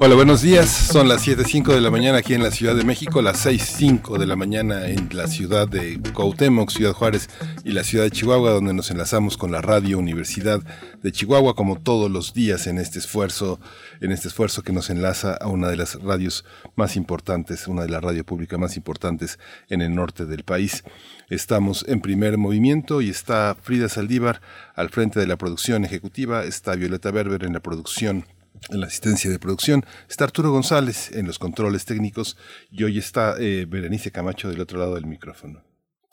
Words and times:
Hola, 0.00 0.14
buenos 0.14 0.42
días. 0.42 0.70
Son 0.70 1.08
las 1.08 1.26
7.05 1.26 1.74
de 1.74 1.80
la 1.80 1.90
mañana 1.90 2.18
aquí 2.18 2.32
en 2.32 2.42
la 2.44 2.52
Ciudad 2.52 2.76
de 2.76 2.84
México, 2.84 3.20
las 3.20 3.44
6.05 3.44 4.16
de 4.16 4.26
la 4.26 4.36
mañana 4.36 4.86
en 4.86 5.08
la 5.12 5.26
ciudad 5.26 5.66
de 5.66 6.00
Cuauhtémoc, 6.14 6.70
Ciudad 6.70 6.92
Juárez 6.92 7.28
y 7.64 7.72
la 7.72 7.82
ciudad 7.82 8.04
de 8.04 8.12
Chihuahua, 8.12 8.52
donde 8.52 8.74
nos 8.74 8.92
enlazamos 8.92 9.36
con 9.36 9.50
la 9.50 9.60
Radio 9.60 9.98
Universidad 9.98 10.60
de 11.02 11.10
Chihuahua, 11.10 11.56
como 11.56 11.80
todos 11.80 12.12
los 12.12 12.32
días 12.32 12.68
en 12.68 12.78
este 12.78 13.00
esfuerzo, 13.00 13.58
en 14.00 14.12
este 14.12 14.28
esfuerzo 14.28 14.62
que 14.62 14.72
nos 14.72 14.88
enlaza 14.88 15.34
a 15.34 15.48
una 15.48 15.68
de 15.68 15.76
las 15.76 16.00
radios 16.00 16.44
más 16.76 16.94
importantes, 16.94 17.66
una 17.66 17.82
de 17.82 17.88
las 17.88 18.00
radios 18.00 18.24
públicas 18.24 18.56
más 18.56 18.76
importantes 18.76 19.40
en 19.68 19.82
el 19.82 19.92
norte 19.96 20.26
del 20.26 20.44
país. 20.44 20.84
Estamos 21.28 21.84
en 21.88 22.00
primer 22.00 22.38
movimiento 22.38 23.02
y 23.02 23.10
está 23.10 23.56
Frida 23.60 23.88
Saldívar 23.88 24.42
al 24.76 24.90
frente 24.90 25.18
de 25.18 25.26
la 25.26 25.36
producción 25.36 25.84
ejecutiva, 25.84 26.44
está 26.44 26.76
Violeta 26.76 27.10
Berber 27.10 27.42
en 27.42 27.52
la 27.52 27.60
producción 27.60 28.24
en 28.70 28.80
la 28.80 28.86
asistencia 28.86 29.30
de 29.30 29.38
producción, 29.38 29.84
está 30.08 30.24
Arturo 30.24 30.50
González 30.50 31.10
en 31.12 31.26
los 31.26 31.38
controles 31.38 31.84
técnicos 31.84 32.36
y 32.70 32.84
hoy 32.84 32.98
está 32.98 33.36
eh, 33.38 33.66
Berenice 33.68 34.10
Camacho 34.10 34.48
del 34.48 34.60
otro 34.60 34.78
lado 34.78 34.94
del 34.94 35.06
micrófono. 35.06 35.62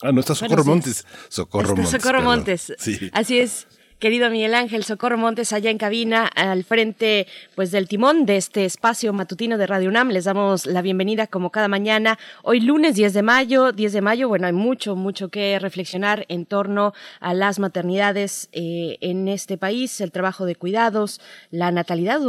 Ah, 0.01 0.11
no, 0.11 0.19
está 0.19 0.35
Socorro 0.35 0.65
Montes. 0.65 1.05
Socorro 1.29 1.75
Montes. 1.75 1.91
Socorro 1.91 2.21
Montes. 2.21 2.73
Sí. 2.77 3.09
Así 3.13 3.39
es 3.39 3.67
querido 4.05 4.29
Miguel 4.29 4.53
Ángel 4.53 4.83
Socorro 4.83 5.17
Montes 5.17 5.51
allá 5.51 5.71
en 5.71 5.79
cabina 5.79 6.27
al 6.27 6.63
frente 6.63 7.25
pues 7.55 7.71
del 7.71 7.87
timón 7.87 8.27
de 8.27 8.37
este 8.37 8.63
espacio 8.63 9.11
matutino 9.13 9.57
de 9.57 9.65
Radio 9.65 9.89
UNAM. 9.89 10.09
Les 10.09 10.25
damos 10.25 10.67
la 10.67 10.83
bienvenida 10.83 11.25
como 11.25 11.49
cada 11.49 11.67
mañana. 11.67 12.19
Hoy 12.43 12.59
lunes 12.59 12.93
10 12.93 13.13
de 13.15 13.23
mayo, 13.23 13.71
10 13.71 13.93
de 13.93 14.01
mayo, 14.01 14.27
bueno, 14.27 14.45
hay 14.45 14.53
mucho, 14.53 14.95
mucho 14.95 15.29
que 15.29 15.57
reflexionar 15.57 16.27
en 16.29 16.45
torno 16.45 16.93
a 17.19 17.33
las 17.33 17.57
maternidades 17.57 18.47
eh, 18.51 18.99
en 19.01 19.27
este 19.27 19.57
país, 19.57 19.99
el 20.01 20.11
trabajo 20.11 20.45
de 20.45 20.55
cuidados, 20.55 21.19
la 21.49 21.71
natalidad 21.71 22.19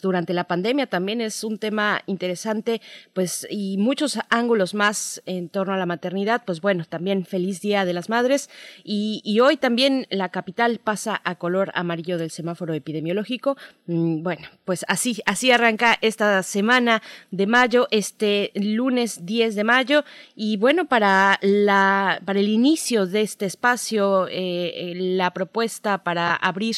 durante 0.00 0.32
la 0.32 0.44
pandemia 0.44 0.86
también 0.86 1.20
es 1.20 1.44
un 1.44 1.58
tema 1.58 2.00
interesante, 2.06 2.80
pues 3.12 3.46
y 3.50 3.76
muchos 3.76 4.18
ángulos 4.30 4.72
más 4.72 5.22
en 5.26 5.50
torno 5.50 5.74
a 5.74 5.76
la 5.76 5.84
maternidad. 5.84 6.44
Pues 6.46 6.62
bueno, 6.62 6.86
también 6.88 7.26
feliz 7.26 7.60
Día 7.60 7.84
de 7.84 7.92
las 7.92 8.08
Madres 8.08 8.48
y, 8.84 9.20
y 9.22 9.40
hoy 9.40 9.58
también 9.58 10.06
la 10.08 10.30
capital 10.30 10.78
pasa 10.82 11.20
a 11.26 11.34
color 11.34 11.72
amarillo 11.74 12.16
del 12.18 12.30
semáforo 12.30 12.72
epidemiológico. 12.72 13.56
Mm, 13.86 14.22
bueno, 14.22 14.48
pues 14.64 14.84
así, 14.88 15.20
así 15.26 15.50
arranca 15.50 15.98
esta 16.00 16.42
semana 16.44 17.02
de 17.32 17.46
mayo, 17.46 17.88
este 17.90 18.52
lunes 18.54 19.26
10 19.26 19.56
de 19.56 19.64
mayo. 19.64 20.04
Y 20.36 20.56
bueno, 20.56 20.86
para, 20.86 21.38
la, 21.42 22.22
para 22.24 22.38
el 22.38 22.48
inicio 22.48 23.06
de 23.06 23.22
este 23.22 23.44
espacio, 23.44 24.28
eh, 24.30 24.92
la 24.94 25.32
propuesta 25.32 26.04
para 26.04 26.34
abrir, 26.36 26.76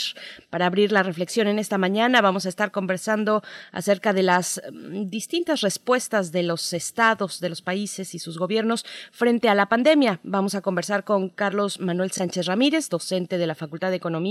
para 0.48 0.66
abrir 0.66 0.92
la 0.92 1.02
reflexión 1.02 1.46
en 1.46 1.58
esta 1.58 1.76
mañana, 1.76 2.22
vamos 2.22 2.46
a 2.46 2.48
estar 2.48 2.70
conversando 2.70 3.42
acerca 3.70 4.14
de 4.14 4.22
las 4.22 4.62
mm, 4.72 5.10
distintas 5.10 5.60
respuestas 5.60 6.32
de 6.32 6.42
los 6.42 6.72
estados, 6.72 7.40
de 7.40 7.50
los 7.50 7.60
países 7.60 8.14
y 8.14 8.18
sus 8.18 8.38
gobiernos 8.38 8.86
frente 9.12 9.50
a 9.50 9.54
la 9.54 9.68
pandemia. 9.68 10.20
Vamos 10.22 10.54
a 10.54 10.62
conversar 10.62 11.04
con 11.04 11.28
Carlos 11.28 11.80
Manuel 11.80 12.12
Sánchez 12.12 12.46
Ramírez, 12.46 12.88
docente 12.88 13.36
de 13.36 13.46
la 13.46 13.54
Facultad 13.54 13.90
de 13.90 13.96
Economía 13.96 14.27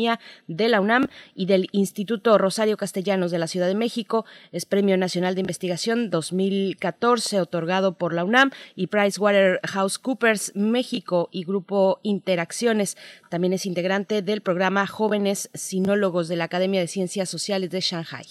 de 0.48 0.70
la 0.70 0.82
UNAM 0.82 1.08
y 1.36 1.46
del 1.46 1.68
Instituto 1.72 2.38
Rosario 2.38 2.78
Castellanos 2.78 3.32
de 3.32 3.40
la 3.40 3.48
Ciudad 3.48 3.68
de 3.68 3.76
México. 3.76 4.26
Es 4.52 4.66
Premio 4.66 4.98
Nacional 4.98 5.36
de 5.36 5.42
Investigación 5.42 6.10
2014 6.10 7.42
otorgado 7.42 7.98
por 7.98 8.14
la 8.14 8.24
UNAM 8.24 8.52
y 8.76 8.88
PricewaterhouseCoopers 8.88 10.56
México 10.56 11.30
y 11.32 11.44
Grupo 11.44 12.00
Interacciones. 12.04 12.98
También 13.30 13.54
es 13.54 13.66
integrante 13.66 14.22
del 14.22 14.42
programa 14.42 14.88
Jóvenes 14.88 15.50
Sinólogos 15.54 16.28
de 16.28 16.36
la 16.36 16.46
Academia 16.46 16.80
de 16.80 16.88
Ciencias 16.88 17.30
Sociales 17.30 17.70
de 17.70 17.82
Shanghai. 17.82 18.26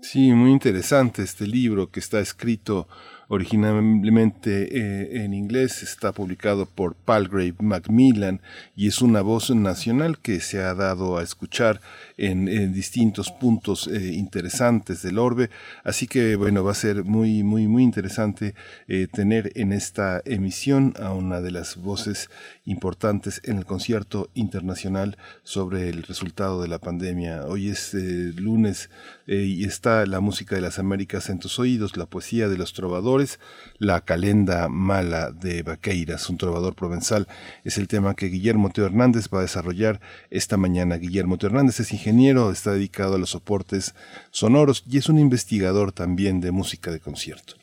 Sí, 0.00 0.32
muy 0.32 0.50
interesante 0.50 1.22
este 1.22 1.46
libro 1.46 1.90
que 1.90 2.00
está 2.00 2.20
escrito 2.20 2.88
originalmente 3.28 4.68
eh, 4.76 5.24
en 5.24 5.34
inglés, 5.34 5.82
está 5.82 6.12
publicado 6.12 6.66
por 6.66 6.94
Palgrave 6.94 7.54
Macmillan 7.58 8.40
y 8.76 8.88
es 8.88 9.02
una 9.02 9.22
voz 9.22 9.50
nacional 9.50 10.18
que 10.18 10.40
se 10.40 10.60
ha 10.60 10.74
dado 10.74 11.18
a 11.18 11.22
escuchar 11.22 11.80
en, 12.16 12.72
distintos 12.72 13.30
puntos 13.30 13.88
eh, 13.88 14.12
interesantes 14.14 15.02
del 15.02 15.18
orbe. 15.18 15.50
Así 15.82 16.06
que 16.06 16.36
bueno, 16.36 16.64
va 16.64 16.72
a 16.72 16.74
ser 16.74 17.04
muy, 17.04 17.42
muy, 17.42 17.66
muy 17.66 17.82
interesante 17.82 18.54
eh, 18.88 19.06
tener 19.12 19.52
en 19.54 19.72
esta 19.72 20.22
emisión 20.24 20.94
a 21.00 21.12
una 21.12 21.40
de 21.40 21.50
las 21.50 21.76
voces 21.76 22.30
importantes 22.64 23.40
en 23.44 23.58
el 23.58 23.64
concierto 23.64 24.30
internacional 24.34 25.16
sobre 25.42 25.88
el 25.88 26.02
resultado 26.02 26.62
de 26.62 26.68
la 26.68 26.78
pandemia. 26.78 27.46
Hoy 27.46 27.68
es 27.68 27.94
lunes 27.94 28.90
y 29.26 29.64
está 29.64 30.06
la 30.06 30.20
música 30.20 30.54
de 30.54 30.60
las 30.60 30.78
Américas 30.78 31.30
en 31.30 31.38
tus 31.38 31.58
oídos, 31.58 31.96
la 31.96 32.06
poesía 32.06 32.48
de 32.48 32.58
los 32.58 32.72
trovadores 32.72 33.38
la 33.78 34.00
calenda 34.00 34.68
mala 34.68 35.30
de 35.30 35.62
Vaqueiras, 35.62 36.28
un 36.30 36.38
trovador 36.38 36.74
provenzal, 36.74 37.28
es 37.64 37.78
el 37.78 37.88
tema 37.88 38.14
que 38.14 38.26
Guillermo 38.26 38.70
Teo 38.70 38.86
Hernández 38.86 39.28
va 39.32 39.38
a 39.38 39.42
desarrollar 39.42 40.00
esta 40.30 40.56
mañana. 40.56 40.96
Guillermo 40.96 41.38
Teo 41.38 41.50
Hernández 41.50 41.80
es 41.80 41.92
ingeniero, 41.92 42.03
está 42.50 42.72
dedicado 42.72 43.14
a 43.14 43.18
los 43.18 43.30
soportes 43.30 43.94
sonoros 44.30 44.84
y 44.88 44.98
es 44.98 45.08
un 45.08 45.18
investigador 45.18 45.92
también 45.92 46.40
de 46.40 46.50
música 46.50 46.90
de 46.90 47.00
concierto. 47.00 47.54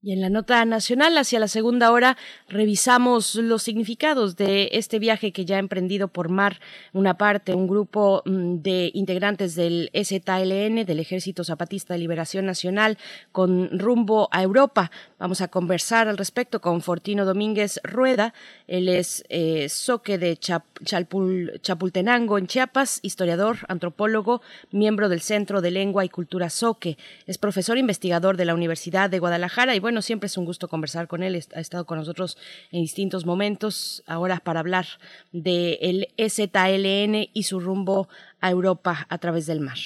Y 0.00 0.12
en 0.12 0.20
la 0.20 0.30
nota 0.30 0.64
nacional, 0.64 1.18
hacia 1.18 1.40
la 1.40 1.48
segunda 1.48 1.90
hora, 1.90 2.16
revisamos 2.48 3.34
los 3.34 3.64
significados 3.64 4.36
de 4.36 4.68
este 4.74 5.00
viaje 5.00 5.32
que 5.32 5.44
ya 5.44 5.56
ha 5.56 5.58
emprendido 5.58 6.06
por 6.06 6.28
mar 6.28 6.60
una 6.92 7.18
parte, 7.18 7.52
un 7.52 7.66
grupo 7.66 8.22
mm, 8.24 8.58
de 8.58 8.92
integrantes 8.94 9.56
del 9.56 9.90
ZLN, 9.92 10.86
del 10.86 11.00
Ejército 11.00 11.42
Zapatista 11.42 11.94
de 11.94 11.98
Liberación 11.98 12.46
Nacional, 12.46 12.96
con 13.32 13.76
rumbo 13.76 14.28
a 14.30 14.44
Europa. 14.44 14.92
Vamos 15.18 15.40
a 15.40 15.48
conversar 15.48 16.06
al 16.06 16.16
respecto 16.16 16.60
con 16.60 16.80
Fortino 16.80 17.24
Domínguez 17.24 17.80
Rueda. 17.82 18.34
Él 18.68 18.88
es 18.88 19.24
eh, 19.30 19.68
soque 19.68 20.16
de 20.16 20.36
Chapultenango, 20.36 22.38
en 22.38 22.46
Chiapas, 22.46 23.00
historiador, 23.02 23.66
antropólogo, 23.66 24.42
miembro 24.70 25.08
del 25.08 25.22
Centro 25.22 25.60
de 25.60 25.72
Lengua 25.72 26.04
y 26.04 26.08
Cultura 26.08 26.50
Soque. 26.50 26.98
Es 27.26 27.36
profesor 27.36 27.78
investigador 27.78 28.36
de 28.36 28.44
la 28.44 28.54
Universidad 28.54 29.10
de 29.10 29.18
Guadalajara 29.18 29.74
y 29.74 29.87
bueno, 29.88 30.02
siempre 30.02 30.26
es 30.26 30.36
un 30.36 30.44
gusto 30.44 30.68
conversar 30.68 31.08
con 31.08 31.22
él. 31.22 31.42
Ha 31.54 31.60
estado 31.60 31.86
con 31.86 31.96
nosotros 31.96 32.36
en 32.72 32.82
distintos 32.82 33.24
momentos, 33.24 34.02
ahora 34.06 34.38
para 34.38 34.60
hablar 34.60 34.86
del 35.32 36.08
EZLN 36.18 37.30
y 37.32 37.44
su 37.44 37.58
rumbo 37.58 38.06
a 38.42 38.50
Europa 38.50 39.06
a 39.08 39.16
través 39.16 39.46
del 39.46 39.60
mar. 39.60 39.78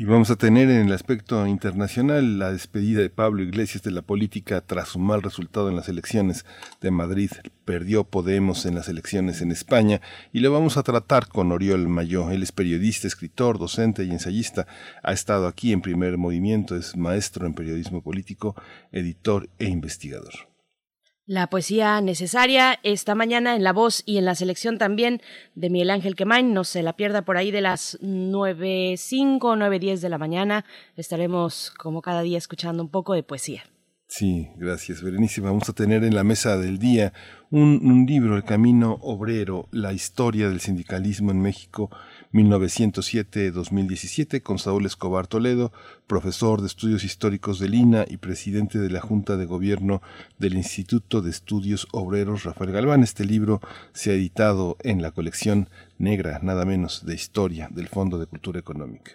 Y 0.00 0.04
vamos 0.04 0.30
a 0.30 0.36
tener 0.36 0.70
en 0.70 0.86
el 0.86 0.92
aspecto 0.92 1.44
internacional 1.48 2.38
la 2.38 2.52
despedida 2.52 3.00
de 3.00 3.10
Pablo 3.10 3.42
Iglesias 3.42 3.82
de 3.82 3.90
la 3.90 4.00
política 4.00 4.60
tras 4.60 4.90
su 4.90 5.00
mal 5.00 5.22
resultado 5.22 5.68
en 5.68 5.74
las 5.74 5.88
elecciones 5.88 6.46
de 6.80 6.92
Madrid. 6.92 7.32
Perdió 7.64 8.04
Podemos 8.04 8.64
en 8.64 8.76
las 8.76 8.88
elecciones 8.88 9.42
en 9.42 9.50
España 9.50 10.00
y 10.32 10.38
lo 10.38 10.52
vamos 10.52 10.76
a 10.76 10.84
tratar 10.84 11.26
con 11.26 11.50
Oriol 11.50 11.88
Mayó. 11.88 12.30
Él 12.30 12.44
es 12.44 12.52
periodista, 12.52 13.08
escritor, 13.08 13.58
docente 13.58 14.04
y 14.04 14.12
ensayista. 14.12 14.68
Ha 15.02 15.12
estado 15.12 15.48
aquí 15.48 15.72
en 15.72 15.80
primer 15.80 16.16
movimiento, 16.16 16.76
es 16.76 16.96
maestro 16.96 17.44
en 17.48 17.54
periodismo 17.54 18.00
político, 18.00 18.54
editor 18.92 19.48
e 19.58 19.66
investigador. 19.66 20.47
La 21.28 21.48
poesía 21.48 22.00
necesaria 22.00 22.80
esta 22.82 23.14
mañana 23.14 23.54
en 23.54 23.62
la 23.62 23.74
voz 23.74 24.02
y 24.06 24.16
en 24.16 24.24
la 24.24 24.34
selección 24.34 24.78
también 24.78 25.20
de 25.54 25.68
Miguel 25.68 25.90
Ángel 25.90 26.14
Quemain. 26.14 26.54
No 26.54 26.64
se 26.64 26.82
la 26.82 26.94
pierda 26.94 27.20
por 27.20 27.36
ahí 27.36 27.50
de 27.50 27.60
las 27.60 27.98
9.05 28.00 29.38
o 29.42 29.54
9.10 29.54 29.98
de 29.98 30.08
la 30.08 30.16
mañana. 30.16 30.64
Estaremos 30.96 31.70
como 31.76 32.00
cada 32.00 32.22
día 32.22 32.38
escuchando 32.38 32.82
un 32.82 32.88
poco 32.88 33.12
de 33.12 33.24
poesía. 33.24 33.64
Sí, 34.06 34.48
gracias, 34.56 35.02
Berenice. 35.02 35.42
Vamos 35.42 35.68
a 35.68 35.74
tener 35.74 36.02
en 36.02 36.14
la 36.14 36.24
mesa 36.24 36.56
del 36.56 36.78
día 36.78 37.12
un 37.50 38.06
libro, 38.08 38.34
El 38.34 38.44
Camino 38.44 38.96
Obrero, 39.02 39.68
la 39.70 39.92
historia 39.92 40.48
del 40.48 40.60
sindicalismo 40.60 41.30
en 41.30 41.42
México 41.42 41.90
1907-2017 42.32 44.42
con 44.42 44.58
Saúl 44.58 44.86
Escobar 44.86 45.26
Toledo, 45.26 45.72
profesor 46.06 46.60
de 46.60 46.66
estudios 46.66 47.04
históricos 47.04 47.58
de 47.58 47.68
Lina 47.68 48.04
y 48.08 48.18
presidente 48.18 48.78
de 48.78 48.90
la 48.90 49.00
Junta 49.00 49.36
de 49.36 49.46
Gobierno 49.46 50.02
del 50.38 50.54
Instituto 50.54 51.22
de 51.22 51.30
Estudios 51.30 51.88
Obreros 51.92 52.44
Rafael 52.44 52.72
Galván. 52.72 53.02
Este 53.02 53.24
libro 53.24 53.60
se 53.92 54.10
ha 54.10 54.14
editado 54.14 54.76
en 54.82 55.02
la 55.02 55.12
colección 55.12 55.68
negra, 55.98 56.40
nada 56.42 56.64
menos, 56.64 57.06
de 57.06 57.14
historia 57.14 57.68
del 57.70 57.88
Fondo 57.88 58.18
de 58.18 58.26
Cultura 58.26 58.60
Económica. 58.60 59.12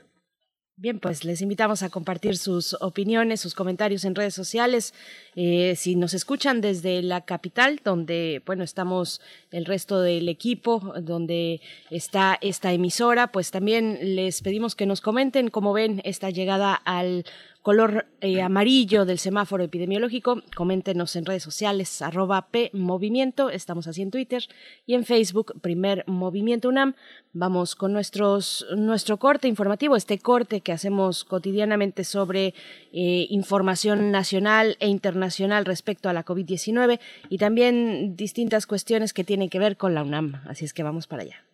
Bien, 0.75 0.99
pues 0.99 1.23
les 1.23 1.39
invitamos 1.43 1.83
a 1.83 1.89
compartir 1.89 2.35
sus 2.35 2.75
opiniones, 2.81 3.39
sus 3.39 3.53
comentarios 3.53 4.05
en 4.05 4.15
redes 4.15 4.33
sociales. 4.33 4.95
Eh, 5.35 5.75
si 5.77 5.95
nos 5.95 6.15
escuchan 6.15 6.61
desde 6.61 7.03
la 7.03 7.21
capital, 7.21 7.79
donde, 7.83 8.41
bueno, 8.43 8.63
estamos 8.63 9.21
el 9.51 9.65
resto 9.65 10.01
del 10.01 10.27
equipo, 10.29 10.95
donde 10.99 11.61
está 11.91 12.39
esta 12.41 12.73
emisora, 12.73 13.31
pues 13.31 13.51
también 13.51 13.99
les 14.15 14.41
pedimos 14.41 14.73
que 14.73 14.87
nos 14.87 14.99
comenten 14.99 15.51
cómo 15.51 15.73
ven 15.73 16.01
esta 16.05 16.31
llegada 16.31 16.73
al 16.73 17.23
color 17.63 18.05
eh, 18.19 18.41
amarillo 18.41 19.05
del 19.05 19.17
semáforo 19.17 19.63
epidemiológico. 19.63 20.43
Coméntenos 20.55 21.15
en 21.15 21.25
redes 21.25 21.43
sociales, 21.43 22.01
arroba 22.01 22.49
P 22.49 22.69
Movimiento, 22.73 23.49
estamos 23.49 23.87
así 23.87 24.01
en 24.01 24.11
Twitter 24.11 24.43
y 24.85 24.93
en 24.95 25.05
Facebook, 25.05 25.59
Primer 25.61 26.03
Movimiento 26.05 26.67
UNAM. 26.67 26.93
Vamos 27.31 27.75
con 27.75 27.93
nuestro 27.93 29.17
corte 29.17 29.47
informativo, 29.47 29.95
este 29.95 30.19
corte 30.19 30.59
que 30.59 30.73
hacemos 30.73 31.23
cotidianamente 31.23 32.03
sobre 32.03 32.53
eh, 32.91 33.27
información 33.29 34.11
nacional 34.11 34.75
e 34.79 34.89
internacional 34.89 35.65
respecto 35.65 36.09
a 36.09 36.13
la 36.13 36.25
COVID-19 36.25 36.99
y 37.29 37.37
también 37.37 38.17
distintas 38.17 38.67
cuestiones 38.67 39.13
que 39.13 39.23
tienen 39.23 39.49
que 39.49 39.59
ver 39.59 39.77
con 39.77 39.95
la 39.95 40.03
UNAM. 40.03 40.41
Así 40.47 40.65
es 40.65 40.73
que 40.73 40.83
vamos 40.83 41.07
para 41.07 41.23
allá. 41.23 41.45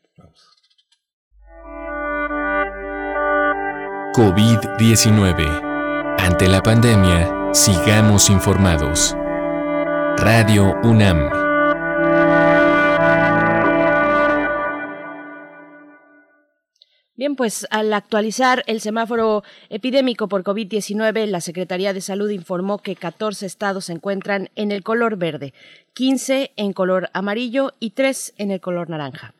COVID-19 4.16 5.69
ante 6.26 6.48
la 6.48 6.62
pandemia, 6.62 7.54
sigamos 7.54 8.30
informados. 8.30 9.16
Radio 10.18 10.76
UNAM. 10.84 11.30
Bien, 17.16 17.36
pues 17.36 17.68
al 17.70 17.94
actualizar 17.94 18.64
el 18.68 18.82
semáforo 18.82 19.44
epidémico 19.70 20.28
por 20.28 20.44
COVID-19, 20.44 21.26
la 21.26 21.42
Secretaría 21.42 21.94
de 21.94 22.02
Salud 22.02 22.30
informó 22.30 22.80
que 22.80 22.96
14 22.96 23.46
estados 23.46 23.86
se 23.86 23.94
encuentran 23.94 24.50
en 24.56 24.72
el 24.72 24.84
color 24.84 25.18
verde, 25.18 25.54
15 25.94 26.52
en 26.56 26.74
color 26.74 27.10
amarillo 27.14 27.74
y 27.80 27.92
3 27.92 28.36
en 28.38 28.52
el 28.52 28.62
color 28.62 28.90
naranja. 28.90 29.34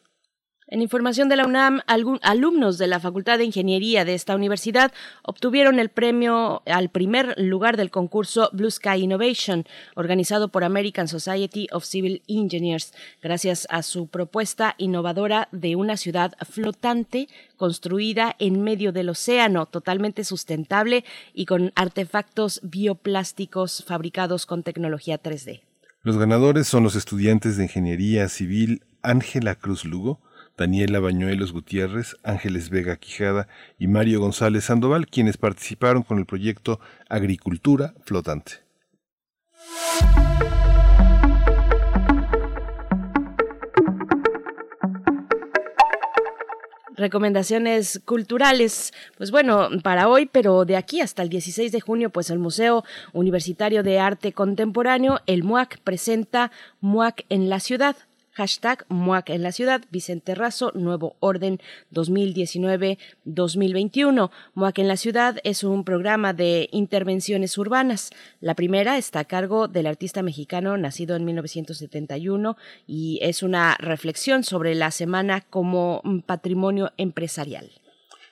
En 0.70 0.82
información 0.82 1.30
de 1.30 1.36
la 1.36 1.46
UNAM, 1.46 1.80
alumnos 1.86 2.76
de 2.76 2.88
la 2.88 3.00
Facultad 3.00 3.38
de 3.38 3.46
Ingeniería 3.46 4.04
de 4.04 4.12
esta 4.12 4.36
universidad 4.36 4.92
obtuvieron 5.22 5.78
el 5.78 5.88
premio 5.88 6.62
al 6.66 6.90
primer 6.90 7.34
lugar 7.38 7.78
del 7.78 7.90
concurso 7.90 8.50
Blue 8.52 8.70
Sky 8.70 9.02
Innovation, 9.02 9.64
organizado 9.96 10.48
por 10.48 10.64
American 10.64 11.08
Society 11.08 11.68
of 11.72 11.86
Civil 11.86 12.20
Engineers, 12.28 12.92
gracias 13.22 13.66
a 13.70 13.82
su 13.82 14.08
propuesta 14.08 14.74
innovadora 14.76 15.48
de 15.52 15.74
una 15.74 15.96
ciudad 15.96 16.34
flotante 16.46 17.28
construida 17.56 18.36
en 18.38 18.62
medio 18.62 18.92
del 18.92 19.08
océano, 19.08 19.64
totalmente 19.64 20.22
sustentable 20.22 21.02
y 21.32 21.46
con 21.46 21.72
artefactos 21.76 22.60
bioplásticos 22.62 23.84
fabricados 23.86 24.44
con 24.44 24.62
tecnología 24.62 25.18
3D. 25.22 25.62
Los 26.02 26.18
ganadores 26.18 26.66
son 26.66 26.84
los 26.84 26.94
estudiantes 26.94 27.56
de 27.56 27.62
Ingeniería 27.62 28.28
Civil 28.28 28.82
Ángela 29.00 29.54
Cruz 29.54 29.86
Lugo, 29.86 30.20
Daniela 30.58 30.98
Bañuelos 30.98 31.52
Gutiérrez, 31.52 32.16
Ángeles 32.24 32.68
Vega 32.68 32.96
Quijada 32.96 33.46
y 33.78 33.86
Mario 33.86 34.20
González 34.20 34.64
Sandoval, 34.64 35.06
quienes 35.06 35.36
participaron 35.36 36.02
con 36.02 36.18
el 36.18 36.26
proyecto 36.26 36.80
Agricultura 37.08 37.94
Flotante. 38.04 38.68
recomendaciones 46.96 48.02
culturales. 48.04 48.92
Pues 49.16 49.30
bueno, 49.30 49.68
para 49.84 50.08
hoy, 50.08 50.26
pero 50.26 50.64
de 50.64 50.76
aquí 50.76 51.00
hasta 51.00 51.22
el 51.22 51.28
16 51.28 51.70
de 51.70 51.80
junio, 51.80 52.10
pues 52.10 52.28
el 52.30 52.40
Museo 52.40 52.84
Universitario 53.12 53.84
de 53.84 54.00
Arte 54.00 54.32
Contemporáneo, 54.32 55.20
el 55.26 55.44
MUAC, 55.44 55.78
presenta 55.78 56.50
MUAC 56.80 57.24
en 57.28 57.48
la 57.48 57.60
ciudad. 57.60 57.94
Hashtag 58.38 58.86
MUAC 58.88 59.30
en 59.30 59.42
la 59.42 59.50
ciudad, 59.50 59.82
Vicente 59.90 60.36
Razo, 60.36 60.70
Nuevo 60.76 61.16
Orden 61.18 61.58
2019-2021. 61.92 64.30
MUAC 64.54 64.78
en 64.78 64.86
la 64.86 64.96
ciudad 64.96 65.40
es 65.42 65.64
un 65.64 65.82
programa 65.82 66.34
de 66.34 66.68
intervenciones 66.70 67.58
urbanas. 67.58 68.10
La 68.40 68.54
primera 68.54 68.96
está 68.96 69.18
a 69.18 69.24
cargo 69.24 69.66
del 69.66 69.88
artista 69.88 70.22
mexicano 70.22 70.76
nacido 70.76 71.16
en 71.16 71.24
1971 71.24 72.56
y 72.86 73.18
es 73.22 73.42
una 73.42 73.76
reflexión 73.80 74.44
sobre 74.44 74.76
la 74.76 74.92
semana 74.92 75.40
como 75.40 76.00
patrimonio 76.24 76.92
empresarial. 76.96 77.72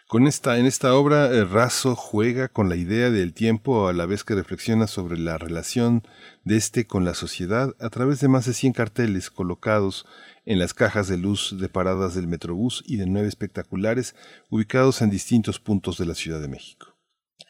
Con 0.08 0.28
esta, 0.28 0.56
en 0.58 0.66
esta 0.66 0.94
obra, 0.94 1.34
eh, 1.34 1.44
Razo 1.44 1.96
juega 1.96 2.46
con 2.46 2.68
la 2.68 2.76
idea 2.76 3.10
del 3.10 3.34
tiempo 3.34 3.88
a 3.88 3.92
la 3.92 4.06
vez 4.06 4.22
que 4.22 4.36
reflexiona 4.36 4.86
sobre 4.86 5.18
la 5.18 5.36
relación 5.36 6.06
de 6.44 6.56
este 6.56 6.86
con 6.86 7.04
la 7.04 7.12
sociedad 7.12 7.74
a 7.80 7.90
través 7.90 8.20
de 8.20 8.28
más 8.28 8.46
de 8.46 8.54
100 8.54 8.72
carteles 8.72 9.30
colocados 9.30 10.06
en 10.44 10.60
las 10.60 10.74
cajas 10.74 11.08
de 11.08 11.16
luz 11.16 11.56
de 11.58 11.68
paradas 11.68 12.14
del 12.14 12.28
Metrobús 12.28 12.84
y 12.86 12.98
de 12.98 13.06
nueve 13.06 13.26
espectaculares 13.26 14.14
ubicados 14.48 15.02
en 15.02 15.10
distintos 15.10 15.58
puntos 15.58 15.98
de 15.98 16.06
la 16.06 16.14
Ciudad 16.14 16.40
de 16.40 16.46
México. 16.46 16.95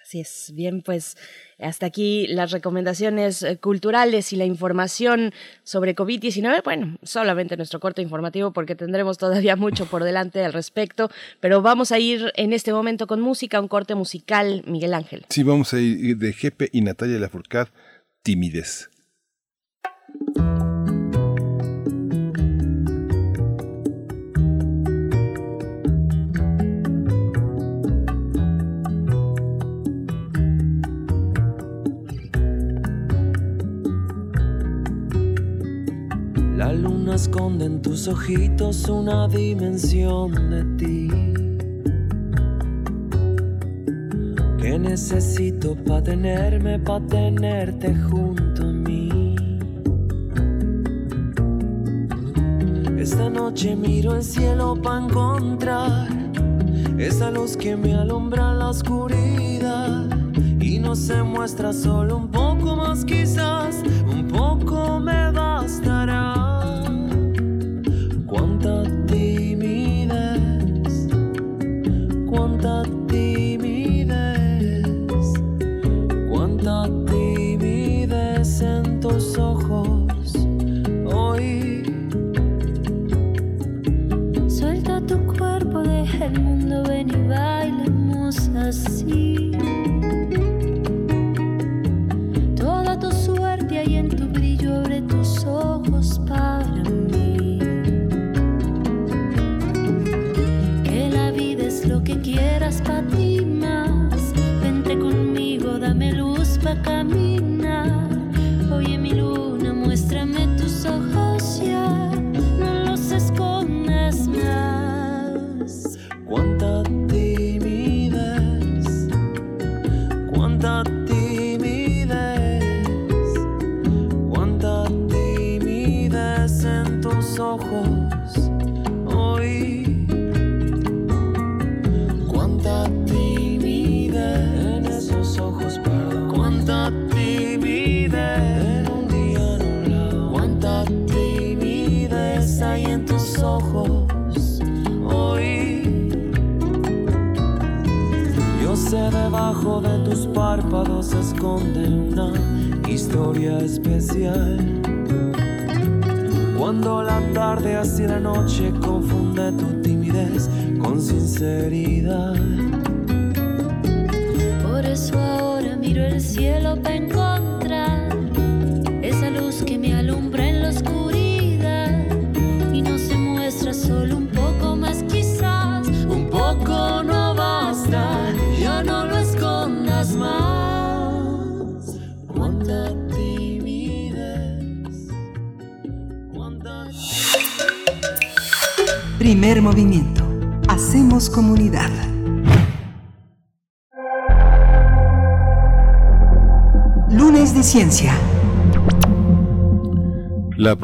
Así 0.06 0.20
es, 0.20 0.52
bien, 0.54 0.82
pues 0.82 1.16
hasta 1.58 1.86
aquí 1.86 2.28
las 2.28 2.52
recomendaciones 2.52 3.42
eh, 3.42 3.56
culturales 3.56 4.32
y 4.32 4.36
la 4.36 4.44
información 4.44 5.32
sobre 5.64 5.96
COVID-19. 5.96 6.62
Bueno, 6.62 6.96
solamente 7.02 7.56
nuestro 7.56 7.80
corto 7.80 8.02
informativo 8.02 8.52
porque 8.52 8.76
tendremos 8.76 9.18
todavía 9.18 9.56
mucho 9.56 9.84
por 9.86 10.04
delante 10.04 10.44
al 10.44 10.52
respecto, 10.52 11.10
pero 11.40 11.60
vamos 11.60 11.90
a 11.90 11.98
ir 11.98 12.30
en 12.36 12.52
este 12.52 12.72
momento 12.72 13.08
con 13.08 13.20
música, 13.20 13.60
un 13.60 13.66
corte 13.66 13.96
musical, 13.96 14.62
Miguel 14.68 14.94
Ángel. 14.94 15.26
Sí, 15.28 15.42
vamos 15.42 15.74
a 15.74 15.80
ir 15.80 16.16
de 16.18 16.32
Jepe 16.32 16.68
y 16.70 16.82
Natalia 16.82 17.18
Lafourcade, 17.18 17.72
Timidez. 18.22 18.90
Luna 36.76 37.14
esconde 37.14 37.64
en 37.64 37.82
tus 37.82 38.08
ojitos 38.08 38.88
una 38.88 39.28
dimensión 39.28 40.32
de 40.50 40.64
ti 40.76 41.08
que 44.58 44.78
necesito 44.78 45.76
pa' 45.76 46.02
tenerme, 46.02 46.78
pa' 46.78 47.00
tenerte 47.00 47.94
junto 47.94 48.62
a 48.62 48.72
mí. 48.72 49.36
Esta 52.98 53.30
noche 53.30 53.76
miro 53.76 54.16
el 54.16 54.22
cielo 54.22 54.74
pa' 54.82 54.98
encontrar 54.98 56.08
esa 56.98 57.30
luz 57.30 57.56
que 57.56 57.76
me 57.76 57.94
alumbra 57.94 58.52
la 58.54 58.70
oscuridad 58.70 60.06
y 60.58 60.78
no 60.78 60.96
se 60.96 61.22
muestra 61.22 61.72
solo 61.72 62.16
un 62.16 62.28
poco 62.28 62.74
más 62.74 63.04
quizás, 63.04 63.82
un 64.10 64.26
poco 64.26 64.98
me 64.98 65.30
bastará. 65.30 66.35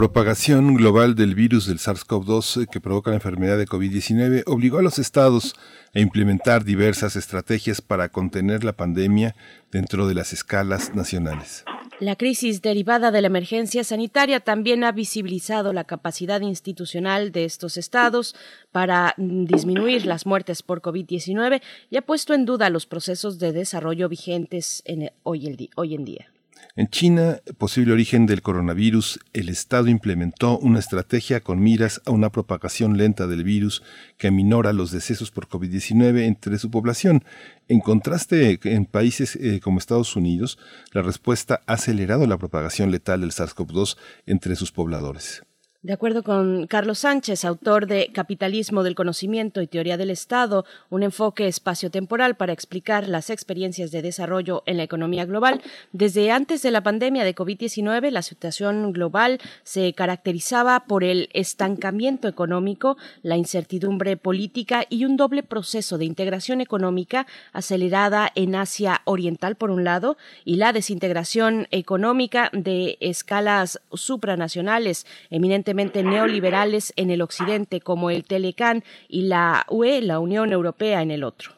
Propagación 0.02 0.74
global 0.74 1.14
del 1.14 1.36
virus 1.36 1.68
del 1.68 1.78
SARS-CoV-2 1.78 2.66
que 2.68 2.80
provoca 2.80 3.10
la 3.10 3.18
enfermedad 3.18 3.56
de 3.56 3.68
COVID-19 3.68 4.42
obligó 4.46 4.78
a 4.78 4.82
los 4.82 4.98
estados 4.98 5.54
a 5.94 6.00
implementar 6.00 6.64
diversas 6.64 7.14
estrategias 7.14 7.80
para 7.80 8.08
contener 8.08 8.64
la 8.64 8.72
pandemia 8.72 9.36
dentro 9.70 10.08
de 10.08 10.14
las 10.14 10.32
escalas 10.32 10.96
nacionales. 10.96 11.64
La 12.00 12.16
crisis 12.16 12.62
derivada 12.62 13.12
de 13.12 13.20
la 13.20 13.28
emergencia 13.28 13.84
sanitaria 13.84 14.40
también 14.40 14.82
ha 14.82 14.90
visibilizado 14.90 15.72
la 15.72 15.84
capacidad 15.84 16.40
institucional 16.40 17.30
de 17.30 17.44
estos 17.44 17.76
estados 17.76 18.34
para 18.72 19.14
mm, 19.18 19.44
disminuir 19.44 20.04
las 20.04 20.26
muertes 20.26 20.64
por 20.64 20.82
COVID-19 20.82 21.62
y 21.90 21.96
ha 21.96 22.02
puesto 22.02 22.34
en 22.34 22.44
duda 22.44 22.70
los 22.70 22.86
procesos 22.86 23.38
de 23.38 23.52
desarrollo 23.52 24.08
vigentes 24.08 24.82
hoy 25.22 25.94
en 25.94 26.04
día. 26.04 26.31
En 26.74 26.88
China, 26.88 27.42
posible 27.58 27.92
origen 27.92 28.24
del 28.24 28.40
coronavirus, 28.40 29.20
el 29.34 29.50
Estado 29.50 29.88
implementó 29.88 30.58
una 30.58 30.78
estrategia 30.78 31.40
con 31.40 31.62
miras 31.62 32.00
a 32.06 32.12
una 32.12 32.32
propagación 32.32 32.96
lenta 32.96 33.26
del 33.26 33.44
virus 33.44 33.82
que 34.16 34.28
aminora 34.28 34.72
los 34.72 34.90
decesos 34.90 35.30
por 35.30 35.48
COVID-19 35.48 36.22
entre 36.22 36.56
su 36.56 36.70
población. 36.70 37.24
En 37.68 37.80
contraste, 37.80 38.58
en 38.64 38.86
países 38.86 39.36
eh, 39.36 39.60
como 39.60 39.80
Estados 39.80 40.16
Unidos, 40.16 40.58
la 40.92 41.02
respuesta 41.02 41.60
ha 41.66 41.74
acelerado 41.74 42.26
la 42.26 42.38
propagación 42.38 42.90
letal 42.90 43.20
del 43.20 43.32
SARS-CoV-2 43.32 43.98
entre 44.24 44.56
sus 44.56 44.72
pobladores. 44.72 45.42
De 45.84 45.92
acuerdo 45.92 46.22
con 46.22 46.68
Carlos 46.68 47.00
Sánchez, 47.00 47.44
autor 47.44 47.88
de 47.88 48.12
Capitalismo 48.12 48.84
del 48.84 48.94
Conocimiento 48.94 49.60
y 49.60 49.66
Teoría 49.66 49.96
del 49.96 50.10
Estado, 50.10 50.64
un 50.90 51.02
enfoque 51.02 51.48
espaciotemporal 51.48 52.36
para 52.36 52.52
explicar 52.52 53.08
las 53.08 53.30
experiencias 53.30 53.90
de 53.90 54.00
desarrollo 54.00 54.62
en 54.66 54.76
la 54.76 54.84
economía 54.84 55.24
global, 55.24 55.60
desde 55.90 56.30
antes 56.30 56.62
de 56.62 56.70
la 56.70 56.84
pandemia 56.84 57.24
de 57.24 57.34
COVID-19, 57.34 58.10
la 58.10 58.22
situación 58.22 58.92
global 58.92 59.40
se 59.64 59.92
caracterizaba 59.92 60.84
por 60.86 61.02
el 61.02 61.28
estancamiento 61.32 62.28
económico, 62.28 62.96
la 63.22 63.36
incertidumbre 63.36 64.16
política 64.16 64.86
y 64.88 65.04
un 65.04 65.16
doble 65.16 65.42
proceso 65.42 65.98
de 65.98 66.04
integración 66.04 66.60
económica 66.60 67.26
acelerada 67.52 68.30
en 68.36 68.54
Asia 68.54 69.02
Oriental, 69.04 69.56
por 69.56 69.72
un 69.72 69.82
lado, 69.82 70.16
y 70.44 70.58
la 70.58 70.72
desintegración 70.72 71.66
económica 71.72 72.50
de 72.52 72.98
escalas 73.00 73.80
supranacionales, 73.92 75.06
eminentemente 75.28 75.71
neoliberales 75.74 76.92
en 76.96 77.10
el 77.10 77.22
occidente, 77.22 77.80
como 77.80 78.10
el 78.10 78.24
Telecan 78.24 78.84
y 79.08 79.22
la 79.22 79.66
UE, 79.68 80.00
la 80.02 80.18
Unión 80.18 80.52
Europea, 80.52 81.02
en 81.02 81.10
el 81.10 81.24
otro. 81.24 81.52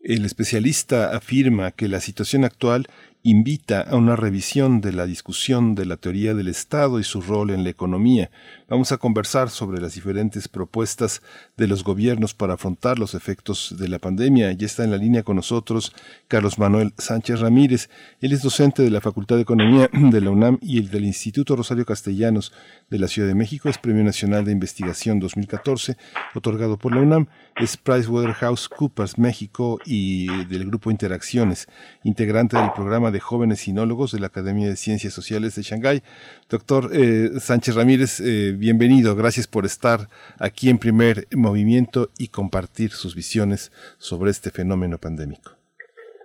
El 0.00 0.26
especialista 0.26 1.16
afirma 1.16 1.70
que 1.70 1.88
la 1.88 2.00
situación 2.00 2.44
actual 2.44 2.86
invita 3.22 3.80
a 3.80 3.96
una 3.96 4.16
revisión 4.16 4.82
de 4.82 4.92
la 4.92 5.06
discusión 5.06 5.74
de 5.74 5.86
la 5.86 5.96
teoría 5.96 6.34
del 6.34 6.48
Estado 6.48 7.00
y 7.00 7.04
su 7.04 7.22
rol 7.22 7.50
en 7.50 7.64
la 7.64 7.70
economía. 7.70 8.30
Vamos 8.74 8.90
a 8.90 8.96
conversar 8.96 9.50
sobre 9.50 9.80
las 9.80 9.94
diferentes 9.94 10.48
propuestas 10.48 11.22
de 11.56 11.68
los 11.68 11.84
gobiernos 11.84 12.34
para 12.34 12.54
afrontar 12.54 12.98
los 12.98 13.14
efectos 13.14 13.76
de 13.78 13.86
la 13.86 14.00
pandemia. 14.00 14.50
Ya 14.50 14.66
está 14.66 14.82
en 14.82 14.90
la 14.90 14.96
línea 14.96 15.22
con 15.22 15.36
nosotros 15.36 15.92
Carlos 16.26 16.58
Manuel 16.58 16.92
Sánchez 16.98 17.38
Ramírez. 17.38 17.88
Él 18.20 18.32
es 18.32 18.42
docente 18.42 18.82
de 18.82 18.90
la 18.90 19.00
Facultad 19.00 19.36
de 19.36 19.42
Economía 19.42 19.88
de 19.92 20.20
la 20.20 20.30
UNAM 20.30 20.58
y 20.60 20.78
el 20.78 20.90
del 20.90 21.04
Instituto 21.04 21.54
Rosario 21.54 21.86
Castellanos 21.86 22.52
de 22.90 22.98
la 22.98 23.06
Ciudad 23.06 23.28
de 23.28 23.36
México. 23.36 23.68
Es 23.68 23.78
Premio 23.78 24.02
Nacional 24.02 24.44
de 24.44 24.50
Investigación 24.50 25.20
2014, 25.20 25.96
otorgado 26.34 26.76
por 26.76 26.96
la 26.96 27.02
UNAM. 27.02 27.28
Es 27.54 27.76
PricewaterhouseCoopers 27.76 29.18
México 29.18 29.78
y 29.86 30.46
del 30.46 30.66
Grupo 30.66 30.90
Interacciones, 30.90 31.68
integrante 32.02 32.56
del 32.56 32.72
programa 32.72 33.12
de 33.12 33.20
jóvenes 33.20 33.60
sinólogos 33.60 34.10
de 34.10 34.18
la 34.18 34.26
Academia 34.26 34.68
de 34.68 34.74
Ciencias 34.74 35.12
Sociales 35.12 35.54
de 35.54 35.62
Shanghái. 35.62 36.02
Doctor 36.48 36.90
eh, 36.92 37.30
Sánchez 37.38 37.76
Ramírez, 37.76 38.18
eh, 38.18 38.63
bienvenido. 38.64 39.14
Gracias 39.14 39.46
por 39.46 39.66
estar 39.66 40.08
aquí 40.40 40.70
en 40.70 40.78
primer 40.78 41.26
movimiento 41.36 42.08
y 42.18 42.28
compartir 42.28 42.92
sus 42.92 43.14
visiones 43.14 43.70
sobre 43.98 44.30
este 44.30 44.50
fenómeno 44.50 44.96
pandémico. 44.96 45.50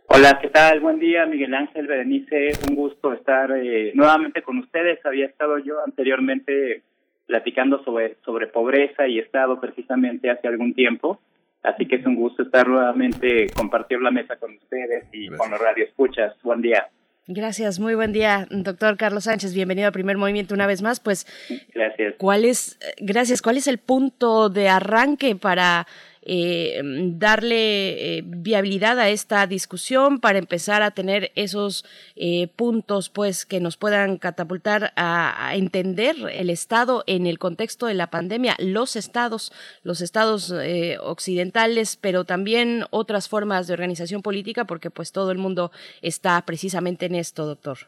Hola, 0.08 0.40
¿qué 0.42 0.48
tal? 0.48 0.80
Buen 0.80 1.00
día, 1.00 1.26
Miguel 1.26 1.54
Ángel, 1.54 1.86
Berenice. 1.86 2.52
Un 2.70 2.76
gusto 2.76 3.12
estar 3.12 3.52
eh, 3.52 3.92
nuevamente 3.94 4.42
con 4.42 4.58
ustedes. 4.60 5.06
Había 5.06 5.26
estado 5.26 5.60
yo 5.60 5.84
anteriormente 5.86 6.82
platicando 7.28 7.84
sobre, 7.84 8.16
sobre 8.24 8.48
pobreza 8.48 9.06
y 9.06 9.20
Estado 9.20 9.60
precisamente 9.60 10.30
hace 10.30 10.48
algún 10.48 10.74
tiempo. 10.74 11.20
Así 11.62 11.88
que 11.88 11.98
es 11.98 12.06
un 12.06 12.16
gusto 12.16 12.44
estar 12.44 12.70
nuevamente, 12.70 13.48
compartir 13.54 14.00
la 14.00 14.12
mesa 14.12 14.38
con 14.38 14.56
ustedes 14.56 15.04
y 15.12 15.28
con 15.28 15.52
los 15.52 15.60
radio 15.60 15.84
escuchas. 15.84 16.34
Buen 16.42 16.62
día. 16.62 16.88
Gracias, 17.32 17.80
muy 17.80 17.94
buen 17.94 18.12
día, 18.12 18.48
doctor 18.50 18.98
Carlos 18.98 19.26
Sánchez. 19.26 19.54
Bienvenido 19.54 19.88
a 19.88 19.92
Primer 19.92 20.18
Movimiento 20.18 20.56
una 20.56 20.66
vez 20.66 20.82
más. 20.82 21.00
Pues, 21.00 21.28
gracias. 21.76 22.16
¿Cuál 22.18 22.44
es, 22.44 22.80
gracias, 22.98 23.44
cuál 23.44 23.58
es 23.58 23.68
el 23.68 23.78
punto 23.78 24.50
de 24.50 24.68
arranque 24.68 25.36
para 25.36 25.86
eh, 26.32 26.80
darle 26.84 28.18
eh, 28.18 28.22
viabilidad 28.24 29.00
a 29.00 29.10
esta 29.10 29.48
discusión 29.48 30.20
para 30.20 30.38
empezar 30.38 30.84
a 30.84 30.92
tener 30.92 31.32
esos 31.34 31.84
eh, 32.16 32.50
puntos 32.56 33.10
pues 33.10 33.48
que 33.48 33.60
nos 33.60 33.78
puedan 33.78 34.20
catapultar 34.20 34.94
a, 34.96 35.54
entender 35.56 36.16
el 36.32 36.52
estado 36.52 37.04
en 37.08 37.26
el 37.26 37.40
contexto 37.40 37.88
de 37.88 37.96
la 37.96 38.12
pandemia 38.12 38.56
los 38.60 38.96
estados 38.96 39.52
los 39.82 40.02
estados 40.02 40.54
occidentales 41.02 41.98
pero 42.00 42.26
también 42.26 42.84
otras 42.92 43.28
formas 43.28 43.66
de 43.66 43.74
organización 43.74 44.22
política 44.22 44.66
porque 44.66 44.92
pues 44.92 45.12
todo 45.12 45.32
el 45.32 45.40
mundo 45.40 45.72
está 46.04 46.40
precisamente 46.46 47.08
en 47.08 47.16
esto 47.16 47.48
doctor. 47.48 47.80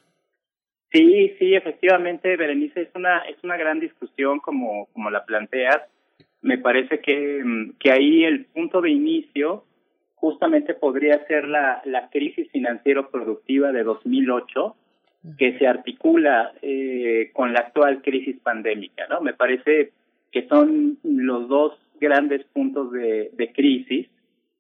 Sí, 0.92 1.36
sí, 1.38 1.54
efectivamente, 1.54 2.36
Berenice, 2.36 2.82
es 2.82 2.90
una, 2.96 3.20
es 3.20 3.38
una 3.44 3.56
gran 3.56 3.80
discusión 3.80 4.40
como, 4.40 4.88
como 4.94 5.10
la 5.12 5.26
planteas 5.26 5.82
me 6.42 6.58
parece 6.58 7.00
que, 7.00 7.42
mm, 7.44 7.74
que 7.80 7.92
ahí 7.92 8.24
el 8.24 8.46
punto 8.46 8.82
de 8.82 8.92
inicio 8.92 9.64
justamente 10.16 10.74
podría 10.74 11.26
ser 11.26 11.48
la, 11.48 11.82
la 11.86 12.10
crisis 12.10 12.50
financiero-productiva 12.52 13.72
de 13.72 13.84
2008, 13.84 14.76
que 15.38 15.58
se 15.58 15.68
articula 15.68 16.52
eh, 16.62 17.30
con 17.34 17.54
la 17.54 17.60
actual 17.60 18.02
crisis 18.02 18.38
pandémica, 18.40 19.06
¿no? 19.08 19.22
Me 19.22 19.34
parece 19.34 19.92
que 20.32 20.48
son 20.48 20.98
los 21.04 21.48
dos 21.48 21.78
grandes 22.00 22.44
puntos 22.46 22.92
de, 22.92 23.30
de 23.34 23.52
crisis 23.52 24.08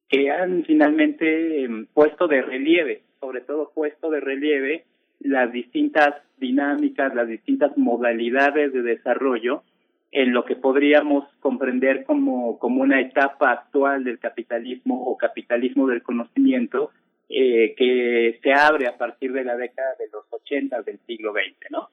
que 0.08 0.30
han 0.30 0.64
finalmente 0.66 1.64
em, 1.64 1.88
puesto 1.88 2.28
de 2.28 2.42
relieve, 2.42 3.02
sobre 3.20 3.42
todo 3.42 3.72
puesto 3.74 4.12
de 4.12 4.20
relieve 4.20 4.86
las 5.20 5.52
distintas 5.52 6.16
dinámicas, 6.38 7.16
las 7.16 7.28
distintas 7.28 7.78
modalidades 7.78 8.74
de 8.74 8.82
desarrollo 8.82 9.64
en 10.12 10.34
lo 10.34 10.44
que 10.46 10.56
podríamos 10.56 11.25
comprender 11.39 12.03
como, 12.03 12.60
como 12.60 12.82
una 12.82 13.00
etapa 13.00 13.51
actual 13.51 14.03
del 14.03 14.20
capitalismo 14.20 15.03
o 15.03 15.18
capitalismo 15.18 15.88
del 15.88 16.03
conocimiento 16.03 16.91
eh, 17.30 17.74
que 17.77 18.39
se 18.44 18.53
abre 18.53 18.88
a 18.88 18.98
partir 18.98 19.32
de 19.32 19.46
la 19.46 19.56
década 19.56 19.96
de 19.98 20.10
los 20.12 20.25
80 20.30 20.82
del 20.82 21.00
siglo 21.08 21.32
XX, 21.32 21.72
¿no? 21.72 21.89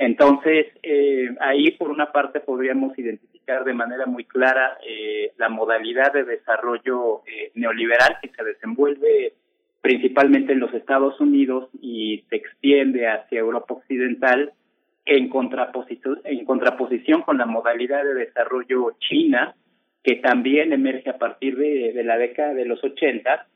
Entonces, 0.00 0.66
eh, 0.82 1.28
ahí 1.40 1.72
por 1.72 1.90
una 1.90 2.10
parte 2.10 2.40
podríamos 2.40 2.98
identificar 2.98 3.64
de 3.64 3.74
manera 3.74 4.06
muy 4.06 4.24
clara 4.24 4.78
eh, 4.82 5.32
la 5.36 5.50
modalidad 5.50 6.14
de 6.14 6.24
desarrollo 6.24 7.20
eh, 7.26 7.50
neoliberal 7.54 8.16
que 8.22 8.30
se 8.30 8.42
desenvuelve 8.42 9.34
principalmente 9.82 10.54
en 10.54 10.60
los 10.60 10.72
Estados 10.72 11.20
Unidos 11.20 11.68
y 11.82 12.24
se 12.30 12.36
extiende 12.36 13.08
hacia 13.08 13.40
Europa 13.40 13.74
Occidental 13.74 14.54
en 15.04 15.28
contraposición, 15.28 16.20
en 16.24 16.44
contraposición 16.44 17.22
con 17.22 17.38
la 17.38 17.46
modalidad 17.46 18.04
de 18.04 18.14
desarrollo 18.14 18.92
china, 18.98 19.54
que 20.02 20.16
también 20.16 20.72
emerge 20.72 21.10
a 21.10 21.18
partir 21.18 21.56
de, 21.56 22.02
la 22.04 22.16
década 22.16 22.54
de 22.54 22.64
los 22.64 22.82
80 22.82 23.46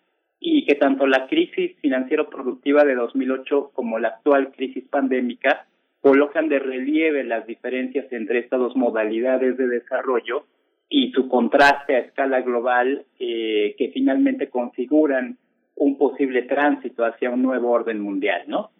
y 0.40 0.66
que 0.66 0.74
tanto 0.74 1.06
la 1.06 1.26
crisis 1.26 1.76
financiero-productiva 1.80 2.84
de 2.84 2.94
2008 2.94 3.70
como 3.72 3.98
la 3.98 4.08
actual 4.08 4.52
crisis 4.52 4.84
pandémica 4.88 5.66
colocan 6.00 6.48
de 6.48 6.58
relieve 6.58 7.24
las 7.24 7.46
diferencias 7.46 8.12
entre 8.12 8.40
estas 8.40 8.60
dos 8.60 8.76
modalidades 8.76 9.56
de 9.56 9.68
desarrollo 9.68 10.44
y 10.90 11.12
su 11.12 11.28
contraste 11.28 11.96
a 11.96 12.00
escala 12.00 12.42
global 12.42 13.06
eh, 13.18 13.74
que 13.78 13.88
finalmente 13.88 14.50
configuran 14.50 15.38
un 15.76 15.96
posible 15.96 16.42
tránsito 16.42 17.06
hacia 17.06 17.30
un 17.30 17.42
nuevo 17.42 17.70
orden 17.70 18.00
mundial, 18.00 18.42
¿no? 18.46 18.70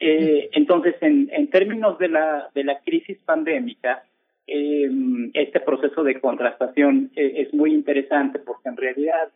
Eh, 0.00 0.50
entonces, 0.52 0.96
en, 1.00 1.28
en, 1.32 1.48
términos 1.48 1.98
de 1.98 2.08
la, 2.08 2.50
de 2.54 2.64
la 2.64 2.80
crisis 2.80 3.18
pandémica, 3.24 4.04
eh, 4.46 4.90
este 5.34 5.60
proceso 5.60 6.02
de 6.02 6.20
contrastación 6.20 7.10
eh, 7.16 7.34
es 7.36 7.54
muy 7.54 7.72
interesante 7.72 8.38
porque 8.38 8.68
en 8.68 8.76
realidad 8.76 9.28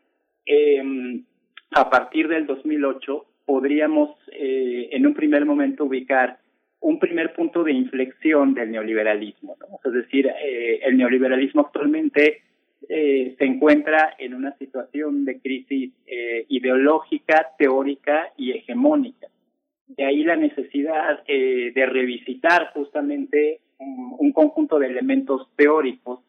eh, 0.45 1.23
a 1.71 1.89
partir 1.89 2.29
del 2.29 2.47
2008 2.47 3.25
podríamos 3.47 4.11
eh, 4.33 4.89
en 4.93 5.07
un 5.07 5.15
primer 5.15 5.45
momento 5.47 5.85
ubicar 5.85 6.39
un 6.81 6.99
primer 6.99 7.33
punto 7.33 7.65
de 7.65 7.73
inflexión 7.73 8.55
del 8.55 8.71
neoliberalismo. 8.71 9.57
Es 9.85 9.93
decir, 9.93 10.27
eh, 10.27 10.81
el 10.85 10.97
neoliberalismo 10.97 11.63
actualmente 11.63 12.43
se 12.89 13.45
encuentra 13.45 14.15
en 14.19 14.33
una 14.35 14.57
situación 14.57 15.25
de 15.27 15.41
crisis 15.41 15.93
eh, 16.07 16.47
ideológica, 16.49 17.49
teórica 17.59 18.33
y 18.37 18.53
hegemónica. 18.53 19.27
De 19.89 20.05
ahí 20.05 20.23
la 20.23 20.37
necesidad 20.37 21.23
eh, 21.27 21.73
de 21.75 21.87
revisitar 21.87 22.73
justamente 22.73 23.61
un, 23.79 24.15
un, 24.19 24.33
conjunto 24.33 24.79
de 24.79 24.87
elementos 24.87 25.49
teóricos 25.57 26.21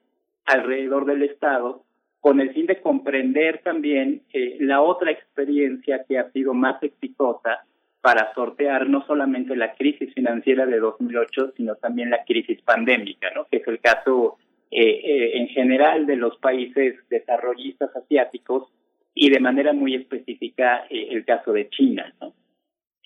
alrededor 0.45 1.05
del 1.05 1.23
Estado 1.23 1.83
con 2.21 2.39
el 2.41 2.53
fin 2.53 2.65
de 2.65 2.81
comprender 2.81 3.61
también 3.63 4.21
eh, 4.33 4.57
la 4.59 4.81
otra 4.81 5.11
experiencia 5.11 6.03
que 6.07 6.17
ha 6.17 6.31
sido 6.31 6.53
más 6.53 6.81
exitosa 6.83 7.65
para 8.01 8.33
sortear 8.33 8.89
no 8.89 9.05
solamente 9.05 9.55
la 9.55 9.73
crisis 9.73 10.13
financiera 10.13 10.65
de 10.65 10.79
2008, 10.79 11.53
sino 11.57 11.75
también 11.75 12.09
la 12.09 12.23
crisis 12.23 12.61
pandémica, 12.61 13.29
¿no? 13.35 13.45
que 13.45 13.57
es 13.57 13.67
el 13.67 13.79
caso 13.79 14.37
eh, 14.71 14.81
eh, 14.81 15.37
en 15.37 15.47
general 15.47 16.05
de 16.05 16.15
los 16.15 16.37
países 16.37 16.95
desarrollistas 17.09 17.93
asiáticos 17.95 18.71
y 19.13 19.29
de 19.29 19.39
manera 19.39 19.73
muy 19.73 19.95
específica 19.95 20.85
eh, 20.89 21.07
el 21.11 21.25
caso 21.25 21.51
de 21.51 21.69
China. 21.69 22.13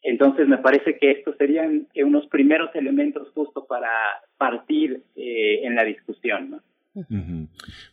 Entonces 0.03 0.47
me 0.47 0.57
parece 0.57 0.97
que 0.97 1.11
estos 1.11 1.37
serían 1.37 1.87
eh, 1.93 2.03
unos 2.03 2.27
primeros 2.27 2.69
elementos 2.75 3.29
justo 3.33 3.65
para 3.65 3.89
partir 4.37 5.01
eh, 5.15 5.61
en 5.63 5.75
la 5.75 5.85
discusión. 5.85 6.51
¿no? 6.51 6.61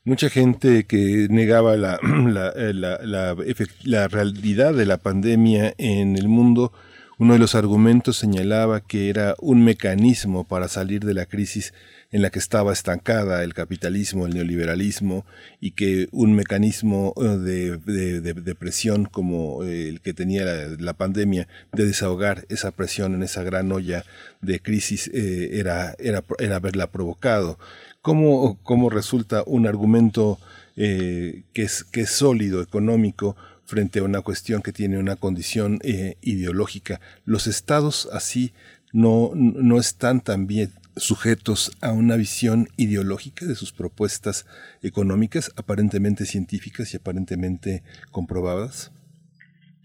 Mucha 0.05 0.29
gente 0.29 0.85
que 0.85 1.29
negaba 1.31 1.77
la, 1.77 1.99
la, 2.03 2.53
la, 2.73 2.99
la, 3.03 3.37
la 3.85 4.09
realidad 4.09 4.75
de 4.75 4.87
la 4.87 4.99
pandemia 4.99 5.73
en 5.79 6.16
el 6.16 6.29
mundo, 6.29 6.73
uno 7.18 7.35
de 7.35 7.38
los 7.38 7.55
argumentos 7.55 8.16
señalaba 8.16 8.81
que 8.81 9.09
era 9.09 9.35
un 9.40 9.64
mecanismo 9.64 10.46
para 10.46 10.68
salir 10.68 11.05
de 11.05 11.14
la 11.14 11.27
crisis 11.27 11.73
en 12.12 12.23
la 12.23 12.31
que 12.31 12.40
estaba 12.40 12.73
estancada 12.73 13.44
el 13.44 13.55
capitalismo, 13.55 14.27
el 14.27 14.35
neoliberalismo, 14.35 15.25
y 15.61 15.73
que 15.73 16.09
un 16.11 16.35
mecanismo 16.35 17.14
de, 17.16 17.77
de, 17.77 18.20
de, 18.20 18.55
presión 18.57 19.05
como 19.05 19.62
el 19.62 20.01
que 20.01 20.12
tenía 20.12 20.44
la, 20.44 20.92
pandemia, 20.94 21.46
de 21.73 21.87
desahogar 21.87 22.46
esa 22.49 22.73
presión 22.73 23.14
en 23.14 23.23
esa 23.23 23.44
gran 23.44 23.70
olla 23.70 24.05
de 24.40 24.61
crisis, 24.61 25.09
eh, 25.14 25.51
era, 25.53 25.94
era, 25.99 26.25
era 26.38 26.57
haberla 26.57 26.90
provocado. 26.90 27.59
¿Cómo, 28.03 28.59
cómo 28.64 28.90
resulta 28.90 29.44
un 29.46 29.66
argumento 29.68 30.40
eh, 30.77 31.44
que, 31.53 31.62
es, 31.62 31.85
que 31.85 32.03
es 32.03 32.11
sólido, 32.11 32.61
económico, 32.61 33.37
frente 33.66 34.01
a 34.01 34.03
una 34.03 34.20
cuestión 34.20 34.62
que 34.62 34.73
tiene 34.73 34.99
una 34.99 35.14
condición 35.14 35.79
eh, 35.85 36.16
ideológica? 36.23 37.01
Los 37.25 37.46
estados 37.46 38.09
así 38.12 38.53
no, 38.92 39.31
no 39.35 39.79
están 39.79 40.20
también 40.20 40.73
sujetos 40.96 41.76
a 41.83 41.92
una 41.92 42.16
visión 42.16 42.66
ideológica 42.76 43.46
de 43.46 43.55
sus 43.55 43.72
propuestas 43.72 44.46
económicas, 44.83 45.53
aparentemente 45.57 46.24
científicas 46.24 46.92
y 46.94 46.96
aparentemente 46.96 47.83
comprobadas? 48.11 48.92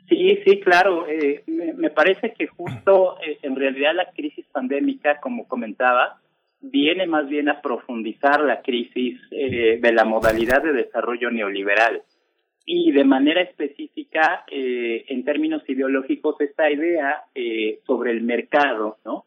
Sí, 0.08 0.40
sí, 0.46 0.60
claro. 0.60 1.08
Eh, 1.08 1.44
me, 1.48 1.90
parece 1.90 2.34
que 2.34 2.48
justo 2.48 3.18
eh, 3.26 3.40
en 3.42 3.56
realidad 3.56 3.96
la 3.96 4.12
crisis 4.12 4.46
pandémica, 4.52 5.20
como 5.20 5.48
comentaba, 5.48 6.20
viene 6.62 7.08
más 7.08 7.28
bien 7.28 7.50
a 7.50 7.62
profundizar 7.62 8.42
la 8.42 8.62
crisis 8.62 9.20
eh, 9.32 9.80
de 9.82 9.94
la 9.94 10.06
modalidad 10.06 10.62
de 10.64 10.74
desarrollo 10.74 11.32
neoliberal. 11.32 12.04
Y 12.68 12.92
de 12.92 13.04
manera 13.04 13.42
específica, 13.42 14.44
eh, 14.52 15.06
en 15.08 15.24
términos 15.24 15.64
ideológicos, 15.68 16.40
esta 16.42 16.70
idea 16.70 17.24
sobre 17.86 18.12
el 18.12 18.24
mercado, 18.24 18.98
¿no? 19.06 19.26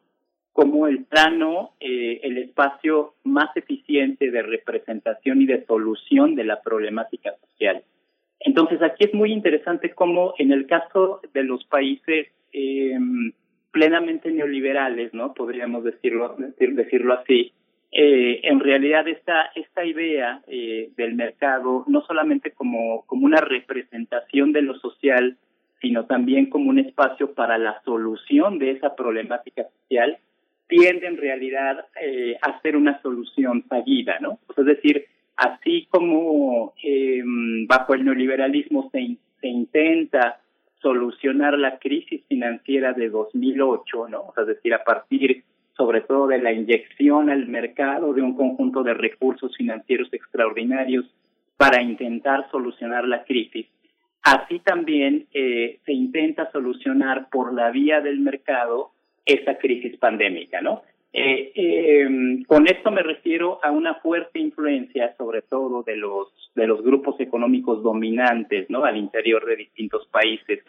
Como 0.52 0.88
el 0.88 1.04
plano, 1.04 1.72
eh, 1.80 2.20
el 2.22 2.38
espacio 2.38 3.14
más 3.24 3.56
eficiente 3.56 4.30
de 4.30 4.42
representación 4.42 5.42
y 5.42 5.46
de 5.46 5.64
solución 5.66 6.34
de 6.34 6.44
la 6.44 6.62
problemática 6.62 7.34
social. 7.40 7.82
Entonces, 8.40 8.82
aquí 8.82 9.04
es 9.04 9.14
muy 9.14 9.32
interesante 9.32 9.90
cómo 9.90 10.34
en 10.38 10.52
el 10.52 10.66
caso 10.66 11.20
de 11.32 11.44
los 11.44 11.64
países 11.64 12.28
eh, 12.52 12.98
plenamente 13.70 14.30
neoliberales, 14.30 15.12
¿no? 15.14 15.34
Podríamos 15.34 15.84
decirlo, 15.84 16.34
decir, 16.38 16.74
decirlo 16.74 17.14
así. 17.14 17.52
Eh, 17.90 18.40
en 18.42 18.60
realidad 18.60 19.08
esta 19.08 19.50
esta 19.54 19.82
idea 19.82 20.42
eh, 20.46 20.90
del 20.98 21.14
mercado 21.14 21.84
no 21.86 22.02
solamente 22.02 22.50
como 22.50 23.06
como 23.06 23.24
una 23.24 23.40
representación 23.40 24.52
de 24.52 24.60
lo 24.60 24.78
social, 24.78 25.38
sino 25.80 26.04
también 26.04 26.50
como 26.50 26.68
un 26.68 26.78
espacio 26.78 27.32
para 27.32 27.56
la 27.56 27.80
solución 27.84 28.58
de 28.58 28.72
esa 28.72 28.94
problemática 28.94 29.64
social, 29.82 30.18
tiende 30.68 31.06
en 31.06 31.16
realidad 31.16 31.86
eh, 32.00 32.36
a 32.42 32.60
ser 32.60 32.76
una 32.76 33.00
solución 33.02 33.64
fallida, 33.64 34.18
¿no? 34.20 34.38
Es 34.56 34.64
decir, 34.64 35.06
así 35.36 35.86
como 35.90 36.74
em, 36.82 37.66
bajo 37.66 37.94
el 37.94 38.04
neoliberalismo 38.04 38.90
se, 38.90 39.16
se 39.40 39.48
intenta 39.48 40.40
solucionar 40.80 41.58
la 41.58 41.78
crisis 41.78 42.22
financiera 42.28 42.92
de 42.92 43.08
2008, 43.08 44.08
¿no? 44.08 44.32
es 44.36 44.46
decir, 44.46 44.74
a 44.74 44.84
partir 44.84 45.44
sobre 45.76 46.00
todo 46.00 46.26
de 46.26 46.38
la 46.38 46.52
inyección 46.52 47.30
al 47.30 47.46
mercado 47.46 48.12
de 48.12 48.22
un 48.22 48.34
conjunto 48.34 48.82
de 48.82 48.94
recursos 48.94 49.56
financieros 49.56 50.12
extraordinarios 50.12 51.04
para 51.56 51.82
intentar 51.82 52.50
solucionar 52.50 53.06
la 53.06 53.24
crisis. 53.24 53.66
Así 54.22 54.58
también 54.58 55.26
eh, 55.32 55.78
se 55.84 55.92
intenta 55.92 56.50
solucionar 56.50 57.28
por 57.30 57.54
la 57.54 57.70
vía 57.70 58.00
del 58.00 58.18
mercado 58.18 58.90
esa 59.28 59.58
crisis 59.58 59.96
pandémica, 59.98 60.60
¿no? 60.60 60.82
Eh, 61.12 61.52
em, 61.54 62.44
con 62.44 62.66
esto 62.66 62.90
me 62.90 63.02
refiero 63.02 63.60
a 63.62 63.70
una 63.70 63.94
fuerte 63.96 64.38
influencia, 64.38 65.14
sobre 65.16 65.42
todo 65.42 65.82
de 65.82 65.96
los 65.96 66.28
de 66.54 66.66
los 66.66 66.82
grupos 66.82 67.20
económicos 67.20 67.82
dominantes, 67.82 68.68
¿no? 68.68 68.84
Al 68.84 68.96
interior 68.96 69.44
de 69.46 69.56
distintos 69.56 70.06
países. 70.08 70.60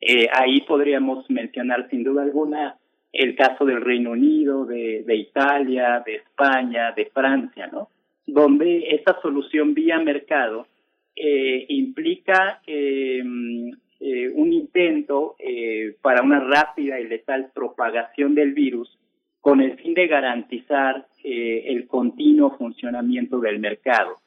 Eh, 0.00 0.28
ahí 0.32 0.60
podríamos 0.62 1.28
mencionar 1.30 1.88
sin 1.90 2.02
duda 2.02 2.22
alguna 2.22 2.76
el 3.12 3.36
caso 3.36 3.64
del 3.64 3.80
Reino 3.80 4.10
Unido, 4.10 4.64
de, 4.64 5.04
de 5.04 5.16
Italia, 5.16 6.02
de 6.04 6.16
España, 6.16 6.92
de 6.92 7.06
Francia, 7.06 7.68
¿no? 7.68 7.88
Donde 8.26 8.88
esta 8.90 9.20
solución 9.20 9.74
vía 9.74 9.98
mercado 9.98 10.66
eh, 11.14 11.66
implica 11.68 12.60
em, 12.66 13.70
eh, 14.06 14.28
un 14.34 14.52
intento 14.52 15.34
eh, 15.38 15.96
para 16.02 16.22
una 16.22 16.38
rápida 16.38 17.00
y 17.00 17.08
letal 17.08 17.50
propagación 17.54 18.34
del 18.34 18.52
virus 18.52 18.98
con 19.40 19.62
el 19.62 19.78
fin 19.78 19.94
de 19.94 20.06
garantizar 20.06 21.06
eh, 21.22 21.64
el 21.68 21.86
continuo 21.86 22.56
funcionamiento 22.58 23.40
del 23.40 23.58
mercado. 23.58 24.18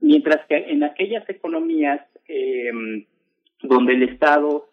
Mientras 0.00 0.46
que 0.46 0.56
en 0.56 0.82
aquellas 0.82 1.28
economías 1.28 2.00
em, 2.26 3.04
donde 3.62 3.94
el 3.94 4.04
Estado 4.04 4.66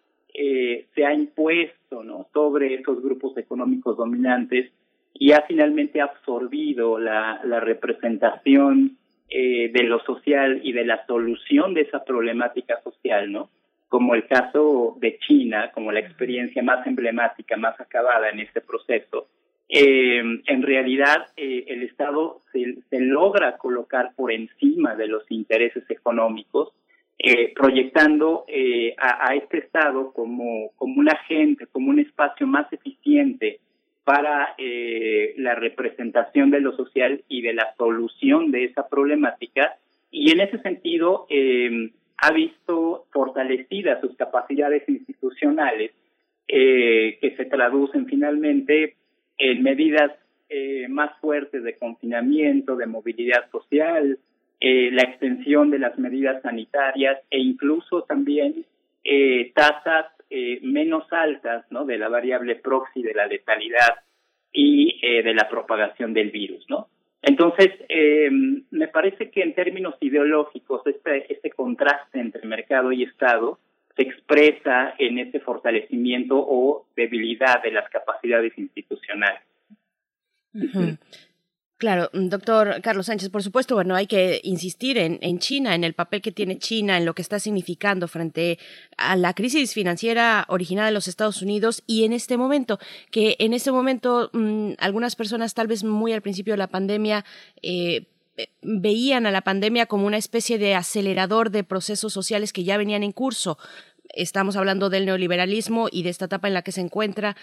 se 0.94 1.04
ha 1.04 1.14
impuesto 1.14 2.04
¿no? 2.04 2.26
sobre 2.32 2.74
esos 2.74 3.02
grupos 3.02 3.38
económicos 3.38 3.96
dominantes 3.96 4.70
y 5.14 5.32
ha 5.32 5.42
finalmente 5.42 6.00
absorbido 6.00 6.98
la, 6.98 7.40
la 7.42 7.58
representación 7.60 8.98
eh, 9.28 9.70
de 9.72 9.82
lo 9.82 9.98
social 10.04 10.60
y 10.62 10.72
de 10.72 10.84
la 10.84 11.04
solución 11.04 11.74
de 11.74 11.80
esa 11.80 12.04
problemática 12.04 12.80
social, 12.82 13.32
¿no? 13.32 13.50
Como 13.88 14.14
el 14.14 14.26
caso 14.26 14.96
de 15.00 15.18
China, 15.18 15.70
como 15.72 15.92
la 15.92 16.00
experiencia 16.00 16.62
más 16.62 16.86
emblemática, 16.86 17.56
más 17.56 17.78
acabada 17.80 18.30
en 18.30 18.40
este 18.40 18.60
proceso. 18.60 19.28
Eh, 19.68 20.18
en 20.18 20.62
realidad, 20.62 21.26
eh, 21.36 21.64
el 21.68 21.82
Estado 21.82 22.42
se, 22.52 22.78
se, 22.88 23.00
logra 23.00 23.56
colocar 23.58 24.12
por 24.14 24.30
encima 24.32 24.94
de 24.94 25.08
los 25.08 25.24
intereses 25.30 25.88
económicos, 25.90 26.72
eh, 27.18 27.52
proyectando 27.54 28.44
eh, 28.46 28.94
a, 28.98 29.30
a, 29.30 29.34
este 29.34 29.58
Estado 29.58 30.12
como, 30.12 30.70
como 30.76 31.00
un 31.00 31.08
agente, 31.08 31.66
como 31.66 31.90
un 31.90 31.98
espacio 31.98 32.46
más 32.46 32.72
eficiente 32.72 33.60
para 34.06 34.54
eh, 34.56 35.34
la 35.36 35.56
representación 35.56 36.52
de 36.52 36.60
lo 36.60 36.76
social 36.76 37.24
y 37.28 37.42
de 37.42 37.54
la 37.54 37.74
solución 37.76 38.52
de 38.52 38.62
esa 38.62 38.88
problemática 38.88 39.78
y 40.12 40.30
en 40.30 40.40
ese 40.40 40.58
sentido 40.60 41.26
eh, 41.28 41.90
ha 42.18 42.32
visto 42.32 43.06
fortalecidas 43.12 44.00
sus 44.00 44.16
capacidades 44.16 44.88
institucionales 44.88 45.92
eh, 46.48 47.18
que 47.20 47.36
se 47.36 47.44
traducen 47.46 48.06
finalmente 48.06 48.96
en 49.38 49.62
medidas 49.62 50.12
eh, 50.48 50.86
más 50.88 51.10
fuertes 51.20 51.62
de 51.62 51.76
confinamiento, 51.76 52.76
de 52.76 52.86
movilidad 52.86 53.50
social, 53.50 54.18
eh, 54.60 54.90
la 54.92 55.02
extensión 55.02 55.70
de 55.70 55.78
las 55.78 55.98
medidas 55.98 56.40
sanitarias 56.42 57.18
e 57.30 57.38
incluso 57.38 58.02
también 58.02 58.64
eh, 59.04 59.52
tasas 59.54 60.06
eh, 60.30 60.58
menos 60.62 61.04
altas 61.12 61.64
¿no? 61.70 61.84
de 61.84 61.98
la 61.98 62.08
variable 62.08 62.56
proxy 62.56 63.02
de 63.02 63.14
la 63.14 63.26
letalidad 63.26 64.00
y 64.52 64.98
eh, 65.02 65.22
de 65.22 65.34
la 65.34 65.48
propagación 65.48 66.12
del 66.12 66.30
virus, 66.30 66.64
¿no? 66.68 66.88
Entonces, 67.22 67.70
eh, 67.88 68.30
me 68.70 68.88
parece 68.88 69.30
que 69.30 69.42
en 69.42 69.54
términos 69.54 69.94
ideológicos, 70.00 70.82
este, 70.86 71.32
este 71.32 71.50
contraste 71.50 72.20
entre 72.20 72.46
mercado 72.46 72.92
y 72.92 73.02
Estado 73.02 73.58
se 73.96 74.02
expresa 74.02 74.94
en 74.98 75.18
ese 75.18 75.40
fortalecimiento 75.40 76.36
o 76.38 76.86
debilidad 76.94 77.62
de 77.62 77.72
las 77.72 77.88
capacidades 77.88 78.52
institucionales. 78.58 79.40
Uh. 80.54 80.96
Claro, 81.78 82.08
mm, 82.14 82.28
doctor 82.28 82.80
Carlos 82.82 83.06
Sánchez, 83.06 83.28
por 83.28 83.42
supuesto, 83.42 83.74
bueno, 83.74 83.94
hay 83.94 84.06
que 84.06 84.40
insistir 84.44 84.96
en, 84.96 85.18
en, 85.20 85.38
China, 85.38 85.74
en 85.74 85.84
el 85.84 85.92
papel 85.92 86.22
que 86.22 86.32
tiene 86.32 86.58
China, 86.58 86.96
en 86.96 87.04
lo 87.04 87.14
que 87.14 87.20
está 87.20 87.38
significando 87.38 88.08
frente 88.08 88.58
a 88.96 89.14
la 89.14 89.34
crisis 89.34 89.74
financiera 89.74 90.46
originada 90.48 90.88
de 90.88 90.94
los 90.94 91.06
Estados 91.06 91.42
Unidos 91.42 91.82
y 91.86 92.04
en 92.04 92.14
este 92.14 92.38
momento, 92.38 92.78
que 93.10 93.36
en 93.40 93.52
este 93.52 93.72
momento 93.72 94.30
mmm, 94.32 94.72
algunas 94.78 95.16
personas 95.16 95.52
tal 95.52 95.66
vez 95.66 95.84
muy 95.84 96.14
al 96.14 96.22
principio 96.22 96.54
de 96.54 96.58
la 96.58 96.68
pandemia 96.68 97.26
eh, 97.60 98.06
veían 98.62 99.26
a 99.26 99.30
la 99.30 99.42
pandemia 99.42 99.86
como 99.86 100.06
una 100.06 100.16
especie 100.18 100.58
de 100.58 100.74
acelerador 100.74 101.50
de 101.50 101.64
procesos 101.64 102.12
sociales 102.12 102.52
que 102.52 102.64
ya 102.64 102.76
venían 102.76 103.02
en 103.02 103.12
curso, 103.12 103.58
estamos 104.14 104.56
hablando 104.56 104.90
del 104.90 105.06
neoliberalismo 105.06 105.88
y 105.90 106.02
de 106.02 106.10
esta 106.10 106.26
etapa 106.26 106.48
en 106.48 106.54
la 106.54 106.62
que 106.62 106.72
se 106.72 106.80
encuentra. 106.80 107.34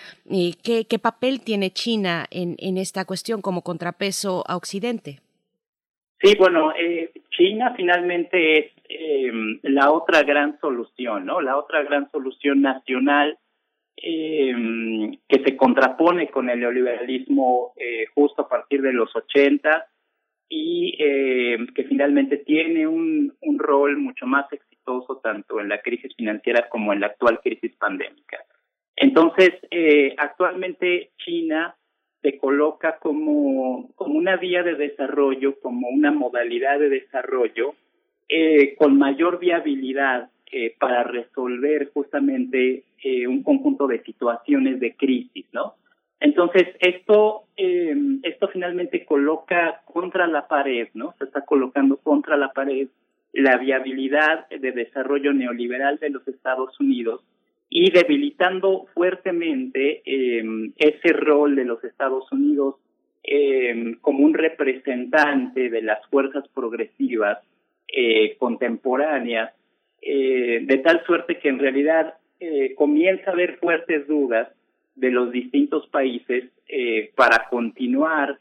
¿qué, 0.64 0.86
¿Qué, 0.86 1.00
papel 1.00 1.42
tiene 1.42 1.72
China 1.72 2.26
en, 2.32 2.56
en, 2.60 2.78
esta 2.78 3.06
cuestión 3.06 3.42
como 3.42 3.62
contrapeso 3.62 4.44
a 4.48 4.56
Occidente? 4.56 5.20
Sí, 6.22 6.36
bueno, 6.38 6.72
eh, 6.72 7.12
China 7.32 7.74
finalmente 7.76 8.60
es 8.60 8.72
eh, 8.90 9.32
la 9.64 9.92
otra 9.92 10.24
gran 10.24 10.60
solución, 10.60 11.26
¿no? 11.26 11.42
La 11.42 11.58
otra 11.58 11.84
gran 11.84 12.10
solución 12.12 12.62
nacional 12.62 13.38
eh, 13.98 14.54
que 15.28 15.44
se 15.44 15.56
contrapone 15.56 16.30
con 16.30 16.50
el 16.50 16.60
neoliberalismo 16.60 17.74
eh, 17.78 18.06
justo 18.14 18.44
a 18.44 18.50
partir 18.50 18.82
de 18.82 18.92
los 18.92 19.16
80 19.16 19.88
y 20.50 20.96
eh, 21.00 21.58
que 21.74 21.84
finalmente 21.86 22.38
tiene 22.38 22.88
un, 22.88 23.34
un 23.42 23.60
rol 23.60 23.98
mucho 23.98 24.26
más 24.26 24.52
exitoso 24.52 25.20
tanto 25.24 25.60
en 25.60 25.70
la 25.70 25.82
crisis 25.82 26.14
financiera 26.16 26.68
como 26.70 26.94
en 26.94 27.00
la 27.00 27.08
actual 27.08 27.40
crisis 27.42 27.76
pandémica. 27.78 28.38
Entonces, 28.96 29.52
eh, 29.72 30.14
actualmente 30.18 31.12
China 31.18 31.76
se 32.22 32.38
coloca 32.38 32.98
como, 33.00 33.92
como 33.96 34.16
una 34.16 34.38
vía 34.38 34.64
de 34.64 34.76
desarrollo, 34.76 35.60
como 35.60 35.90
una 35.90 36.12
modalidad 36.12 36.80
de 36.80 36.90
desarrollo 36.90 37.76
eh, 38.30 38.76
con 38.78 38.98
mayor 38.98 39.40
viabilidad 39.40 40.30
eh, 40.52 40.76
para 40.80 41.04
resolver 41.04 41.92
justamente 41.94 42.84
eh, 43.04 43.28
un 43.28 43.44
conjunto 43.44 43.88
de 43.88 44.02
situaciones 44.04 44.80
de 44.80 44.96
crisis, 44.96 45.46
¿no? 45.52 45.76
Entonces, 46.24 46.70
esto, 46.80 47.44
eh, 47.58 47.94
esto 48.24 48.48
finalmente 48.48 49.04
coloca 49.04 49.82
contra 49.84 50.26
la 50.26 50.48
pared, 50.48 50.88
¿no? 50.94 51.14
Se 51.18 51.26
está 51.26 51.42
colocando 51.42 51.98
contra 51.98 52.38
la 52.38 52.54
pared 52.54 52.88
la 53.34 53.58
viabilidad 53.58 54.48
de 54.48 54.72
desarrollo 54.72 55.34
neoliberal 55.34 55.98
de 56.00 56.12
los 56.12 56.26
Estados 56.26 56.80
Unidos 56.80 57.26
y 57.70 57.92
debilitando 57.92 58.86
fuertemente 58.94 60.02
eh, 60.06 60.72
ese 60.78 61.12
rol 61.12 61.58
de 61.58 61.66
los 61.66 61.84
Estados 61.84 62.32
Unidos 62.32 62.76
eh, 63.22 63.98
como 64.00 64.24
un 64.24 64.34
representante 64.34 65.70
de 65.70 65.82
las 65.82 66.06
fuerzas 66.08 66.48
progresivas 66.54 67.40
eh, 67.90 68.38
contemporáneas, 68.38 69.54
de 70.02 70.82
tal 70.84 71.02
suerte 71.06 71.40
que 71.40 71.48
en 71.48 71.60
realidad 71.60 72.16
comienza 72.76 73.30
a 73.30 73.34
haber 73.34 73.56
fuertes 73.56 74.06
dudas 74.06 74.50
de 74.96 75.12
los 75.12 75.32
distintos 75.32 75.88
países 75.88 76.46
para 77.16 77.48
continuar 77.50 78.40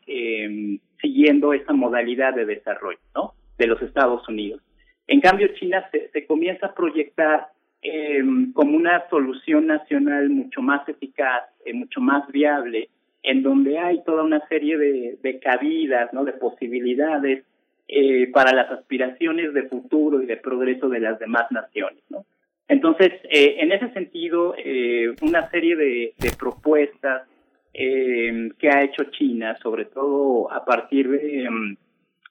siguiendo 1.01 1.53
esa 1.53 1.73
modalidad 1.73 2.35
de 2.35 2.47
desarrollo, 2.47 3.01
¿no? 3.15 3.35
De 3.59 3.67
los 3.67 3.81
Estados 3.83 4.27
Unidos. 4.29 4.63
En 5.07 5.21
cambio, 5.21 5.49
China 5.59 5.87
se, 5.91 6.09
se 6.11 6.27
comienza 6.27 6.67
a 6.67 6.75
proyectar 6.75 7.49
eh, 7.83 8.23
como 8.55 8.77
una 8.77 9.09
solución 9.11 9.67
nacional 9.67 10.31
mucho 10.31 10.63
más 10.63 10.89
eficaz, 10.89 11.43
eh, 11.65 11.75
mucho 11.75 12.01
más 12.01 12.31
viable, 12.31 12.89
en 13.25 13.43
donde 13.43 13.79
hay 13.79 14.03
toda 14.05 14.23
una 14.23 14.47
serie 14.47 14.79
de, 14.79 15.19
de 15.21 15.41
cabidas, 15.41 16.13
¿no? 16.13 16.25
de 16.25 16.33
posibilidades 16.33 17.45
eh, 17.89 18.31
para 18.33 18.53
las 18.53 18.71
aspiraciones 18.71 19.53
de 19.53 19.65
futuro 19.65 20.23
y 20.23 20.27
de 20.27 20.37
progreso 20.37 20.89
de 20.89 21.01
las 21.01 21.19
demás 21.19 21.51
naciones. 21.51 22.03
¿no? 22.09 22.25
Entonces, 22.73 23.13
eh, 23.29 23.57
en 23.59 23.71
ese 23.71 23.91
sentido, 23.91 24.55
eh, 24.57 25.15
una 25.21 25.51
serie 25.51 25.77
de, 25.77 26.15
de 26.19 26.31
propuestas 26.39 27.29
eh, 27.75 28.49
que 28.59 28.71
ha 28.71 28.83
hecho 28.83 29.05
China, 29.11 29.59
sobre 29.63 29.85
todo 29.85 30.51
a 30.51 30.65
partir 30.65 31.11
de, 31.11 31.51
um, 31.51 31.77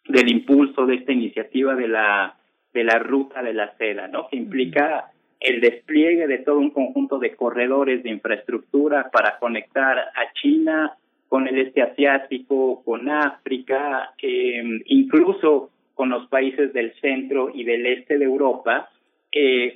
del 0.07 0.31
impulso 0.31 0.87
de 0.87 0.95
esta 0.95 1.11
iniciativa 1.11 1.75
de 1.75 1.87
la 1.87 2.35
de 2.73 2.83
la 2.83 2.97
ruta 2.97 3.43
de 3.43 3.53
la 3.53 3.77
seda, 3.77 4.07
¿no? 4.07 4.29
Que 4.29 4.37
implica 4.37 5.11
el 5.39 5.61
despliegue 5.61 6.25
de 6.25 6.39
todo 6.39 6.57
un 6.57 6.71
conjunto 6.71 7.19
de 7.19 7.35
corredores 7.35 8.01
de 8.01 8.09
infraestructura 8.09 9.11
para 9.11 9.37
conectar 9.37 9.99
a 9.99 10.33
China 10.41 10.97
con 11.29 11.47
el 11.47 11.59
este 11.59 11.83
asiático, 11.83 12.81
con 12.83 13.09
África, 13.09 14.15
eh, 14.19 14.63
incluso 14.85 15.69
con 15.93 16.09
los 16.09 16.27
países 16.29 16.73
del 16.73 16.93
centro 16.99 17.51
y 17.53 17.63
del 17.63 17.85
este 17.85 18.17
de 18.17 18.25
Europa, 18.25 18.89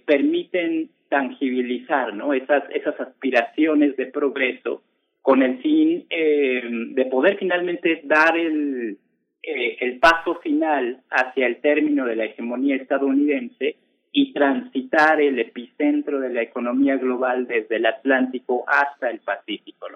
permiten 0.05 0.89
tangibilizar 1.09 2.13
esas, 2.35 2.63
esas 2.71 2.99
aspiraciones 2.99 3.95
de 3.95 4.07
progreso 4.07 4.81
con 5.21 5.41
el 5.41 5.57
fin 5.59 6.05
eh, 6.09 6.61
de 6.91 7.05
poder 7.05 7.37
finalmente 7.37 8.01
dar 8.03 8.37
el, 8.37 8.97
eh, 9.41 9.77
el 9.79 9.97
paso 9.97 10.35
final 10.35 11.01
hacia 11.09 11.47
el 11.47 11.61
término 11.61 12.05
de 12.05 12.15
la 12.15 12.25
hegemonía 12.25 12.75
estadounidense 12.75 13.75
y 14.11 14.33
transitar 14.33 15.19
el 15.21 15.39
epicentro 15.39 16.19
de 16.19 16.29
la 16.29 16.41
economía 16.41 16.97
global 16.97 17.47
desde 17.47 17.77
el 17.77 17.85
Atlántico 17.85 18.65
hasta 18.67 19.09
el 19.09 19.19
Pacífico, 19.19 19.87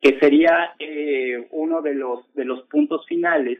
que 0.00 0.18
sería 0.20 0.74
eh, 0.78 1.48
uno 1.50 1.82
de 1.82 1.94
los 1.94 2.32
de 2.34 2.44
los 2.44 2.62
puntos 2.68 3.04
finales 3.06 3.58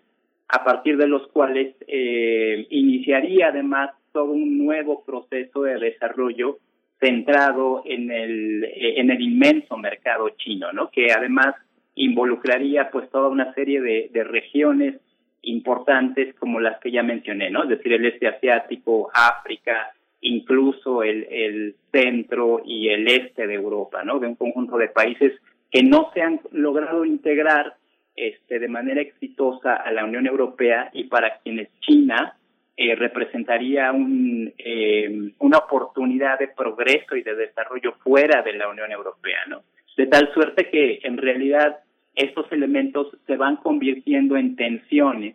a 0.48 0.64
partir 0.64 0.96
de 0.96 1.08
los 1.08 1.26
cuales 1.28 1.74
eh, 1.86 2.66
iniciaría 2.70 3.48
además 3.48 3.90
todo 4.18 4.32
un 4.32 4.58
nuevo 4.58 5.04
proceso 5.04 5.62
de 5.62 5.78
desarrollo 5.78 6.58
centrado 6.98 7.82
en 7.84 8.10
el 8.10 8.64
en 8.64 9.10
el 9.10 9.20
inmenso 9.20 9.76
mercado 9.76 10.30
chino, 10.30 10.72
¿no? 10.72 10.90
Que 10.90 11.12
además 11.12 11.54
involucraría 11.94 12.90
pues 12.90 13.08
toda 13.10 13.28
una 13.28 13.54
serie 13.54 13.80
de, 13.80 14.10
de 14.12 14.24
regiones 14.24 14.96
importantes 15.42 16.34
como 16.34 16.58
las 16.58 16.80
que 16.80 16.90
ya 16.90 17.04
mencioné, 17.04 17.48
¿no? 17.50 17.62
Es 17.62 17.68
decir, 17.68 17.92
el 17.92 18.06
este 18.06 18.26
asiático, 18.26 19.08
África, 19.14 19.92
incluso 20.20 21.04
el, 21.04 21.28
el 21.30 21.76
centro 21.92 22.60
y 22.64 22.88
el 22.88 23.06
este 23.06 23.46
de 23.46 23.54
Europa, 23.54 24.02
¿no? 24.02 24.18
De 24.18 24.26
un 24.26 24.34
conjunto 24.34 24.78
de 24.78 24.88
países 24.88 25.32
que 25.70 25.84
no 25.84 26.10
se 26.12 26.22
han 26.22 26.40
logrado 26.50 27.04
integrar 27.04 27.76
este, 28.16 28.58
de 28.58 28.68
manera 28.68 29.00
exitosa 29.00 29.74
a 29.74 29.92
la 29.92 30.04
Unión 30.04 30.26
Europea 30.26 30.90
y 30.92 31.04
para 31.04 31.38
quienes 31.38 31.68
China 31.82 32.34
eh, 32.80 32.94
representaría 32.94 33.90
un, 33.90 34.54
eh, 34.56 35.32
una 35.40 35.58
oportunidad 35.58 36.38
de 36.38 36.46
progreso 36.46 37.16
y 37.16 37.24
de 37.24 37.34
desarrollo 37.34 37.94
fuera 38.04 38.40
de 38.42 38.52
la 38.52 38.68
Unión 38.68 38.92
Europea, 38.92 39.40
¿no? 39.48 39.64
De 39.96 40.06
tal 40.06 40.32
suerte 40.32 40.70
que 40.70 41.00
en 41.02 41.16
realidad 41.16 41.80
estos 42.14 42.46
elementos 42.52 43.08
se 43.26 43.36
van 43.36 43.56
convirtiendo 43.56 44.36
en 44.36 44.54
tensiones 44.54 45.34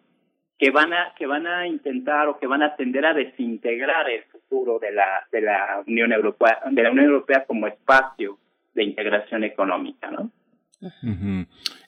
que 0.57 0.71
van 0.71 0.93
a 0.93 1.13
que 1.17 1.27
van 1.27 1.45
a 1.45 1.67
intentar 1.67 2.29
o 2.29 2.39
que 2.39 2.47
van 2.47 2.63
a 2.63 2.77
tender 2.77 3.05
a 3.05 3.13
desintegrar 3.13 4.09
el 4.09 4.23
futuro 4.23 4.79
de 4.79 4.93
la 4.93 5.27
de 5.29 5.41
la 5.41 5.83
Unión 5.85 6.13
Europea 6.13 6.59
de 6.71 6.81
la 6.81 6.91
Unión 6.91 7.07
Europea 7.07 7.43
como 7.45 7.67
espacio 7.67 8.37
de 8.73 8.85
integración 8.85 9.43
económica, 9.43 10.09
¿no? 10.09 10.31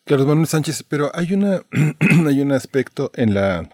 Carlos 0.03 0.27
Manuel 0.27 0.47
Sánchez, 0.47 0.83
pero 0.83 1.11
hay 1.13 1.33
una 1.33 1.61
hay 2.27 2.41
un 2.41 2.51
aspecto 2.51 3.09
en 3.15 3.33
la 3.33 3.69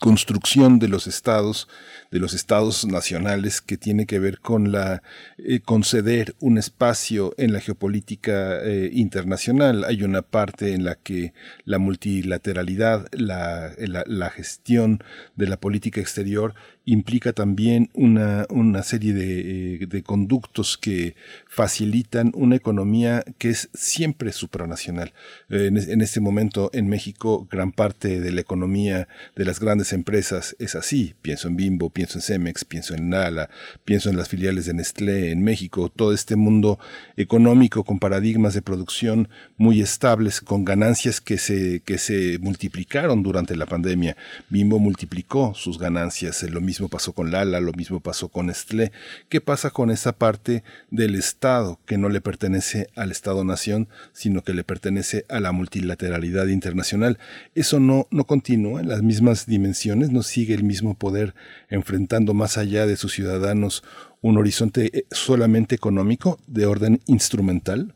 construcción 0.00 0.80
de 0.80 0.88
los 0.88 1.06
estados, 1.06 1.68
de 2.10 2.18
los 2.18 2.34
estados 2.34 2.84
nacionales 2.86 3.60
que 3.60 3.76
tiene 3.76 4.06
que 4.06 4.18
ver 4.18 4.40
con 4.40 4.72
la 4.72 5.02
eh, 5.38 5.60
conceder 5.60 6.34
un 6.40 6.58
espacio 6.58 7.34
en 7.38 7.52
la 7.52 7.60
geopolítica 7.60 8.58
eh, 8.64 8.90
internacional. 8.92 9.84
Hay 9.84 10.02
una 10.02 10.22
parte 10.22 10.74
en 10.74 10.84
la 10.84 10.96
que 10.96 11.34
la 11.64 11.78
multilateralidad, 11.78 13.06
la, 13.12 13.72
la, 13.78 14.02
la 14.06 14.30
gestión 14.30 15.04
de 15.36 15.46
la 15.46 15.56
política 15.56 16.00
exterior 16.00 16.54
implica 16.86 17.32
también 17.32 17.90
una, 17.94 18.46
una 18.48 18.84
serie 18.84 19.12
de, 19.12 19.74
eh, 19.74 19.86
de, 19.86 20.02
conductos 20.04 20.78
que 20.78 21.16
facilitan 21.48 22.30
una 22.34 22.54
economía 22.54 23.24
que 23.38 23.50
es 23.50 23.68
siempre 23.74 24.30
supranacional. 24.30 25.12
En, 25.50 25.76
en, 25.76 26.00
este 26.00 26.20
momento 26.20 26.70
en 26.72 26.88
México 26.88 27.48
gran 27.50 27.72
parte 27.72 28.20
de 28.20 28.30
la 28.30 28.40
economía 28.40 29.08
de 29.34 29.44
las 29.44 29.58
grandes 29.58 29.92
empresas 29.92 30.54
es 30.60 30.76
así. 30.76 31.14
Pienso 31.22 31.48
en 31.48 31.56
Bimbo, 31.56 31.90
pienso 31.90 32.18
en 32.18 32.22
Cemex, 32.22 32.64
pienso 32.64 32.94
en 32.94 33.08
Nala, 33.10 33.50
pienso 33.84 34.08
en 34.08 34.16
las 34.16 34.28
filiales 34.28 34.66
de 34.66 34.74
Nestlé 34.74 35.32
en 35.32 35.42
México, 35.42 35.88
todo 35.88 36.12
este 36.12 36.36
mundo 36.36 36.78
económico 37.16 37.82
con 37.82 37.98
paradigmas 37.98 38.54
de 38.54 38.62
producción 38.62 39.28
muy 39.56 39.80
estables, 39.80 40.40
con 40.40 40.64
ganancias 40.64 41.20
que 41.20 41.36
se, 41.36 41.80
que 41.80 41.98
se 41.98 42.38
multiplicaron 42.38 43.24
durante 43.24 43.56
la 43.56 43.66
pandemia. 43.66 44.16
Bimbo 44.48 44.78
multiplicó 44.78 45.52
sus 45.56 45.78
ganancias, 45.78 46.44
lo 46.44 46.60
mismo 46.60 46.75
mismo 46.76 46.88
pasó 46.90 47.14
con 47.14 47.30
Lala, 47.30 47.58
lo 47.60 47.72
mismo 47.72 48.00
pasó 48.00 48.28
con 48.28 48.50
Estlé. 48.50 48.92
¿Qué 49.30 49.40
pasa 49.40 49.70
con 49.70 49.90
esa 49.90 50.12
parte 50.12 50.62
del 50.90 51.14
Estado 51.14 51.78
que 51.86 51.96
no 51.96 52.10
le 52.10 52.20
pertenece 52.20 52.88
al 52.96 53.10
Estado-nación, 53.10 53.88
sino 54.12 54.42
que 54.42 54.52
le 54.52 54.62
pertenece 54.62 55.24
a 55.30 55.40
la 55.40 55.52
multilateralidad 55.52 56.48
internacional? 56.48 57.16
Eso 57.54 57.80
no, 57.80 58.08
no 58.10 58.24
continúa 58.24 58.82
en 58.82 58.88
las 58.88 59.02
mismas 59.02 59.46
dimensiones, 59.46 60.10
no 60.10 60.22
sigue 60.22 60.52
el 60.52 60.64
mismo 60.64 60.98
poder 60.98 61.34
enfrentando 61.70 62.34
más 62.34 62.58
allá 62.58 62.84
de 62.84 62.96
sus 62.96 63.12
ciudadanos 63.12 63.82
un 64.20 64.36
horizonte 64.36 64.90
eh, 64.92 65.04
solamente 65.10 65.74
económico 65.74 66.36
de 66.46 66.66
orden 66.66 66.98
instrumental? 67.06 67.94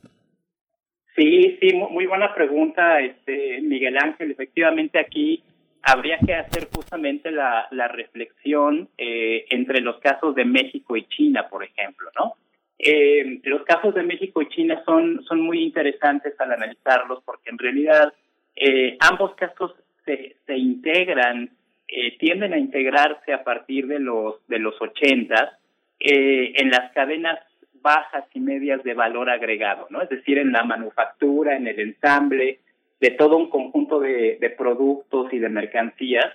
Sí, 1.16 1.58
sí, 1.60 1.74
muy 1.74 2.06
buena 2.06 2.34
pregunta, 2.34 3.00
este 3.00 3.60
Miguel 3.60 3.98
Ángel. 3.98 4.30
Efectivamente 4.30 4.98
aquí 4.98 5.42
habría 5.82 6.18
que 6.18 6.34
hacer 6.34 6.68
justamente 6.74 7.30
la, 7.30 7.66
la 7.70 7.88
reflexión 7.88 8.88
eh, 8.98 9.46
entre 9.50 9.80
los 9.80 9.98
casos 9.98 10.34
de 10.34 10.44
México 10.44 10.96
y 10.96 11.06
China, 11.06 11.48
por 11.48 11.64
ejemplo, 11.64 12.10
¿no? 12.18 12.34
Eh, 12.78 13.40
los 13.44 13.62
casos 13.64 13.94
de 13.94 14.02
México 14.02 14.40
y 14.40 14.48
China 14.48 14.82
son, 14.86 15.22
son 15.24 15.40
muy 15.42 15.62
interesantes 15.62 16.34
al 16.40 16.52
analizarlos 16.52 17.22
porque 17.24 17.50
en 17.50 17.58
realidad 17.58 18.12
eh, 18.56 18.96
ambos 19.00 19.34
casos 19.34 19.74
se, 20.04 20.36
se 20.46 20.56
integran, 20.56 21.50
eh, 21.88 22.16
tienden 22.18 22.54
a 22.54 22.58
integrarse 22.58 23.32
a 23.32 23.44
partir 23.44 23.86
de 23.86 23.98
los 23.98 24.46
de 24.48 24.58
los 24.58 24.80
ochentas 24.80 25.58
eh, 25.98 26.52
en 26.56 26.70
las 26.70 26.90
cadenas 26.92 27.38
bajas 27.82 28.24
y 28.32 28.40
medias 28.40 28.82
de 28.82 28.94
valor 28.94 29.28
agregado, 29.28 29.86
¿no? 29.90 30.00
Es 30.00 30.08
decir, 30.08 30.38
en 30.38 30.52
la 30.52 30.64
manufactura, 30.64 31.56
en 31.56 31.66
el 31.66 31.80
ensamble, 31.80 32.60
de 33.00 33.10
todo 33.12 33.36
un 33.36 33.48
conjunto 33.48 34.00
de, 34.00 34.54
productos 34.56 35.32
y 35.32 35.38
de 35.38 35.48
mercancías, 35.48 36.26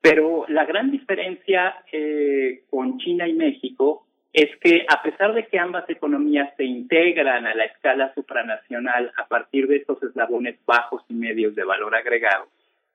pero 0.00 0.44
la 0.48 0.64
gran 0.64 0.90
diferencia 0.90 1.76
eh, 1.92 2.62
con 2.70 2.98
China 2.98 3.28
y 3.28 3.34
México 3.34 4.06
es 4.32 4.48
que 4.60 4.86
a 4.88 5.02
pesar 5.02 5.34
de 5.34 5.46
que 5.46 5.58
ambas 5.58 5.88
economías 5.88 6.52
se 6.56 6.64
integran 6.64 7.46
a 7.46 7.54
la 7.54 7.64
escala 7.64 8.12
supranacional 8.14 9.12
a 9.16 9.26
partir 9.26 9.66
de 9.66 9.76
estos 9.76 10.02
eslabones 10.02 10.56
bajos 10.64 11.02
y 11.08 11.14
medios 11.14 11.54
de 11.54 11.64
valor 11.64 11.94
agregado, 11.94 12.46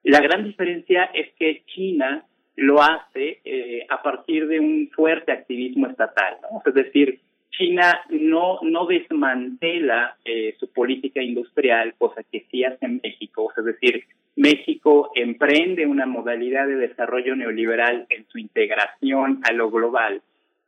la 0.03 0.19
gran 0.21 0.43
diferencia 0.43 1.05
es 1.13 1.33
que 1.33 1.63
China 1.65 2.25
lo 2.55 2.81
hace 2.81 3.41
eh, 3.43 3.85
a 3.89 4.01
partir 4.01 4.47
de 4.47 4.59
un 4.59 4.89
fuerte 4.95 5.31
activismo 5.31 5.87
estatal, 5.87 6.37
¿no? 6.41 6.61
Es 6.65 6.73
decir, 6.73 7.19
China 7.57 8.01
no, 8.09 8.59
no 8.61 8.85
desmantela 8.85 10.17
eh, 10.25 10.55
su 10.59 10.71
política 10.71 11.21
industrial, 11.21 11.93
cosa 11.97 12.23
que 12.31 12.45
sí 12.51 12.63
hace 12.63 12.87
México, 12.87 13.51
es 13.57 13.65
decir, 13.65 14.03
México 14.35 15.11
emprende 15.15 15.85
una 15.85 16.05
modalidad 16.05 16.67
de 16.67 16.75
desarrollo 16.75 17.35
neoliberal 17.35 18.05
en 18.09 18.27
su 18.27 18.37
integración 18.37 19.39
a 19.43 19.53
lo 19.53 19.71
global, 19.71 20.21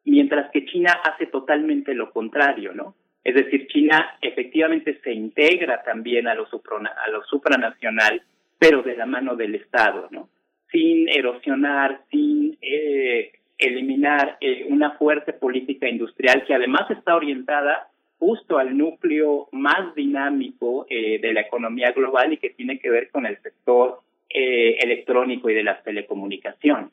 mientras 0.05 0.49
que 0.51 0.65
China 0.65 0.97
hace 1.03 1.25
totalmente 1.25 1.93
lo 1.93 2.11
contrario, 2.11 2.73
¿no? 2.73 2.95
Es 3.23 3.35
decir, 3.35 3.67
China 3.67 4.17
efectivamente 4.21 4.99
se 5.03 5.11
integra 5.11 5.83
también 5.83 6.27
a 6.29 6.33
lo, 6.33 6.45
a 6.45 7.09
lo 7.11 7.23
supranacional, 7.25 8.21
pero 8.57 8.83
de 8.83 8.95
la 8.95 9.05
mano 9.05 9.35
del 9.35 9.55
Estado, 9.55 10.07
¿no? 10.11 10.29
Sin 10.71 11.09
erosionar, 11.09 12.03
sin 12.09 12.57
eh, 12.61 13.33
eliminar 13.57 14.37
eh, 14.39 14.65
una 14.69 14.91
fuerte 14.91 15.33
política 15.33 15.87
industrial 15.87 16.45
que 16.45 16.53
además 16.53 16.89
está 16.91 17.15
orientada 17.15 17.89
justo 18.19 18.57
al 18.57 18.77
núcleo 18.77 19.47
más 19.51 19.93
dinámico 19.95 20.85
eh, 20.89 21.19
de 21.19 21.33
la 21.33 21.41
economía 21.41 21.91
global 21.91 22.33
y 22.33 22.37
que 22.37 22.49
tiene 22.51 22.79
que 22.79 22.89
ver 22.89 23.09
con 23.09 23.25
el 23.25 23.37
sector 23.41 24.01
eh, 24.29 24.77
electrónico 24.79 25.49
y 25.49 25.53
de 25.53 25.63
las 25.63 25.83
telecomunicaciones. 25.83 26.89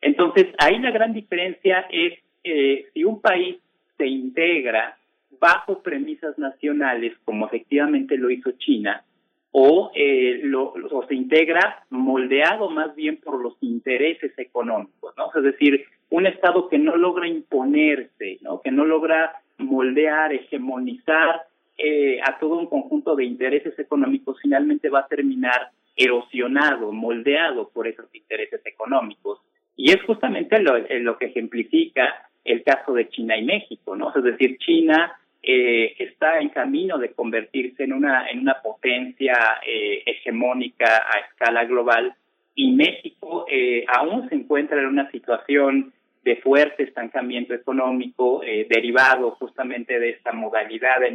Entonces, 0.00 0.48
ahí 0.58 0.78
la 0.80 0.90
gran 0.90 1.14
diferencia 1.14 1.86
es 1.90 2.18
eh, 2.42 2.86
si 2.92 3.04
un 3.04 3.20
país 3.20 3.56
se 3.96 4.06
integra 4.06 4.98
bajo 5.40 5.82
premisas 5.82 6.38
nacionales, 6.38 7.16
como 7.24 7.46
efectivamente 7.46 8.18
lo 8.18 8.30
hizo 8.30 8.52
China, 8.52 9.02
o, 9.52 9.92
eh, 9.94 10.40
lo, 10.42 10.72
o 10.72 11.06
se 11.06 11.14
integra 11.14 11.84
moldeado 11.88 12.68
más 12.70 12.94
bien 12.94 13.16
por 13.16 13.40
los 13.40 13.56
intereses 13.60 14.36
económicos, 14.38 15.14
¿no? 15.16 15.30
Es 15.34 15.42
decir, 15.42 15.86
un 16.10 16.26
Estado 16.26 16.68
que 16.68 16.78
no 16.78 16.96
logra 16.96 17.26
imponerse, 17.26 18.38
¿no? 18.42 18.60
que 18.60 18.70
no 18.70 18.84
logra 18.84 19.40
moldear, 19.58 20.32
hegemonizar 20.32 21.42
eh, 21.76 22.20
a 22.22 22.38
todo 22.38 22.58
un 22.58 22.66
conjunto 22.66 23.16
de 23.16 23.24
intereses 23.24 23.78
económicos, 23.78 24.38
finalmente 24.40 24.88
va 24.88 25.00
a 25.00 25.08
terminar 25.08 25.70
erosionado, 25.96 26.92
moldeado 26.92 27.68
por 27.68 27.86
esos 27.86 28.12
intereses 28.14 28.60
económicos. 28.64 29.40
Y 29.76 29.90
es 29.90 30.02
justamente 30.02 30.60
lo, 30.60 30.76
eh, 30.76 31.00
lo 31.00 31.18
que 31.18 31.26
ejemplifica 31.26 32.28
el 32.44 32.62
caso 32.62 32.92
de 32.92 33.08
China 33.08 33.36
y 33.36 33.44
México, 33.44 33.96
¿no? 33.96 34.12
Es 34.14 34.22
decir, 34.22 34.58
China 34.58 35.16
eh, 35.42 35.94
está 35.98 36.38
en 36.38 36.50
camino 36.50 36.98
de 36.98 37.12
convertirse 37.12 37.84
en 37.84 37.92
una, 37.92 38.28
en 38.28 38.40
una 38.40 38.60
potencia 38.62 39.36
eh, 39.66 40.02
hegemónica 40.06 41.02
a 41.06 41.18
escala 41.20 41.64
global, 41.64 42.14
y 42.54 42.72
México 42.72 43.46
eh, 43.48 43.84
aún 43.88 44.28
se 44.28 44.34
encuentra 44.34 44.78
en 44.78 44.86
una 44.86 45.10
situación 45.10 45.92
de 46.22 46.36
fuerte 46.36 46.84
estancamiento 46.84 47.52
económico 47.52 48.42
eh, 48.42 48.66
derivado 48.68 49.32
justamente 49.32 49.98
de 49.98 50.10
esta 50.10 50.32
modalidad 50.32 51.00
de 51.00 51.10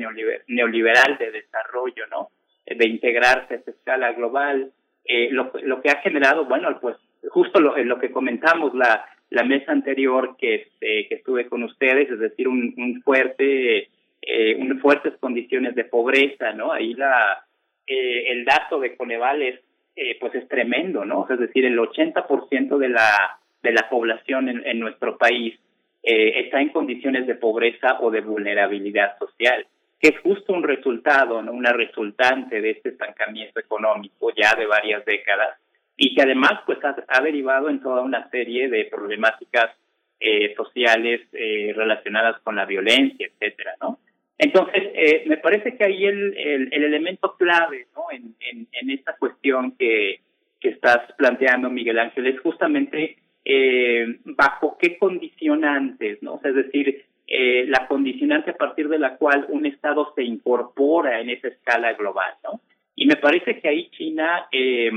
neoliberal 0.47 1.17
de 1.17 1.31
desarrollo, 1.31 2.05
¿no? 2.11 2.29
De 2.65 2.87
integrarse 2.87 3.53
a 3.53 3.57
esta 3.57 3.71
escala 3.71 4.13
global, 4.13 4.71
eh, 5.05 5.29
lo, 5.31 5.51
lo 5.63 5.81
que 5.81 5.89
ha 5.89 6.01
generado, 6.01 6.45
bueno, 6.45 6.77
pues 6.79 6.95
justo 7.29 7.59
lo, 7.59 7.75
lo 7.77 7.99
que 7.99 8.11
comentamos 8.11 8.75
la, 8.75 9.05
la 9.29 9.43
mesa 9.43 9.71
anterior 9.71 10.35
que, 10.37 10.55
este, 10.55 11.07
que 11.07 11.15
estuve 11.15 11.47
con 11.47 11.63
ustedes, 11.63 12.09
es 12.09 12.19
decir, 12.19 12.47
un, 12.47 12.73
un 12.77 13.01
fuerte, 13.01 13.89
eh, 14.21 14.55
un 14.59 14.79
fuertes 14.79 15.13
condiciones 15.19 15.75
de 15.75 15.85
pobreza, 15.85 16.53
¿no? 16.53 16.71
Ahí 16.71 16.93
la, 16.93 17.43
eh, 17.87 18.31
el 18.31 18.45
dato 18.45 18.79
de 18.79 18.95
Coneval 18.95 19.41
es, 19.41 19.59
eh, 19.95 20.17
pues 20.19 20.35
es 20.35 20.47
tremendo, 20.47 21.05
¿no? 21.05 21.27
es 21.29 21.39
decir, 21.39 21.65
el 21.65 21.77
80% 21.77 22.77
de 22.77 22.89
la, 22.89 23.39
de 23.61 23.71
la 23.71 23.89
población 23.89 24.49
en, 24.49 24.65
en 24.65 24.79
nuestro 24.79 25.17
país 25.17 25.59
eh, 26.01 26.39
está 26.45 26.61
en 26.61 26.69
condiciones 26.69 27.27
de 27.27 27.35
pobreza 27.35 27.99
o 27.99 28.09
de 28.09 28.21
vulnerabilidad 28.21 29.17
social, 29.19 29.65
que 29.99 30.09
es 30.09 30.19
justo 30.21 30.53
un 30.53 30.63
resultado, 30.63 31.41
¿no? 31.41 31.51
Una 31.51 31.73
resultante 31.73 32.61
de 32.61 32.71
este 32.71 32.89
estancamiento 32.89 33.59
económico 33.59 34.31
ya 34.35 34.55
de 34.55 34.65
varias 34.65 35.03
décadas 35.03 35.59
y 35.97 36.15
que 36.15 36.21
además 36.21 36.61
pues 36.65 36.79
ha, 36.83 37.21
derivado 37.21 37.69
en 37.69 37.81
toda 37.81 38.01
una 38.01 38.29
serie 38.29 38.69
de 38.69 38.85
problemáticas 38.85 39.75
eh, 40.21 40.53
sociales 40.55 41.21
eh, 41.33 41.73
relacionadas 41.75 42.39
con 42.43 42.55
la 42.55 42.65
violencia, 42.65 43.27
etcétera, 43.27 43.73
¿no? 43.81 43.99
Entonces, 44.39 44.83
eh, 44.95 45.23
me 45.27 45.37
parece 45.37 45.75
que 45.75 45.83
ahí 45.83 46.05
el, 46.05 46.35
el, 46.37 46.73
el 46.73 46.83
elemento 46.85 47.35
clave 47.37 47.87
en, 48.11 48.67
en, 48.71 48.89
esta 48.89 49.17
cuestión 49.17 49.73
que, 49.77 50.21
que 50.61 50.69
estás 50.69 51.11
planteando, 51.17 51.69
Miguel 51.69 51.99
Ángel, 51.99 52.25
es 52.25 52.39
justamente 52.39 53.17
eh, 53.43 54.17
bajo 54.23 54.77
qué 54.79 54.97
condicionantes, 54.97 56.23
¿no? 56.23 56.39
Es 56.41 56.55
decir, 56.55 57.03
eh, 57.27 57.65
la 57.67 57.85
condicionante 57.87 58.51
a 58.51 58.57
partir 58.57 58.87
de 58.87 58.97
la 58.97 59.17
cual 59.17 59.45
un 59.49 59.65
Estado 59.65 60.13
se 60.15 60.23
incorpora 60.23 61.19
en 61.19 61.29
esa 61.29 61.49
escala 61.49 61.93
global, 61.93 62.33
¿no? 62.43 62.61
Y 62.95 63.07
me 63.07 63.17
parece 63.17 63.59
que 63.59 63.67
ahí 63.67 63.89
China 63.91 64.47
eh, 64.53 64.89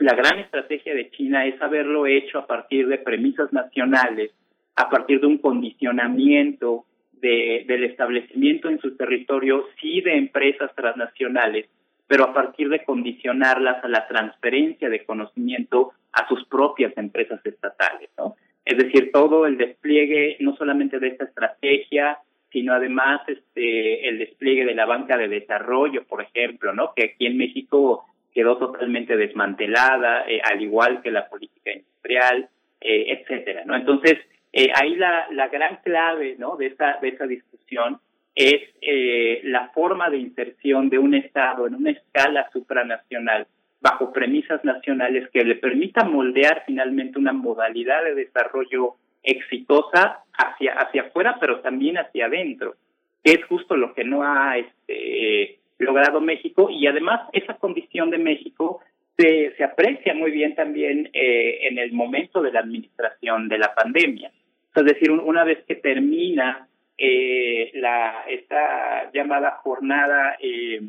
la 0.00 0.14
gran 0.14 0.40
estrategia 0.40 0.94
de 0.94 1.10
China 1.10 1.46
es 1.46 1.60
haberlo 1.62 2.06
hecho 2.06 2.38
a 2.38 2.46
partir 2.46 2.88
de 2.88 2.98
premisas 2.98 3.52
nacionales, 3.52 4.32
a 4.74 4.88
partir 4.88 5.20
de 5.20 5.26
un 5.26 5.38
condicionamiento 5.38 6.86
de, 7.20 7.64
del 7.66 7.84
establecimiento 7.84 8.68
en 8.68 8.80
su 8.80 8.96
territorio, 8.96 9.66
sí 9.80 10.00
de 10.00 10.16
empresas 10.16 10.74
transnacionales, 10.74 11.66
pero 12.06 12.24
a 12.24 12.34
partir 12.34 12.68
de 12.68 12.84
condicionarlas 12.84 13.84
a 13.84 13.88
la 13.88 14.06
transferencia 14.08 14.88
de 14.88 15.04
conocimiento 15.04 15.92
a 16.12 16.26
sus 16.28 16.44
propias 16.46 16.92
empresas 16.96 17.40
estatales, 17.44 18.10
¿no? 18.18 18.36
Es 18.64 18.76
decir, 18.76 19.10
todo 19.12 19.46
el 19.46 19.56
despliegue 19.56 20.36
no 20.40 20.56
solamente 20.56 20.98
de 20.98 21.08
esta 21.08 21.24
estrategia, 21.24 22.18
sino 22.52 22.72
además 22.74 23.20
este 23.28 24.08
el 24.08 24.18
despliegue 24.18 24.64
de 24.64 24.74
la 24.74 24.86
banca 24.86 25.16
de 25.16 25.28
desarrollo, 25.28 26.04
por 26.04 26.22
ejemplo, 26.22 26.72
¿no? 26.72 26.92
Que 26.94 27.04
aquí 27.04 27.26
en 27.26 27.36
México 27.36 28.04
quedó 28.34 28.58
totalmente 28.58 29.16
desmantelada, 29.16 30.28
eh, 30.28 30.40
al 30.42 30.60
igual 30.62 31.02
que 31.02 31.10
la 31.10 31.28
política 31.28 31.72
industrial, 31.72 32.48
eh, 32.80 33.06
etcétera, 33.08 33.64
¿no? 33.64 33.76
Entonces, 33.76 34.18
eh, 34.52 34.70
ahí 34.74 34.96
la, 34.96 35.26
la 35.30 35.48
gran 35.48 35.76
clave, 35.82 36.36
¿no? 36.38 36.56
De 36.56 36.66
esa, 36.66 36.98
de 37.00 37.08
esa 37.08 37.26
discusión 37.26 38.00
es 38.34 38.62
eh, 38.80 39.40
la 39.44 39.68
forma 39.68 40.10
de 40.10 40.18
inserción 40.18 40.88
de 40.88 40.98
un 40.98 41.14
Estado 41.14 41.66
en 41.66 41.74
una 41.74 41.90
escala 41.90 42.48
supranacional 42.52 43.46
bajo 43.80 44.12
premisas 44.12 44.64
nacionales 44.64 45.28
que 45.30 45.44
le 45.44 45.56
permita 45.56 46.04
moldear 46.04 46.64
finalmente 46.66 47.18
una 47.18 47.32
modalidad 47.32 48.04
de 48.04 48.14
desarrollo 48.14 48.96
exitosa 49.22 50.24
hacia 50.32 50.72
hacia 50.74 51.02
afuera, 51.02 51.36
pero 51.40 51.60
también 51.60 51.98
hacia 51.98 52.26
adentro, 52.26 52.74
que 53.22 53.32
es 53.32 53.44
justo 53.44 53.76
lo 53.76 53.94
que 53.94 54.04
no 54.04 54.22
ha 54.22 54.58
este 54.58 55.60
logrado 55.80 56.20
México 56.20 56.68
y 56.70 56.86
además 56.86 57.22
esa 57.32 57.54
condición 57.54 58.10
de 58.10 58.18
México 58.18 58.80
se, 59.16 59.54
se 59.56 59.64
aprecia 59.64 60.14
muy 60.14 60.30
bien 60.30 60.54
también 60.54 61.10
eh, 61.12 61.66
en 61.68 61.78
el 61.78 61.92
momento 61.92 62.40
de 62.42 62.52
la 62.52 62.60
administración 62.60 63.48
de 63.48 63.58
la 63.58 63.74
pandemia. 63.74 64.30
Es 64.74 64.84
decir, 64.84 65.10
una 65.10 65.44
vez 65.44 65.64
que 65.66 65.74
termina 65.76 66.68
eh, 66.96 67.70
la 67.74 68.24
esta 68.28 69.10
llamada 69.12 69.52
jornada 69.62 70.36
eh, 70.40 70.80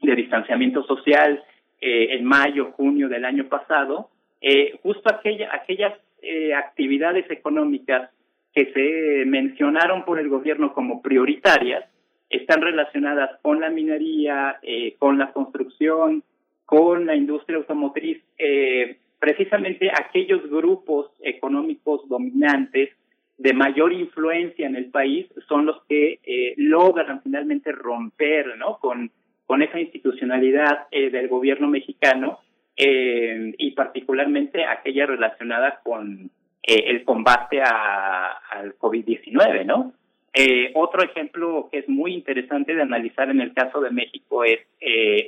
de 0.00 0.14
distanciamiento 0.14 0.84
social 0.84 1.42
eh, 1.80 2.14
en 2.14 2.24
mayo, 2.24 2.72
junio 2.72 3.08
del 3.08 3.24
año 3.24 3.48
pasado, 3.48 4.10
eh, 4.40 4.78
justo 4.82 5.08
aquella, 5.12 5.50
aquellas 5.52 5.94
eh, 6.20 6.54
actividades 6.54 7.30
económicas 7.30 8.10
que 8.54 8.72
se 8.72 9.24
mencionaron 9.26 10.04
por 10.04 10.18
el 10.20 10.28
gobierno 10.28 10.74
como 10.74 11.00
prioritarias, 11.00 11.84
están 12.28 12.60
relacionadas 12.60 13.38
con 13.42 13.60
la 13.60 13.70
minería, 13.70 14.58
con 14.98 15.18
la 15.18 15.32
construcción, 15.32 16.22
con 16.64 17.04
la 17.04 17.14
industria 17.14 17.58
automotriz, 17.58 18.22
eh, 18.38 18.96
precisamente 19.22 19.88
aquellos 19.88 20.50
grupos 20.50 21.06
económicos 21.20 22.08
dominantes 22.08 22.90
de 23.38 23.52
mayor 23.52 23.92
influencia 23.92 24.66
en 24.66 24.74
el 24.74 24.86
país 24.86 25.28
son 25.46 25.64
los 25.64 25.80
que 25.88 26.18
eh, 26.24 26.54
logran 26.56 27.22
finalmente 27.22 27.70
romper 27.70 28.56
¿no? 28.58 28.78
con, 28.78 29.12
con 29.46 29.62
esa 29.62 29.78
institucionalidad 29.78 30.88
eh, 30.90 31.10
del 31.10 31.28
gobierno 31.28 31.68
mexicano 31.68 32.40
eh, 32.76 33.54
y 33.58 33.70
particularmente 33.70 34.64
aquella 34.64 35.06
relacionada 35.06 35.78
con 35.84 36.28
eh, 36.60 36.84
el 36.88 37.04
combate 37.04 37.62
a, 37.62 38.26
al 38.50 38.76
COVID-19, 38.76 39.64
¿no? 39.64 39.92
Otro 40.74 41.04
ejemplo 41.04 41.68
que 41.70 41.78
es 41.80 41.88
muy 41.88 42.14
interesante 42.14 42.74
de 42.74 42.82
analizar 42.82 43.30
en 43.30 43.40
el 43.40 43.52
caso 43.52 43.82
de 43.82 43.90
México 43.90 44.42
es 44.42 44.60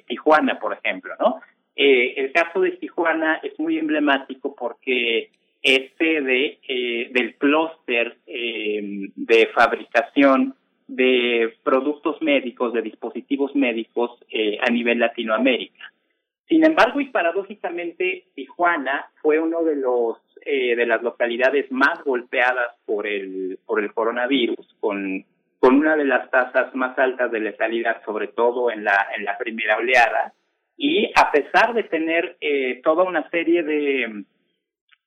Tijuana, 0.07 0.59
por 0.59 0.73
ejemplo, 0.73 1.13
¿no? 1.21 1.41
Eh, 1.77 2.15
el 2.17 2.33
caso 2.33 2.61
de 2.61 2.73
Tijuana 2.73 3.41
es 3.43 3.59
muy 3.59 3.79
emblemático 3.79 4.55
porque 4.55 5.31
es 5.63 5.91
sede 5.99 6.59
eh, 6.69 7.11
del 7.13 7.35
clúster 7.37 8.19
eh, 8.27 9.09
de 9.17 9.47
fabricación 9.55 10.55
de 10.87 11.55
productos 11.63 12.21
médicos, 12.21 12.73
de 12.73 12.83
dispositivos 12.83 13.55
médicos 13.55 14.19
eh, 14.31 14.59
a 14.61 14.71
nivel 14.71 14.99
Latinoamérica. 14.99 15.93
Sin 16.47 16.65
embargo, 16.65 17.01
y 17.01 17.07
paradójicamente, 17.07 18.25
Tijuana 18.35 19.07
fue 19.23 19.41
uno 19.41 19.63
de 19.63 19.77
los 19.77 20.19
eh, 20.45 20.77
de 20.77 20.87
las 20.87 21.03
localidades 21.03 21.73
más 21.73 22.05
golpeadas 22.05 22.77
por 22.85 23.07
el 23.07 23.59
por 23.65 23.83
el 23.83 23.93
coronavirus, 23.95 24.77
con 24.81 25.25
con 25.59 25.77
una 25.77 25.97
de 25.97 26.05
las 26.05 26.31
tasas 26.31 26.75
más 26.75 26.99
altas 26.99 27.33
de 27.33 27.41
letalidad, 27.41 28.05
sobre 28.05 28.29
todo 28.29 28.71
en 28.71 28.85
la 28.85 29.07
en 29.17 29.25
la 29.25 29.39
primera 29.39 29.79
oleada, 29.79 30.35
y 30.77 31.11
a 31.15 31.31
pesar 31.31 31.75
de 31.75 31.85
tener 31.85 32.37
eh, 32.41 32.81
toda 32.83 33.05
una 33.05 33.29
serie 33.31 33.63
de 33.63 34.25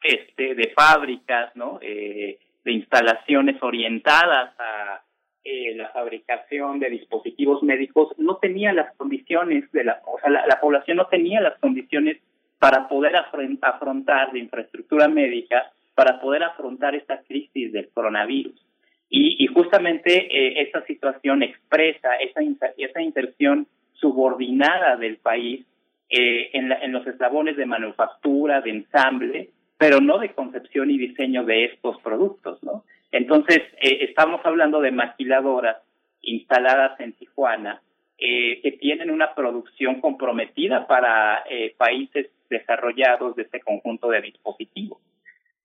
este 0.02 0.56
de 0.56 0.74
fábricas, 0.76 1.56
¿no? 1.56 1.80
Eh, 1.82 2.40
de 2.64 2.72
instalaciones 2.72 3.62
orientadas 3.62 4.54
a 4.60 5.02
eh, 5.44 5.74
la 5.76 5.90
fabricación 5.90 6.80
de 6.80 6.90
dispositivos 6.90 7.64
médicos 7.64 8.14
no 8.18 8.38
tenía 8.38 8.74
las 8.74 8.94
condiciones 8.98 9.72
de 9.72 9.86
la, 9.86 10.02
o 10.06 10.20
sea, 10.20 10.30
la, 10.30 10.46
la 10.46 10.60
población 10.60 10.98
no 10.98 11.08
tenía 11.08 11.40
las 11.40 11.58
condiciones 11.60 12.18
para 12.60 12.90
poder 12.90 13.16
afrontar 13.16 14.32
de 14.34 14.40
infraestructura 14.40 15.08
médica, 15.08 15.72
para 15.96 16.20
poder 16.20 16.44
afrontar 16.44 16.96
esta 16.96 17.22
crisis 17.22 17.72
del 17.72 17.90
coronavirus. 17.90 18.62
Y, 19.10 19.42
y 19.44 19.48
justamente 19.48 20.12
eh, 20.12 20.62
esta 20.64 20.86
situación 20.86 21.44
expresa 21.44 22.16
esa, 22.16 22.42
esa 22.78 23.02
inserción 23.02 23.68
subordinada 24.00 24.96
del 24.96 25.18
país 25.18 25.66
eh, 26.10 26.50
en, 26.54 26.70
la, 26.70 26.76
en 26.76 26.92
los 26.92 27.06
eslabones 27.06 27.58
de 27.58 27.66
manufactura, 27.66 28.62
de 28.62 28.72
ensamble, 28.72 29.50
pero 29.78 30.00
no 30.02 30.18
de 30.18 30.34
concepción 30.34 30.90
y 30.90 30.98
diseño 30.98 31.44
de 31.44 31.66
estos 31.66 32.00
productos, 32.02 32.62
¿no? 32.64 32.84
Entonces, 33.12 33.60
eh, 33.82 34.00
estamos 34.02 34.42
hablando 34.44 34.82
de 34.82 34.92
maquiladoras 34.92 35.78
instaladas 36.22 37.00
en 37.00 37.14
Tijuana 37.14 37.82
eh, 38.18 38.60
que 38.62 38.72
tienen 38.74 39.12
una 39.12 39.34
producción 39.34 40.02
comprometida 40.02 40.88
para 40.88 41.44
eh, 41.50 41.74
países 41.78 42.30
desarrollados 42.50 43.36
de 43.36 43.44
este 43.44 43.60
conjunto 43.60 44.10
de 44.10 44.22
dispositivos. 44.22 45.00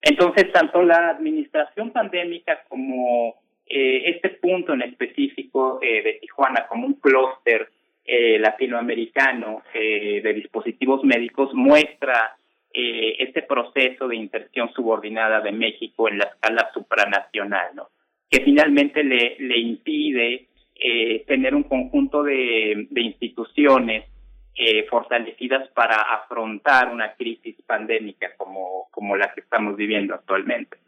Entonces, 0.00 0.52
tanto 0.52 0.82
la 0.82 1.10
administración 1.10 1.90
pandémica 1.90 2.64
como 2.68 3.40
este 3.64 4.28
punto 4.28 4.74
en 4.74 4.82
específico 4.82 5.78
de 5.80 6.18
Tijuana 6.20 6.66
como 6.66 6.86
un 6.86 6.94
clúster 6.94 7.70
eh, 8.04 8.38
latinoamericano 8.38 9.62
eh, 9.74 10.20
de 10.22 10.32
dispositivos 10.34 11.04
médicos 11.04 11.50
muestra 11.54 12.36
eh, 12.72 13.16
este 13.18 13.42
proceso 13.42 14.08
de 14.08 14.16
inserción 14.16 14.72
subordinada 14.72 15.40
de 15.40 15.52
México 15.52 16.08
en 16.08 16.18
la 16.18 16.24
escala 16.24 16.70
supranacional, 16.72 17.68
¿no? 17.74 17.88
que 18.30 18.40
finalmente 18.42 19.04
le, 19.04 19.36
le 19.38 19.58
impide 19.58 20.48
eh, 20.74 21.24
tener 21.26 21.54
un 21.54 21.64
conjunto 21.64 22.22
de, 22.22 22.88
de 22.90 23.00
instituciones 23.02 24.06
eh, 24.54 24.86
fortalecidas 24.88 25.68
para 25.74 25.96
afrontar 25.96 26.90
una 26.90 27.14
crisis 27.14 27.56
pandémica 27.66 28.34
como, 28.36 28.88
como 28.90 29.16
la 29.16 29.32
que 29.34 29.42
estamos 29.42 29.76
viviendo 29.76 30.14
actualmente. 30.14 30.78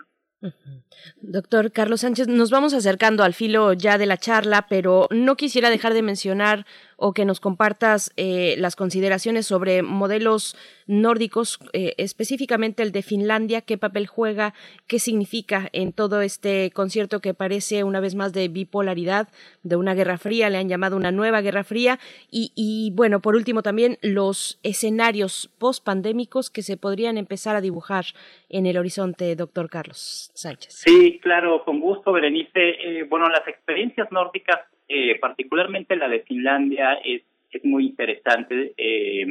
Doctor 1.21 1.73
Carlos 1.73 2.03
Sánchez, 2.03 2.29
nos 2.29 2.51
vamos 2.51 2.75
acercando 2.75 3.25
al 3.25 3.35
filo 3.35 3.73
ya 3.73 3.97
de 3.97 4.07
la 4.07 4.17
charla, 4.17 4.67
pero 4.69 5.07
no 5.11 5.37
quisiera 5.37 5.71
dejar 5.71 5.95
de 5.95 6.03
mencionar 6.03 6.67
o 7.07 7.13
que 7.13 7.27
nos 7.27 7.39
compartas 7.39 8.15
eh, 8.17 8.55
las 8.57 8.77
consideraciones 8.77 9.47
sobre 9.47 9.83
modelos 9.83 10.57
nórdicos, 10.87 11.59
eh, 11.75 11.93
específicamente 11.99 12.83
el 12.83 12.93
de 12.93 13.03
Finlandia, 13.03 13.61
qué 13.61 13.77
papel 13.77 14.07
juega, 14.07 14.55
qué 14.87 14.99
significa 14.99 15.69
en 15.73 15.93
todo 15.93 16.23
este 16.23 16.71
concierto 16.71 17.21
que 17.21 17.35
parece 17.35 17.85
una 17.85 18.01
vez 18.01 18.15
más 18.15 18.33
de 18.33 18.49
bipolaridad, 18.49 19.29
de 19.63 19.77
una 19.77 19.93
guerra 19.93 20.17
fría, 20.17 20.49
le 20.49 20.57
han 20.57 20.71
llamado 20.71 20.97
una 20.97 21.13
nueva 21.13 21.43
guerra 21.43 21.63
fría, 21.63 21.99
y, 22.31 22.91
bueno, 22.95 23.21
por 23.21 23.37
último 23.37 23.63
también 23.63 23.99
los 24.01 24.59
escenarios 24.63 25.51
post-pandémicos 25.59 26.49
que 26.49 26.63
se 26.63 26.79
podrían 26.79 27.19
empezar 27.19 27.55
a 27.55 27.61
dibujar 27.61 28.07
en 28.49 28.65
el 28.65 28.79
horizonte, 28.79 29.37
doctor 29.37 29.69
Carlos 29.69 30.31
Sánchez. 30.33 30.73
Sí, 30.73 31.21
claro, 31.23 31.65
con 31.67 31.81
gusto, 31.81 32.13
Berenice. 32.13 32.71
Eh, 32.71 33.03
bueno, 33.11 33.29
las 33.29 33.47
experiencias 33.47 34.11
nórdicas 34.11 34.61
eh, 34.89 35.19
particularmente 35.19 35.97
la 35.97 36.09
de 36.09 36.21
Finlandia, 36.21 36.95
es, 37.05 37.23
es 37.51 37.65
muy 37.65 37.87
interesante, 37.87 38.73
eh, 38.77 39.27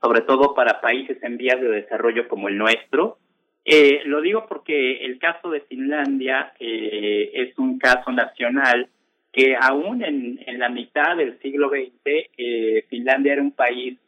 sobre 0.00 0.22
todo 0.22 0.54
para 0.54 0.80
países 0.80 1.22
en 1.22 1.36
vías 1.36 1.60
de 1.60 1.68
desarrollo 1.68 2.28
como 2.28 2.48
el 2.48 2.58
nuestro. 2.58 3.18
Eh, 3.64 4.00
lo 4.04 4.20
digo 4.20 4.46
porque 4.48 5.04
el 5.04 5.18
caso 5.18 5.50
de 5.50 5.60
Finlandia 5.62 6.52
eh, 6.58 7.30
es 7.34 7.58
un 7.58 7.78
caso 7.78 8.10
nacional 8.12 8.88
que 9.32 9.54
aún 9.60 10.02
en, 10.02 10.40
en 10.46 10.58
la 10.58 10.68
mitad 10.68 11.16
del 11.16 11.38
siglo 11.40 11.68
XX, 11.68 11.90
eh, 12.04 12.84
Finlandia 12.88 13.34
era 13.34 13.42
un 13.42 13.52
país 13.52 13.98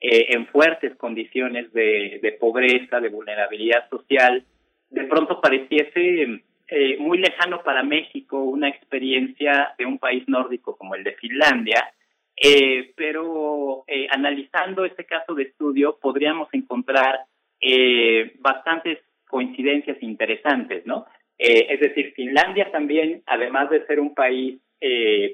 eh, 0.00 0.28
en 0.30 0.46
fuertes 0.46 0.96
condiciones 0.96 1.72
de, 1.72 2.18
de 2.22 2.32
pobreza, 2.32 3.00
de 3.00 3.10
vulnerabilidad 3.10 3.88
social. 3.90 4.42
De 4.88 5.04
pronto 5.04 5.40
pareciese 5.40 6.42
eh, 6.70 6.96
muy 6.98 7.18
lejano 7.18 7.62
para 7.62 7.82
México 7.82 8.42
una 8.42 8.68
experiencia 8.68 9.74
de 9.76 9.86
un 9.86 9.98
país 9.98 10.24
nórdico 10.28 10.76
como 10.76 10.94
el 10.94 11.04
de 11.04 11.12
Finlandia, 11.12 11.92
eh, 12.42 12.92
pero 12.96 13.84
eh, 13.86 14.06
analizando 14.10 14.86
este 14.86 15.04
caso 15.04 15.34
de 15.34 15.42
estudio 15.42 15.98
podríamos 16.00 16.48
encontrar 16.52 17.26
eh, 17.60 18.32
bastantes 18.38 18.98
coincidencias 19.28 20.02
interesantes, 20.02 20.86
¿no? 20.86 21.06
Es 21.36 21.80
decir, 21.80 22.12
Finlandia 22.14 22.70
también, 22.70 23.22
además 23.24 23.70
de 23.70 23.86
ser 23.86 23.98
un 23.98 24.14
país 24.14 24.60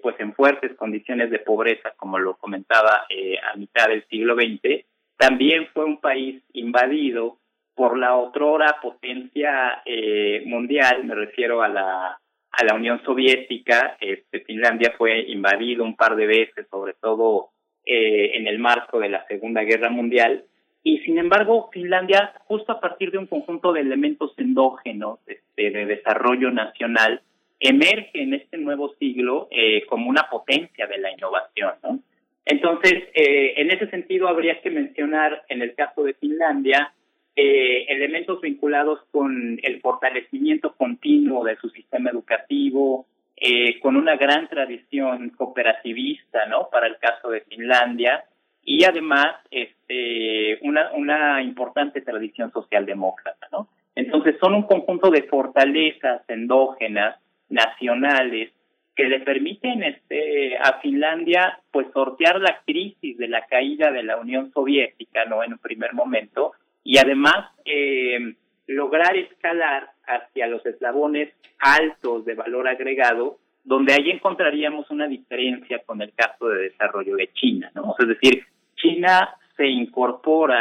pues 0.03 0.15
en 0.21 0.35
fuertes 0.35 0.73
condiciones 0.77 1.31
de 1.31 1.41
pobreza, 1.41 1.95
como 1.97 2.17
lo 2.21 2.37
comentaba 2.37 3.07
a 3.43 3.57
mitad 3.57 3.89
del 3.89 4.07
siglo 4.07 4.37
XX, 4.37 4.85
también 5.17 5.67
fue 5.75 5.85
un 5.85 6.01
país 6.01 6.41
invadido 6.53 7.39
por 7.77 7.97
la 7.97 8.17
otrora 8.17 8.79
potencia 8.83 9.83
eh, 9.85 10.43
mundial, 10.47 11.05
me 11.05 11.15
refiero 11.15 11.63
a 11.63 11.69
la 11.69 12.19
a 12.59 12.65
la 12.65 12.75
Unión 12.75 13.03
Soviética, 13.05 13.99
este, 14.01 14.41
Finlandia 14.41 14.95
fue 14.97 15.21
invadido 15.29 15.85
un 15.85 15.95
par 15.95 16.17
de 16.17 16.27
veces, 16.27 16.67
sobre 16.71 16.95
todo 16.95 17.51
eh, 17.85 18.33
en 18.35 18.47
el 18.47 18.59
marco 18.59 18.99
de 18.99 19.11
la 19.11 19.27
Segunda 19.27 19.63
Guerra 19.63 19.91
Mundial, 19.91 20.45
y 20.83 20.99
sin 21.01 21.19
embargo 21.19 21.69
Finlandia, 21.71 22.33
justo 22.47 22.73
a 22.73 22.81
partir 22.81 23.11
de 23.11 23.19
un 23.19 23.27
conjunto 23.27 23.73
de 23.73 23.83
elementos 23.83 24.33
endógenos 24.39 25.19
este, 25.27 25.71
de 25.71 25.85
desarrollo 25.85 26.51
nacional, 26.51 27.21
emerge 27.61 28.23
en 28.23 28.35
este 28.35 28.57
nuevo 28.57 28.95
siglo 28.99 29.49
eh, 29.51 29.85
como 29.87 30.09
una 30.09 30.29
potencia 30.31 30.87
de 30.87 30.99
la 30.99 31.13
innovación, 31.13 31.75
¿no? 31.83 32.01
Entonces, 32.45 33.09
eh, 33.13 33.55
en 33.57 33.73
ese 33.73 33.91
sentido, 33.91 34.29
habría 34.29 34.61
que 34.61 34.71
mencionar, 34.71 35.43
en 35.49 35.63
el 35.63 35.75
caso 35.75 36.05
de 36.05 36.15
Finlandia, 36.15 36.93
eh, 37.37 37.85
elementos 37.89 38.41
vinculados 38.41 39.01
con 39.11 39.61
el 39.63 39.81
fortalecimiento 39.83 40.75
continuo 40.75 41.45
de 41.45 41.57
su 41.57 41.69
sistema 41.69 42.09
educativo, 42.09 43.07
eh, 43.37 43.79
con 43.81 43.97
una 43.97 44.17
gran 44.17 44.49
tradición 44.49 45.29
cooperativista, 45.31 46.47
¿no? 46.47 46.71
Para 46.71 46.87
el 46.87 46.97
caso 46.97 47.29
de 47.29 47.43
Finlandia, 47.43 48.25
y 48.65 48.85
además, 48.85 49.37
este, 49.51 50.59
una, 50.63 50.93
una 50.93 51.43
importante 51.43 52.01
tradición 52.01 52.51
socialdemócrata, 52.53 53.49
¿no? 53.53 53.69
Entonces, 53.95 54.37
son 54.41 54.55
un 54.55 54.63
conjunto 54.63 55.11
de 55.11 55.23
fortalezas 55.25 56.23
endógenas, 56.29 57.17
nacionales, 57.51 58.51
que 58.97 59.05
le 59.05 59.21
permiten 59.21 59.83
este, 59.83 60.57
a 60.57 60.81
Finlandia, 60.81 61.61
pues, 61.71 61.87
sortear 61.93 62.41
la 62.41 62.63
crisis 62.65 63.19
de 63.19 63.29
la 63.29 63.47
caída 63.47 63.93
de 63.93 64.03
la 64.03 64.17
Unión 64.17 64.51
Soviética, 64.53 65.27
¿no? 65.27 65.45
En 65.45 65.53
un 65.53 65.59
primer 65.59 65.93
momento, 65.93 66.53
y 66.87 66.99
además 66.99 67.51
eh, 67.65 68.37
lograr 68.69 69.17
escalar 69.17 69.91
hacia 70.07 70.47
los 70.47 70.65
eslabones 70.65 71.35
altos 71.59 72.25
de 72.25 72.35
valor 72.35 72.69
agregado, 72.69 73.39
donde 73.65 73.93
ahí 73.93 74.09
encontraríamos 74.11 74.89
una 74.91 75.09
diferencia 75.09 75.81
con 75.85 76.01
el 76.01 76.13
caso 76.13 76.49
de 76.49 76.71
desarrollo 76.71 77.17
de 77.17 77.33
China, 77.33 77.73
¿no? 77.75 77.97
Es 77.99 78.07
decir, 78.07 78.45
China 78.77 79.35
se 79.57 79.67
incorpora 79.67 80.61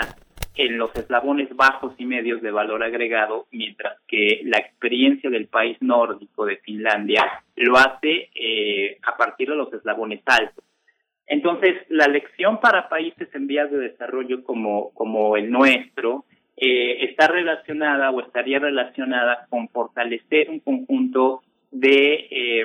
en 0.55 0.79
los 0.79 0.95
eslabones 0.95 1.55
bajos 1.55 1.93
y 1.99 2.05
medios 2.05 2.41
de 2.41 2.49
valor 2.49 2.81
agregado, 2.81 3.45
mientras 3.51 3.99
que 4.07 4.41
la 4.45 4.57
experiencia 4.57 5.29
del 5.29 5.45
país 5.45 5.77
nórdico 5.79 6.47
de 6.47 6.57
Finlandia 6.57 7.43
lo 7.55 7.77
hace 7.77 8.31
eh, 8.33 8.97
a 9.03 9.15
partir 9.15 9.49
de 9.49 9.57
los 9.57 9.71
eslabones 9.71 10.23
altos. 10.25 10.63
Entonces, 11.27 11.75
la 11.89 12.07
lección 12.07 12.59
para 12.59 12.87
países 12.87 13.27
en 13.33 13.47
vías 13.47 13.71
de 13.71 13.77
desarrollo 13.77 14.43
como, 14.43 14.93
como 14.93 15.37
el 15.37 15.49
nuestro 15.49 16.25
eh, 16.55 17.05
está 17.09 17.27
relacionada 17.27 18.11
o 18.11 18.21
estaría 18.21 18.59
relacionada 18.59 19.47
con 19.49 19.67
fortalecer 19.69 20.49
un 20.49 20.59
conjunto 20.59 21.41
de, 21.71 22.27
eh, 22.29 22.63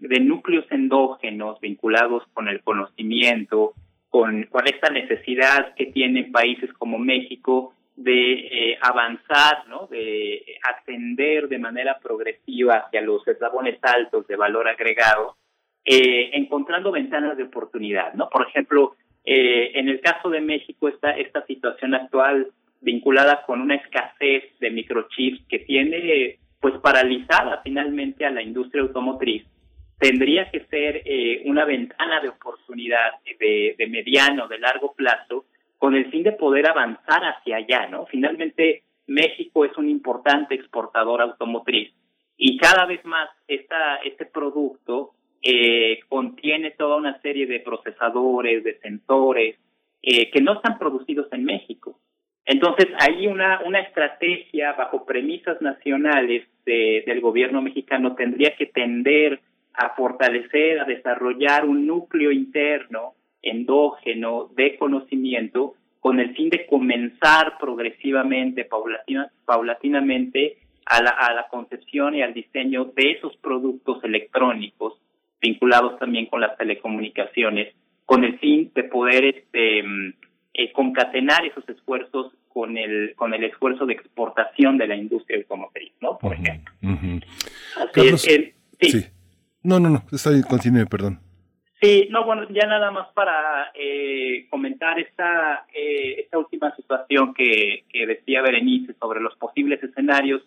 de 0.00 0.20
núcleos 0.20 0.66
endógenos 0.70 1.60
vinculados 1.60 2.24
con 2.34 2.48
el 2.48 2.62
conocimiento, 2.62 3.74
con, 4.08 4.42
con 4.44 4.66
esta 4.66 4.90
necesidad 4.90 5.74
que 5.74 5.86
tienen 5.86 6.32
países 6.32 6.70
como 6.74 6.98
México 6.98 7.74
de 7.96 8.32
eh, 8.32 8.78
avanzar, 8.82 9.68
¿no? 9.68 9.86
de 9.86 10.42
ascender 10.62 11.48
de 11.48 11.58
manera 11.58 11.98
progresiva 12.02 12.78
hacia 12.78 13.02
los 13.02 13.26
eslabones 13.28 13.78
altos 13.82 14.26
de 14.26 14.36
valor 14.36 14.68
agregado 14.68 15.36
eh, 15.84 16.30
encontrando 16.34 16.92
ventanas 16.92 17.36
de 17.36 17.44
oportunidad, 17.44 18.14
¿no? 18.14 18.28
Por 18.28 18.46
ejemplo, 18.46 18.96
eh, 19.24 19.72
en 19.74 19.88
el 19.88 20.00
caso 20.00 20.30
de 20.30 20.40
México, 20.40 20.88
esta, 20.88 21.12
esta 21.12 21.44
situación 21.46 21.94
actual 21.94 22.48
vinculada 22.80 23.44
con 23.46 23.60
una 23.60 23.76
escasez 23.76 24.44
de 24.58 24.70
microchips 24.70 25.46
que 25.48 25.60
tiene 25.60 26.38
pues 26.60 26.74
paralizada 26.78 27.60
finalmente 27.62 28.24
a 28.24 28.30
la 28.30 28.42
industria 28.42 28.82
automotriz, 28.82 29.44
tendría 29.98 30.50
que 30.50 30.60
ser 30.66 31.02
eh, 31.04 31.42
una 31.44 31.64
ventana 31.64 32.20
de 32.20 32.30
oportunidad 32.30 33.12
de, 33.38 33.74
de 33.78 33.86
mediano, 33.86 34.48
de 34.48 34.58
largo 34.58 34.94
plazo, 34.94 35.46
con 35.78 35.94
el 35.94 36.10
fin 36.10 36.22
de 36.22 36.32
poder 36.32 36.68
avanzar 36.68 37.22
hacia 37.24 37.56
allá, 37.56 37.86
¿no? 37.88 38.06
Finalmente, 38.06 38.82
México 39.06 39.64
es 39.64 39.76
un 39.76 39.88
importante 39.88 40.54
exportador 40.54 41.20
automotriz 41.22 41.92
y 42.36 42.56
cada 42.56 42.86
vez 42.86 43.04
más 43.04 43.28
esta, 43.48 43.96
este 43.96 44.24
producto 44.24 45.12
eh, 45.42 46.00
contiene 46.08 46.72
toda 46.72 46.96
una 46.96 47.20
serie 47.20 47.46
de 47.46 47.60
procesadores, 47.60 48.62
de 48.62 48.78
sensores, 48.80 49.56
eh, 50.02 50.30
que 50.30 50.40
no 50.40 50.54
están 50.54 50.78
producidos 50.78 51.32
en 51.32 51.44
México. 51.44 51.98
Entonces, 52.44 52.88
hay 52.98 53.26
una, 53.26 53.60
una 53.64 53.80
estrategia 53.80 54.72
bajo 54.72 55.04
premisas 55.04 55.60
nacionales 55.60 56.46
de, 56.64 57.04
del 57.06 57.20
gobierno 57.20 57.62
mexicano 57.62 58.14
tendría 58.14 58.56
que 58.56 58.66
tender 58.66 59.40
a 59.74 59.90
fortalecer, 59.90 60.80
a 60.80 60.84
desarrollar 60.84 61.64
un 61.64 61.86
núcleo 61.86 62.32
interno 62.32 63.14
endógeno 63.42 64.50
de 64.54 64.76
conocimiento 64.76 65.74
con 66.00 66.18
el 66.18 66.34
fin 66.34 66.50
de 66.50 66.66
comenzar 66.66 67.58
progresivamente, 67.58 68.64
paulatina, 68.64 69.30
paulatinamente, 69.44 70.58
a 70.86 71.02
la, 71.02 71.10
a 71.10 71.34
la 71.34 71.46
concepción 71.48 72.14
y 72.14 72.22
al 72.22 72.34
diseño 72.34 72.86
de 72.96 73.12
esos 73.12 73.36
productos 73.36 74.02
electrónicos 74.02 74.98
vinculados 75.40 75.98
también 75.98 76.26
con 76.26 76.40
las 76.40 76.56
telecomunicaciones, 76.56 77.74
con 78.04 78.24
el 78.24 78.38
fin 78.38 78.70
de 78.74 78.84
poder 78.84 79.24
este, 79.24 79.80
eh, 80.54 80.72
concatenar 80.72 81.44
esos 81.46 81.68
esfuerzos 81.68 82.32
con 82.48 82.76
el 82.76 83.14
con 83.14 83.32
el 83.32 83.44
esfuerzo 83.44 83.86
de 83.86 83.94
exportación 83.94 84.76
de 84.76 84.88
la 84.88 84.96
industria 84.96 85.38
automotriz, 85.38 85.92
¿no? 86.00 86.18
Por 86.18 86.34
ejemplo. 86.34 86.74
Carlos, 87.92 88.22
sí. 88.22 89.06
No, 89.62 89.78
no, 89.78 89.90
no, 89.90 90.02
está 90.10 90.30
bien, 90.30 90.42
continúe, 90.42 90.86
perdón. 90.86 91.20
Sí, 91.80 92.08
no, 92.10 92.24
bueno, 92.24 92.46
ya 92.50 92.66
nada 92.66 92.90
más 92.90 93.08
para 93.14 93.72
eh, 93.74 94.46
comentar 94.50 94.98
esta, 94.98 95.66
eh, 95.74 96.20
esta 96.20 96.38
última 96.38 96.74
situación 96.76 97.32
que, 97.32 97.84
que 97.88 98.06
decía 98.06 98.42
Berenice 98.42 98.94
sobre 99.00 99.20
los 99.20 99.34
posibles 99.36 99.82
escenarios. 99.82 100.42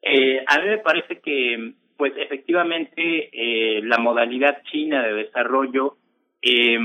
Eh, 0.00 0.42
a 0.46 0.58
mí 0.58 0.66
me 0.66 0.78
parece 0.78 1.20
que 1.20 1.74
pues 1.98 2.14
efectivamente 2.16 3.28
eh, 3.32 3.82
la 3.82 3.98
modalidad 3.98 4.62
china 4.70 5.02
de 5.02 5.12
desarrollo 5.14 5.98
eh, 6.40 6.78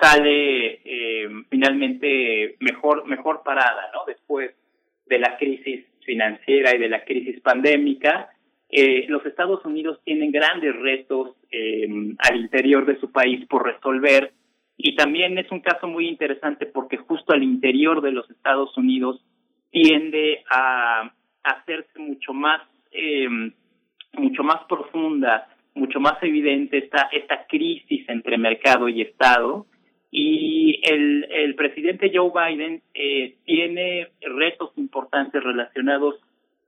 sale 0.00 0.80
eh, 0.84 1.28
finalmente 1.48 2.56
mejor, 2.60 3.06
mejor 3.06 3.42
parada, 3.42 3.90
¿no? 3.94 4.04
Después 4.06 4.54
de 5.06 5.18
la 5.18 5.36
crisis 5.38 5.86
financiera 6.04 6.74
y 6.74 6.78
de 6.78 6.88
la 6.88 7.04
crisis 7.04 7.40
pandémica, 7.40 8.30
eh, 8.68 9.06
los 9.08 9.24
Estados 9.26 9.64
Unidos 9.64 10.00
tienen 10.04 10.30
grandes 10.32 10.74
retos 10.76 11.36
eh, 11.50 11.86
al 12.18 12.36
interior 12.36 12.86
de 12.86 12.98
su 13.00 13.12
país 13.12 13.46
por 13.46 13.64
resolver 13.64 14.32
y 14.76 14.96
también 14.96 15.36
es 15.38 15.50
un 15.52 15.60
caso 15.60 15.86
muy 15.86 16.08
interesante 16.08 16.66
porque 16.66 16.96
justo 16.96 17.32
al 17.32 17.42
interior 17.42 18.00
de 18.00 18.12
los 18.12 18.28
Estados 18.30 18.76
Unidos 18.76 19.22
tiende 19.70 20.42
a, 20.50 21.12
hacerse 21.44 21.98
mucho 21.98 22.32
más 22.32 22.62
eh, 22.92 23.28
mucho 24.14 24.42
más 24.42 24.64
profunda, 24.68 25.48
mucho 25.74 26.00
más 26.00 26.22
evidente 26.22 26.78
esta 26.78 27.08
esta 27.12 27.46
crisis 27.46 28.08
entre 28.08 28.38
mercado 28.38 28.88
y 28.88 29.02
Estado 29.02 29.66
y 30.10 30.80
el, 30.82 31.26
el 31.30 31.54
presidente 31.54 32.12
Joe 32.14 32.30
Biden 32.30 32.82
eh, 32.92 33.36
tiene 33.44 34.08
retos 34.20 34.72
importantes 34.76 35.42
relacionados 35.42 36.16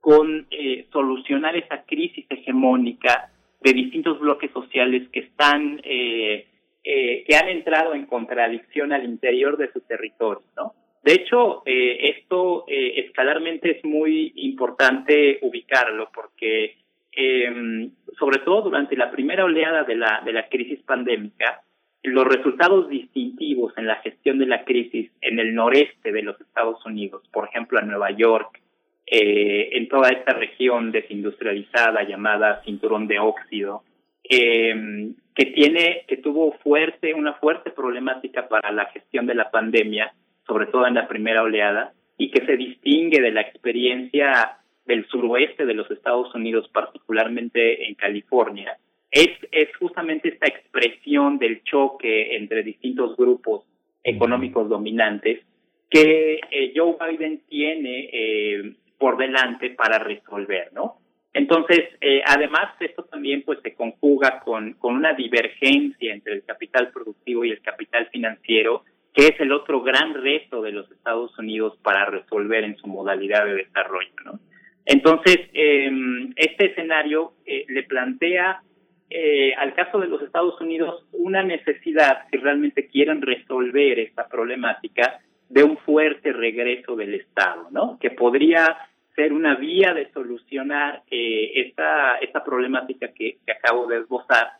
con 0.01 0.47
eh, 0.49 0.87
solucionar 0.91 1.55
esa 1.55 1.83
crisis 1.83 2.25
hegemónica 2.29 3.29
de 3.61 3.73
distintos 3.73 4.19
bloques 4.19 4.51
sociales 4.51 5.07
que 5.11 5.19
están 5.19 5.81
eh, 5.83 6.47
eh, 6.87 7.23
que 7.27 7.35
han 7.35 7.49
entrado 7.49 7.95
en 7.95 8.05
contradicción 8.05 8.93
al 8.93 9.05
interior 9.05 9.57
de 9.57 9.71
su 9.71 9.81
territorio, 9.81 10.43
¿no? 10.55 10.73
De 11.03 11.13
hecho, 11.13 11.63
eh, 11.65 12.15
esto 12.15 12.63
eh, 12.67 13.05
escalarmente 13.07 13.77
es 13.77 13.83
muy 13.83 14.33
importante 14.35 15.39
ubicarlo 15.41 16.09
porque, 16.13 16.75
eh, 17.15 17.89
sobre 18.19 18.39
todo 18.39 18.63
durante 18.63 18.95
la 18.95 19.11
primera 19.11 19.45
oleada 19.45 19.83
de 19.83 19.95
la 19.95 20.21
de 20.25 20.33
la 20.33 20.47
crisis 20.47 20.81
pandémica, 20.83 21.61
los 22.03 22.25
resultados 22.25 22.87
distintivos 22.89 23.73
en 23.77 23.87
la 23.87 23.95
gestión 23.97 24.37
de 24.37 24.45
la 24.45 24.63
crisis 24.63 25.11
en 25.21 25.39
el 25.39 25.55
noreste 25.55 26.11
de 26.11 26.21
los 26.21 26.39
Estados 26.39 26.85
Unidos, 26.85 27.23
por 27.31 27.47
ejemplo, 27.47 27.79
en 27.79 27.87
Nueva 27.87 28.11
York, 28.11 28.61
eh, 29.07 29.69
en 29.73 29.87
toda 29.87 30.09
esta 30.09 30.33
región 30.33 30.91
desindustrializada 30.91 32.03
llamada 32.03 32.61
cinturón 32.63 33.07
de 33.07 33.19
óxido, 33.19 33.83
eh, 34.23 35.13
que 35.35 35.45
tiene, 35.47 36.05
que 36.07 36.17
tuvo 36.17 36.53
fuerte, 36.63 37.13
una 37.13 37.33
fuerte 37.33 37.71
problemática 37.71 38.47
para 38.47 38.71
la 38.71 38.85
gestión 38.85 39.27
de 39.27 39.35
la 39.35 39.51
pandemia, 39.51 40.13
sobre 40.47 40.67
todo 40.67 40.87
en 40.87 40.95
la 40.95 41.07
primera 41.07 41.43
oleada, 41.43 41.93
y 42.17 42.31
que 42.31 42.45
se 42.45 42.55
distingue 42.55 43.21
de 43.21 43.31
la 43.31 43.41
experiencia 43.41 44.57
del 44.85 45.05
suroeste 45.07 45.65
de 45.65 45.73
los 45.73 45.89
Estados 45.91 46.33
Unidos, 46.35 46.69
particularmente 46.71 47.87
en 47.87 47.95
California, 47.95 48.77
es, 49.11 49.29
justamente 49.79 50.29
esta 50.29 50.47
expresión 50.47 51.37
del 51.37 51.63
choque 51.63 52.35
entre 52.35 52.63
distintos 52.63 53.15
grupos 53.15 53.63
económicos 54.03 54.67
dominantes 54.69 55.41
que 55.89 56.39
eh, 56.51 56.73
Joe 56.75 56.95
Biden 56.99 57.41
tiene 57.47 58.09
eh, 58.11 58.75
por 58.97 59.17
delante 59.17 59.69
para 59.71 59.99
resolver, 59.99 60.71
¿no? 60.73 60.97
Entonces, 61.33 61.89
eh, 62.01 62.21
además, 62.25 62.75
esto 62.79 63.03
también 63.03 63.43
pues 63.43 63.59
se 63.61 63.73
conjuga 63.73 64.39
con, 64.39 64.73
con 64.73 64.95
una 64.95 65.13
divergencia 65.13 66.13
entre 66.13 66.33
el 66.33 66.43
capital 66.45 66.91
productivo 66.91 67.43
y 67.43 67.51
el 67.51 67.61
capital 67.61 68.07
financiero, 68.07 68.83
que 69.13 69.27
es 69.27 69.39
el 69.39 69.51
otro 69.51 69.81
gran 69.81 70.13
reto 70.13 70.61
de 70.61 70.71
los 70.71 70.89
Estados 70.91 71.37
Unidos 71.37 71.77
para 71.81 72.05
resolver 72.05 72.63
en 72.63 72.77
su 72.77 72.87
modalidad 72.87 73.45
de 73.45 73.55
desarrollo, 73.55 74.13
¿no? 74.23 74.39
Entonces, 74.85 75.37
eh, 75.53 75.91
este 76.35 76.71
escenario 76.71 77.33
eh, 77.45 77.65
le 77.67 77.83
plantea 77.83 78.61
eh, 79.09 79.53
al 79.55 79.73
caso 79.75 79.99
de 79.99 80.07
los 80.07 80.21
Estados 80.21 80.59
Unidos 80.59 81.05
una 81.11 81.43
necesidad, 81.43 82.23
si 82.31 82.37
realmente 82.37 82.87
quieren 82.87 83.21
resolver 83.21 83.99
esta 83.99 84.27
problemática, 84.27 85.19
de 85.49 85.63
un 85.63 85.77
fuerte 85.77 86.33
regreso 86.33 86.95
del 86.95 87.13
Estado, 87.13 87.67
¿no? 87.71 87.99
Que 87.99 88.11
podría 88.11 88.77
ser 89.15 89.31
una 89.31 89.55
vía 89.55 89.93
de 89.93 90.11
solucionar 90.11 91.03
eh, 91.09 91.51
esta, 91.67 92.17
esta 92.17 92.43
problemática 92.43 93.09
que, 93.13 93.37
acabo 93.47 93.87
de 93.87 93.99
esbozar. 93.99 94.53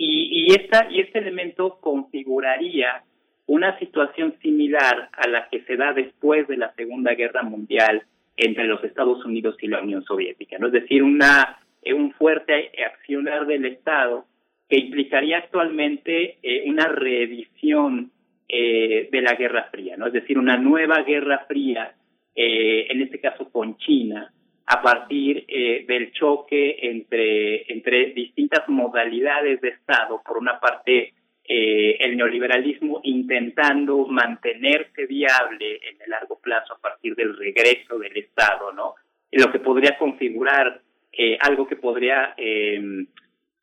Y, 0.00 0.54
esta, 0.54 0.86
y 0.90 1.00
este 1.00 1.18
elemento 1.18 1.80
configuraría 1.80 3.02
una 3.46 3.76
situación 3.80 4.36
similar 4.40 5.10
a 5.12 5.26
la 5.26 5.48
que 5.48 5.62
se 5.64 5.76
da 5.76 5.92
después 5.92 6.46
de 6.46 6.56
la 6.56 6.72
Segunda 6.74 7.14
Guerra 7.14 7.42
Mundial 7.42 8.04
entre 8.38 8.64
los 8.64 8.82
Estados 8.84 9.24
Unidos 9.24 9.56
y 9.60 9.66
la 9.66 9.82
Unión 9.82 10.02
Soviética, 10.04 10.56
¿no? 10.58 10.68
Es 10.68 10.72
decir, 10.72 11.02
una, 11.02 11.58
eh, 11.82 11.92
un 11.92 12.12
fuerte 12.12 12.70
accionar 12.86 13.46
del 13.46 13.66
Estado 13.66 14.24
que 14.68 14.78
implicaría 14.78 15.38
actualmente 15.38 16.38
eh, 16.42 16.64
una 16.66 16.86
reedición 16.86 18.12
eh, 18.48 19.10
de 19.12 19.20
la 19.20 19.34
Guerra 19.34 19.68
Fría, 19.70 19.96
¿no? 19.98 20.06
Es 20.06 20.12
decir, 20.14 20.38
una 20.38 20.56
nueva 20.56 21.02
Guerra 21.02 21.44
Fría, 21.46 21.94
eh, 22.34 22.86
en 22.88 23.02
este 23.02 23.20
caso 23.20 23.50
con 23.50 23.76
China, 23.76 24.32
a 24.64 24.80
partir 24.80 25.44
eh, 25.48 25.84
del 25.86 26.12
choque 26.12 26.78
entre, 26.82 27.70
entre 27.72 28.12
distintas 28.12 28.68
modalidades 28.68 29.60
de 29.60 29.68
Estado, 29.68 30.22
por 30.24 30.38
una 30.38 30.60
parte 30.60 31.12
eh, 31.50 31.96
el 32.00 32.14
neoliberalismo 32.16 33.00
intentando 33.04 34.06
mantenerse 34.06 35.06
viable 35.06 35.76
en 35.76 36.02
el 36.02 36.10
largo 36.10 36.38
plazo 36.38 36.74
a 36.74 36.78
partir 36.78 37.14
del 37.14 37.34
regreso 37.34 37.98
del 37.98 38.14
Estado, 38.18 38.70
¿no? 38.72 38.96
Lo 39.32 39.50
que 39.50 39.58
podría 39.58 39.96
configurar 39.96 40.82
eh, 41.10 41.38
algo 41.40 41.66
que 41.66 41.76
podría 41.76 42.34
eh, 42.36 43.06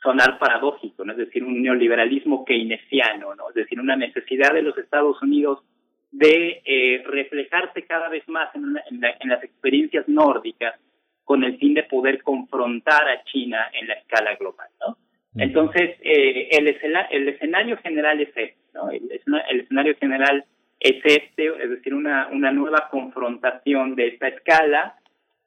sonar 0.01 0.39
paradójico, 0.39 1.05
¿no? 1.05 1.11
Es 1.11 1.19
decir, 1.19 1.43
un 1.43 1.61
neoliberalismo 1.61 2.43
keynesiano, 2.43 3.35
¿no? 3.35 3.49
Es 3.49 3.55
decir, 3.55 3.79
una 3.79 3.95
necesidad 3.95 4.51
de 4.53 4.63
los 4.63 4.75
Estados 4.79 5.21
Unidos 5.21 5.59
de 6.11 6.63
eh, 6.65 7.03
reflejarse 7.05 7.85
cada 7.85 8.09
vez 8.09 8.27
más 8.27 8.53
en, 8.55 8.63
una, 8.63 8.83
en, 8.89 8.99
en 9.03 9.29
las 9.29 9.43
experiencias 9.43 10.07
nórdicas 10.07 10.73
con 11.23 11.43
el 11.43 11.57
fin 11.59 11.75
de 11.75 11.83
poder 11.83 12.23
confrontar 12.23 13.07
a 13.07 13.23
China 13.25 13.69
en 13.79 13.87
la 13.87 13.93
escala 13.93 14.35
global, 14.35 14.69
¿no? 14.79 14.97
Entonces, 15.37 15.97
eh, 16.01 16.49
el, 16.51 16.67
el 16.67 17.29
escenario 17.29 17.77
general 17.77 18.21
es 18.21 18.29
este, 18.29 18.55
¿no? 18.73 18.89
El, 18.89 19.09
el, 19.49 19.59
escenario 19.59 19.95
general 19.97 20.45
es 20.79 20.95
este, 21.03 21.47
es 21.47 21.69
decir, 21.69 21.93
una, 21.93 22.27
una 22.31 22.51
nueva 22.51 22.87
confrontación 22.89 23.95
de 23.95 24.07
esta 24.07 24.27
escala. 24.29 24.95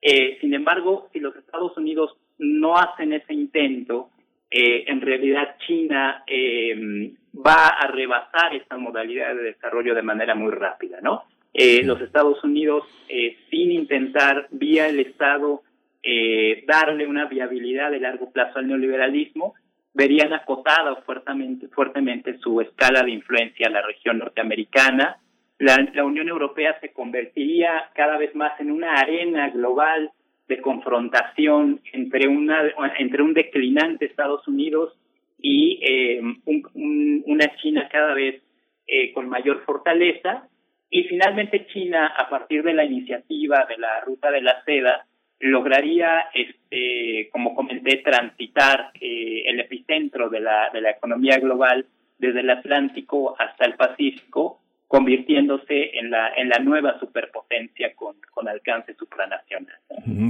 Eh, 0.03 0.39
sin 0.41 0.55
embargo, 0.55 1.09
si 1.13 1.21
los 1.21 1.35
Estados 1.37 1.77
Unidos 1.77 2.17
no 2.39 2.77
hacen 2.77 3.13
ese 3.13 3.33
intento, 3.35 4.11
eh, 4.51 4.85
en 4.87 5.01
realidad 5.01 5.57
China 5.67 6.23
eh, 6.27 7.13
va 7.35 7.69
a 7.69 7.87
rebasar 7.89 8.55
esta 8.55 8.77
modalidad 8.77 9.35
de 9.35 9.43
desarrollo 9.43 9.95
de 9.95 10.03
manera 10.03 10.35
muy 10.35 10.53
rápida, 10.53 11.01
¿no? 11.01 11.25
Eh, 11.55 11.83
los 11.83 12.01
Estados 12.01 12.43
Unidos, 12.45 12.85
eh, 13.09 13.37
sin 13.51 13.73
intentar 13.73 14.49
vía 14.51 14.89
el 14.89 15.01
Estado 15.01 15.63
eh, 16.03 16.65
darle 16.67 17.07
una 17.07 17.27
viabilidad 17.27 17.91
de 17.91 18.01
largo 18.01 18.31
plazo 18.31 18.59
al 18.59 18.69
neoliberalismo, 18.69 19.55
verían 19.95 20.33
acotada 20.33 20.97
fuertemente, 21.03 21.69
fuertemente 21.69 22.39
su 22.39 22.61
escala 22.61 23.03
de 23.03 23.11
influencia 23.11 23.67
en 23.67 23.73
la 23.73 23.83
región 23.83 24.19
norteamericana. 24.19 25.19
La, 25.59 25.77
la, 25.93 26.05
Unión 26.05 26.29
Europea 26.29 26.79
se 26.81 26.93
convertiría 26.93 27.91
cada 27.95 28.17
vez 28.17 28.35
más 28.35 28.59
en 28.61 28.71
una 28.71 28.95
arena 28.95 29.51
global 29.51 30.13
de 30.47 30.61
confrontación 30.61 31.81
entre, 31.93 32.29
una, 32.29 32.63
entre 32.99 33.23
un 33.23 33.35
declinante 33.35 34.07
Estados 34.07 34.47
Unidos 34.47 34.97
y 35.41 35.81
eh, 35.83 36.21
un, 36.21 36.63
un, 36.75 37.23
una 37.27 37.57
China 37.57 37.89
cada 37.91 38.15
vez 38.15 38.43
eh, 38.87 39.13
con 39.13 39.29
mayor 39.29 39.65
fortaleza. 39.65 40.49
Y 40.91 41.05
finalmente 41.05 41.67
China, 41.67 42.07
a 42.17 42.31
partir 42.31 42.63
de 42.63 42.73
la 42.73 42.85
iniciativa 42.85 43.67
de 43.69 43.77
la 43.77 44.01
Ruta 44.01 44.31
de 44.31 44.41
la 44.41 44.65
Seda, 44.65 45.07
lograría, 45.41 46.29
este, 46.35 47.29
como 47.31 47.55
comenté, 47.55 47.99
transitar 47.99 48.91
eh, 49.01 49.45
el 49.47 49.61
epicentro 49.61 50.29
de 50.29 50.41
la, 50.41 50.71
de 50.73 50.81
la 50.81 50.91
economía 50.91 51.39
global 51.39 51.87
desde 52.19 52.41
el 52.41 52.51
Atlántico 52.51 53.37
hasta 53.39 53.65
el 53.65 53.75
Pacífico, 53.75 54.61
convirtiéndose 54.89 55.99
en 55.99 56.11
la, 56.11 56.31
en 56.35 56.49
la 56.49 56.59
nueva 56.59 56.99
superpotencia 56.99 57.95
con, 57.95 58.17
con 58.33 58.49
alcance 58.49 58.95
supranacional. 58.99 59.77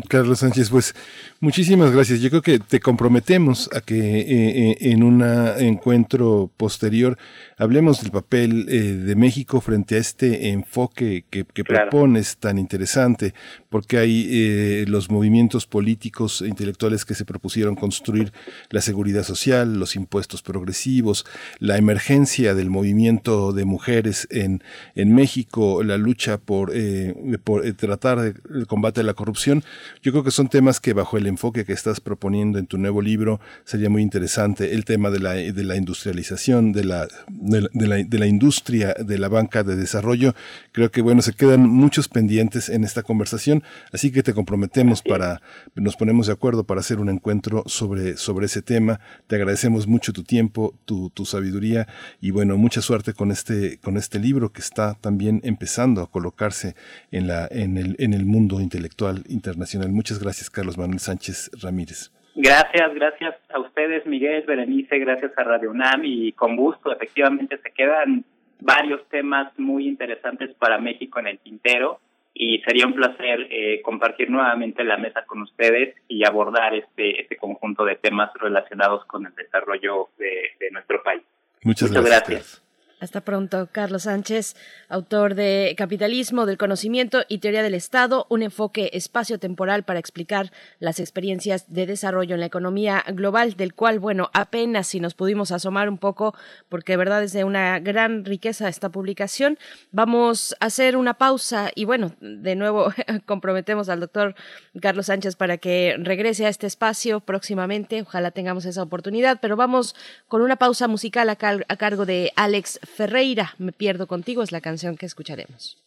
Carlos 0.09 0.41
Sánchez, 0.41 0.71
pues 0.71 0.95
muchísimas 1.41 1.93
gracias. 1.93 2.21
Yo 2.21 2.29
creo 2.31 2.43
que 2.43 2.59
te 2.59 2.81
comprometemos 2.81 3.71
a 3.73 3.81
que 3.81 3.95
eh, 3.95 4.77
en 4.81 5.05
un 5.05 5.23
encuentro 5.59 6.51
posterior 6.57 7.17
hablemos 7.57 8.03
del 8.03 8.11
papel 8.11 8.67
eh, 8.69 8.73
de 8.95 9.15
México 9.15 9.61
frente 9.61 9.95
a 9.95 9.99
este 9.99 10.49
enfoque 10.49 11.25
que, 11.31 11.45
que 11.45 11.63
claro. 11.63 11.91
propones 11.91 12.39
tan 12.39 12.59
interesante, 12.59 13.35
porque 13.69 13.99
hay 13.99 14.27
eh, 14.29 14.85
los 14.89 15.11
movimientos 15.11 15.67
políticos 15.67 16.43
e 16.43 16.49
intelectuales 16.49 17.05
que 17.05 17.15
se 17.15 17.25
propusieron 17.25 17.77
construir 17.77 18.33
la 18.71 18.81
seguridad 18.81 19.23
social, 19.23 19.79
los 19.79 19.95
impuestos 19.95 20.43
progresivos, 20.43 21.27
la 21.61 21.77
emergencia 21.77 22.55
del 22.55 22.71
movimiento 22.71 23.53
de 23.53 23.65
mujeres 23.65 24.27
en, 24.31 24.48
en 24.95 25.15
México, 25.15 25.83
la 25.83 25.97
lucha 25.97 26.39
por, 26.39 26.73
eh, 26.75 27.15
por 27.45 27.71
tratar 27.75 28.21
de, 28.21 28.35
el 28.55 28.67
combate 28.67 29.01
a 29.01 29.05
la 29.05 29.15
corrupción, 29.15 29.63
Yo 30.03 30.13
creo 30.13 30.25
que 30.25 30.31
son 30.31 30.49
temas 30.49 30.81
que 30.81 30.93
bajo 30.93 31.17
el 31.17 31.27
enfoque 31.27 31.65
que 31.65 31.73
estás 31.73 32.01
proponiendo 32.01 32.59
en 32.59 32.67
tu 32.67 32.79
nuevo 32.79 33.03
libro 33.03 33.41
sería 33.65 33.91
muy 33.91 34.03
interesante. 34.03 34.75
El 34.75 34.85
tema 34.85 35.11
de 35.11 35.21
la, 35.21 35.33
de 35.33 35.65
la 35.65 35.77
industrialización, 35.77 36.73
de 36.73 36.85
la, 36.85 37.09
de 37.29 37.61
la, 37.89 37.97
de 37.97 38.19
la, 38.19 38.27
industria, 38.27 38.95
de 38.95 39.19
la 39.19 39.29
banca 39.29 39.63
de 39.63 39.77
desarrollo. 39.77 40.35
Creo 40.73 40.91
que, 40.91 41.03
bueno, 41.03 41.23
se 41.23 41.33
quedan 41.33 41.69
muchos 41.69 42.09
pendientes 42.09 42.69
en 42.69 42.85
esta 42.85 43.03
conversación, 43.03 43.63
así 43.93 44.11
que 44.11 44.23
te 44.23 44.35
comprometemos 44.35 45.03
para, 45.03 45.41
nos 45.75 45.97
ponemos 45.97 46.27
de 46.27 46.33
acuerdo 46.33 46.65
para 46.65 46.81
hacer 46.81 46.99
un 46.99 47.09
encuentro 47.09 47.65
sobre, 47.67 48.17
sobre 48.17 48.47
ese 48.47 48.63
tema. 48.63 49.01
Te 49.27 49.37
agradecemos 49.37 49.87
mucho 49.87 50.13
tu 50.13 50.25
tiempo, 50.25 50.75
tu, 50.85 51.11
tu 51.11 51.25
sabiduría 51.25 51.89
y 52.21 52.31
bueno, 52.31 52.57
mucha 52.57 52.83
suerte 52.83 53.13
con 53.13 53.31
este, 53.31 53.79
con 53.79 53.97
este 53.97 54.19
libro 54.19 54.38
que 54.53 54.61
está 54.61 54.95
también 54.95 55.41
empezando 55.45 56.03
a 56.03 56.11
colocarse 56.11 56.75
en, 57.11 57.27
la, 57.27 57.49
en, 57.51 57.77
el, 57.77 57.97
en 57.99 58.15
el 58.15 58.25
mundo 58.25 58.61
intelectual 58.61 59.25
internacional. 59.29 59.91
Muchas 59.91 60.19
gracias, 60.21 60.51
Carlos 60.51 60.79
Manuel 60.79 61.01
Sánchez 61.01 61.51
Ramírez. 61.63 62.13
Gracias, 62.41 62.95
gracias 62.95 63.35
a 63.53 63.59
ustedes, 63.59 64.07
Miguel, 64.07 64.45
Berenice, 64.47 64.97
gracias 65.01 65.33
a 65.37 65.43
Radio 65.43 65.73
UNAM 65.73 66.03
y 66.05 66.31
con 66.33 66.55
gusto, 66.55 66.93
efectivamente 66.93 67.59
se 67.59 67.73
quedan 67.73 68.25
varios 68.61 69.09
temas 69.09 69.53
muy 69.59 69.89
interesantes 69.89 70.55
para 70.55 70.79
México 70.79 71.19
en 71.19 71.27
el 71.27 71.39
tintero 71.41 72.01
y 72.35 72.61
sería 72.61 72.87
un 72.87 72.95
placer 72.95 73.49
eh, 73.51 73.83
compartir 73.83 74.31
nuevamente 74.31 74.85
la 74.85 74.97
mesa 74.97 75.25
con 75.27 75.43
ustedes 75.43 75.97
y 76.07 76.25
abordar 76.25 76.75
este, 76.75 77.23
este 77.23 77.37
conjunto 77.37 77.85
de 77.85 77.97
temas 77.97 78.31
relacionados 78.35 79.05
con 79.07 79.27
el 79.27 79.35
desarrollo 79.35 80.11
de, 80.19 80.71
nuestro 80.71 81.03
país. 81.03 81.23
Muchas, 81.65 81.91
gracias. 81.91 82.63
Hasta 83.01 83.21
pronto, 83.21 83.69
Carlos 83.71 84.03
Sánchez, 84.03 84.57
autor 84.89 85.37
de 85.37 85.75
Capitalismo 85.79 86.47
del 86.47 86.59
Conocimiento 86.59 87.21
y 87.29 87.39
Teoría 87.39 87.63
del 87.63 87.75
Estado, 87.75 88.27
un 88.29 88.43
enfoque 88.43 88.91
espacio-temporal 88.93 89.85
para 89.85 90.01
explicar 90.01 90.51
las 90.81 90.99
experiencias 90.99 91.73
de 91.73 91.87
desarrollo 91.87 92.35
en 92.35 92.41
la 92.41 92.47
economía 92.47 93.05
global, 93.13 93.55
del 93.55 93.75
cual, 93.75 94.01
bueno, 94.01 94.31
apenas 94.33 94.89
si 94.89 94.99
nos 94.99 95.15
pudimos 95.15 95.53
asomar 95.53 95.89
un 95.89 95.99
poco, 95.99 96.35
porque 96.69 96.95
de 96.95 96.97
verdad 96.97 97.23
es 97.23 97.33
de 97.33 97.45
una 97.45 97.79
gran 97.79 98.25
riqueza 98.25 98.69
esta 98.69 98.89
publicación. 98.89 99.61
Vamos 99.93 100.57
a 100.59 100.67
hacer 100.67 100.97
una 100.97 101.15
pausa 101.15 101.71
y, 101.77 101.85
bueno, 101.85 102.17
de 102.21 102.57
nuevo 102.57 102.93
comprometemos 103.27 103.89
al 103.91 104.01
doctor 104.01 104.35
Carlos 104.83 105.07
Sánchez 105.07 105.37
para 105.37 105.59
que 105.59 105.95
regrese 106.01 106.47
a 106.47 106.49
este 106.49 106.67
espacio 106.67 107.21
próximamente. 107.21 108.03
Ojalá 108.03 108.33
tengamos 108.33 108.65
esa 108.65 108.83
oportunidad, 108.83 109.39
pero 109.41 109.55
vamos 109.55 109.95
con 110.27 110.43
una 110.43 110.57
pausa 110.57 110.89
musical 110.89 111.31
a, 111.31 111.39
a 111.41 111.77
cargo 111.77 112.05
de 112.05 112.33
Alex 112.35 112.81
Ferreira, 112.97 113.55
Me 113.59 113.73
pierdo 113.73 114.07
contigo, 114.07 114.43
es 114.43 114.53
la 114.53 114.61
canción 114.61 114.97
que 114.97 115.07
escucharemos. 115.07 115.79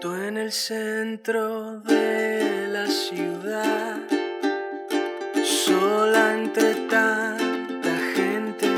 Tú 0.00 0.12
en 0.14 0.36
el 0.36 0.52
centro 0.52 1.80
de 1.80 2.68
la 2.68 2.86
ciudad, 2.86 3.98
sola 5.42 6.34
entre 6.34 6.74
tanta 6.90 7.98
gente, 8.14 8.68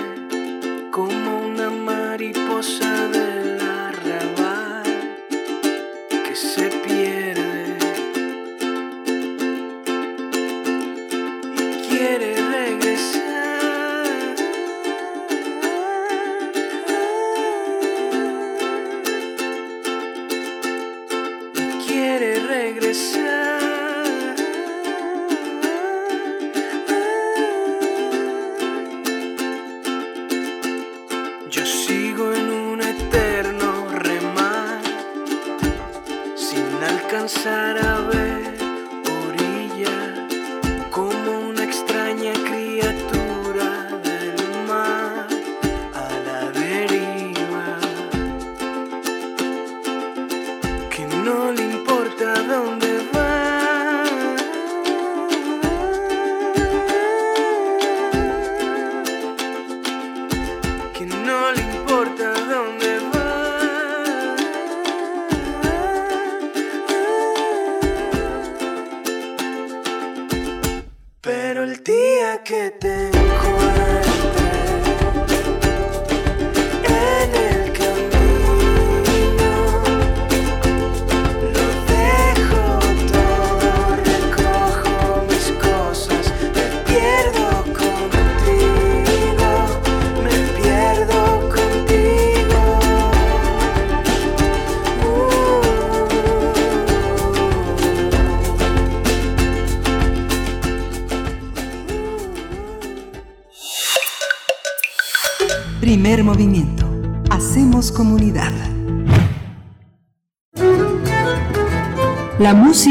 como 0.93 1.47
una 1.49 1.69
mariposa 1.71 3.09
del 3.09 3.61
arrabal 3.61 4.85
que 6.25 6.37
se 6.37 6.71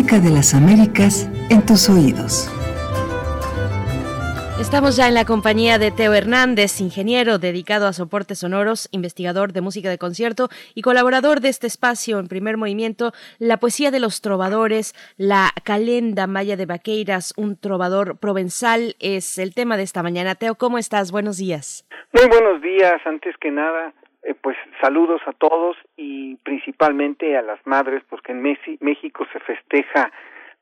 música 0.05 0.23
de 0.23 0.35
las 0.35 0.53
Américas 0.53 1.27
en 1.49 1.65
tus 1.65 1.89
oídos. 1.89 2.47
Estamos 4.61 4.95
ya 4.97 5.07
en 5.07 5.15
la 5.15 5.25
compañía 5.25 5.79
de 5.79 5.89
Teo 5.89 6.13
Hernández, 6.13 6.79
ingeniero 6.79 7.39
dedicado 7.39 7.87
a 7.87 7.93
soportes 7.93 8.37
sonoros, 8.37 8.87
investigador 8.91 9.51
de 9.51 9.61
música 9.61 9.89
de 9.89 9.97
concierto 9.97 10.49
y 10.75 10.83
colaborador 10.83 11.39
de 11.39 11.49
este 11.49 11.65
espacio 11.65 12.19
en 12.19 12.27
primer 12.27 12.55
movimiento, 12.55 13.13
la 13.39 13.57
poesía 13.57 13.89
de 13.89 13.99
los 13.99 14.21
trovadores, 14.21 14.93
la 15.17 15.49
calenda 15.63 16.27
maya 16.27 16.55
de 16.55 16.67
Vaqueiras, 16.67 17.33
un 17.35 17.57
trovador 17.57 18.19
provenzal, 18.19 18.95
es 18.99 19.39
el 19.39 19.55
tema 19.55 19.75
de 19.75 19.83
esta 19.83 20.03
mañana. 20.03 20.35
Teo, 20.35 20.53
¿cómo 20.53 20.77
estás? 20.77 21.11
Buenos 21.11 21.37
días. 21.37 21.83
Muy 22.13 22.27
buenos 22.27 22.61
días, 22.61 23.01
antes 23.05 23.35
que 23.41 23.49
nada, 23.49 23.91
eh, 24.25 24.33
pues 24.33 24.57
saludos 24.81 25.21
a 25.27 25.33
todos 25.33 25.77
y 25.95 26.35
principalmente 26.37 27.37
a 27.37 27.41
las 27.41 27.65
madres, 27.65 28.03
porque 28.09 28.31
en 28.31 28.41
México 28.41 29.25
se 29.31 29.39
festeja 29.39 30.11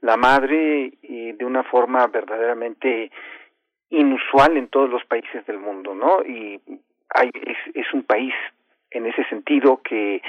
la 0.01 0.18
madre 0.18 0.91
de 1.01 1.45
una 1.45 1.64
forma 1.64 2.05
verdaderamente 2.07 3.09
inusual 3.89 4.57
en 4.57 4.68
todos 4.68 4.89
los 4.89 5.05
países 5.05 5.45
del 5.45 5.59
mundo, 5.59 5.95
¿no? 5.95 6.24
Y 6.26 6.59
hay, 7.09 7.30
es, 7.74 7.93
un 7.93 8.03
país 8.03 8.34
en 8.91 9.05
ese 9.05 9.24
sentido 9.26 9.82
que 9.84 10.22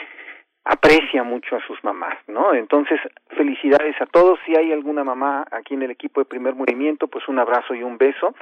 aprecia 0.65 1.25
mucho 1.25 1.57
a 1.57 1.67
sus 1.67 1.83
mamás, 1.83 2.17
¿no? 2.29 2.55
Entonces, 2.55 3.01
felicidades 3.37 4.01
a 4.01 4.07
todos. 4.07 4.39
Si 4.47 4.55
hay 4.55 4.71
alguna 4.73 5.03
mamá 5.03 5.47
aquí 5.51 5.75
en 5.75 5.83
el 5.83 5.91
equipo 5.91 6.21
de 6.21 6.27
primer 6.27 6.55
movimiento, 6.55 7.09
pues 7.09 7.27
un 7.27 7.39
abrazo 7.39 7.75
y 7.75 7.83
un 7.83 7.99
beso. 7.99 8.35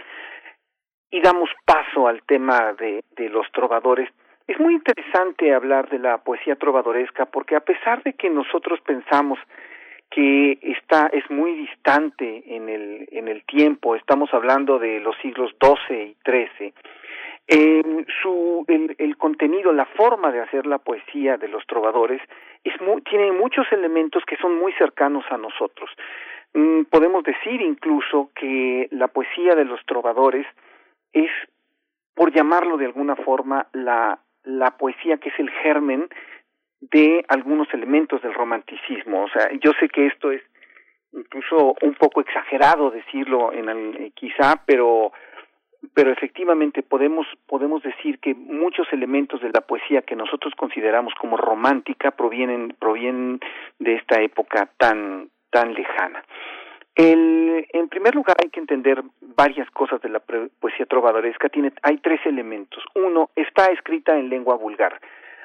Y 1.10 1.20
damos 1.20 1.50
paso 1.64 2.08
al 2.08 2.22
tema 2.24 2.72
de 2.72 3.02
los 3.30 3.50
trovadores 3.52 4.08
es 4.46 4.58
muy 4.60 4.74
interesante 4.74 5.54
hablar 5.54 5.88
de 5.88 5.98
la 5.98 6.18
poesía 6.18 6.56
trovadoresca 6.56 7.26
porque 7.26 7.56
a 7.56 7.60
pesar 7.60 8.02
de 8.02 8.14
que 8.14 8.30
nosotros 8.30 8.80
pensamos 8.80 9.38
que 10.10 10.58
está 10.62 11.06
es 11.06 11.28
muy 11.30 11.54
distante 11.54 12.42
en 12.46 12.68
el 12.68 13.08
en 13.12 13.28
el 13.28 13.44
tiempo, 13.44 13.96
estamos 13.96 14.32
hablando 14.34 14.78
de 14.78 15.00
los 15.00 15.16
siglos 15.22 15.54
XII 15.60 15.96
y 15.96 16.16
XIII. 16.24 16.74
Eh, 17.48 18.04
su 18.22 18.64
el, 18.68 18.94
el 18.98 19.16
contenido, 19.16 19.72
la 19.72 19.86
forma 19.86 20.30
de 20.30 20.40
hacer 20.40 20.66
la 20.66 20.78
poesía 20.78 21.36
de 21.38 21.48
los 21.48 21.66
trovadores 21.66 22.20
es 22.64 22.80
muy, 22.80 23.02
tiene 23.02 23.32
muchos 23.32 23.66
elementos 23.72 24.22
que 24.26 24.36
son 24.36 24.58
muy 24.58 24.72
cercanos 24.74 25.24
a 25.30 25.38
nosotros. 25.38 25.90
Mm, 26.54 26.82
podemos 26.84 27.24
decir 27.24 27.60
incluso 27.62 28.30
que 28.34 28.88
la 28.90 29.08
poesía 29.08 29.54
de 29.54 29.64
los 29.64 29.84
trovadores 29.86 30.46
es 31.12 31.30
por 32.14 32.32
llamarlo 32.32 32.76
de 32.76 32.86
alguna 32.86 33.16
forma 33.16 33.66
la 33.72 34.18
la 34.44 34.76
poesía 34.76 35.18
que 35.18 35.28
es 35.28 35.38
el 35.38 35.50
germen 35.50 36.08
de 36.80 37.24
algunos 37.28 37.72
elementos 37.72 38.20
del 38.22 38.34
romanticismo. 38.34 39.24
O 39.24 39.28
sea, 39.28 39.50
yo 39.60 39.72
sé 39.78 39.88
que 39.88 40.06
esto 40.06 40.32
es 40.32 40.42
incluso 41.12 41.74
un 41.82 41.94
poco 41.94 42.20
exagerado 42.20 42.90
decirlo 42.90 43.52
en 43.52 43.68
el, 43.68 44.12
quizá, 44.14 44.62
pero 44.66 45.12
pero 45.94 46.12
efectivamente 46.12 46.82
podemos 46.82 47.26
podemos 47.46 47.82
decir 47.82 48.18
que 48.20 48.34
muchos 48.34 48.86
elementos 48.92 49.40
de 49.40 49.50
la 49.50 49.62
poesía 49.62 50.02
que 50.02 50.16
nosotros 50.16 50.54
consideramos 50.56 51.12
como 51.20 51.36
romántica 51.36 52.12
provienen 52.12 52.74
provienen 52.78 53.40
de 53.78 53.96
esta 53.96 54.20
época 54.20 54.70
tan 54.78 55.28
tan 55.50 55.74
lejana. 55.74 56.24
El, 56.94 57.66
en 57.72 57.88
primer 57.88 58.14
lugar 58.14 58.36
hay 58.42 58.50
que 58.50 58.60
entender 58.60 59.02
varias 59.20 59.70
cosas 59.70 60.00
de 60.02 60.10
la 60.10 60.20
poesía 60.20 60.86
trovadoresca. 60.86 61.48
Tiene, 61.48 61.72
hay 61.82 61.98
tres 61.98 62.20
elementos. 62.26 62.84
Uno, 62.94 63.30
está 63.34 63.66
escrita 63.66 64.18
en 64.18 64.28
lengua 64.28 64.56
vulgar. 64.56 65.00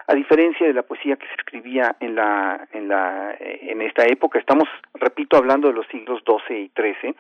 A 0.08 0.14
diferencia 0.14 0.66
de 0.66 0.74
la 0.74 0.84
poesía 0.84 1.18
que 1.18 1.28
se 1.28 1.34
escribía 1.34 1.96
en 2.00 2.16
la, 2.16 2.68
en 2.72 2.88
la, 2.88 3.36
en 3.40 3.82
esta 3.82 4.06
época, 4.06 4.40
estamos, 4.40 4.68
repito, 4.94 5.36
hablando 5.36 5.68
de 5.68 5.74
los 5.74 5.88
siglos 5.88 6.24
XII 6.26 6.58
y 6.58 6.72
XIII, 6.76 7.16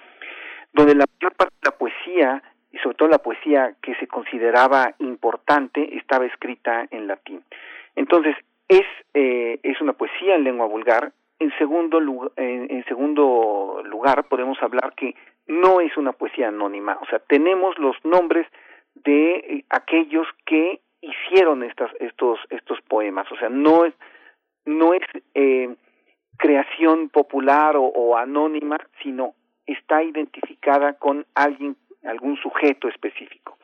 donde 0.73 0.95
la 0.95 1.05
mayor 1.19 1.36
parte 1.36 1.55
de 1.61 1.69
la 1.69 1.78
poesía 1.78 2.43
y 2.71 2.78
sobre 2.80 2.95
todo 2.95 3.09
la 3.09 3.17
poesía 3.17 3.73
que 3.82 3.95
se 3.95 4.07
consideraba 4.07 4.93
importante 4.99 5.97
estaba 5.97 6.25
escrita 6.25 6.88
en 6.91 7.07
latín. 7.07 7.43
Entonces, 7.95 8.36
es, 8.67 8.86
eh, 9.13 9.59
es 9.63 9.82
una 9.82 9.93
poesía 9.93 10.36
en 10.36 10.43
lengua 10.43 10.67
vulgar, 10.67 11.11
en 11.39 11.55
segundo, 11.57 11.99
lugar, 11.99 12.31
en, 12.38 12.83
segundo 12.85 13.81
lugar, 13.85 14.27
podemos 14.27 14.61
hablar 14.61 14.93
que 14.95 15.15
no 15.47 15.79
es 15.79 15.95
una 15.97 16.13
poesía 16.13 16.49
anónima, 16.49 16.97
o 17.01 17.05
sea, 17.05 17.19
tenemos 17.19 17.77
los 17.77 17.95
nombres 18.03 18.47
de 18.95 19.35
eh, 19.35 19.65
aquellos 19.69 20.27
que 20.45 20.81
hicieron 21.01 21.63
estas, 21.63 21.91
estos, 21.99 22.39
estos 22.49 22.81
poemas, 22.81 23.31
o 23.31 23.38
sea, 23.38 23.49
no 23.49 23.85
es, 23.85 23.93
no 24.65 24.93
es 24.93 25.03
eh, 25.35 25.75
creación 26.38 27.09
popular 27.09 27.77
o, 27.77 27.83
o 27.83 28.17
anónima, 28.17 28.77
sino 29.03 29.35
está 29.65 30.03
identificada 30.03 30.93
con 30.93 31.25
alguien, 31.35 31.75
algún 32.03 32.38
sujeto 32.38 32.88
específico. 32.88 33.57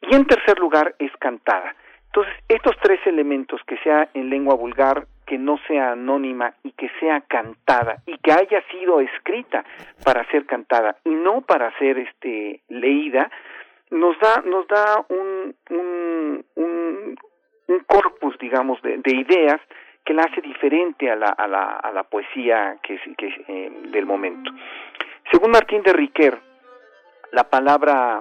Y 0.00 0.14
en 0.14 0.26
tercer 0.26 0.58
lugar 0.58 0.94
es 0.98 1.12
cantada. 1.18 1.76
Entonces, 2.06 2.34
estos 2.48 2.76
tres 2.82 3.00
elementos, 3.06 3.60
que 3.66 3.78
sea 3.78 4.08
en 4.14 4.28
lengua 4.28 4.54
vulgar, 4.54 5.06
que 5.32 5.38
no 5.38 5.56
sea 5.66 5.92
anónima 5.92 6.52
y 6.62 6.72
que 6.72 6.90
sea 7.00 7.22
cantada 7.22 8.02
y 8.04 8.18
que 8.18 8.32
haya 8.32 8.62
sido 8.70 9.00
escrita 9.00 9.64
para 10.04 10.30
ser 10.30 10.44
cantada 10.44 10.98
y 11.06 11.08
no 11.08 11.40
para 11.40 11.72
ser 11.78 11.96
este 11.96 12.60
leída, 12.68 13.30
nos 13.90 14.18
da 14.20 14.42
nos 14.44 14.68
da 14.68 15.06
un 15.08 15.56
un, 15.70 17.16
corpus, 17.86 18.36
digamos, 18.38 18.82
de, 18.82 19.00
ideas 19.06 19.58
que 20.04 20.12
la 20.12 20.24
hace 20.24 20.42
diferente 20.42 21.10
a 21.10 21.16
la, 21.16 21.28
a 21.28 21.48
la, 21.48 21.76
a 21.76 21.90
la 21.92 22.02
poesía 22.02 22.76
que, 22.82 23.00
que 23.16 23.44
eh, 23.48 23.72
del 23.90 24.04
momento. 24.04 24.50
Según 25.30 25.52
Martín 25.52 25.82
de 25.82 25.94
Riquer, 25.94 26.38
la 27.30 27.44
palabra 27.44 28.20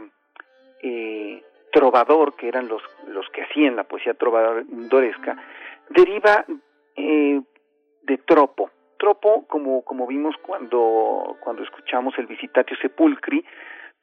eh, 0.82 1.44
trovador, 1.74 2.38
que 2.38 2.48
eran 2.48 2.70
los, 2.70 2.82
los 3.08 3.28
que 3.32 3.42
hacían 3.42 3.76
la 3.76 3.84
poesía 3.84 4.14
trovadoresca, 4.14 5.36
deriva 5.90 6.46
eh, 6.96 7.42
de 8.04 8.18
tropo. 8.20 8.70
Tropo, 8.98 9.46
como, 9.48 9.84
como 9.84 10.06
vimos 10.06 10.36
cuando, 10.42 11.38
cuando 11.44 11.64
escuchamos 11.64 12.14
el 12.18 12.28
Visitatio 12.28 12.78
Sepulcri, 12.78 13.44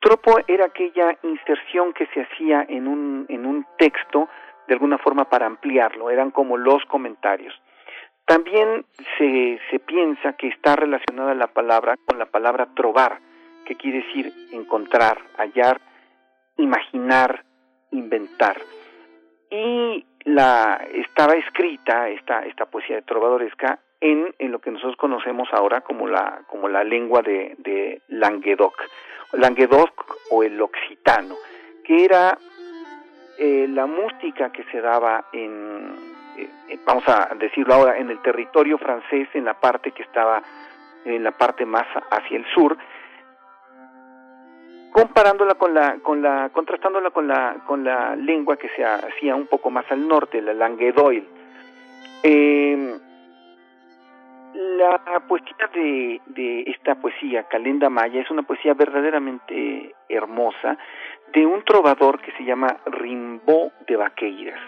tropo 0.00 0.38
era 0.46 0.66
aquella 0.66 1.16
inserción 1.22 1.92
que 1.92 2.06
se 2.06 2.22
hacía 2.22 2.64
en 2.68 2.88
un, 2.88 3.26
en 3.28 3.46
un 3.46 3.66
texto 3.78 4.28
de 4.66 4.74
alguna 4.74 4.98
forma 4.98 5.28
para 5.28 5.46
ampliarlo, 5.46 6.10
eran 6.10 6.30
como 6.30 6.56
los 6.56 6.84
comentarios. 6.86 7.54
También 8.26 8.84
se, 9.16 9.58
se 9.70 9.78
piensa 9.78 10.34
que 10.34 10.48
está 10.48 10.76
relacionada 10.76 11.34
la 11.34 11.46
palabra 11.46 11.96
con 12.04 12.18
la 12.18 12.26
palabra 12.26 12.68
trovar, 12.74 13.20
que 13.64 13.76
quiere 13.76 14.02
decir 14.02 14.32
encontrar, 14.52 15.18
hallar, 15.38 15.80
imaginar, 16.58 17.44
inventar. 17.90 18.58
Y 19.50 20.04
la 20.24 20.86
estaba 20.92 21.34
escrita 21.34 22.08
esta 22.08 22.44
esta 22.44 22.66
poesía 22.66 23.00
trovadoresca 23.02 23.78
en, 24.00 24.34
en 24.38 24.52
lo 24.52 24.58
que 24.60 24.70
nosotros 24.70 24.96
conocemos 24.96 25.48
ahora 25.52 25.80
como 25.80 26.06
la 26.06 26.42
como 26.46 26.68
la 26.68 26.84
lengua 26.84 27.22
de, 27.22 27.54
de 27.58 28.02
Languedoc 28.08 28.74
Languedoc 29.32 30.18
o 30.30 30.42
el 30.42 30.60
occitano 30.60 31.34
que 31.84 32.04
era 32.04 32.36
eh, 33.38 33.66
la 33.68 33.86
música 33.86 34.52
que 34.52 34.64
se 34.64 34.80
daba 34.80 35.24
en 35.32 35.94
eh, 36.36 36.78
vamos 36.84 37.04
a 37.08 37.34
decirlo 37.38 37.74
ahora 37.74 37.96
en 37.96 38.10
el 38.10 38.20
territorio 38.20 38.76
francés 38.76 39.28
en 39.34 39.46
la 39.46 39.54
parte 39.54 39.92
que 39.92 40.02
estaba 40.02 40.42
en 41.04 41.24
la 41.24 41.32
parte 41.32 41.64
más 41.64 41.86
hacia 42.10 42.36
el 42.36 42.44
sur 42.54 42.76
comparándola 44.92 45.54
con 45.54 45.74
la, 45.74 45.98
con 46.02 46.22
la, 46.22 46.50
contrastándola 46.50 47.10
con 47.10 47.28
la, 47.28 47.56
con 47.66 47.84
la 47.84 48.16
lengua 48.16 48.56
que 48.56 48.68
se 48.70 48.84
hacía 48.84 49.34
un 49.34 49.46
poco 49.46 49.70
más 49.70 49.84
al 49.90 50.06
norte, 50.06 50.42
la 50.42 50.54
languedoil. 50.54 51.24
Eh, 52.22 52.98
la 54.54 55.20
poesía 55.28 55.70
de, 55.72 56.20
de 56.26 56.62
esta 56.62 56.94
poesía, 56.96 57.44
Calenda 57.44 57.88
Maya, 57.90 58.20
es 58.20 58.30
una 58.30 58.42
poesía 58.42 58.74
verdaderamente 58.74 59.94
hermosa 60.08 60.76
de 61.32 61.46
un 61.46 61.62
trovador 61.64 62.20
que 62.20 62.32
se 62.32 62.44
llama 62.44 62.76
Rimbaud 62.86 63.70
de 63.86 63.96
Vaqueiras. 63.96 64.60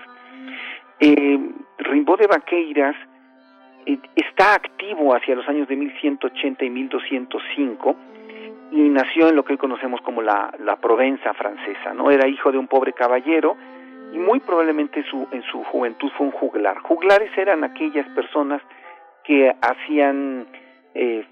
Eh, 1.00 1.38
Rimbaud 1.78 2.18
de 2.18 2.26
Vaqueiras 2.26 2.94
eh, 3.86 3.98
está 4.14 4.54
activo 4.54 5.14
hacia 5.14 5.34
los 5.34 5.48
años 5.48 5.66
de 5.68 5.76
1180 5.76 6.64
y 6.64 6.70
1205 6.70 7.96
y 8.70 8.88
nació 8.88 9.28
en 9.28 9.36
lo 9.36 9.44
que 9.44 9.54
hoy 9.54 9.58
conocemos 9.58 10.00
como 10.02 10.22
la, 10.22 10.52
la 10.58 10.76
Provenza 10.76 11.34
francesa, 11.34 11.92
¿no? 11.92 12.10
Era 12.10 12.28
hijo 12.28 12.52
de 12.52 12.58
un 12.58 12.68
pobre 12.68 12.92
caballero 12.92 13.56
y 14.12 14.18
muy 14.18 14.40
probablemente 14.40 15.04
su, 15.04 15.26
en 15.30 15.42
su 15.42 15.62
juventud 15.64 16.10
fue 16.16 16.26
un 16.26 16.32
juglar. 16.32 16.78
Juglares 16.80 17.36
eran 17.36 17.64
aquellas 17.64 18.08
personas 18.10 18.62
que 19.24 19.54
hacían, 19.60 20.46
eh, 20.94 21.26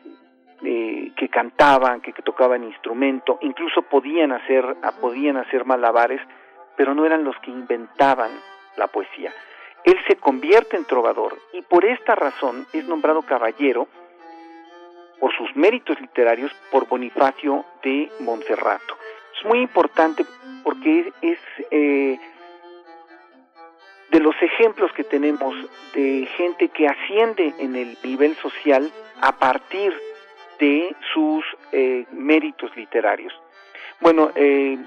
eh, 0.62 1.12
que 1.16 1.28
cantaban, 1.28 2.00
que, 2.00 2.12
que, 2.12 2.22
tocaban 2.22 2.64
instrumento, 2.64 3.38
incluso 3.42 3.82
podían 3.82 4.32
hacer, 4.32 4.76
podían 5.00 5.36
hacer 5.36 5.64
malabares, 5.64 6.20
pero 6.76 6.94
no 6.94 7.04
eran 7.06 7.24
los 7.24 7.36
que 7.38 7.50
inventaban 7.50 8.30
la 8.76 8.86
poesía. 8.88 9.32
Él 9.84 9.96
se 10.06 10.16
convierte 10.16 10.76
en 10.76 10.84
trovador 10.84 11.34
y 11.52 11.62
por 11.62 11.84
esta 11.84 12.14
razón 12.14 12.66
es 12.72 12.86
nombrado 12.86 13.22
caballero 13.22 13.88
por 15.20 15.34
sus 15.36 15.54
méritos 15.56 16.00
literarios 16.00 16.52
por 16.70 16.88
Bonifacio 16.88 17.64
de 17.82 18.10
Monserrato. 18.20 18.96
Es 19.36 19.44
muy 19.44 19.60
importante 19.60 20.24
porque 20.64 21.12
es, 21.22 21.38
eh, 21.70 22.18
de 24.10 24.20
los 24.20 24.34
ejemplos 24.40 24.92
que 24.92 25.04
tenemos 25.04 25.54
de 25.94 26.28
gente 26.36 26.68
que 26.68 26.88
asciende 26.88 27.54
en 27.58 27.76
el 27.76 27.96
nivel 28.02 28.34
social 28.36 28.90
a 29.20 29.32
partir 29.32 29.94
de 30.58 30.94
sus 31.12 31.44
eh, 31.72 32.06
méritos 32.12 32.74
literarios. 32.76 33.32
Bueno, 34.00 34.30
eh, 34.34 34.78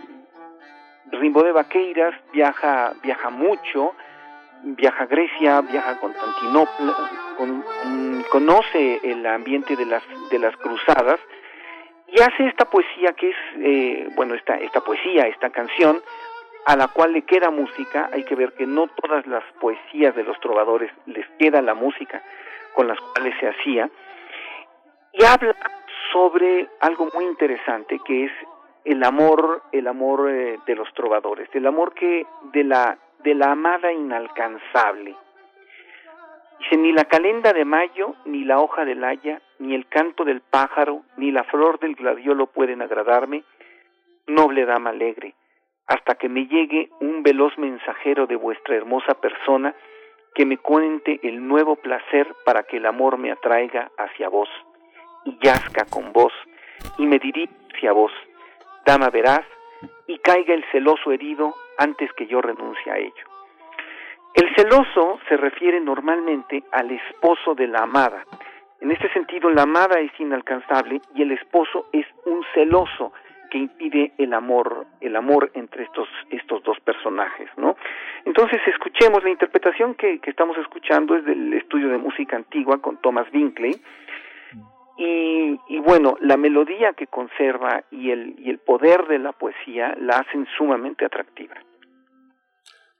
Rimbo 1.12 1.44
de 1.44 1.52
Vaqueiras 1.52 2.16
viaja, 2.32 2.94
viaja 3.04 3.30
mucho, 3.30 3.94
viaja 4.64 5.04
a 5.04 5.08
Grecia, 5.08 5.62
viaja 5.62 5.92
a 5.92 6.00
Constantinopla, 6.00 6.96
conoce 8.30 9.00
el 9.04 9.26
ambiente 9.26 9.76
de 9.76 9.86
las, 9.86 10.04
de 10.30 10.40
las 10.40 10.56
cruzadas 10.58 11.20
y 12.08 12.22
hace 12.22 12.48
esta 12.48 12.66
poesía 12.66 13.14
que 13.14 13.30
es, 13.30 13.36
eh, 13.58 14.10
bueno, 14.16 14.36
esta, 14.36 14.56
esta 14.56 14.82
poesía, 14.82 15.28
esta 15.28 15.50
canción, 15.50 16.02
a 16.66 16.76
la 16.76 16.90
cual 16.90 17.14
le 17.14 17.24
queda 17.24 17.50
música, 17.50 18.10
hay 18.12 18.24
que 18.24 18.36
ver 18.36 18.54
que 18.54 18.68
no 18.68 18.88
todas 18.88 19.26
las 19.28 19.44
poesías 19.60 20.16
de 20.16 20.24
los 20.24 20.40
trovadores 20.40 20.92
les 21.06 21.26
queda 21.40 21.62
la 21.62 21.74
música 21.74 22.22
con 22.74 22.88
las 22.88 23.00
cuales 23.00 23.34
se 23.40 23.48
hacía, 23.48 23.90
y 25.14 25.24
habla 25.24 25.56
sobre 26.12 26.68
algo 26.80 27.10
muy 27.14 27.26
interesante 27.26 28.00
que 28.06 28.26
es 28.26 28.32
el 28.84 29.04
amor, 29.04 29.64
el 29.72 29.88
amor 29.88 30.30
eh, 30.30 30.58
de 30.66 30.76
los 30.76 30.92
trovadores, 30.94 31.50
el 31.54 31.66
amor 31.68 31.94
que 31.94 32.26
de 32.52 32.64
la 32.64 32.98
de 33.24 33.36
la 33.36 33.52
amada 33.52 33.92
inalcanzable. 33.92 35.16
Dice, 36.60 36.78
ni 36.78 36.92
la 36.92 37.06
calenda 37.06 37.54
de 37.54 37.66
mayo, 37.66 38.16
ni 38.26 38.44
la 38.44 38.60
hoja 38.60 38.86
del 38.86 39.04
haya, 39.04 39.42
ni 39.60 39.74
el 39.74 39.88
canto 39.88 40.24
del 40.24 40.42
pájaro, 40.42 41.04
ni 41.18 41.32
la 41.32 41.44
flor 41.46 41.80
del 41.80 41.96
gladiolo 41.96 42.48
pueden 42.48 42.82
agradarme, 42.82 43.44
noble 44.28 44.66
dama 44.66 44.92
alegre, 44.92 45.34
hasta 45.88 46.16
que 46.16 46.30
me 46.30 46.46
llegue 46.46 46.90
un 47.00 47.24
veloz 47.24 47.58
mensajero 47.58 48.28
de 48.28 48.36
vuestra 48.36 48.76
hermosa 48.76 49.16
persona 49.16 49.76
que 50.36 50.46
me 50.46 50.58
cuente 50.58 51.20
el 51.24 51.46
nuevo 51.46 51.76
placer 51.76 52.28
para 52.46 52.64
que 52.64 52.78
el 52.78 52.86
amor 52.86 53.18
me 53.18 53.32
atraiga 53.32 53.92
hacia 53.98 54.30
vos, 54.30 54.50
y 55.26 55.38
yazca 55.42 55.86
con 55.90 56.14
vos, 56.14 56.34
y 56.98 57.06
me 57.06 57.20
dirija 57.20 57.52
hacia 57.74 57.92
vos, 57.92 58.12
dama 58.86 59.10
veraz, 59.10 59.46
y 60.08 60.18
caiga 60.20 60.54
el 60.54 60.64
celoso 60.72 61.12
herido 61.12 61.54
antes 61.78 62.12
que 62.14 62.28
yo 62.28 62.42
renuncie 62.42 62.92
a 62.92 62.98
ello. 62.98 63.26
El 64.34 64.54
celoso 64.56 65.20
se 65.28 65.36
refiere 65.36 65.80
normalmente 65.82 66.64
al 66.72 66.92
esposo 66.92 67.54
de 67.54 67.68
la 67.68 67.80
amada, 67.80 68.26
En 68.80 68.90
este 68.90 69.14
sentido, 69.14 69.52
la 69.52 69.64
amada 69.64 70.00
es 70.00 70.12
inalcanzable 70.20 71.02
y 71.14 71.22
el 71.22 71.32
esposo 71.34 71.86
es 71.94 72.08
un 72.26 72.44
celoso 72.56 73.14
que 73.52 73.60
impide 73.60 74.14
el 74.18 74.34
amor, 74.34 74.88
el 75.02 75.16
amor 75.16 75.52
entre 75.54 75.84
estos, 75.84 76.08
estos 76.32 76.64
dos 76.64 76.80
personajes, 76.80 77.48
¿no? 77.58 77.76
Entonces, 78.26 78.60
escuchemos 78.66 79.24
la 79.24 79.30
interpretación 79.30 79.94
que, 79.94 80.18
que 80.20 80.32
estamos 80.32 80.58
escuchando 80.58 81.16
es 81.16 81.26
del 81.26 81.54
estudio 81.54 81.90
de 81.90 81.98
música 82.00 82.38
antigua 82.38 82.82
con 82.82 82.98
Thomas 82.98 83.30
Binkley, 83.30 83.80
y, 85.04 85.80
bueno, 85.80 86.16
la 86.22 86.38
melodía 86.38 86.94
que 86.94 87.08
conserva 87.08 87.84
y 87.92 88.12
el, 88.12 88.36
y 88.40 88.50
el 88.50 88.60
poder 88.60 89.08
de 89.08 89.20
la 89.20 89.32
poesía 89.32 89.96
la 90.00 90.20
hacen 90.20 90.46
sumamente 90.58 91.06
atractiva. 91.06 91.56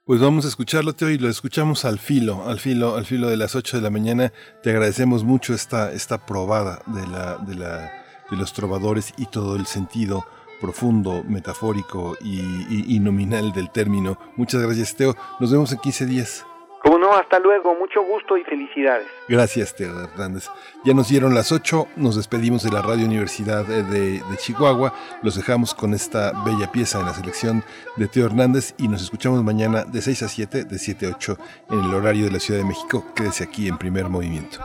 Pues 0.04 0.20
vamos 0.20 0.44
a 0.44 0.48
escucharlo, 0.48 0.94
Teo, 0.94 1.10
y 1.10 1.18
lo 1.18 1.28
escuchamos 1.28 1.84
al 1.84 1.98
filo, 1.98 2.42
al 2.46 2.58
filo, 2.58 2.96
al 2.96 3.04
filo 3.04 3.28
de 3.28 3.36
las 3.36 3.54
8 3.54 3.76
de 3.76 3.82
la 3.84 3.90
mañana. 3.90 4.32
Te 4.62 4.70
agradecemos 4.70 5.22
mucho 5.22 5.54
esta, 5.54 5.92
esta 5.92 6.26
probada 6.26 6.80
de, 6.86 7.06
la, 7.06 7.38
de, 7.38 7.54
la, 7.54 7.92
de 8.28 8.36
los 8.36 8.52
trovadores 8.52 9.14
y 9.16 9.26
todo 9.26 9.54
el 9.54 9.66
sentido 9.66 10.24
profundo, 10.60 11.22
metafórico 11.28 12.16
y, 12.20 12.40
y, 12.94 12.98
nominal 13.00 13.52
del 13.52 13.70
término. 13.70 14.18
Muchas 14.36 14.62
gracias, 14.62 14.96
Teo. 14.96 15.14
Nos 15.38 15.52
vemos 15.52 15.72
en 15.72 15.78
15 15.78 16.06
días. 16.06 16.46
Hasta 17.16 17.38
luego. 17.38 17.74
Mucho 17.74 18.02
gusto 18.02 18.36
y 18.36 18.44
felicidades. 18.44 19.06
Gracias, 19.28 19.74
Teo 19.74 20.04
Hernández. 20.04 20.48
Ya 20.84 20.94
nos 20.94 21.08
dieron 21.08 21.34
las 21.34 21.52
8. 21.52 21.88
Nos 21.96 22.16
despedimos 22.16 22.62
de 22.62 22.70
la 22.70 22.82
Radio 22.82 23.06
Universidad 23.06 23.64
de, 23.64 23.82
de, 23.82 24.36
Chihuahua. 24.36 24.92
Los 25.22 25.36
dejamos 25.36 25.74
con 25.74 25.94
esta 25.94 26.32
bella 26.44 26.70
pieza 26.70 27.00
en 27.00 27.06
la 27.06 27.14
selección 27.14 27.64
de 27.96 28.08
Teo 28.08 28.26
Hernández 28.26 28.74
y 28.78 28.88
nos 28.88 29.02
escuchamos 29.02 29.42
mañana 29.42 29.84
de 29.84 30.00
6 30.02 30.22
a 30.22 30.28
7, 30.28 30.64
de 30.64 30.78
7 30.78 31.06
a 31.06 31.10
8 31.10 31.38
en 31.70 31.80
el 31.80 31.94
horario 31.94 32.24
de 32.26 32.32
la 32.32 32.40
Ciudad 32.40 32.60
de 32.60 32.66
México. 32.66 33.06
Quédese 33.14 33.44
aquí 33.44 33.68
en 33.68 33.78
primer 33.78 34.08
movimiento. 34.08 34.58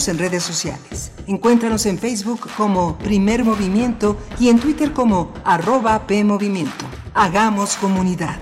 Síguenos 0.00 0.08
en 0.08 0.18
redes 0.18 0.42
sociales. 0.42 1.12
Encuéntranos 1.26 1.84
en 1.84 1.98
Facebook 1.98 2.48
como 2.56 2.96
Primer 2.96 3.44
Movimiento 3.44 4.16
y 4.38 4.48
en 4.48 4.58
Twitter 4.58 4.92
como 4.92 5.32
arroba 5.44 6.06
PMovimiento. 6.06 6.86
Hagamos 7.12 7.76
comunidad. 7.76 8.36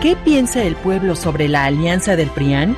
¿Qué 0.00 0.14
piensa 0.24 0.62
el 0.62 0.76
pueblo 0.76 1.16
sobre 1.16 1.48
la 1.48 1.64
alianza 1.64 2.14
del 2.14 2.30
PRIAN? 2.30 2.76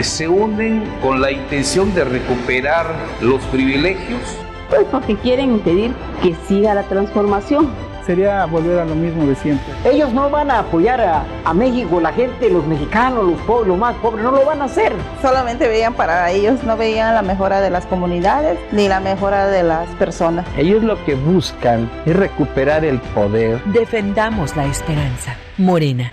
Se 0.00 0.28
unen 0.28 0.84
con 1.02 1.20
la 1.20 1.32
intención 1.32 1.92
de 1.92 2.04
recuperar 2.04 2.86
los 3.20 3.42
privilegios. 3.46 4.20
Pues 4.68 4.84
porque 4.92 5.16
quieren 5.16 5.52
impedir 5.52 5.92
que 6.22 6.36
siga 6.46 6.74
la 6.74 6.84
transformación 6.84 7.68
sería 8.04 8.44
volver 8.46 8.78
a 8.78 8.84
lo 8.84 8.94
mismo 8.94 9.26
de 9.26 9.34
siempre. 9.34 9.72
Ellos 9.84 10.12
no 10.12 10.30
van 10.30 10.50
a 10.50 10.60
apoyar 10.60 11.00
a, 11.00 11.24
a, 11.44 11.54
México, 11.54 12.00
la 12.00 12.12
gente, 12.12 12.50
los 12.50 12.66
mexicanos, 12.66 13.24
los 13.24 13.40
pobres, 13.42 13.68
los 13.68 13.78
más 13.78 13.94
pobres, 13.96 14.24
no 14.24 14.30
lo 14.30 14.44
van 14.44 14.62
a 14.62 14.64
hacer. 14.64 14.92
Solamente 15.22 15.68
veían 15.68 15.94
para 15.94 16.30
ellos, 16.30 16.62
no 16.64 16.76
veían 16.76 17.14
la 17.14 17.22
mejora 17.22 17.60
de 17.60 17.70
las 17.70 17.86
comunidades 17.86 18.58
ni 18.72 18.88
la 18.88 19.00
mejora 19.00 19.48
de 19.48 19.62
las 19.62 19.88
personas. 19.96 20.46
Ellos 20.56 20.82
lo 20.82 21.02
que 21.04 21.14
buscan 21.14 21.90
es 22.06 22.16
recuperar 22.16 22.84
el 22.84 23.00
poder. 23.00 23.62
Defendamos 23.64 24.56
la 24.56 24.66
esperanza. 24.66 25.36
Morena. 25.58 26.12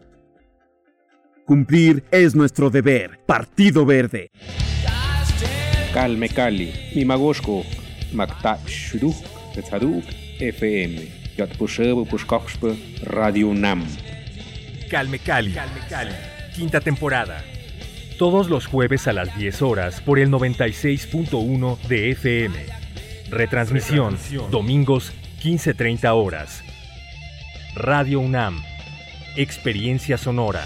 Cumplir 1.51 2.05
es 2.11 2.33
nuestro 2.33 2.69
deber. 2.69 3.19
Partido 3.25 3.85
Verde. 3.85 4.31
Calme 5.93 6.29
Cali, 6.29 6.71
Mimagoshko, 6.95 7.65
Makta 8.13 8.57
Shuruk, 8.65 9.17
Tetzaduk, 9.53 10.05
FM, 10.39 11.09
Yatpushebo 11.35 12.05
Pushkoxpe, 12.05 13.01
Radio 13.03 13.53
Nam. 13.53 13.83
Calme 14.89 15.19
Cali, 15.19 15.53
quinta 16.55 16.79
temporada. 16.79 17.43
Todos 18.17 18.49
los 18.49 18.65
jueves 18.65 19.09
a 19.09 19.11
las 19.11 19.37
10 19.37 19.61
horas 19.61 19.99
por 19.99 20.19
el 20.19 20.29
96.1 20.29 21.81
de 21.81 22.11
FM. 22.11 22.55
Retransmisión, 23.29 24.17
domingos 24.51 25.11
15.30 25.43 26.15
horas. 26.15 26.63
Radio 27.75 28.21
UNAM. 28.21 28.63
Experiencia 29.35 30.17
sonora. 30.17 30.65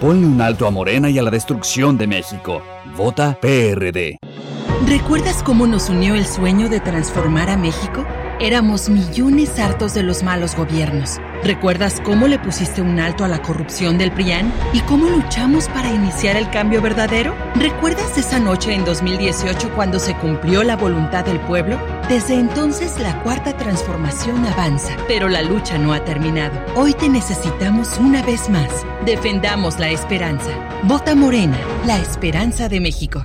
Ponle 0.00 0.26
un 0.26 0.42
alto 0.42 0.66
a 0.66 0.70
Morena 0.70 1.08
y 1.08 1.18
a 1.18 1.22
la 1.22 1.30
destrucción 1.30 1.96
de 1.96 2.06
México. 2.06 2.62
Vota 2.96 3.38
PRD. 3.40 4.18
¿Recuerdas 4.86 5.42
cómo 5.42 5.66
nos 5.66 5.88
unió 5.88 6.14
el 6.14 6.26
sueño 6.26 6.68
de 6.68 6.80
transformar 6.80 7.48
a 7.48 7.56
México? 7.56 8.04
Éramos 8.38 8.90
millones 8.90 9.58
hartos 9.58 9.94
de 9.94 10.02
los 10.02 10.22
malos 10.22 10.56
gobiernos. 10.56 11.18
¿Recuerdas 11.42 12.02
cómo 12.04 12.28
le 12.28 12.38
pusiste 12.38 12.82
un 12.82 13.00
alto 13.00 13.24
a 13.24 13.28
la 13.28 13.40
corrupción 13.40 13.96
del 13.96 14.12
PRIAN 14.12 14.52
y 14.74 14.80
cómo 14.80 15.06
luchamos 15.08 15.68
para 15.68 15.90
iniciar 15.90 16.36
el 16.36 16.50
cambio 16.50 16.82
verdadero? 16.82 17.34
¿Recuerdas 17.54 18.18
esa 18.18 18.38
noche 18.38 18.74
en 18.74 18.84
2018 18.84 19.72
cuando 19.74 19.98
se 19.98 20.14
cumplió 20.16 20.62
la 20.64 20.76
voluntad 20.76 21.24
del 21.24 21.40
pueblo? 21.40 21.78
Desde 22.10 22.34
entonces 22.34 23.00
la 23.00 23.22
cuarta 23.22 23.56
transformación 23.56 24.44
avanza, 24.44 24.94
pero 25.08 25.30
la 25.30 25.40
lucha 25.40 25.78
no 25.78 25.94
ha 25.94 26.04
terminado. 26.04 26.60
Hoy 26.74 26.92
te 26.92 27.08
necesitamos 27.08 27.96
una 27.98 28.22
vez 28.22 28.50
más. 28.50 28.68
Defendamos 29.06 29.78
la 29.78 29.88
esperanza. 29.88 30.50
Vota 30.82 31.14
Morena, 31.14 31.56
la 31.86 31.98
esperanza 31.98 32.68
de 32.68 32.80
México. 32.80 33.24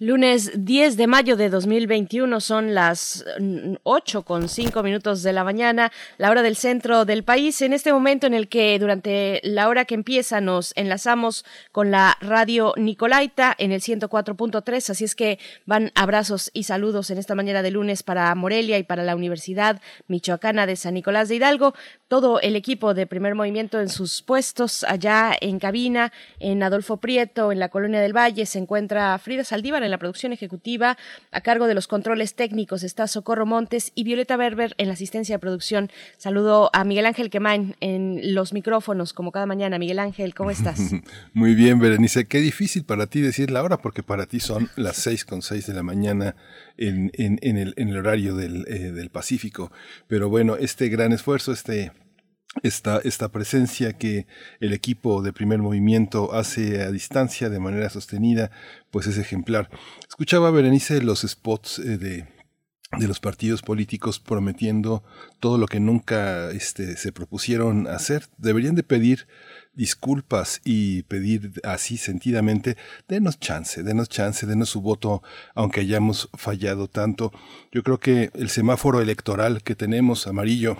Lunes 0.00 0.52
10 0.54 0.96
de 0.96 1.08
mayo 1.08 1.36
de 1.36 1.50
2021 1.50 2.38
son 2.38 2.72
las 2.72 3.24
8 3.82 4.22
con 4.22 4.48
5 4.48 4.80
minutos 4.84 5.24
de 5.24 5.32
la 5.32 5.42
mañana, 5.42 5.90
la 6.18 6.30
hora 6.30 6.42
del 6.42 6.54
centro 6.54 7.04
del 7.04 7.24
país, 7.24 7.60
en 7.62 7.72
este 7.72 7.92
momento 7.92 8.28
en 8.28 8.34
el 8.34 8.46
que 8.46 8.78
durante 8.78 9.40
la 9.42 9.66
hora 9.66 9.86
que 9.86 9.96
empieza 9.96 10.40
nos 10.40 10.72
enlazamos 10.76 11.44
con 11.72 11.90
la 11.90 12.16
radio 12.20 12.74
Nicolaita 12.76 13.52
en 13.58 13.72
el 13.72 13.80
104.3, 13.80 14.90
así 14.90 15.02
es 15.02 15.16
que 15.16 15.40
van 15.66 15.90
abrazos 15.96 16.52
y 16.54 16.62
saludos 16.62 17.10
en 17.10 17.18
esta 17.18 17.34
mañana 17.34 17.62
de 17.62 17.72
lunes 17.72 18.04
para 18.04 18.32
Morelia 18.36 18.78
y 18.78 18.84
para 18.84 19.02
la 19.02 19.16
Universidad 19.16 19.82
Michoacana 20.06 20.66
de 20.66 20.76
San 20.76 20.94
Nicolás 20.94 21.28
de 21.28 21.34
Hidalgo, 21.34 21.74
todo 22.06 22.40
el 22.40 22.54
equipo 22.54 22.94
de 22.94 23.08
primer 23.08 23.34
movimiento 23.34 23.80
en 23.80 23.88
sus 23.88 24.22
puestos 24.22 24.84
allá 24.84 25.32
en 25.40 25.58
cabina, 25.58 26.12
en 26.38 26.62
Adolfo 26.62 26.98
Prieto, 26.98 27.50
en 27.50 27.58
la 27.58 27.68
Colonia 27.68 28.00
del 28.00 28.16
Valle, 28.16 28.46
se 28.46 28.60
encuentra 28.60 29.18
Frida 29.18 29.42
Saldívar 29.42 29.87
en 29.88 29.90
la 29.90 29.98
producción 29.98 30.32
ejecutiva, 30.32 30.96
a 31.32 31.40
cargo 31.40 31.66
de 31.66 31.74
los 31.74 31.88
controles 31.88 32.34
técnicos 32.34 32.82
está 32.82 33.06
Socorro 33.06 33.46
Montes 33.46 33.92
y 33.94 34.04
Violeta 34.04 34.36
Berber 34.36 34.74
en 34.78 34.88
la 34.88 34.94
asistencia 34.94 35.34
de 35.36 35.38
producción. 35.38 35.90
Saludo 36.16 36.70
a 36.72 36.84
Miguel 36.84 37.06
Ángel 37.06 37.30
Quemain 37.30 37.74
en 37.80 38.34
los 38.34 38.52
micrófonos, 38.52 39.12
como 39.12 39.32
cada 39.32 39.46
mañana. 39.46 39.78
Miguel 39.78 39.98
Ángel, 39.98 40.34
¿cómo 40.34 40.50
estás? 40.50 40.78
Muy 41.32 41.54
bien, 41.54 41.78
Berenice. 41.78 42.26
Qué 42.26 42.40
difícil 42.40 42.84
para 42.84 43.06
ti 43.06 43.20
decir 43.20 43.50
la 43.50 43.62
hora, 43.62 43.78
porque 43.78 44.02
para 44.02 44.26
ti 44.26 44.40
son 44.40 44.70
las 44.76 44.96
seis 44.96 45.24
con 45.24 45.42
seis 45.42 45.66
de 45.66 45.74
la 45.74 45.82
mañana 45.82 46.36
en, 46.76 47.10
en, 47.14 47.38
el, 47.56 47.74
en 47.76 47.88
el, 47.88 47.96
horario 47.96 48.34
del, 48.34 48.64
eh, 48.68 48.92
del 48.92 49.10
Pacífico. 49.10 49.72
Pero 50.06 50.28
bueno, 50.28 50.56
este 50.56 50.88
gran 50.88 51.12
esfuerzo, 51.12 51.52
este 51.52 51.92
esta, 52.62 53.00
esta 53.04 53.28
presencia 53.28 53.92
que 53.92 54.26
el 54.60 54.72
equipo 54.72 55.22
de 55.22 55.32
primer 55.32 55.60
movimiento 55.60 56.34
hace 56.34 56.82
a 56.82 56.90
distancia 56.90 57.48
de 57.48 57.60
manera 57.60 57.90
sostenida, 57.90 58.50
pues 58.90 59.06
es 59.06 59.18
ejemplar. 59.18 59.70
Escuchaba 60.08 60.50
Berenice 60.50 61.02
los 61.02 61.20
spots 61.22 61.78
eh, 61.78 61.98
de, 61.98 62.26
de 62.98 63.08
los 63.08 63.20
partidos 63.20 63.62
políticos 63.62 64.18
prometiendo 64.18 65.04
todo 65.40 65.58
lo 65.58 65.66
que 65.66 65.78
nunca 65.78 66.50
este, 66.50 66.96
se 66.96 67.12
propusieron 67.12 67.86
hacer. 67.86 68.26
Deberían 68.38 68.74
de 68.74 68.82
pedir 68.82 69.26
disculpas 69.74 70.60
y 70.64 71.02
pedir 71.04 71.52
así 71.62 71.98
sentidamente, 71.98 72.76
denos 73.06 73.38
chance, 73.38 73.84
denos 73.84 74.08
chance, 74.08 74.44
denos 74.44 74.70
su 74.70 74.80
voto, 74.80 75.22
aunque 75.54 75.80
hayamos 75.82 76.30
fallado 76.34 76.88
tanto. 76.88 77.32
Yo 77.70 77.84
creo 77.84 78.00
que 78.00 78.30
el 78.34 78.50
semáforo 78.50 79.00
electoral 79.00 79.62
que 79.62 79.76
tenemos, 79.76 80.26
amarillo, 80.26 80.78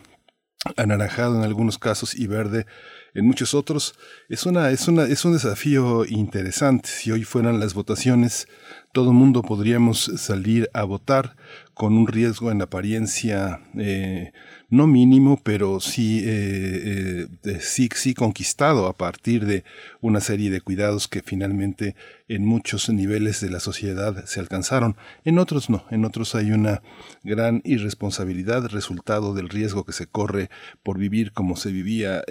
anaranjado 0.77 1.37
en 1.37 1.45
algunos 1.45 1.79
casos 1.79 2.15
y 2.15 2.27
verde 2.27 2.67
en 3.15 3.27
muchos 3.27 3.55
otros. 3.55 3.95
Es, 4.29 4.47
una, 4.47 4.71
es, 4.71 4.89
una, 4.89 5.05
es 5.05 5.25
un 5.25 5.33
desafío 5.33 6.05
interesante. 6.05 6.89
Si 6.89 7.11
hoy 7.11 7.25
fueran 7.25 7.61
las 7.61 7.75
votaciones, 7.75 8.49
todo 8.93 9.12
mundo 9.12 9.43
podríamos 9.43 10.11
salir 10.16 10.70
a 10.72 10.82
votar 10.82 11.36
con 11.74 11.97
un 11.97 12.09
riesgo 12.09 12.51
en 12.51 12.62
apariencia 12.62 13.61
eh, 13.76 14.32
no 14.70 14.86
mínimo, 14.86 15.41
pero 15.43 15.78
sí, 15.78 16.22
eh, 16.24 17.28
eh, 17.45 17.59
sí, 17.61 17.89
sí 17.95 18.14
conquistado 18.14 18.86
a 18.86 18.97
partir 18.97 19.47
de 19.47 19.64
una 20.01 20.20
serie 20.20 20.51
de 20.51 20.61
cuidados 20.61 21.07
que 21.07 21.22
finalmente 21.22 21.95
en 22.26 22.45
muchos 22.45 22.89
niveles 22.89 23.41
de 23.41 23.51
la 23.51 23.61
sociedad 23.61 24.24
se 24.24 24.41
alcanzaron. 24.41 24.97
En 25.24 25.39
otros 25.39 25.70
no, 25.70 25.84
en 25.91 26.05
otros 26.05 26.34
hay 26.34 26.51
una 26.51 26.82
gran 27.22 27.62
irresponsabilidad 27.64 28.66
resultado 28.66 29.34
del 29.34 29.49
riesgo 29.49 29.84
que 29.84 29.93
se 29.93 30.07
corre 30.07 30.51
por 30.82 30.99
vivir 30.99 31.32
como 31.32 31.57
se 31.57 31.70
vivía 31.70 32.24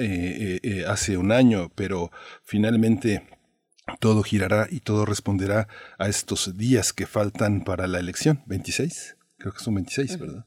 hace 0.88 1.18
un 1.18 1.32
año, 1.32 1.72
pero 1.76 2.12
finalmente 2.44 3.24
todo 4.00 4.24
girará 4.24 4.68
y 4.70 4.82
todo 4.82 5.06
responderá 5.06 5.68
a 5.98 6.08
estos 6.08 6.58
días 6.58 6.94
que 6.94 7.08
faltan 7.08 7.64
para 7.64 7.88
la 7.88 8.00
elección. 8.00 8.44
26, 8.46 9.18
creo 9.38 9.54
que 9.54 9.60
son 9.60 9.76
26, 9.76 10.20
¿verdad? 10.20 10.46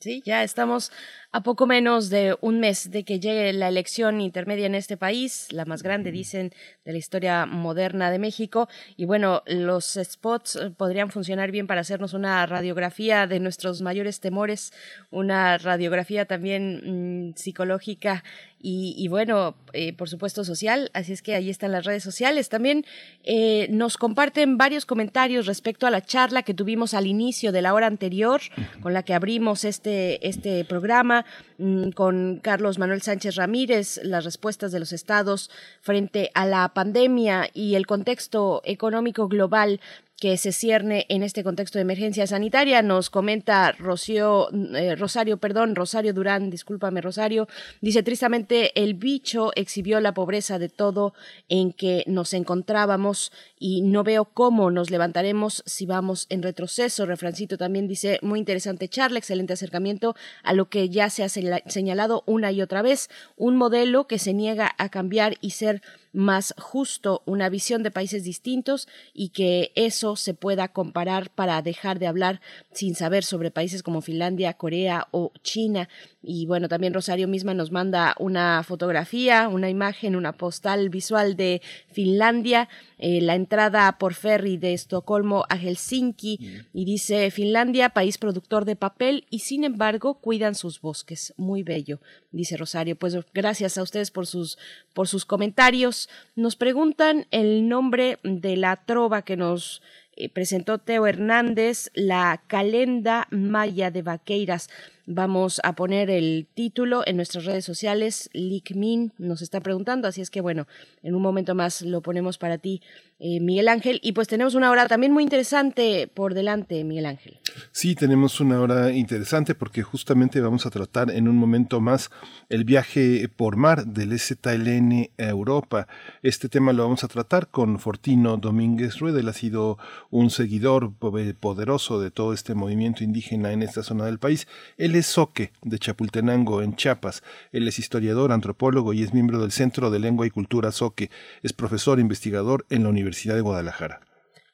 Sí, 0.00 0.22
ya 0.26 0.42
estamos 0.42 0.92
a 1.32 1.42
poco 1.42 1.66
menos 1.66 2.10
de 2.10 2.36
un 2.42 2.60
mes 2.60 2.90
de 2.90 3.04
que 3.04 3.20
llegue 3.20 3.54
la 3.54 3.68
elección 3.68 4.20
intermedia 4.20 4.66
en 4.66 4.74
este 4.74 4.98
país, 4.98 5.50
la 5.50 5.64
más 5.64 5.82
grande, 5.82 6.12
dicen, 6.12 6.52
de 6.84 6.92
la 6.92 6.98
historia 6.98 7.46
moderna 7.46 8.10
de 8.10 8.18
México. 8.18 8.68
Y 8.98 9.06
bueno, 9.06 9.42
los 9.46 9.98
spots 10.02 10.56
eh, 10.56 10.70
podrían 10.76 11.10
funcionar 11.10 11.52
bien 11.52 11.66
para 11.66 11.80
hacernos 11.80 12.12
una 12.12 12.44
radiografía 12.44 13.26
de 13.26 13.40
nuestros 13.40 13.80
mayores 13.80 14.20
temores, 14.20 14.74
una 15.10 15.56
radiografía 15.56 16.26
también 16.26 17.30
mm, 17.30 17.36
psicológica 17.36 18.24
y, 18.68 19.06
bueno, 19.06 19.54
eh, 19.74 19.92
por 19.92 20.08
supuesto 20.08 20.42
social, 20.42 20.90
así 20.92 21.12
es 21.12 21.22
que 21.22 21.36
ahí 21.36 21.50
están 21.50 21.70
las 21.70 21.84
redes 21.84 22.02
sociales. 22.02 22.48
También 22.48 22.84
eh, 23.22 23.68
nos 23.70 23.96
comparten 23.96 24.58
varios 24.58 24.86
comentarios 24.86 25.46
respecto 25.46 25.86
a 25.86 25.90
la 25.90 26.00
charla 26.00 26.42
que 26.42 26.52
tuvimos 26.52 26.92
al 26.92 27.06
inicio 27.06 27.52
de 27.52 27.62
la 27.62 27.74
hora 27.74 27.86
anterior, 27.86 28.40
con 28.82 28.92
la 28.92 29.04
que 29.04 29.14
abrimos 29.14 29.64
este, 29.64 30.26
este 30.26 30.64
programa, 30.64 31.24
mm, 31.58 31.90
con 31.90 32.40
Carlos 32.42 32.80
Manuel 32.80 33.02
Sánchez 33.02 33.36
Ramírez, 33.36 34.00
las 34.02 34.24
respuestas 34.24 34.72
de 34.72 34.80
los 34.80 34.92
estados 34.92 35.48
frente 35.80 36.32
a 36.34 36.44
la 36.44 36.68
pandemia 36.70 37.48
y 37.54 37.76
el 37.76 37.86
contexto 37.86 38.62
económico 38.64 39.28
global 39.28 39.80
que 40.18 40.36
se 40.38 40.52
cierne 40.52 41.04
en 41.08 41.22
este 41.22 41.44
contexto 41.44 41.78
de 41.78 41.82
emergencia 41.82 42.26
sanitaria. 42.26 42.82
Nos 42.82 43.10
comenta 43.10 43.72
Rocío, 43.72 44.48
eh, 44.74 44.96
Rosario, 44.96 45.36
perdón, 45.36 45.74
Rosario 45.74 46.14
Durán, 46.14 46.50
discúlpame 46.50 47.00
Rosario, 47.00 47.48
dice 47.80 48.02
tristemente 48.02 48.82
el 48.82 48.94
bicho 48.94 49.52
exhibió 49.54 50.00
la 50.00 50.14
pobreza 50.14 50.58
de 50.58 50.68
todo 50.68 51.12
en 51.48 51.72
que 51.72 52.04
nos 52.06 52.32
encontrábamos 52.32 53.30
y 53.58 53.82
no 53.82 54.04
veo 54.04 54.24
cómo 54.24 54.70
nos 54.70 54.90
levantaremos 54.90 55.62
si 55.66 55.84
vamos 55.86 56.26
en 56.30 56.42
retroceso. 56.42 57.04
Refrancito 57.04 57.58
también 57.58 57.86
dice 57.86 58.18
muy 58.22 58.38
interesante 58.38 58.88
charla, 58.88 59.18
excelente 59.18 59.52
acercamiento 59.52 60.16
a 60.42 60.54
lo 60.54 60.68
que 60.68 60.88
ya 60.88 61.10
se 61.10 61.24
ha 61.24 61.28
señalado 61.28 62.22
una 62.26 62.52
y 62.52 62.62
otra 62.62 62.82
vez, 62.82 63.10
un 63.36 63.56
modelo 63.56 64.06
que 64.06 64.18
se 64.18 64.32
niega 64.32 64.74
a 64.78 64.88
cambiar 64.88 65.36
y 65.40 65.50
ser 65.50 65.82
más 66.12 66.54
justo, 66.58 67.22
una 67.26 67.48
visión 67.48 67.82
de 67.82 67.90
países 67.90 68.24
distintos 68.24 68.88
y 69.12 69.30
que 69.30 69.72
eso 69.74 70.16
se 70.16 70.34
pueda 70.34 70.68
comparar 70.68 71.30
para 71.30 71.60
dejar 71.62 71.98
de 71.98 72.06
hablar 72.06 72.40
sin 72.72 72.94
saber 72.94 73.24
sobre 73.24 73.50
países 73.50 73.82
como 73.82 74.00
Finlandia, 74.00 74.54
Corea 74.54 75.08
o 75.10 75.32
China. 75.42 75.88
Y 76.28 76.44
bueno, 76.46 76.68
también 76.68 76.92
Rosario 76.92 77.28
misma 77.28 77.54
nos 77.54 77.70
manda 77.70 78.16
una 78.18 78.64
fotografía, 78.64 79.48
una 79.48 79.70
imagen, 79.70 80.16
una 80.16 80.32
postal 80.32 80.88
visual 80.88 81.36
de 81.36 81.62
Finlandia, 81.86 82.68
eh, 82.98 83.20
la 83.20 83.36
entrada 83.36 83.96
por 83.98 84.14
ferry 84.14 84.56
de 84.56 84.74
Estocolmo 84.74 85.44
a 85.48 85.56
Helsinki 85.56 86.64
y 86.72 86.84
dice 86.84 87.30
Finlandia, 87.30 87.90
país 87.90 88.18
productor 88.18 88.64
de 88.64 88.74
papel 88.74 89.24
y 89.30 89.38
sin 89.38 89.62
embargo 89.62 90.14
cuidan 90.14 90.56
sus 90.56 90.80
bosques. 90.80 91.32
Muy 91.36 91.62
bello, 91.62 92.00
dice 92.32 92.56
Rosario. 92.56 92.96
Pues 92.96 93.16
gracias 93.32 93.78
a 93.78 93.84
ustedes 93.84 94.10
por 94.10 94.26
sus, 94.26 94.58
por 94.94 95.06
sus 95.06 95.26
comentarios. 95.26 96.08
Nos 96.34 96.56
preguntan 96.56 97.28
el 97.30 97.68
nombre 97.68 98.18
de 98.24 98.56
la 98.56 98.84
trova 98.84 99.22
que 99.22 99.36
nos 99.36 99.80
eh, 100.16 100.28
presentó 100.28 100.78
Teo 100.78 101.06
Hernández 101.06 101.90
la 101.94 102.42
Calenda 102.48 103.28
Maya 103.30 103.90
de 103.90 104.02
Vaqueiras. 104.02 104.70
Vamos 105.08 105.60
a 105.62 105.76
poner 105.76 106.10
el 106.10 106.48
título 106.52 107.04
en 107.06 107.14
nuestras 107.14 107.44
redes 107.44 107.64
sociales. 107.64 108.28
Min 108.74 109.12
nos 109.18 109.40
está 109.40 109.60
preguntando, 109.60 110.08
así 110.08 110.20
es 110.20 110.30
que 110.30 110.40
bueno, 110.40 110.66
en 111.04 111.14
un 111.14 111.22
momento 111.22 111.54
más 111.54 111.82
lo 111.82 112.00
ponemos 112.02 112.38
para 112.38 112.58
ti, 112.58 112.82
eh, 113.20 113.38
Miguel 113.38 113.68
Ángel. 113.68 114.00
Y 114.02 114.12
pues 114.12 114.26
tenemos 114.26 114.56
una 114.56 114.68
hora 114.68 114.88
también 114.88 115.12
muy 115.12 115.22
interesante 115.22 116.10
por 116.12 116.34
delante, 116.34 116.82
Miguel 116.82 117.06
Ángel. 117.06 117.38
Sí, 117.70 117.94
tenemos 117.94 118.40
una 118.40 118.60
hora 118.60 118.90
interesante 118.90 119.54
porque 119.54 119.84
justamente 119.84 120.40
vamos 120.40 120.66
a 120.66 120.70
tratar 120.70 121.12
en 121.12 121.28
un 121.28 121.36
momento 121.36 121.80
más 121.80 122.10
el 122.48 122.64
viaje 122.64 123.28
por 123.28 123.56
mar 123.56 123.86
del 123.86 124.18
STLN 124.18 125.10
a 125.18 125.28
Europa. 125.28 125.86
Este 126.22 126.48
tema 126.48 126.72
lo 126.72 126.82
vamos 126.82 127.04
a 127.04 127.08
tratar 127.08 127.48
con 127.48 127.78
Fortino 127.78 128.38
Domínguez 128.38 128.98
Rueda. 128.98 129.20
Él 129.20 129.28
ha 129.28 129.32
sido 129.32 129.78
un 130.10 130.30
seguidor 130.30 130.92
poderoso 130.96 132.00
de 132.00 132.10
todo 132.10 132.32
este 132.32 132.56
movimiento 132.56 133.04
indígena 133.04 133.52
en 133.52 133.62
esta 133.62 133.84
zona 133.84 134.04
del 134.06 134.18
país. 134.18 134.48
Él 134.76 134.95
es 134.98 135.06
Soque 135.06 135.52
de 135.62 135.78
Chapultenango, 135.78 136.62
en 136.62 136.76
Chiapas. 136.76 137.22
Él 137.52 137.68
es 137.68 137.78
historiador, 137.78 138.32
antropólogo 138.32 138.92
y 138.92 139.02
es 139.02 139.14
miembro 139.14 139.40
del 139.40 139.52
Centro 139.52 139.90
de 139.90 139.98
Lengua 139.98 140.26
y 140.26 140.30
Cultura 140.30 140.72
Soque. 140.72 141.10
Es 141.42 141.52
profesor 141.52 142.00
investigador 142.00 142.66
en 142.70 142.82
la 142.82 142.88
Universidad 142.88 143.34
de 143.34 143.40
Guadalajara. 143.40 144.00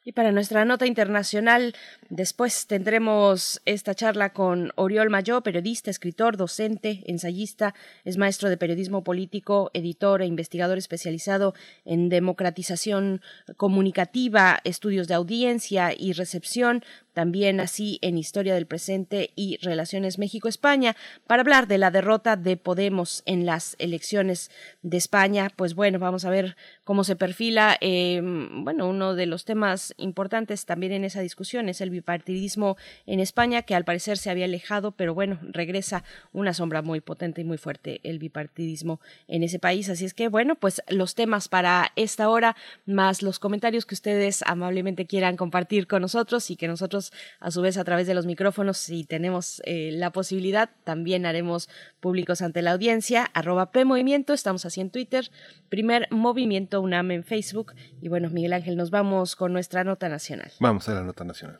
Y 0.05 0.11
para 0.11 0.33
nuestra 0.33 0.65
nota 0.65 0.85
internacional, 0.85 1.73
después 2.09 2.67
tendremos 2.67 3.61
esta 3.63 3.95
charla 3.95 4.33
con 4.33 4.73
Oriol 4.75 5.09
Mayo, 5.09 5.41
periodista, 5.41 5.89
escritor, 5.89 6.35
docente, 6.35 7.03
ensayista, 7.05 7.73
es 8.03 8.17
maestro 8.17 8.49
de 8.49 8.57
periodismo 8.57 9.05
político, 9.05 9.71
editor 9.73 10.21
e 10.21 10.25
investigador 10.25 10.77
especializado 10.77 11.53
en 11.85 12.09
democratización 12.09 13.21
comunicativa, 13.55 14.59
estudios 14.65 15.07
de 15.07 15.13
audiencia 15.13 15.93
y 15.97 16.11
recepción, 16.11 16.83
también 17.13 17.59
así 17.59 17.99
en 18.01 18.17
Historia 18.17 18.55
del 18.55 18.65
Presente 18.65 19.31
y 19.35 19.57
Relaciones 19.61 20.17
México-España, 20.17 20.95
para 21.27 21.41
hablar 21.41 21.67
de 21.67 21.77
la 21.77 21.91
derrota 21.91 22.35
de 22.35 22.57
Podemos 22.57 23.21
en 23.25 23.45
las 23.45 23.75
elecciones 23.79 24.49
de 24.81 24.97
España. 24.97 25.49
Pues 25.55 25.75
bueno, 25.75 25.99
vamos 25.99 26.25
a 26.25 26.31
ver 26.31 26.57
cómo 26.83 27.03
se 27.03 27.15
perfila. 27.15 27.77
Eh, 27.81 28.19
bueno, 28.23 28.89
uno 28.89 29.15
de 29.15 29.27
los 29.27 29.45
temas 29.45 29.92
importantes 29.97 30.65
también 30.65 30.91
en 30.91 31.03
esa 31.03 31.21
discusión 31.21 31.69
es 31.69 31.81
el 31.81 31.89
bipartidismo 31.89 32.77
en 33.05 33.19
España, 33.19 33.61
que 33.61 33.75
al 33.75 33.85
parecer 33.85 34.17
se 34.17 34.29
había 34.29 34.45
alejado, 34.45 34.91
pero 34.91 35.13
bueno, 35.13 35.39
regresa 35.43 36.03
una 36.31 36.53
sombra 36.53 36.81
muy 36.81 37.01
potente 37.01 37.41
y 37.41 37.43
muy 37.43 37.57
fuerte 37.57 37.99
el 38.03 38.19
bipartidismo 38.19 38.99
en 39.27 39.43
ese 39.43 39.59
país. 39.59 39.89
Así 39.89 40.05
es 40.05 40.13
que 40.13 40.27
bueno, 40.27 40.55
pues 40.55 40.81
los 40.87 41.15
temas 41.15 41.47
para 41.47 41.91
esta 41.95 42.29
hora, 42.29 42.55
más 42.85 43.21
los 43.21 43.39
comentarios 43.39 43.85
que 43.85 43.95
ustedes 43.95 44.43
amablemente 44.47 45.05
quieran 45.05 45.37
compartir 45.37 45.87
con 45.87 46.01
nosotros 46.01 46.49
y 46.49 46.55
que 46.55 46.67
nosotros 46.67 47.13
a 47.39 47.51
su 47.51 47.61
vez 47.61 47.77
a 47.77 47.83
través 47.83 48.07
de 48.07 48.13
los 48.13 48.25
micrófonos, 48.25 48.77
si 48.77 49.03
tenemos 49.03 49.61
eh, 49.65 49.91
la 49.93 50.11
posibilidad, 50.11 50.69
también 50.83 51.25
haremos 51.25 51.69
públicos 51.99 52.41
ante 52.41 52.61
la 52.61 52.71
audiencia, 52.71 53.29
arroba 53.33 53.69
Movimiento, 53.85 54.33
estamos 54.33 54.65
así 54.65 54.81
en 54.81 54.89
Twitter, 54.89 55.29
primer 55.69 56.07
movimiento 56.11 56.81
UNAM 56.81 57.11
en 57.11 57.23
Facebook. 57.23 57.73
Y 58.01 58.07
bueno, 58.07 58.29
Miguel 58.29 58.53
Ángel, 58.53 58.77
nos 58.77 58.91
vamos 58.91 59.35
con 59.35 59.51
nuestra 59.53 59.82
nota 59.83 60.09
nacional. 60.09 60.51
Vamos 60.59 60.87
a 60.89 60.93
la 60.93 61.03
nota 61.03 61.23
nacional. 61.23 61.59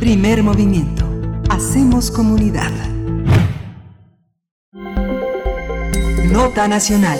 Primer 0.00 0.42
movimiento. 0.42 1.04
Hacemos 1.50 2.10
comunidad. 2.10 2.70
Nota 6.30 6.68
nacional. 6.68 7.18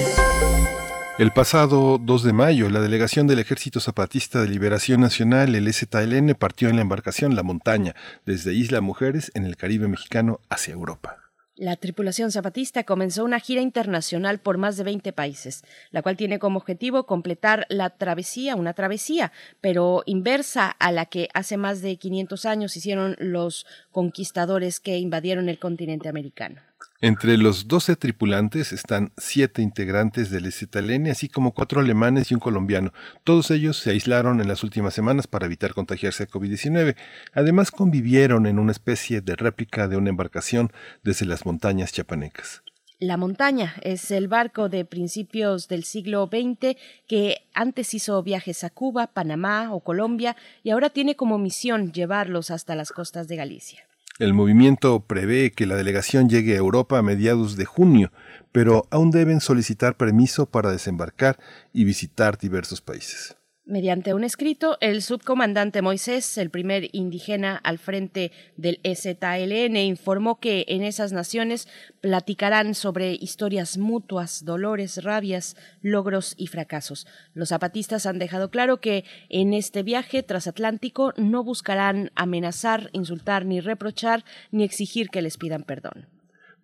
El 1.19 1.33
pasado 1.33 1.97
2 1.97 2.23
de 2.25 2.33
mayo, 2.35 2.69
la 2.69 2.81
delegación 2.81 3.27
del 3.27 3.39
Ejército 3.39 3.81
Zapatista 3.81 4.43
de 4.43 4.49
Liberación 4.49 5.01
Nacional, 5.01 5.55
el 5.55 5.73
STLN, 5.73 6.35
partió 6.35 6.69
en 6.69 6.77
la 6.77 6.83
embarcación 6.83 7.35
La 7.35 7.43
Montaña, 7.43 7.95
desde 8.27 8.53
Isla 8.53 8.83
Mujeres, 8.83 9.33
en 9.35 9.47
el 9.47 9.57
Caribe 9.57 9.89
mexicano, 9.89 10.41
hacia 10.51 10.75
Europa. 10.75 11.26
La 11.59 11.77
tripulación 11.77 12.31
zapatista 12.31 12.85
comenzó 12.85 13.25
una 13.25 13.41
gira 13.41 13.63
internacional 13.63 14.41
por 14.41 14.59
más 14.59 14.77
de 14.77 14.85
20 14.85 15.15
países, 15.15 15.65
la 15.91 16.03
cual 16.03 16.19
tiene 16.19 16.39
como 16.39 16.59
objetivo 16.59 17.07
completar 17.07 17.65
la 17.71 17.89
travesía, 17.89 18.57
una 18.57 18.75
travesía, 18.75 19.33
pero 19.63 20.03
inversa 20.05 20.69
a 20.69 20.93
la 20.93 21.07
que 21.07 21.29
hace 21.33 21.57
más 21.57 21.81
de 21.81 21.97
500 21.97 22.45
años 22.45 22.77
hicieron 22.77 23.17
los 23.19 23.65
conquistadores 23.91 24.81
que 24.81 24.99
invadieron 24.99 25.49
el 25.49 25.59
continente 25.59 26.11
americano. 26.11 26.61
Entre 27.03 27.37
los 27.37 27.69
12 27.69 27.97
tripulantes 27.97 28.73
están 28.73 29.13
siete 29.19 29.61
integrantes 29.61 30.31
del 30.31 30.51
STLN, 30.51 31.09
así 31.09 31.29
como 31.29 31.53
cuatro 31.53 31.81
alemanes 31.81 32.31
y 32.31 32.35
un 32.35 32.41
colombiano. 32.41 32.93
Todos 33.23 33.51
ellos 33.51 33.77
se 33.77 33.91
aislaron 33.91 34.41
en 34.41 34.49
las 34.49 34.65
últimas 34.65 34.95
semanas 34.95 35.27
para 35.27 35.45
evitar 35.45 35.75
contagiarse 35.75 36.23
a 36.23 36.29
COVID-19. 36.29 36.97
Además, 37.35 37.71
convivieron 37.71 38.47
en 38.47 38.59
una 38.59 38.73
especie 38.73 39.21
de 39.21 39.37
réplica 39.37 39.89
de 39.89 39.99
una 39.99 40.09
embarcación 40.09 40.73
desde 41.05 41.27
las 41.27 41.45
montañas 41.45 41.93
chiapanecas. 41.93 42.63
La 42.99 43.19
montaña 43.19 43.75
es 43.83 44.11
el 44.11 44.27
barco 44.27 44.71
de 44.71 44.87
principios 44.87 45.69
del 45.69 45.85
siglo 45.85 46.31
XX 46.33 46.79
que 47.07 47.43
antes 47.53 47.93
hizo 47.93 48.23
viajes 48.23 48.65
a 48.65 48.71
Cuba, 48.71 49.09
Panamá 49.09 49.71
o 49.75 49.81
Colombia 49.81 50.35
y 50.63 50.71
ahora 50.71 50.89
tiene 50.89 51.15
como 51.15 51.37
misión 51.37 51.93
llevarlos 51.93 52.51
hasta 52.51 52.75
las 52.75 52.93
costas 52.93 53.29
de 53.29 53.37
Galicia. 53.37 53.86
El 54.19 54.33
movimiento 54.33 55.01
prevé 55.01 55.53
que 55.53 55.67
la 55.67 55.77
delegación 55.77 56.31
llegue 56.31 56.55
a 56.55 56.59
Europa 56.59 56.97
a 56.97 57.03
mediados 57.03 57.57
de 57.57 57.67
junio, 57.67 58.13
pero 58.51 58.87
aún 58.91 59.11
deben 59.11 59.41
solicitar 59.41 59.99
permiso 59.99 60.47
para 60.47 60.73
desembarcar 60.73 61.39
y 61.75 61.85
visitar 61.85 62.39
diversos 62.39 62.81
países. 62.81 63.37
Mediante 63.69 64.15
un 64.15 64.23
escrito, 64.23 64.79
el 64.81 65.03
subcomandante 65.03 65.83
Moisés, 65.83 66.39
el 66.39 66.51
primer 66.51 66.89
indígena 66.93 67.57
al 67.57 67.79
frente 67.79 68.31
del 68.57 68.79
EZLN, 68.85 69.77
informó 69.79 70.39
que 70.39 70.65
en 70.69 70.85
esas 70.85 71.11
naciones 71.11 71.67
platicarán 72.01 72.77
sobre 72.77 73.15
historias 73.15 73.77
mutuas, 73.77 74.45
dolores, 74.45 75.03
rabias, 75.03 75.57
logros 75.83 76.35
y 76.39 76.47
fracasos. 76.47 77.09
Los 77.35 77.49
zapatistas 77.49 78.07
han 78.07 78.21
dejado 78.21 78.53
claro 78.53 78.81
que 78.81 79.05
en 79.31 79.53
este 79.53 79.83
viaje 79.83 80.23
transatlántico 80.23 81.13
no 81.17 81.43
buscarán 81.43 82.13
amenazar, 82.15 82.91
insultar 82.93 83.47
ni 83.47 83.59
reprochar 83.59 84.25
ni 84.53 84.63
exigir 84.63 85.09
que 85.09 85.23
les 85.23 85.39
pidan 85.39 85.65
perdón. 85.65 86.07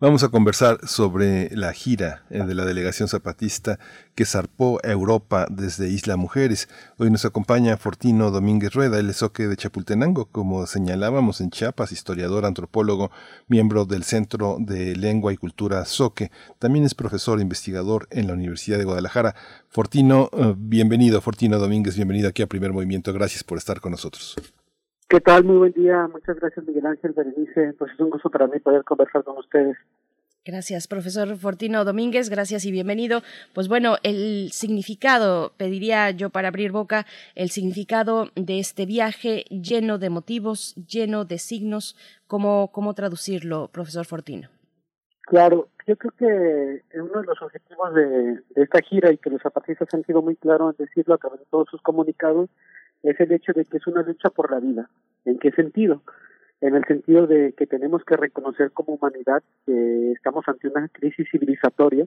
Vamos 0.03 0.25
a 0.25 0.31
conversar 0.31 0.81
sobre 0.89 1.49
la 1.55 1.73
gira 1.73 2.25
eh, 2.29 2.43
de 2.43 2.57
la 2.57 2.65
delegación 2.65 3.07
zapatista 3.07 3.79
que 4.17 4.25
zarpó 4.25 4.81
a 4.83 4.91
Europa 4.91 5.47
desde 5.49 5.91
Isla 5.91 6.17
Mujeres. 6.17 6.69
Hoy 6.99 7.09
nos 7.09 7.25
acompaña 7.25 7.77
Fortino 7.77 8.33
Domínguez 8.33 8.73
Rueda, 8.73 8.99
el 8.99 9.15
soque 9.15 9.47
de 9.47 9.57
Chapultenango, 9.57 10.25
como 10.25 10.67
señalábamos 10.67 11.41
en 11.41 11.51
Chiapas, 11.51 11.93
historiador, 11.93 12.47
antropólogo, 12.47 13.13
miembro 13.47 13.85
del 13.85 14.03
Centro 14.03 14.57
de 14.59 14.97
Lengua 14.97 15.33
y 15.33 15.37
Cultura 15.37 15.85
Soque. 15.85 16.33
También 16.59 16.85
es 16.85 16.97
profesor 16.97 17.39
e 17.39 17.43
investigador 17.43 18.09
en 18.11 18.27
la 18.27 18.33
Universidad 18.33 18.79
de 18.79 18.85
Guadalajara. 18.85 19.37
Fortino, 19.69 20.31
eh, 20.33 20.53
bienvenido. 20.57 21.21
Fortino 21.21 21.61
Domínguez, 21.61 21.95
bienvenido 21.95 22.29
aquí 22.29 22.43
a 22.43 22.49
Primer 22.49 22.73
Movimiento. 22.73 23.13
Gracias 23.13 23.45
por 23.45 23.57
estar 23.57 23.81
con 23.81 23.93
nosotros. 23.93 24.35
¿Qué 25.13 25.21
tal? 25.21 25.45
Muy 25.45 25.59
buen 25.59 25.73
día. 25.73 26.09
Muchas 26.11 26.41
gracias, 26.41 26.67
Miguel 26.67 26.87
Ángel 26.87 27.13
Berenice. 27.13 27.75
Pues 27.79 27.93
es 27.93 28.01
un 28.01 28.09
gusto 28.09 28.31
para 28.31 28.47
mí 28.47 28.59
poder 28.61 28.83
conversar 28.83 29.23
con 29.23 29.37
ustedes. 29.37 29.77
Gracias, 30.43 30.89
profesor 30.89 31.37
Fortino 31.37 31.85
Domínguez. 31.85 32.31
Gracias 32.31 32.65
y 32.65 32.73
bienvenido. 32.73 33.21
Pues 33.53 33.69
bueno, 33.69 33.97
el 34.05 34.49
significado, 34.53 35.53
pediría 35.59 36.13
yo 36.13 36.31
para 36.31 36.49
abrir 36.49 36.73
boca, 36.73 37.05
el 37.35 37.51
significado 37.51 38.31
de 38.37 38.59
este 38.59 38.87
viaje 38.87 39.45
lleno 39.51 39.99
de 39.99 40.09
motivos, 40.09 40.75
lleno 40.77 41.27
de 41.27 41.37
signos. 41.37 41.95
¿Cómo, 42.27 42.73
cómo 42.73 42.95
traducirlo, 42.95 43.69
profesor 43.69 44.07
Fortino? 44.07 44.49
Claro, 45.25 45.69
yo 45.87 45.95
creo 45.95 46.13
que 46.13 46.99
uno 46.99 47.21
de 47.21 47.27
los 47.27 47.43
objetivos 47.43 47.93
de, 47.93 48.03
de 48.49 48.63
esta 48.63 48.81
gira 48.81 49.13
y 49.13 49.19
que 49.19 49.29
los 49.29 49.43
zapatistas 49.43 49.93
han 49.93 50.05
sido 50.05 50.23
muy 50.23 50.37
claros 50.37 50.75
en 50.79 50.87
decirlo 50.87 51.17
a 51.17 51.19
través 51.19 51.41
de 51.41 51.47
todos 51.51 51.69
sus 51.71 51.83
comunicados 51.83 52.49
es 53.03 53.19
el 53.21 53.33
hecho 53.33 53.53
de 53.53 53.65
que 53.65 53.79
es 53.79 53.87
una 53.87 54.03
lucha 54.03 54.31
por 54.31 54.51
la 54.51 54.61
vida. 54.61 54.89
¿En 55.25 55.39
qué 55.39 55.51
sentido? 55.53 56.03
En 56.61 56.75
el 56.75 56.85
sentido 56.85 57.27
de 57.27 57.53
que 57.53 57.67
tenemos 57.67 58.05
que 58.05 58.17
reconocer 58.17 58.71
como 58.73 58.95
humanidad 58.95 59.43
que 59.67 60.13
estamos 60.13 60.47
ante 60.47 60.69
una 60.69 60.89
crisis 60.89 61.29
civilizatoria 61.31 62.07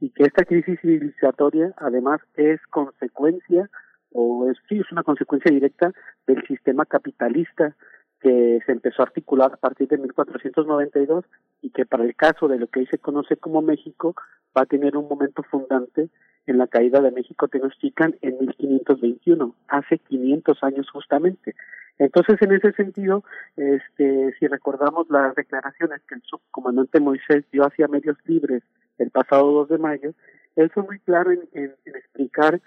y 0.00 0.10
que 0.10 0.24
esta 0.24 0.44
crisis 0.44 0.80
civilizatoria 0.80 1.74
además 1.76 2.20
es 2.36 2.60
consecuencia 2.70 3.68
o 4.12 4.48
es, 4.50 4.56
sí, 4.68 4.78
es 4.78 4.90
una 4.92 5.02
consecuencia 5.02 5.50
directa 5.50 5.92
del 6.26 6.46
sistema 6.46 6.86
capitalista 6.86 7.74
que 8.20 8.60
se 8.66 8.72
empezó 8.72 9.02
a 9.02 9.06
articular 9.06 9.52
a 9.52 9.56
partir 9.56 9.88
de 9.88 9.98
1492 9.98 11.24
y 11.62 11.70
que 11.70 11.86
para 11.86 12.04
el 12.04 12.14
caso 12.14 12.48
de 12.48 12.58
lo 12.58 12.66
que 12.66 12.80
hoy 12.80 12.86
se 12.86 12.98
conoce 12.98 13.36
como 13.36 13.62
México 13.62 14.14
va 14.56 14.62
a 14.62 14.66
tener 14.66 14.96
un 14.96 15.08
momento 15.08 15.42
fundante 15.44 16.08
en 16.46 16.58
la 16.58 16.66
caída 16.66 17.00
de 17.00 17.10
México 17.10 17.46
Tenochtitlan 17.46 18.16
en 18.22 18.38
1521, 18.38 19.54
hace 19.68 19.98
500 19.98 20.62
años 20.62 20.90
justamente. 20.90 21.54
Entonces, 21.98 22.40
en 22.40 22.52
ese 22.52 22.72
sentido, 22.72 23.24
este, 23.56 24.34
si 24.38 24.46
recordamos 24.46 25.10
las 25.10 25.34
declaraciones 25.34 26.00
que 26.08 26.14
el 26.14 26.22
subcomandante 26.22 27.00
Moisés 27.00 27.44
dio 27.52 27.64
hacia 27.64 27.88
Medios 27.88 28.16
Libres 28.24 28.62
el 28.98 29.10
pasado 29.10 29.50
2 29.52 29.68
de 29.68 29.78
mayo, 29.78 30.14
él 30.56 30.70
fue 30.70 30.84
muy 30.84 30.98
claro 31.00 31.32
en, 31.32 31.42
en 31.52 31.74
explicar 31.84 32.60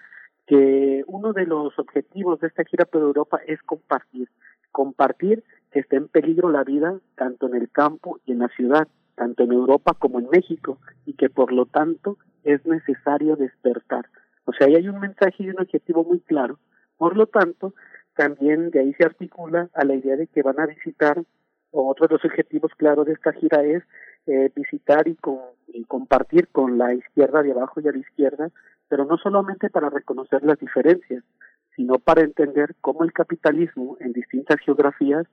que 0.46 1.04
uno 1.08 1.34
de 1.34 1.46
los 1.46 1.78
objetivos 1.80 2.40
de 2.40 2.48
esta 2.48 2.64
gira 2.66 2.86
por 2.86 3.02
Europa 3.02 3.40
es 3.48 3.62
compartir, 3.64 4.30
compartir 4.72 5.44
que 5.72 5.80
está 5.80 5.96
en 5.96 6.08
peligro 6.08 6.50
la 6.50 6.64
vida 6.64 7.00
tanto 7.16 7.48
en 7.48 7.56
el 7.56 7.70
campo 7.70 8.20
y 8.26 8.34
en 8.34 8.40
la 8.40 8.50
ciudad, 8.50 8.88
tanto 9.16 9.44
en 9.44 9.52
Europa 9.52 9.96
como 9.98 10.20
en 10.20 10.30
México, 10.30 10.80
y 11.06 11.14
que 11.14 11.30
por 11.30 11.52
lo 11.52 11.66
tanto 11.66 12.18
es 12.44 12.66
necesario 12.66 13.36
despertar. 13.36 14.06
O 14.46 14.54
sea, 14.54 14.68
ahí 14.68 14.76
hay 14.76 14.90
un 14.90 15.00
mensaje 15.00 15.44
y 15.44 15.50
un 15.50 15.60
objetivo 15.60 16.04
muy 16.04 16.20
claro. 16.20 16.60
Por 16.98 17.16
lo 17.16 17.28
tanto, 17.28 17.74
también 18.16 18.72
de 18.72 18.80
ahí 18.80 18.94
se 18.94 19.06
articula 19.06 19.70
a 19.74 19.86
la 19.86 19.96
idea 19.96 20.16
de 20.16 20.28
que 20.28 20.42
van 20.42 20.60
a 20.60 20.66
visitar, 20.66 21.24
o 21.72 21.90
otro 21.90 22.08
de 22.08 22.16
los 22.16 22.26
objetivos 22.26 22.72
claros 22.76 23.06
de 23.06 23.14
esta 23.14 23.32
gira 23.34 23.64
es 23.64 23.84
eh, 24.28 24.52
visitar 24.56 25.08
y, 25.08 25.16
con, 25.16 25.40
y 25.68 25.86
compartir 25.86 26.50
con 26.50 26.78
la 26.78 26.94
izquierda 26.94 27.42
de 27.42 27.52
abajo 27.52 27.80
y 27.80 27.88
a 27.88 27.92
la 27.92 27.98
izquierda, 28.00 28.50
pero 28.90 29.06
no 29.06 29.18
solamente 29.18 29.70
para 29.70 29.90
reconocer 29.90 30.44
las 30.44 30.60
diferencias, 30.60 31.24
sino 31.82 31.98
para 31.98 32.22
entender 32.22 32.76
cómo 32.80 33.04
el 33.04 33.12
capitalismo 33.12 33.98
en 34.02 34.14
distintas 34.14 34.58
geografías 34.64 35.26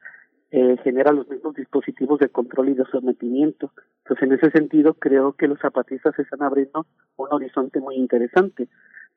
eh, 0.50 0.78
genera 0.82 1.12
los 1.12 1.28
mismos 1.28 1.54
dispositivos 1.54 2.18
de 2.20 2.30
control 2.30 2.70
y 2.70 2.74
de 2.74 2.86
sometimiento. 2.86 3.70
Entonces, 3.98 4.26
en 4.26 4.32
ese 4.32 4.50
sentido, 4.50 4.94
creo 4.94 5.34
que 5.34 5.46
los 5.46 5.60
zapatistas 5.60 6.18
están 6.18 6.42
abriendo 6.42 6.86
un 7.16 7.28
horizonte 7.30 7.80
muy 7.80 7.96
interesante, 7.96 8.66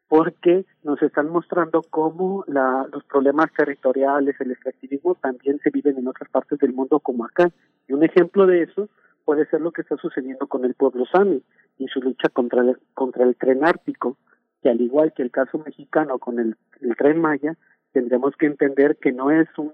porque 0.09 0.65
nos 0.83 1.01
están 1.01 1.29
mostrando 1.29 1.83
cómo 1.89 2.43
la, 2.47 2.85
los 2.91 3.05
problemas 3.05 3.49
territoriales, 3.53 4.35
el 4.41 4.51
extractivismo 4.51 5.15
también 5.15 5.57
se 5.63 5.69
viven 5.69 5.97
en 5.97 6.09
otras 6.09 6.29
partes 6.29 6.59
del 6.59 6.73
mundo 6.73 6.99
como 6.99 7.23
acá. 7.23 7.49
Y 7.87 7.93
un 7.93 8.03
ejemplo 8.03 8.45
de 8.45 8.63
eso 8.63 8.89
puede 9.23 9.45
ser 9.45 9.61
lo 9.61 9.71
que 9.71 9.83
está 9.83 9.95
sucediendo 9.95 10.47
con 10.47 10.65
el 10.65 10.73
pueblo 10.73 11.05
sami 11.05 11.41
y 11.77 11.87
su 11.87 12.01
lucha 12.01 12.27
contra 12.27 12.61
el, 12.61 12.77
contra 12.93 13.23
el 13.23 13.37
tren 13.37 13.63
ártico, 13.63 14.17
que 14.61 14.69
al 14.69 14.81
igual 14.81 15.13
que 15.13 15.23
el 15.23 15.31
caso 15.31 15.57
mexicano 15.59 16.19
con 16.19 16.39
el, 16.39 16.55
el 16.81 16.95
tren 16.95 17.19
Maya, 17.19 17.55
tendremos 17.91 18.35
que 18.37 18.45
entender 18.45 18.97
que 18.97 19.11
no 19.11 19.31
es 19.31 19.47
un 19.57 19.73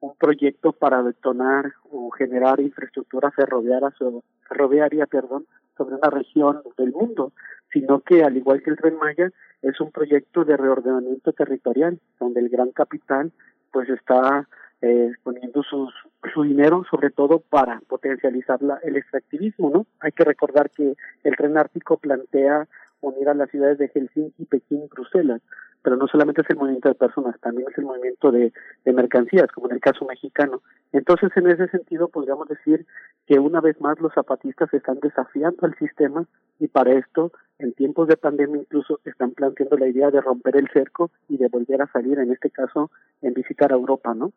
un 0.00 0.14
proyecto 0.16 0.72
para 0.72 1.02
detonar 1.02 1.72
o 1.90 2.10
generar 2.10 2.60
infraestructura 2.60 3.30
ferroviaria, 3.30 3.92
ferroviaria 4.48 5.06
sobre 5.76 5.94
una 5.96 6.10
región 6.10 6.62
del 6.76 6.92
mundo, 6.92 7.32
sino 7.72 8.00
que 8.00 8.22
al 8.22 8.36
igual 8.36 8.62
que 8.62 8.70
el 8.70 8.76
Tren 8.76 8.96
Maya 8.96 9.30
es 9.62 9.80
un 9.80 9.90
proyecto 9.90 10.44
de 10.44 10.56
reordenamiento 10.56 11.32
territorial 11.32 11.98
donde 12.20 12.40
el 12.40 12.48
gran 12.48 12.70
capital 12.70 13.32
pues 13.72 13.88
está 13.88 14.48
eh, 14.80 15.12
poniendo 15.22 15.62
sus, 15.62 15.92
su 16.32 16.42
dinero 16.42 16.84
sobre 16.90 17.10
todo 17.10 17.40
para 17.40 17.80
potencializar 17.88 18.62
la, 18.62 18.78
el 18.84 18.96
extractivismo, 18.96 19.70
¿no? 19.70 19.86
Hay 20.00 20.12
que 20.12 20.24
recordar 20.24 20.70
que 20.70 20.94
el 21.24 21.36
tren 21.36 21.58
ártico 21.58 21.96
plantea 21.96 22.68
unir 23.00 23.28
a 23.28 23.34
las 23.34 23.50
ciudades 23.50 23.78
de 23.78 23.88
Helsinki, 23.88 24.44
Pekín 24.44 24.84
y 24.84 24.88
Bruselas, 24.88 25.40
pero 25.82 25.96
no 25.96 26.06
solamente 26.08 26.42
es 26.42 26.50
el 26.50 26.56
movimiento 26.56 26.88
de 26.88 26.94
personas, 26.94 27.38
también 27.40 27.68
es 27.70 27.78
el 27.78 27.84
movimiento 27.84 28.32
de, 28.32 28.52
de 28.84 28.92
mercancías, 28.92 29.50
como 29.52 29.68
en 29.68 29.74
el 29.74 29.80
caso 29.80 30.04
mexicano. 30.04 30.60
Entonces, 30.92 31.30
en 31.36 31.48
ese 31.48 31.68
sentido, 31.68 32.08
podríamos 32.08 32.48
decir 32.48 32.86
que 33.26 33.38
una 33.38 33.60
vez 33.60 33.80
más 33.80 34.00
los 34.00 34.12
zapatistas 34.12 34.72
están 34.74 34.98
desafiando 35.00 35.66
al 35.66 35.76
sistema 35.76 36.24
y 36.58 36.68
para 36.68 36.92
esto, 36.92 37.32
en 37.58 37.72
tiempos 37.72 38.08
de 38.08 38.16
pandemia 38.16 38.60
incluso, 38.60 39.00
están 39.04 39.32
planteando 39.32 39.76
la 39.76 39.88
idea 39.88 40.10
de 40.10 40.20
romper 40.20 40.56
el 40.56 40.68
cerco 40.72 41.10
y 41.28 41.36
de 41.36 41.48
volver 41.48 41.82
a 41.82 41.92
salir, 41.92 42.18
en 42.18 42.32
este 42.32 42.50
caso, 42.50 42.90
en 43.22 43.34
visitar 43.34 43.72
a 43.72 43.76
Europa, 43.76 44.14
¿no? 44.14 44.32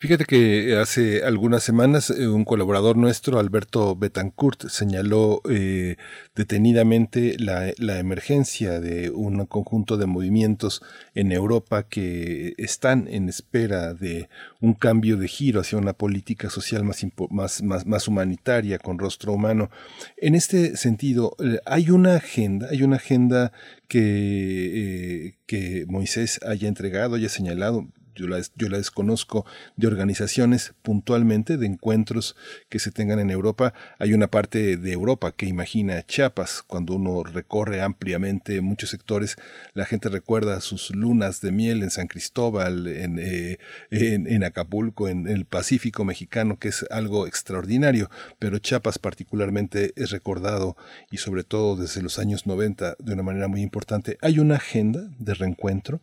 Fíjate 0.00 0.26
que 0.26 0.76
hace 0.76 1.24
algunas 1.24 1.64
semanas 1.64 2.10
eh, 2.10 2.28
un 2.28 2.44
colaborador 2.44 2.96
nuestro, 2.96 3.40
Alberto 3.40 3.96
Betancourt, 3.96 4.68
señaló 4.68 5.42
eh, 5.50 5.96
detenidamente 6.36 7.34
la, 7.40 7.72
emergencia 7.98 8.78
de 8.78 9.10
un 9.10 9.44
conjunto 9.46 9.96
de 9.96 10.06
movimientos 10.06 10.82
en 11.16 11.32
Europa 11.32 11.82
que 11.82 12.54
están 12.58 13.08
en 13.08 13.28
espera 13.28 13.92
de 13.92 14.28
un 14.60 14.74
cambio 14.74 15.16
de 15.16 15.26
giro 15.26 15.62
hacia 15.62 15.78
una 15.78 15.94
política 15.94 16.48
social 16.48 16.84
más, 16.84 17.04
más, 17.30 17.60
más, 17.64 17.84
más 17.84 18.06
humanitaria, 18.06 18.78
con 18.78 19.00
rostro 19.00 19.32
humano. 19.32 19.68
En 20.16 20.36
este 20.36 20.76
sentido, 20.76 21.34
eh, 21.40 21.58
hay 21.66 21.90
una 21.90 22.14
agenda, 22.14 22.68
hay 22.70 22.84
una 22.84 22.96
agenda 22.96 23.50
que, 23.88 25.38
que 25.46 25.86
Moisés 25.88 26.38
haya 26.46 26.68
entregado, 26.68 27.16
haya 27.16 27.28
señalado, 27.28 27.88
yo 28.18 28.26
la, 28.26 28.42
yo 28.56 28.68
la 28.68 28.78
desconozco, 28.78 29.46
de 29.76 29.86
organizaciones 29.86 30.74
puntualmente, 30.82 31.56
de 31.56 31.66
encuentros 31.66 32.36
que 32.68 32.78
se 32.78 32.90
tengan 32.90 33.20
en 33.20 33.30
Europa. 33.30 33.72
Hay 33.98 34.12
una 34.12 34.28
parte 34.28 34.76
de 34.76 34.92
Europa 34.92 35.32
que 35.32 35.46
imagina 35.46 36.02
Chiapas, 36.04 36.62
cuando 36.66 36.94
uno 36.94 37.22
recorre 37.22 37.80
ampliamente 37.80 38.60
muchos 38.60 38.90
sectores, 38.90 39.36
la 39.74 39.84
gente 39.84 40.08
recuerda 40.08 40.60
sus 40.60 40.90
lunas 40.94 41.40
de 41.40 41.52
miel 41.52 41.82
en 41.82 41.90
San 41.90 42.08
Cristóbal, 42.08 42.86
en, 42.88 43.18
eh, 43.18 43.58
en, 43.90 44.44
Acapulco, 44.44 45.08
en 45.08 45.28
el 45.28 45.44
Pacífico 45.44 46.04
mexicano, 46.04 46.58
que 46.58 46.68
es 46.68 46.84
algo 46.90 47.26
extraordinario, 47.26 48.10
pero 48.38 48.58
Chiapas 48.58 48.98
particularmente 48.98 49.92
es 49.96 50.10
recordado 50.10 50.76
y 51.10 51.18
sobre 51.18 51.44
todo 51.44 51.76
desde 51.76 52.02
los 52.02 52.18
años 52.18 52.46
90 52.46 52.96
de 52.98 53.12
una 53.12 53.22
manera 53.22 53.48
muy 53.48 53.62
importante. 53.62 54.18
¿Hay 54.22 54.38
una 54.38 54.56
agenda 54.56 55.08
de 55.18 55.34
reencuentro? 55.34 56.00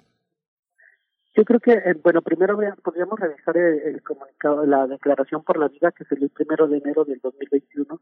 Yo 1.36 1.44
creo 1.44 1.60
que, 1.60 1.74
eh, 1.74 1.96
bueno, 2.02 2.22
primero 2.22 2.58
podríamos 2.82 3.20
revisar 3.20 3.58
el, 3.58 4.02
comunicado, 4.04 4.66
la 4.66 4.88
declaración 4.88 5.44
por 5.44 5.58
la 5.58 5.68
vida 5.68 5.92
que 5.92 6.06
salió 6.06 6.26
el 6.26 6.30
primero 6.30 6.66
de 6.68 6.78
enero 6.78 7.04
del 7.04 7.20
2021, 7.22 8.00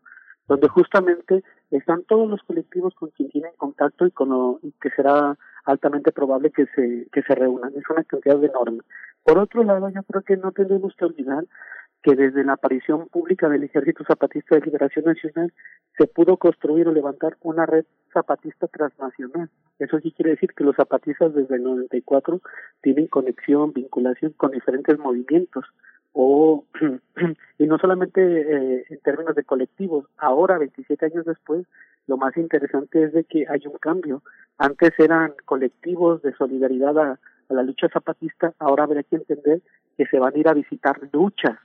donde 0.47 0.67
justamente 0.67 1.43
están 1.71 2.03
todos 2.03 2.29
los 2.29 2.43
colectivos 2.43 2.93
con 2.93 3.09
quien 3.09 3.29
tienen 3.29 3.53
contacto 3.57 4.05
y 4.05 4.11
con 4.11 4.59
y 4.61 4.71
que 4.73 4.91
será 4.91 5.35
altamente 5.65 6.11
probable 6.11 6.51
que 6.51 6.67
se 6.75 7.07
que 7.11 7.23
se 7.23 7.33
reúnan. 7.33 7.73
Es 7.75 7.89
una 7.89 8.03
cantidad 8.03 8.43
enorme. 8.43 8.83
Por 9.23 9.39
otro 9.39 9.63
lado, 9.63 9.89
yo 9.89 10.03
creo 10.03 10.21
que 10.21 10.37
no 10.37 10.51
tenemos 10.51 10.93
que 10.95 11.05
olvidar 11.05 11.45
que 12.03 12.15
desde 12.15 12.43
la 12.43 12.53
aparición 12.53 13.07
pública 13.07 13.47
del 13.47 13.63
Ejército 13.63 14.03
Zapatista 14.03 14.55
de 14.55 14.61
Liberación 14.61 15.05
Nacional 15.05 15.53
se 15.97 16.05
pudo 16.05 16.35
construir 16.35 16.87
o 16.87 16.91
levantar 16.91 17.37
una 17.41 17.65
red 17.65 17.85
zapatista 18.11 18.67
transnacional. 18.67 19.49
Eso 19.79 19.99
sí 20.01 20.11
quiere 20.11 20.31
decir 20.31 20.53
que 20.53 20.65
los 20.65 20.75
zapatistas 20.75 21.33
desde 21.33 21.55
el 21.55 21.63
94 21.63 22.41
tienen 22.81 23.07
conexión, 23.07 23.71
vinculación 23.71 24.33
con 24.33 24.51
diferentes 24.51 24.99
movimientos 24.99 25.65
o 26.11 26.65
y 27.57 27.65
no 27.65 27.77
solamente 27.77 28.21
eh, 28.21 28.85
en 28.89 28.99
términos 28.99 29.35
de 29.35 29.45
colectivos. 29.45 30.05
Ahora, 30.17 30.57
27 30.57 31.05
años 31.05 31.25
después, 31.25 31.65
lo 32.07 32.17
más 32.17 32.35
interesante 32.35 33.01
es 33.01 33.13
de 33.13 33.23
que 33.23 33.45
hay 33.47 33.61
un 33.65 33.77
cambio. 33.77 34.23
Antes 34.57 34.91
eran 34.99 35.33
colectivos 35.45 36.21
de 36.21 36.33
solidaridad 36.33 36.97
a 36.97 37.19
la 37.49 37.63
lucha 37.63 37.87
zapatista, 37.87 38.53
ahora 38.59 38.83
habrá 38.83 39.03
que 39.03 39.15
entender 39.15 39.61
que 39.95 40.05
se 40.07 40.19
van 40.19 40.33
a 40.35 40.37
ir 40.37 40.47
a 40.49 40.53
visitar 40.53 40.99
luchas 41.13 41.57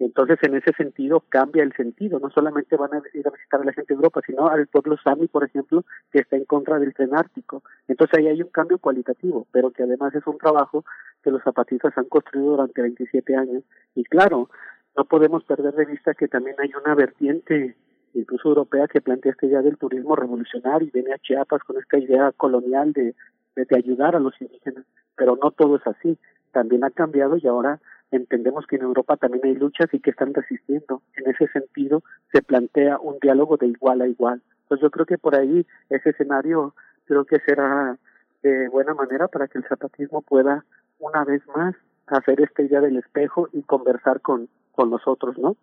entonces, 0.00 0.38
en 0.42 0.54
ese 0.54 0.72
sentido, 0.72 1.22
cambia 1.28 1.62
el 1.62 1.74
sentido. 1.74 2.18
No 2.18 2.30
solamente 2.30 2.74
van 2.74 2.94
a 2.94 3.02
ir 3.12 3.28
a 3.28 3.30
visitar 3.30 3.60
a 3.60 3.64
la 3.64 3.72
gente 3.74 3.92
de 3.92 3.96
Europa, 3.96 4.22
sino 4.26 4.48
al 4.48 4.66
pueblo 4.66 4.96
Sami, 4.96 5.28
por 5.28 5.44
ejemplo, 5.44 5.84
que 6.10 6.20
está 6.20 6.36
en 6.36 6.46
contra 6.46 6.78
del 6.78 6.94
tren 6.94 7.14
ártico. 7.14 7.62
Entonces, 7.86 8.18
ahí 8.18 8.28
hay 8.28 8.40
un 8.40 8.48
cambio 8.48 8.78
cualitativo, 8.78 9.46
pero 9.52 9.70
que 9.70 9.82
además 9.82 10.14
es 10.14 10.26
un 10.26 10.38
trabajo 10.38 10.86
que 11.22 11.30
los 11.30 11.42
zapatistas 11.42 11.96
han 11.98 12.06
construido 12.06 12.52
durante 12.52 12.80
27 12.80 13.36
años. 13.36 13.62
Y 13.94 14.04
claro, 14.04 14.48
no 14.96 15.04
podemos 15.04 15.44
perder 15.44 15.74
de 15.74 15.84
vista 15.84 16.14
que 16.14 16.28
también 16.28 16.56
hay 16.60 16.70
una 16.82 16.94
vertiente, 16.94 17.76
incluso 18.14 18.48
europea, 18.48 18.88
que 18.88 19.02
plantea 19.02 19.32
esta 19.32 19.46
idea 19.46 19.60
del 19.60 19.76
turismo 19.76 20.16
revolucionario 20.16 20.88
y 20.88 20.92
viene 20.92 21.12
a 21.12 21.18
Chiapas 21.18 21.62
con 21.62 21.76
esta 21.76 21.98
idea 21.98 22.32
colonial 22.32 22.94
de, 22.94 23.14
de 23.54 23.76
ayudar 23.76 24.16
a 24.16 24.20
los 24.20 24.32
indígenas. 24.40 24.86
Pero 25.14 25.36
no 25.36 25.50
todo 25.50 25.76
es 25.76 25.86
así. 25.86 26.16
También 26.52 26.84
ha 26.84 26.90
cambiado 26.90 27.36
y 27.36 27.46
ahora 27.46 27.80
entendemos 28.10 28.66
que 28.66 28.76
en 28.76 28.82
Europa 28.82 29.16
también 29.16 29.44
hay 29.44 29.54
luchas 29.54 29.88
y 29.92 30.00
que 30.00 30.10
están 30.10 30.34
resistiendo. 30.34 31.02
En 31.16 31.30
ese 31.30 31.46
sentido, 31.48 32.02
se 32.32 32.42
plantea 32.42 32.98
un 32.98 33.18
diálogo 33.20 33.56
de 33.56 33.68
igual 33.68 34.00
a 34.02 34.08
igual. 34.08 34.42
Entonces 34.62 34.82
yo 34.82 34.90
creo 34.90 35.06
que 35.06 35.18
por 35.18 35.34
ahí 35.34 35.66
ese 35.88 36.10
escenario 36.10 36.74
creo 37.06 37.24
que 37.24 37.40
será 37.40 37.96
de 38.42 38.68
buena 38.68 38.94
manera 38.94 39.28
para 39.28 39.48
que 39.48 39.58
el 39.58 39.64
zapatismo 39.64 40.22
pueda 40.22 40.64
una 40.98 41.24
vez 41.24 41.42
más 41.54 41.74
hacer 42.06 42.40
esta 42.40 42.62
idea 42.62 42.80
del 42.80 42.96
espejo 42.96 43.48
y 43.52 43.62
conversar 43.62 44.20
con, 44.20 44.48
con 44.72 44.90
nosotros, 44.90 45.38
¿no? 45.38 45.56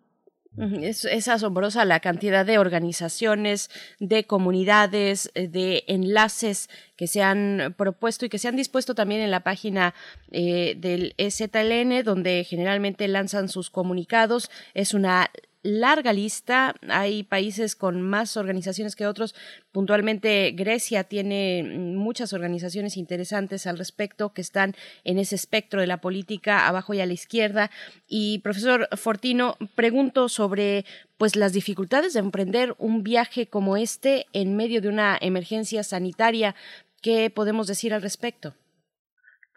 Es, 0.82 1.28
asombrosa 1.28 1.84
la 1.84 2.00
cantidad 2.00 2.44
de 2.44 2.58
organizaciones, 2.58 3.70
de 4.00 4.24
comunidades, 4.24 5.30
eh, 5.34 5.48
de 5.48 5.84
enlaces 5.86 6.68
que 6.96 7.06
se 7.06 7.22
han 7.22 7.74
propuesto 7.76 8.26
y 8.26 8.28
que 8.28 8.38
se 8.38 8.48
han 8.48 8.56
dispuesto 8.56 8.94
también 8.94 9.20
en 9.20 9.30
la 9.30 9.40
página 9.40 9.94
eh, 10.30 10.74
del 10.76 11.14
EZLN, 11.18 12.02
donde 12.04 12.44
generalmente 12.44 13.06
lanzan 13.08 13.48
sus 13.48 13.70
comunicados. 13.70 14.50
Es 14.74 14.94
una 14.94 15.30
larga 15.68 16.12
lista. 16.12 16.74
Hay 16.88 17.22
países 17.22 17.76
con 17.76 18.02
más 18.02 18.36
organizaciones 18.36 18.96
que 18.96 19.06
otros. 19.06 19.34
Puntualmente 19.72 20.52
Grecia 20.52 21.04
tiene 21.04 21.62
muchas 21.64 22.32
organizaciones 22.32 22.96
interesantes 22.96 23.66
al 23.66 23.78
respecto 23.78 24.32
que 24.32 24.40
están 24.40 24.74
en 25.04 25.18
ese 25.18 25.34
espectro 25.34 25.80
de 25.80 25.86
la 25.86 26.00
política 26.00 26.66
abajo 26.66 26.94
y 26.94 27.00
a 27.00 27.06
la 27.06 27.12
izquierda. 27.12 27.70
Y 28.06 28.38
profesor 28.40 28.88
Fortino, 28.96 29.56
pregunto 29.74 30.28
sobre 30.28 30.84
pues 31.16 31.36
las 31.36 31.52
dificultades 31.52 32.12
de 32.12 32.20
emprender 32.20 32.74
un 32.78 33.02
viaje 33.02 33.46
como 33.46 33.76
este 33.76 34.26
en 34.32 34.56
medio 34.56 34.80
de 34.80 34.88
una 34.88 35.18
emergencia 35.20 35.82
sanitaria 35.82 36.54
¿Qué 37.00 37.30
podemos 37.30 37.68
decir 37.68 37.94
al 37.94 38.02
respecto? 38.02 38.54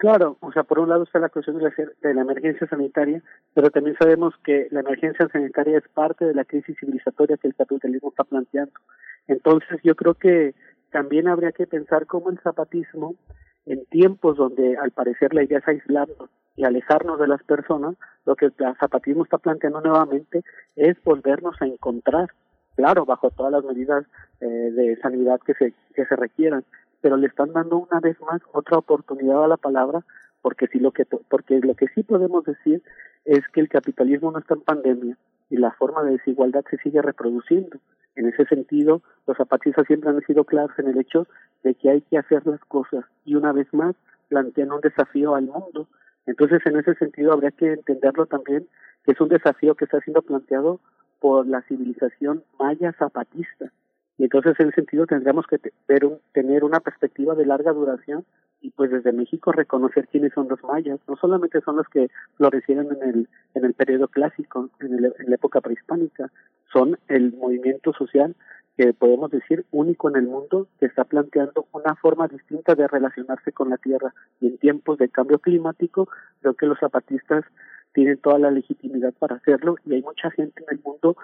Claro, 0.02 0.38
o 0.40 0.52
sea, 0.52 0.64
por 0.64 0.80
un 0.80 0.90
lado 0.90 1.04
está 1.04 1.20
la 1.20 1.30
cuestión 1.30 1.60
de 1.60 1.66
la, 1.66 1.72
de 2.02 2.14
la, 2.16 2.22
emergencia 2.22 2.66
sanitaria, 2.66 3.22
pero 3.54 3.70
también 3.70 3.96
sabemos 4.00 4.34
que 4.44 4.68
la 4.72 4.80
emergencia 4.80 5.28
sanitaria 5.28 5.78
es 5.78 5.88
parte 5.90 6.26
de 6.26 6.34
la 6.34 6.44
crisis 6.44 6.76
civilizatoria 6.80 7.38
que 7.38 7.48
el 7.48 7.54
capitalismo 7.54 8.10
está 8.10 8.24
planteando. 8.24 8.74
Entonces, 9.28 9.80
yo 9.84 9.94
creo 9.94 10.16
que 10.16 10.56
también 10.90 11.28
habría 11.28 11.52
que 11.52 11.68
pensar 11.68 12.08
cómo 12.08 12.32
el 12.32 12.40
zapatismo, 12.40 13.14
en 13.68 13.86
tiempos 13.92 14.38
donde 14.38 14.76
al 14.76 14.90
parecer 14.90 15.36
la 15.36 15.44
idea 15.44 15.60
es 15.60 15.68
aislarnos 15.68 16.32
y 16.56 16.64
alejarnos 16.64 17.20
de 17.20 17.28
las 17.28 17.44
personas, 17.44 17.94
lo 18.26 18.36
que 18.36 18.46
el 18.46 18.54
zapatismo 18.80 19.24
está 19.24 19.38
planteando 19.38 19.82
nuevamente 19.82 20.42
es 20.78 20.98
volvernos 21.04 21.62
a 21.62 21.68
encontrar, 21.68 22.32
claro, 22.76 23.06
bajo 23.06 23.30
todas 23.30 23.52
las 23.52 23.64
medidas 23.64 24.04
eh, 24.40 24.48
de 24.48 24.96
sanidad 25.00 25.40
que 25.46 25.54
se, 25.54 25.76
que 25.94 26.08
se 26.08 26.16
requieran, 26.16 26.66
pero 27.02 27.18
le 27.18 27.28
están 27.28 27.52
dando 27.54 27.78
una 27.78 28.00
vez 28.00 28.20
más 28.22 28.42
otra 28.54 28.78
oportunidad 28.78 29.44
a 29.44 29.48
la 29.48 29.58
palabra 29.58 30.06
porque 30.42 30.68
sí 30.68 30.80
lo 30.80 30.92
que 30.92 31.06
porque 31.06 31.60
lo 31.60 31.76
que 31.76 31.88
sí 31.90 32.04
podemos 32.04 32.46
decir 32.46 32.82
es 33.26 33.48
que 33.50 33.60
el 33.60 33.70
capitalismo 33.70 34.32
no 34.32 34.40
está 34.40 34.56
en 34.56 34.62
pandemia 34.62 35.18
y 35.50 35.58
la 35.58 35.72
forma 35.72 36.04
de 36.04 36.12
desigualdad 36.12 36.64
se 36.70 36.78
sigue 36.78 37.02
reproduciendo. 37.02 37.78
En 38.16 38.28
ese 38.28 38.46
sentido, 38.46 39.02
los 39.28 39.38
zapatistas 39.38 39.86
siempre 39.88 40.10
han 40.10 40.22
sido 40.22 40.44
claros 40.46 40.78
en 40.80 40.88
el 40.88 40.98
hecho 40.98 41.28
de 41.64 41.76
que 41.76 41.90
hay 41.90 42.02
que 42.02 42.18
hacer 42.18 42.46
las 42.48 42.62
cosas 42.62 43.06
y 43.26 43.36
una 43.36 43.52
vez 43.52 43.72
más 43.74 43.96
plantean 44.30 44.72
un 44.72 44.82
desafío 44.82 45.36
al 45.36 45.46
mundo. 45.46 45.88
Entonces, 46.26 46.62
en 46.66 46.78
ese 46.78 46.96
sentido, 46.96 47.34
habría 47.34 47.52
que 47.52 47.74
entenderlo 47.74 48.26
también 48.26 48.68
que 49.04 49.12
es 49.12 49.22
un 49.22 49.30
desafío 49.30 49.76
que 49.76 49.86
está 49.86 50.00
siendo 50.02 50.22
planteado 50.22 50.80
por 51.20 51.48
la 51.48 51.62
civilización 51.64 52.44
maya 52.60 52.94
zapatista 52.94 53.72
y 54.22 54.26
entonces 54.26 54.54
en 54.60 54.68
ese 54.68 54.76
sentido 54.76 55.08
tendríamos 55.08 55.48
que 55.48 55.58
ver 55.88 56.08
tener 56.32 56.64
una 56.64 56.80
perspectiva 56.80 57.34
de 57.34 57.44
larga 57.44 57.74
duración 57.74 58.24
y 58.62 58.70
pues 58.70 58.92
desde 58.92 59.12
México 59.12 59.52
reconocer 59.52 60.08
quiénes 60.10 60.32
son 60.34 60.48
los 60.48 60.64
mayas. 60.64 61.00
No 61.08 61.16
solamente 61.16 61.60
son 61.62 61.78
los 61.78 61.88
que 61.88 62.08
florecieron 62.38 62.90
en 62.92 63.10
el, 63.10 63.30
en 63.56 63.66
el 63.66 63.74
periodo 63.74 64.08
clásico, 64.10 64.70
en, 64.80 64.94
el, 64.94 65.06
en 65.06 65.28
la 65.28 65.34
época 65.34 65.60
prehispánica, 65.60 66.32
son 66.72 67.00
el 67.08 67.34
movimiento 67.34 67.94
social 67.94 68.36
que 68.78 68.94
podemos 68.94 69.32
decir 69.32 69.66
único 69.72 70.08
en 70.08 70.18
el 70.18 70.28
mundo 70.28 70.68
que 70.80 70.86
está 70.86 71.04
planteando 71.04 71.66
una 71.72 71.96
forma 71.96 72.28
distinta 72.28 72.76
de 72.76 72.88
relacionarse 72.88 73.52
con 73.52 73.72
la 73.72 73.78
tierra 73.78 74.14
y 74.40 74.50
en 74.50 74.60
tiempos 74.60 75.00
de 75.00 75.10
cambio 75.10 75.40
climático 75.40 76.08
creo 76.42 76.54
que 76.54 76.68
los 76.68 76.78
zapatistas 76.78 77.44
tienen 77.94 78.20
toda 78.20 78.38
la 78.38 78.52
legitimidad 78.52 79.16
para 79.18 79.38
hacerlo 79.38 79.78
y 79.84 79.96
hay 79.96 80.04
mucha 80.04 80.30
gente 80.30 80.64
en 80.64 80.78
el 80.78 80.84
mundo 80.84 81.18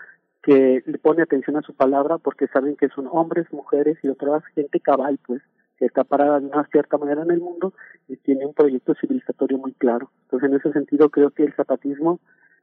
que 0.48 0.82
le 0.86 0.98
pone 0.98 1.22
atención 1.22 1.58
a 1.58 1.62
su 1.62 1.74
palabra 1.74 2.20
porque 2.20 2.48
saben 2.48 2.78
que 2.78 2.88
son 2.88 3.10
hombres, 3.12 3.52
mujeres 3.52 3.98
y 4.02 4.08
otra 4.08 4.42
gente 4.56 4.80
cabal, 4.80 5.20
pues, 5.28 5.42
que 5.78 5.84
está 5.84 6.06
parada 6.06 6.40
de 6.40 6.46
una 6.46 6.64
cierta 6.72 6.98
manera 6.98 7.24
en 7.24 7.32
el 7.32 7.42
mundo 7.42 7.74
y 8.08 8.16
tiene 8.16 8.46
un 8.46 8.54
proyecto 8.54 8.96
civilizatorio 8.96 9.58
muy 9.58 9.74
claro. 9.74 10.10
Entonces, 10.24 10.50
en 10.50 10.56
ese 10.56 10.72
sentido, 10.72 11.10
creo 11.10 11.32
que 11.32 11.44
el 11.44 11.54
zapatismo 11.54 12.22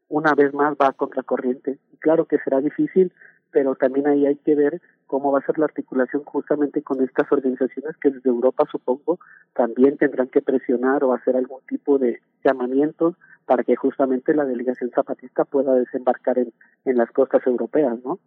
una 0.08 0.34
vez 0.34 0.54
más 0.54 0.74
va 0.80 0.88
a 0.88 0.92
contracorriente. 0.94 1.78
Y 1.92 1.98
claro 1.98 2.24
que 2.24 2.38
será 2.38 2.62
difícil, 2.62 3.12
pero 3.54 3.76
también 3.76 4.08
ahí 4.08 4.26
hay 4.26 4.34
que 4.34 4.56
ver 4.56 4.82
cómo 5.06 5.30
va 5.30 5.38
a 5.38 5.46
ser 5.46 5.58
la 5.58 5.66
articulación 5.66 6.24
justamente 6.24 6.82
con 6.82 7.00
estas 7.02 7.30
organizaciones 7.30 7.96
que 7.98 8.10
desde 8.10 8.28
Europa, 8.28 8.64
supongo, 8.70 9.20
también 9.54 9.96
tendrán 9.96 10.26
que 10.26 10.42
presionar 10.42 11.04
o 11.04 11.14
hacer 11.14 11.36
algún 11.36 11.60
tipo 11.68 11.98
de 11.98 12.20
llamamientos 12.44 13.14
para 13.46 13.62
que 13.62 13.76
justamente 13.76 14.34
la 14.34 14.44
delegación 14.44 14.90
zapatista 14.92 15.44
pueda 15.44 15.72
desembarcar 15.74 16.38
en, 16.38 16.52
en 16.84 16.96
las 16.96 17.10
costas 17.12 17.46
europeas, 17.46 17.96
¿no? 18.04 18.18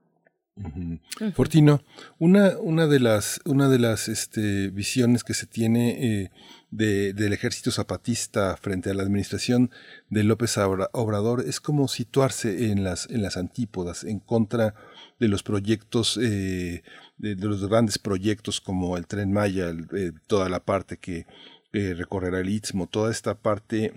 Fortino, 1.34 1.82
una, 2.20 2.58
una 2.60 2.88
de 2.88 3.00
las, 3.00 3.42
una 3.46 3.68
de 3.68 3.80
las 3.80 4.08
este, 4.08 4.70
visiones 4.70 5.24
que 5.24 5.34
se 5.34 5.46
tiene 5.46 6.24
eh, 6.24 6.32
de, 6.70 7.14
del 7.14 7.34
ejército 7.34 7.72
zapatista 7.72 8.58
frente 8.58 8.90
a 8.90 8.94
la 8.94 9.04
administración 9.04 9.72
de 10.10 10.24
López 10.24 10.58
Obrador 10.58 11.44
es 11.48 11.60
como 11.60 11.88
situarse 11.88 12.72
en 12.72 12.84
las, 12.84 13.10
en 13.10 13.22
las 13.22 13.38
antípodas, 13.38 14.04
en 14.04 14.20
contra 14.20 14.76
de 15.20 15.28
los 15.28 15.44
proyectos, 15.44 16.20
eh, 16.22 16.84
de, 17.18 17.36
los 17.36 17.68
grandes 17.68 18.00
proyectos 18.00 18.62
como 18.62 18.98
el 18.98 19.08
Tren 19.08 19.32
Maya, 19.32 19.74
eh, 19.96 20.12
toda 20.28 20.50
la 20.50 20.64
parte 20.64 20.98
que 20.98 21.26
recorrerá 21.72 22.40
el 22.40 22.50
Istmo, 22.50 22.88
toda 22.88 23.12
esta 23.12 23.38
parte 23.38 23.94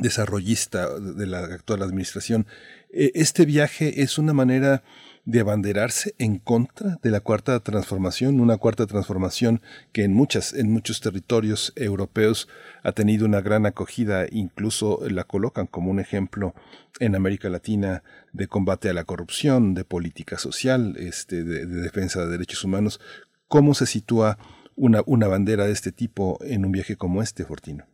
desarrollista 0.00 0.98
de 0.98 1.26
la 1.26 1.40
actual 1.40 1.82
administración. 1.82 2.46
E, 2.90 3.12
este 3.14 3.44
viaje 3.44 4.02
es 4.02 4.18
una 4.18 4.32
manera 4.32 4.82
de 5.24 5.40
abanderarse 5.40 6.14
en 6.18 6.38
contra 6.38 6.98
de 7.02 7.10
la 7.10 7.20
cuarta 7.20 7.58
transformación, 7.60 8.40
una 8.40 8.56
cuarta 8.56 8.86
transformación 8.86 9.60
que 9.92 10.02
en 10.04 10.12
muchas, 10.14 10.52
en 10.52 10.72
muchos 10.72 11.00
territorios 11.00 11.72
europeos 11.76 12.48
ha 12.82 12.92
tenido 12.92 13.24
una 13.26 13.40
gran 13.40 13.64
acogida, 13.66 14.26
incluso 14.30 14.98
la 15.08 15.24
colocan 15.24 15.66
como 15.66 15.90
un 15.90 16.00
ejemplo 16.00 16.54
en 16.98 17.14
América 17.14 17.48
Latina 17.48 18.02
de 18.32 18.48
combate 18.48 18.90
a 18.90 18.94
la 18.94 19.04
corrupción, 19.04 19.74
de 19.74 19.84
política 19.84 20.38
social, 20.38 20.94
este, 20.96 21.44
de, 21.44 21.66
de 21.66 21.80
defensa 21.80 22.24
de 22.24 22.30
derechos 22.30 22.64
humanos. 22.64 23.00
¿Cómo 23.46 23.74
se 23.74 23.86
sitúa 23.86 24.38
una, 24.74 25.02
una 25.06 25.28
bandera 25.28 25.66
de 25.66 25.72
este 25.72 25.92
tipo 25.92 26.38
en 26.42 26.64
un 26.64 26.72
viaje 26.72 26.96
como 26.96 27.22
este, 27.22 27.44
Fortino? 27.44 27.84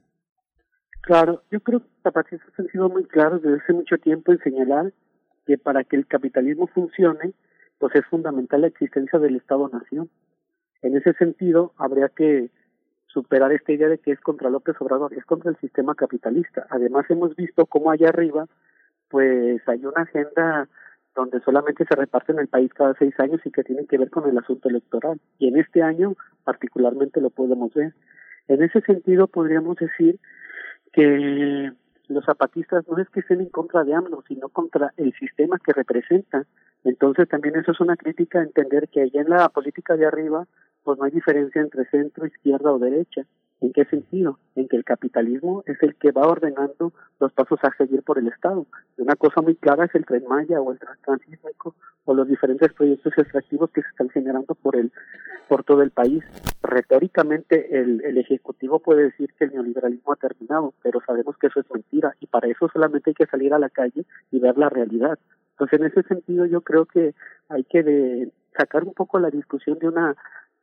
Claro, 1.02 1.42
yo 1.50 1.60
creo 1.60 1.80
que 1.80 1.86
los 1.86 2.02
zapatistas 2.02 2.50
han 2.58 2.68
sido 2.68 2.88
muy 2.88 3.04
claros 3.04 3.42
desde 3.42 3.62
hace 3.62 3.72
mucho 3.72 3.98
tiempo 3.98 4.32
en 4.32 4.38
señalar 4.40 4.92
que 5.48 5.56
para 5.56 5.82
que 5.82 5.96
el 5.96 6.06
capitalismo 6.06 6.66
funcione, 6.66 7.32
pues 7.78 7.94
es 7.94 8.04
fundamental 8.04 8.60
la 8.60 8.66
existencia 8.66 9.18
del 9.18 9.36
Estado-Nación. 9.36 10.10
En 10.82 10.94
ese 10.94 11.14
sentido, 11.14 11.72
habría 11.78 12.10
que 12.10 12.50
superar 13.06 13.50
esta 13.52 13.72
idea 13.72 13.88
de 13.88 13.96
que 13.96 14.12
es 14.12 14.20
contra 14.20 14.50
López 14.50 14.76
Obrador, 14.78 15.14
es 15.14 15.24
contra 15.24 15.50
el 15.50 15.56
sistema 15.56 15.94
capitalista. 15.94 16.66
Además, 16.68 17.06
hemos 17.08 17.34
visto 17.34 17.64
cómo 17.64 17.90
allá 17.90 18.10
arriba, 18.10 18.46
pues 19.08 19.66
hay 19.66 19.86
una 19.86 20.02
agenda 20.02 20.68
donde 21.14 21.40
solamente 21.40 21.86
se 21.86 21.96
reparten 21.96 22.38
el 22.38 22.48
país 22.48 22.70
cada 22.74 22.92
seis 22.98 23.18
años 23.18 23.40
y 23.46 23.50
que 23.50 23.64
tiene 23.64 23.86
que 23.86 23.96
ver 23.96 24.10
con 24.10 24.28
el 24.28 24.36
asunto 24.36 24.68
electoral. 24.68 25.18
Y 25.38 25.48
en 25.48 25.56
este 25.56 25.82
año, 25.82 26.14
particularmente, 26.44 27.22
lo 27.22 27.30
podemos 27.30 27.72
ver. 27.72 27.94
En 28.48 28.62
ese 28.62 28.82
sentido, 28.82 29.28
podríamos 29.28 29.78
decir 29.78 30.20
que 30.92 31.72
los 32.08 32.24
zapatistas 32.24 32.86
no 32.88 32.98
es 32.98 33.08
que 33.10 33.20
estén 33.20 33.40
en 33.40 33.50
contra 33.50 33.84
de 33.84 33.94
AMLO, 33.94 34.22
sino 34.26 34.48
contra 34.48 34.92
el 34.96 35.12
sistema 35.14 35.58
que 35.58 35.72
representan. 35.72 36.46
Entonces 36.84 37.28
también 37.28 37.56
eso 37.56 37.72
es 37.72 37.80
una 37.80 37.96
crítica 37.96 38.40
a 38.40 38.44
entender 38.44 38.88
que 38.88 39.02
allá 39.02 39.20
en 39.20 39.30
la 39.30 39.48
política 39.48 39.96
de 39.96 40.06
arriba 40.06 40.46
pues 40.84 40.98
no 40.98 41.04
hay 41.04 41.10
diferencia 41.10 41.60
entre 41.60 41.84
centro, 41.86 42.26
izquierda 42.26 42.72
o 42.72 42.78
derecha. 42.78 43.26
¿En 43.60 43.72
qué 43.72 43.84
sentido? 43.86 44.38
En 44.54 44.68
que 44.68 44.76
el 44.76 44.84
capitalismo 44.84 45.64
es 45.66 45.82
el 45.82 45.96
que 45.96 46.12
va 46.12 46.28
ordenando 46.28 46.92
los 47.18 47.32
pasos 47.32 47.58
a 47.62 47.74
seguir 47.76 48.02
por 48.02 48.18
el 48.18 48.28
Estado. 48.28 48.66
Una 48.98 49.16
cosa 49.16 49.40
muy 49.40 49.56
clara 49.56 49.86
es 49.86 49.94
el 49.94 50.06
Tren 50.06 50.24
Maya 50.28 50.60
o 50.60 50.72
el 50.72 50.78
Transísmico 51.04 51.74
o 52.04 52.14
los 52.14 52.28
diferentes 52.28 52.72
proyectos 52.72 53.12
extractivos 53.18 53.70
que 53.70 53.82
se 53.82 53.88
están 53.88 54.10
generando 54.10 54.54
por 54.54 54.76
el 54.76 54.92
por 55.48 55.64
todo 55.64 55.82
el 55.82 55.90
país. 55.90 56.22
Retóricamente 56.62 57.80
el, 57.80 58.02
el 58.04 58.18
Ejecutivo 58.18 58.78
puede 58.78 59.04
decir 59.04 59.30
que 59.38 59.46
el 59.46 59.52
neoliberalismo 59.52 60.12
ha 60.12 60.16
terminado, 60.16 60.74
pero 60.82 61.00
sabemos 61.04 61.36
que 61.38 61.48
eso 61.48 61.60
es 61.60 61.70
mentira 61.72 62.14
y 62.20 62.26
para 62.26 62.48
eso 62.48 62.68
solamente 62.68 63.10
hay 63.10 63.14
que 63.14 63.26
salir 63.26 63.54
a 63.54 63.58
la 63.58 63.70
calle 63.70 64.04
y 64.30 64.38
ver 64.38 64.56
la 64.58 64.68
realidad. 64.68 65.18
Entonces, 65.52 65.80
en 65.80 65.86
ese 65.86 66.02
sentido, 66.04 66.46
yo 66.46 66.60
creo 66.60 66.84
que 66.84 67.14
hay 67.48 67.64
que 67.64 67.82
de 67.82 68.30
sacar 68.56 68.84
un 68.84 68.94
poco 68.94 69.18
la 69.18 69.30
discusión 69.30 69.78
de 69.78 69.88
una 69.88 70.16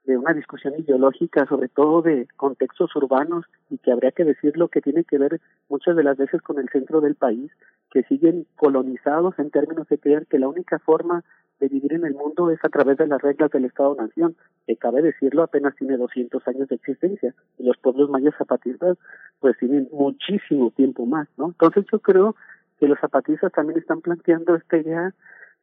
de 0.05 0.17
una 0.17 0.33
discusión 0.33 0.73
ideológica, 0.77 1.45
sobre 1.47 1.67
todo 1.67 2.01
de 2.01 2.27
contextos 2.37 2.95
urbanos, 2.95 3.45
y 3.69 3.77
que 3.77 3.91
habría 3.91 4.11
que 4.11 4.23
decirlo 4.23 4.67
que 4.67 4.81
tiene 4.81 5.03
que 5.03 5.17
ver 5.17 5.41
muchas 5.69 5.95
de 5.95 6.03
las 6.03 6.17
veces 6.17 6.41
con 6.41 6.59
el 6.59 6.69
centro 6.69 7.01
del 7.01 7.15
país, 7.15 7.51
que 7.91 8.03
siguen 8.03 8.45
colonizados 8.55 9.37
en 9.39 9.51
términos 9.51 9.87
de 9.87 9.97
creer 9.97 10.27
que 10.27 10.39
la 10.39 10.47
única 10.47 10.79
forma 10.79 11.23
de 11.59 11.69
vivir 11.69 11.93
en 11.93 12.05
el 12.05 12.13
mundo 12.13 12.51
es 12.51 12.59
a 12.63 12.69
través 12.69 12.97
de 12.97 13.07
las 13.07 13.21
reglas 13.21 13.51
del 13.51 13.65
Estado-Nación, 13.65 14.35
que 14.67 14.75
cabe 14.75 15.01
decirlo 15.01 15.43
apenas 15.43 15.75
tiene 15.75 15.97
200 15.97 16.45
años 16.47 16.67
de 16.67 16.75
existencia, 16.75 17.33
y 17.57 17.63
los 17.63 17.77
pueblos 17.77 18.09
mayas 18.09 18.35
zapatistas 18.37 18.97
pues 19.39 19.57
tienen 19.57 19.87
muchísimo 19.91 20.71
tiempo 20.71 21.05
más, 21.05 21.27
¿no? 21.37 21.47
Entonces 21.47 21.85
yo 21.91 21.99
creo 21.99 22.35
que 22.79 22.87
los 22.87 22.99
zapatistas 22.99 23.51
también 23.53 23.79
están 23.79 24.01
planteando 24.01 24.55
esta 24.55 24.77
idea 24.77 25.13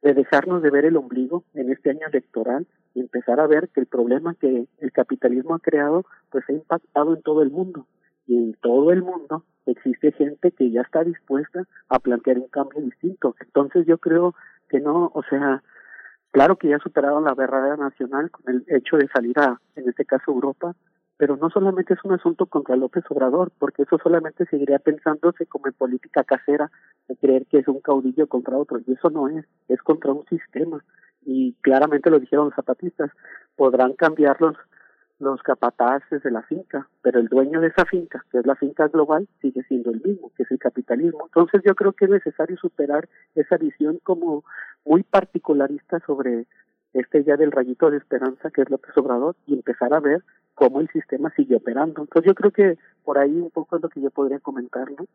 de 0.02 0.14
dejarnos 0.14 0.62
de 0.62 0.70
ver 0.70 0.84
el 0.84 0.96
ombligo 0.96 1.44
en 1.54 1.70
este 1.70 1.90
año 1.90 2.06
electoral 2.08 2.66
y 2.94 3.00
empezar 3.00 3.40
a 3.40 3.46
ver 3.46 3.68
que 3.68 3.80
el 3.80 3.86
problema 3.86 4.34
que 4.34 4.66
el 4.80 4.92
capitalismo 4.92 5.54
ha 5.54 5.60
creado 5.60 6.04
pues 6.30 6.44
ha 6.48 6.52
impactado 6.52 7.14
en 7.14 7.22
todo 7.22 7.42
el 7.42 7.50
mundo 7.50 7.86
y 8.26 8.36
en 8.36 8.54
todo 8.54 8.92
el 8.92 9.02
mundo 9.02 9.44
existe 9.66 10.12
gente 10.12 10.50
que 10.50 10.70
ya 10.70 10.82
está 10.82 11.04
dispuesta 11.04 11.66
a 11.88 11.98
plantear 11.98 12.38
un 12.38 12.48
cambio 12.48 12.80
distinto. 12.80 13.36
Entonces 13.40 13.86
yo 13.86 13.98
creo 13.98 14.34
que 14.68 14.80
no, 14.80 15.10
o 15.14 15.22
sea, 15.28 15.62
claro 16.30 16.56
que 16.56 16.68
ya 16.68 16.78
superaron 16.78 17.24
la 17.24 17.34
barrera 17.34 17.76
nacional 17.76 18.30
con 18.30 18.54
el 18.54 18.64
hecho 18.68 18.96
de 18.96 19.08
salir 19.08 19.38
a, 19.38 19.60
en 19.76 19.88
este 19.88 20.04
caso, 20.04 20.32
Europa, 20.32 20.74
pero 21.22 21.36
no 21.36 21.50
solamente 21.50 21.94
es 21.94 22.00
un 22.02 22.14
asunto 22.14 22.46
contra 22.46 22.74
López 22.74 23.04
Obrador, 23.08 23.52
porque 23.56 23.82
eso 23.84 23.96
solamente 24.02 24.44
seguiría 24.46 24.80
pensándose 24.80 25.46
como 25.46 25.68
en 25.68 25.72
política 25.72 26.24
casera, 26.24 26.68
de 27.06 27.14
creer 27.14 27.46
que 27.46 27.58
es 27.58 27.68
un 27.68 27.78
caudillo 27.78 28.26
contra 28.26 28.58
otro, 28.58 28.80
y 28.84 28.92
eso 28.92 29.08
no 29.08 29.28
es, 29.28 29.46
es 29.68 29.80
contra 29.82 30.10
un 30.10 30.26
sistema, 30.26 30.82
y 31.24 31.52
claramente 31.60 32.10
lo 32.10 32.18
dijeron 32.18 32.46
los 32.46 32.56
zapatistas, 32.56 33.12
podrán 33.54 33.92
cambiar 33.92 34.40
los, 34.40 34.56
capataces 35.44 36.24
de 36.24 36.32
la 36.32 36.42
finca, 36.42 36.88
pero 37.02 37.20
el 37.20 37.28
dueño 37.28 37.60
de 37.60 37.68
esa 37.68 37.84
finca, 37.84 38.24
que 38.32 38.38
es 38.38 38.46
la 38.46 38.56
finca 38.56 38.88
global, 38.88 39.28
sigue 39.40 39.62
siendo 39.68 39.92
el 39.92 40.02
mismo, 40.02 40.32
que 40.36 40.42
es 40.42 40.50
el 40.50 40.58
capitalismo. 40.58 41.26
Entonces 41.26 41.62
yo 41.64 41.76
creo 41.76 41.92
que 41.92 42.06
es 42.06 42.10
necesario 42.10 42.56
superar 42.56 43.08
esa 43.36 43.58
visión 43.58 44.00
como 44.02 44.42
muy 44.84 45.04
particularista 45.04 46.00
sobre 46.04 46.48
este 46.94 47.20
idea 47.20 47.36
del 47.36 47.52
rayito 47.52 47.90
de 47.92 47.98
esperanza 47.98 48.50
que 48.50 48.62
es 48.62 48.70
López 48.70 48.96
Obrador 48.96 49.36
y 49.46 49.54
empezar 49.54 49.94
a 49.94 50.00
ver 50.00 50.24
cómo 50.54 50.80
el 50.80 50.88
sistema 50.90 51.32
sigue 51.34 51.56
operando. 51.56 52.02
Entonces 52.02 52.28
yo 52.28 52.34
creo 52.34 52.50
que 52.50 52.78
por 53.04 53.18
ahí 53.18 53.30
un 53.30 53.50
poco 53.50 53.76
es 53.76 53.82
lo 53.82 53.88
que 53.88 54.00
yo 54.00 54.10
podría 54.10 54.38
comentar, 54.40 54.90
¿no? 54.90 55.06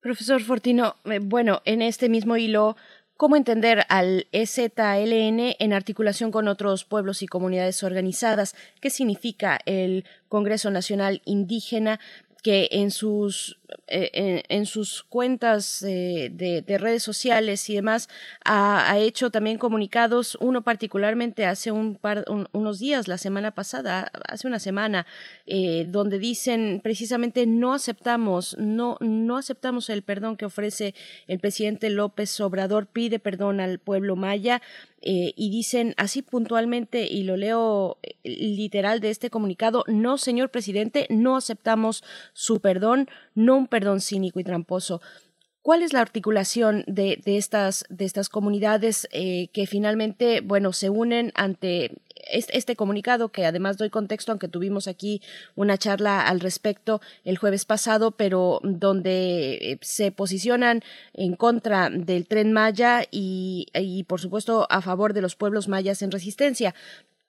Profesor 0.00 0.40
Fortino, 0.40 0.94
eh, 1.04 1.18
bueno, 1.20 1.62
en 1.64 1.82
este 1.82 2.08
mismo 2.08 2.36
hilo, 2.36 2.76
¿cómo 3.16 3.34
entender 3.34 3.82
al 3.88 4.26
EZLN 4.30 5.56
en 5.58 5.72
articulación 5.72 6.30
con 6.30 6.46
otros 6.46 6.84
pueblos 6.84 7.22
y 7.22 7.26
comunidades 7.26 7.82
organizadas? 7.82 8.54
¿Qué 8.80 8.90
significa 8.90 9.58
el 9.66 10.04
Congreso 10.28 10.70
Nacional 10.70 11.22
Indígena? 11.24 11.98
que 12.46 12.68
en 12.70 12.92
sus 12.92 13.58
eh, 13.88 14.42
en, 14.48 14.66
sus 14.66 15.02
cuentas 15.02 15.82
eh, 15.82 16.30
de, 16.32 16.78
redes 16.78 17.02
sociales 17.02 17.68
y 17.70 17.74
demás 17.74 18.08
ha, 18.44 18.96
hecho 18.98 19.30
también 19.30 19.58
comunicados. 19.58 20.36
Uno 20.40 20.62
particularmente 20.62 21.46
hace 21.46 21.72
un 21.72 21.96
par 21.96 22.24
unos 22.52 22.78
días 22.78 23.08
la 23.08 23.18
semana 23.18 23.52
pasada 23.52 24.10
hace 24.28 24.46
una 24.46 24.58
semana 24.58 25.06
eh, 25.46 25.86
donde 25.88 26.18
dicen 26.18 26.80
precisamente 26.82 27.46
no 27.46 27.74
aceptamos 27.74 28.56
no 28.58 28.96
no 29.00 29.36
aceptamos 29.36 29.90
el 29.90 30.02
perdón 30.02 30.36
que 30.36 30.44
ofrece 30.44 30.94
el 31.26 31.38
presidente 31.38 31.90
López 31.90 32.40
Obrador 32.40 32.86
pide 32.86 33.18
perdón 33.18 33.60
al 33.60 33.78
pueblo 33.78 34.16
maya 34.16 34.62
y 35.08 35.50
dicen 35.50 35.94
así 35.98 36.22
puntualmente, 36.22 37.06
y 37.08 37.22
lo 37.22 37.36
leo 37.36 37.98
literal 38.24 38.98
de 38.98 39.10
este 39.10 39.30
comunicado, 39.30 39.84
no, 39.86 40.18
señor 40.18 40.50
presidente, 40.50 41.06
no 41.10 41.36
aceptamos 41.36 42.02
su 42.32 42.58
perdón, 42.58 43.08
no 43.36 43.55
un 43.56 43.66
perdón 43.66 44.00
cínico 44.00 44.40
y 44.40 44.44
tramposo. 44.44 45.00
¿Cuál 45.66 45.82
es 45.82 45.92
la 45.92 46.00
articulación 46.00 46.84
de, 46.86 47.20
estas, 47.24 47.84
de 47.88 48.04
estas 48.04 48.28
comunidades 48.28 49.08
eh, 49.10 49.48
que 49.52 49.66
finalmente, 49.66 50.40
bueno, 50.40 50.72
se 50.72 50.90
unen 50.90 51.32
ante 51.34 51.90
este, 52.30 52.76
comunicado, 52.76 53.30
que 53.30 53.44
además 53.46 53.76
doy 53.76 53.90
contexto, 53.90 54.30
aunque 54.30 54.46
tuvimos 54.46 54.86
aquí 54.86 55.22
una 55.56 55.76
charla 55.76 56.20
al 56.20 56.38
respecto 56.38 57.00
el 57.24 57.36
jueves 57.36 57.64
pasado, 57.64 58.12
pero 58.12 58.60
donde 58.62 59.54
eh, 59.54 59.78
se 59.82 60.12
posicionan 60.12 60.82
en 61.12 61.34
contra 61.34 61.90
del 61.90 62.28
tren 62.28 62.52
Maya 62.52 63.02
y, 63.10 63.66
y, 63.74 64.04
por 64.04 64.20
supuesto, 64.20 64.68
a 64.70 64.80
favor 64.82 65.14
de 65.14 65.22
los 65.22 65.34
pueblos 65.34 65.66
mayas 65.66 66.00
en 66.02 66.12
resistencia. 66.12 66.76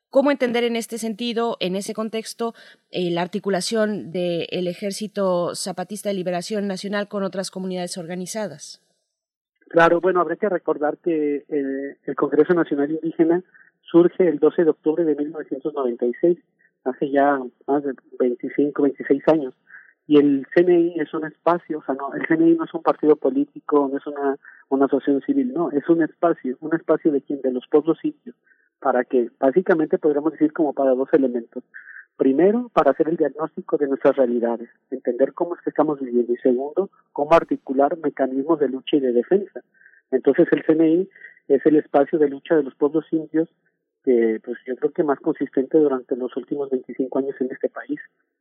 ¿Cómo 0.09 0.31
entender 0.31 0.63
en 0.63 0.77
este 0.77 0.97
sentido, 0.97 1.57
en 1.59 1.75
ese 1.75 1.93
contexto, 1.93 2.53
eh, 2.91 3.11
la 3.11 3.21
articulación 3.21 4.11
del 4.11 4.67
Ejército 4.67 5.53
Zapatista 5.53 6.09
de 6.09 6.15
Liberación 6.15 6.65
Nacional 6.65 7.09
con 7.09 7.23
otras 7.23 7.51
comunidades 7.51 7.97
organizadas? 7.97 8.81
Claro, 9.67 9.99
bueno, 9.99 10.21
habrá 10.21 10.38
que 10.38 10.47
recordar 10.47 10.97
que 10.97 11.43
eh, 11.49 11.97
el 12.05 12.15
Congreso 12.15 12.53
Nacional 12.53 12.91
Indígena 12.91 13.43
surge 13.81 14.27
el 14.27 14.39
12 14.39 14.63
de 14.63 14.69
octubre 14.69 15.03
de 15.03 15.15
1996, 15.15 16.38
hace 16.85 17.11
ya 17.11 17.39
más 17.67 17.84
de 17.84 17.93
25, 18.17 18.84
26 18.84 19.27
años. 19.27 19.53
Y 20.07 20.17
el 20.19 20.47
CNI 20.55 21.01
es 21.01 21.13
un 21.13 21.25
espacio, 21.25 21.79
o 21.79 21.84
sea, 21.84 21.95
no, 21.95 22.13
el 22.13 22.25
CNI 22.25 22.55
no 22.55 22.63
es 22.63 22.73
un 22.73 22.81
partido 22.81 23.17
político, 23.17 23.89
no 23.91 23.97
es 23.97 24.07
una, 24.07 24.38
una 24.69 24.85
asociación 24.85 25.21
civil, 25.23 25.53
no, 25.53 25.69
es 25.71 25.88
un 25.89 26.01
espacio, 26.01 26.57
un 26.61 26.73
espacio 26.73 27.11
de 27.11 27.21
quien, 27.21 27.41
de 27.41 27.51
los 27.51 27.67
pueblos 27.67 27.97
indios, 28.03 28.38
para 28.79 29.03
que 29.03 29.29
básicamente 29.39 29.97
podríamos 29.97 30.33
decir 30.33 30.53
como 30.53 30.73
para 30.73 30.91
dos 30.91 31.09
elementos. 31.13 31.63
Primero, 32.17 32.69
para 32.73 32.91
hacer 32.91 33.09
el 33.09 33.17
diagnóstico 33.17 33.77
de 33.77 33.87
nuestras 33.87 34.15
realidades, 34.15 34.69
entender 34.89 35.33
cómo 35.33 35.55
es 35.55 35.61
que 35.61 35.69
estamos 35.69 35.99
viviendo 35.99 36.33
y 36.33 36.37
segundo, 36.37 36.89
cómo 37.13 37.33
articular 37.33 37.97
mecanismos 37.97 38.59
de 38.59 38.69
lucha 38.69 38.97
y 38.97 38.99
de 38.99 39.13
defensa. 39.13 39.61
Entonces 40.11 40.47
el 40.51 40.63
CNI 40.63 41.09
es 41.47 41.65
el 41.65 41.75
espacio 41.75 42.17
de 42.17 42.29
lucha 42.29 42.55
de 42.55 42.63
los 42.63 42.75
pueblos 42.75 43.05
indios 43.11 43.49
que 44.03 44.39
pues 44.43 44.57
yo 44.65 44.75
creo 44.77 44.91
que 44.93 45.03
más 45.03 45.19
consistente 45.19 45.77
durante 45.77 46.15
los 46.15 46.35
últimos 46.37 46.69
25 46.69 47.19
años 47.19 47.35
en 47.41 47.51
este 47.51 47.69
país. 47.69 47.99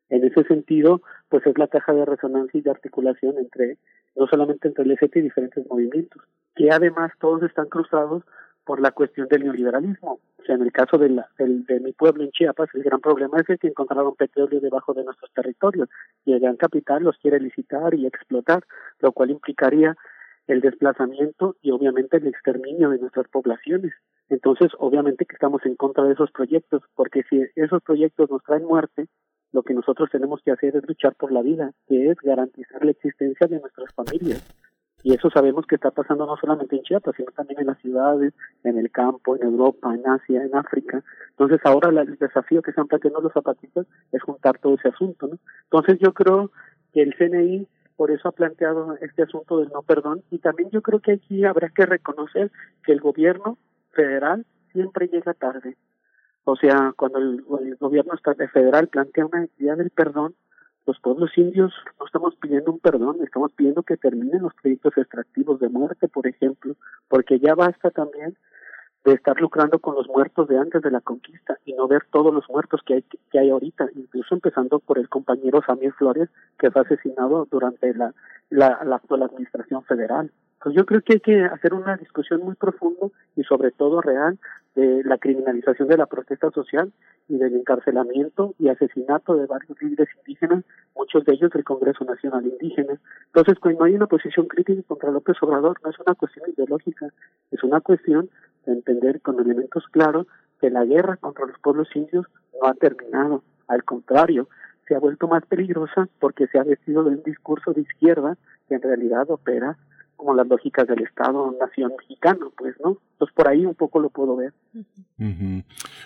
En 0.08 0.24
ese 0.24 0.44
sentido, 0.44 1.02
pues 1.28 1.44
es 1.44 1.58
la 1.58 1.66
caja 1.66 1.92
de 1.92 2.04
resonancia 2.04 2.56
y 2.58 2.62
de 2.62 2.70
articulación 2.70 3.36
entre, 3.38 3.76
no 4.14 4.28
solamente 4.28 4.68
entre 4.68 4.84
el 4.84 4.92
ESET 4.92 5.16
y 5.16 5.22
diferentes 5.22 5.66
movimientos, 5.66 6.22
que 6.54 6.70
además 6.70 7.10
todos 7.20 7.42
están 7.42 7.68
cruzados 7.68 8.22
por 8.66 8.80
la 8.80 8.90
cuestión 8.90 9.28
del 9.28 9.44
neoliberalismo. 9.44 10.18
O 10.38 10.42
sea, 10.44 10.56
en 10.56 10.62
el 10.62 10.72
caso 10.72 10.98
de, 10.98 11.08
la, 11.08 11.28
de 11.38 11.80
mi 11.80 11.92
pueblo 11.92 12.24
en 12.24 12.32
Chiapas, 12.32 12.68
el 12.74 12.82
gran 12.82 13.00
problema 13.00 13.38
es 13.38 13.58
que 13.58 13.68
encontraron 13.68 14.16
petróleo 14.16 14.60
debajo 14.60 14.92
de 14.92 15.04
nuestros 15.04 15.32
territorios 15.32 15.88
y 16.24 16.32
el 16.32 16.40
gran 16.40 16.56
capital 16.56 17.04
los 17.04 17.16
quiere 17.18 17.40
licitar 17.40 17.94
y 17.94 18.06
explotar, 18.06 18.64
lo 18.98 19.12
cual 19.12 19.30
implicaría 19.30 19.96
el 20.48 20.60
desplazamiento 20.60 21.56
y 21.62 21.70
obviamente 21.70 22.18
el 22.18 22.26
exterminio 22.26 22.90
de 22.90 22.98
nuestras 22.98 23.28
poblaciones. 23.28 23.94
Entonces, 24.28 24.72
obviamente 24.78 25.24
que 25.24 25.34
estamos 25.34 25.64
en 25.64 25.76
contra 25.76 26.04
de 26.04 26.12
esos 26.12 26.30
proyectos, 26.32 26.82
porque 26.94 27.22
si 27.30 27.44
esos 27.54 27.82
proyectos 27.82 28.30
nos 28.30 28.42
traen 28.42 28.64
muerte, 28.64 29.06
lo 29.52 29.62
que 29.62 29.74
nosotros 29.74 30.10
tenemos 30.10 30.42
que 30.44 30.50
hacer 30.50 30.76
es 30.76 30.86
luchar 30.86 31.14
por 31.14 31.30
la 31.32 31.42
vida, 31.42 31.72
que 31.88 32.10
es 32.10 32.16
garantizar 32.18 32.84
la 32.84 32.90
existencia 32.90 33.46
de 33.46 33.60
nuestras 33.60 33.92
familias. 33.94 34.44
Y 35.06 35.14
eso 35.14 35.30
sabemos 35.30 35.64
que 35.68 35.76
está 35.76 35.92
pasando 35.92 36.26
no 36.26 36.36
solamente 36.36 36.74
en 36.74 36.82
Chiapas, 36.82 37.14
sino 37.16 37.30
también 37.30 37.60
en 37.60 37.68
las 37.68 37.78
ciudades, 37.78 38.34
en 38.64 38.76
el 38.76 38.90
campo, 38.90 39.36
en 39.36 39.44
Europa, 39.44 39.94
en 39.94 40.04
Asia, 40.04 40.42
en 40.42 40.52
África. 40.56 41.00
Entonces 41.30 41.60
ahora 41.62 41.90
el 42.02 42.16
desafío 42.16 42.60
que 42.60 42.70
están 42.72 42.88
planteando 42.88 43.20
los 43.20 43.32
zapatistas 43.32 43.86
es 44.10 44.20
juntar 44.20 44.58
todo 44.58 44.74
ese 44.74 44.88
asunto. 44.88 45.28
¿no? 45.28 45.38
Entonces 45.62 46.00
yo 46.00 46.12
creo 46.12 46.50
que 46.92 47.02
el 47.02 47.14
CNI 47.14 47.68
por 47.94 48.10
eso 48.10 48.28
ha 48.28 48.32
planteado 48.32 48.96
este 49.00 49.22
asunto 49.22 49.60
del 49.60 49.68
no 49.68 49.82
perdón 49.82 50.24
y 50.32 50.38
también 50.38 50.70
yo 50.70 50.82
creo 50.82 50.98
que 50.98 51.12
aquí 51.12 51.44
habrá 51.44 51.68
que 51.68 51.86
reconocer 51.86 52.50
que 52.82 52.90
el 52.90 53.00
gobierno 53.00 53.58
federal 53.92 54.44
siempre 54.72 55.06
llega 55.06 55.34
tarde. 55.34 55.76
O 56.42 56.56
sea, 56.56 56.92
cuando 56.96 57.18
el, 57.18 57.44
gobierno 57.78 58.14
federal 58.52 58.88
plantea 58.88 59.26
una 59.26 59.46
idea 59.56 59.76
del 59.76 59.90
perdón, 59.90 60.34
los 60.86 60.98
pueblos 61.00 61.36
indios 61.36 61.72
no 61.98 62.06
estamos 62.06 62.36
pidiendo 62.36 62.72
un 62.72 62.78
perdón, 62.78 63.18
estamos 63.22 63.52
pidiendo 63.52 63.82
que 63.82 63.96
terminen 63.96 64.42
los 64.42 64.54
proyectos 64.54 64.96
extractivos 64.96 65.60
de 65.60 65.68
muerte, 65.68 66.08
por 66.08 66.26
ejemplo, 66.26 66.76
porque 67.08 67.38
ya 67.40 67.54
basta 67.54 67.90
también 67.90 68.36
de 69.04 69.12
estar 69.12 69.40
lucrando 69.40 69.78
con 69.78 69.94
los 69.94 70.08
muertos 70.08 70.48
de 70.48 70.58
antes 70.58 70.82
de 70.82 70.90
la 70.90 71.00
conquista 71.00 71.58
y 71.64 71.74
no 71.74 71.86
ver 71.86 72.02
todos 72.10 72.34
los 72.34 72.48
muertos 72.48 72.80
que 72.84 72.94
hay 72.94 73.02
que 73.02 73.38
hay 73.38 73.50
ahorita, 73.50 73.88
incluso 73.94 74.34
empezando 74.34 74.80
por 74.80 74.98
el 74.98 75.08
compañero 75.08 75.62
Samir 75.64 75.92
Flores 75.92 76.28
que 76.58 76.70
fue 76.70 76.82
asesinado 76.82 77.46
durante 77.50 77.94
la, 77.94 78.12
la, 78.50 78.80
la 78.84 78.96
actual 78.96 79.22
administración 79.22 79.84
federal. 79.84 80.30
Pues 80.66 80.74
yo 80.74 80.84
creo 80.84 81.00
que 81.00 81.12
hay 81.12 81.20
que 81.20 81.44
hacer 81.44 81.74
una 81.74 81.96
discusión 81.96 82.40
muy 82.40 82.56
profunda 82.56 83.06
y 83.36 83.44
sobre 83.44 83.70
todo 83.70 84.00
real 84.00 84.36
de 84.74 85.04
la 85.04 85.16
criminalización 85.16 85.86
de 85.86 85.96
la 85.96 86.06
protesta 86.06 86.50
social 86.50 86.92
y 87.28 87.36
del 87.36 87.54
encarcelamiento 87.54 88.52
y 88.58 88.66
asesinato 88.66 89.36
de 89.36 89.46
varios 89.46 89.80
líderes 89.80 90.08
indígenas, 90.18 90.64
muchos 90.96 91.24
de 91.24 91.34
ellos 91.34 91.52
del 91.52 91.62
Congreso 91.62 92.04
Nacional 92.04 92.44
Indígena. 92.46 92.98
Entonces, 93.26 93.60
cuando 93.60 93.84
hay 93.84 93.94
una 93.94 94.08
posición 94.08 94.48
crítica 94.48 94.82
contra 94.88 95.12
López 95.12 95.36
Obrador, 95.40 95.78
no 95.84 95.90
es 95.90 96.00
una 96.04 96.16
cuestión 96.16 96.50
ideológica, 96.50 97.12
es 97.52 97.62
una 97.62 97.80
cuestión 97.80 98.28
de 98.64 98.72
entender 98.72 99.20
con 99.20 99.38
elementos 99.38 99.84
claros 99.92 100.26
que 100.60 100.68
la 100.70 100.84
guerra 100.84 101.16
contra 101.16 101.46
los 101.46 101.60
pueblos 101.60 101.94
indios 101.94 102.26
no 102.60 102.66
ha 102.66 102.74
terminado. 102.74 103.44
Al 103.68 103.84
contrario, 103.84 104.48
se 104.88 104.96
ha 104.96 104.98
vuelto 104.98 105.28
más 105.28 105.46
peligrosa 105.46 106.08
porque 106.18 106.48
se 106.48 106.58
ha 106.58 106.64
vestido 106.64 107.04
de 107.04 107.10
un 107.10 107.22
discurso 107.22 107.72
de 107.72 107.82
izquierda 107.82 108.36
que 108.68 108.74
en 108.74 108.82
realidad 108.82 109.30
opera 109.30 109.76
como 110.16 110.34
las 110.34 110.46
lógicas 110.46 110.86
del 110.86 111.02
Estado-Nación 111.02 111.92
mexicano, 111.98 112.52
pues, 112.56 112.74
¿no? 112.82 112.98
Entonces 113.12 113.34
por 113.34 113.48
ahí 113.48 113.64
un 113.64 113.74
poco 113.74 114.00
lo 114.00 114.10
puedo 114.10 114.36
ver. 114.36 114.52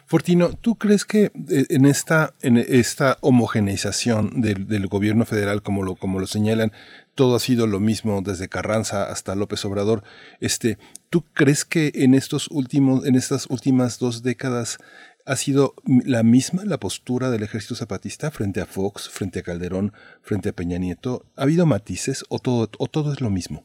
Fortino, 0.07 0.51
¿tú 0.61 0.77
crees 0.77 1.05
que 1.05 1.25
eh, 1.25 1.67
en 1.71 1.85
esta, 1.85 2.35
en 2.43 2.57
esta 2.57 3.19
homogeneización 3.21 4.41
del, 4.41 4.69
del, 4.69 4.87
gobierno 4.87 5.25
federal, 5.25 5.63
como 5.63 5.83
lo, 5.83 5.97
como 5.97 6.21
lo 6.21 6.27
señalan, 6.27 6.73
todo 7.15 7.35
ha 7.35 7.41
sido 7.41 7.67
lo 7.67 7.81
mismo 7.81 8.23
desde 8.23 8.49
Carranza 8.49 9.11
hasta 9.11 9.35
López 9.35 9.65
Obrador? 9.65 10.03
Este, 10.41 10.79
¿Tú 11.11 11.25
crees 11.33 11.65
que 11.65 11.91
en 11.95 12.15
estos 12.15 12.49
últimos, 12.51 13.05
en 13.05 13.17
estas 13.17 13.47
últimas 13.51 13.99
dos 13.99 14.23
décadas 14.23 14.79
ha 15.27 15.37
sido 15.37 15.75
la 15.85 16.23
misma 16.23 16.65
la 16.65 16.79
postura 16.79 17.31
del 17.31 17.43
ejército 17.43 17.75
zapatista 17.75 18.31
frente 18.31 18.61
a 18.61 18.67
Fox, 18.67 19.09
frente 19.09 19.41
a 19.41 19.43
Calderón, 19.43 19.93
frente 20.23 20.51
a 20.51 20.53
Peña 20.53 20.79
Nieto? 20.79 21.25
¿Ha 21.37 21.43
habido 21.43 21.67
matices 21.67 22.25
o 22.29 22.39
todo, 22.39 22.71
o 22.79 22.87
todo 22.87 23.13
es 23.13 23.21
lo 23.21 23.31
mismo? 23.31 23.65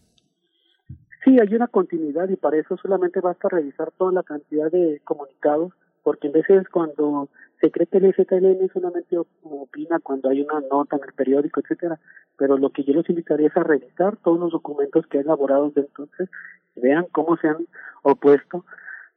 Sí, 1.26 1.40
hay 1.40 1.56
una 1.56 1.68
continuidad 1.68 2.30
y 2.30 2.36
para 2.36 2.58
eso 2.58 2.78
solamente 2.78 3.20
basta 3.20 3.50
revisar 3.50 3.92
toda 3.98 4.12
la 4.12 4.22
cantidad 4.22 4.72
de 4.72 5.02
comunicados, 5.04 5.74
porque 6.04 6.28
en 6.28 6.34
veces 6.34 6.70
cuando 6.70 7.30
se 7.60 7.72
cree 7.72 7.88
que 7.88 7.98
el 7.98 8.14
FTLN 8.14 8.70
solamente 8.72 9.18
opina 9.18 10.00
cuando 10.04 10.30
hay 10.30 10.42
una 10.42 10.62
nota 10.72 10.98
en 10.98 11.04
el 11.04 11.14
periódico, 11.14 11.62
etcétera, 11.62 12.00
pero 12.38 12.60
lo 12.60 12.70
que 12.70 12.84
yo 12.84 12.94
les 12.94 13.10
invitaría 13.10 13.48
es 13.48 13.58
a 13.58 13.64
revisar 13.64 14.18
todos 14.18 14.40
los 14.40 14.52
documentos 14.52 15.08
que 15.08 15.18
han 15.18 15.24
elaborado 15.24 15.70
desde 15.70 15.88
entonces, 15.88 16.30
vean 16.76 17.08
cómo 17.12 17.38
se 17.38 17.48
han 17.48 17.66
opuesto 18.04 18.64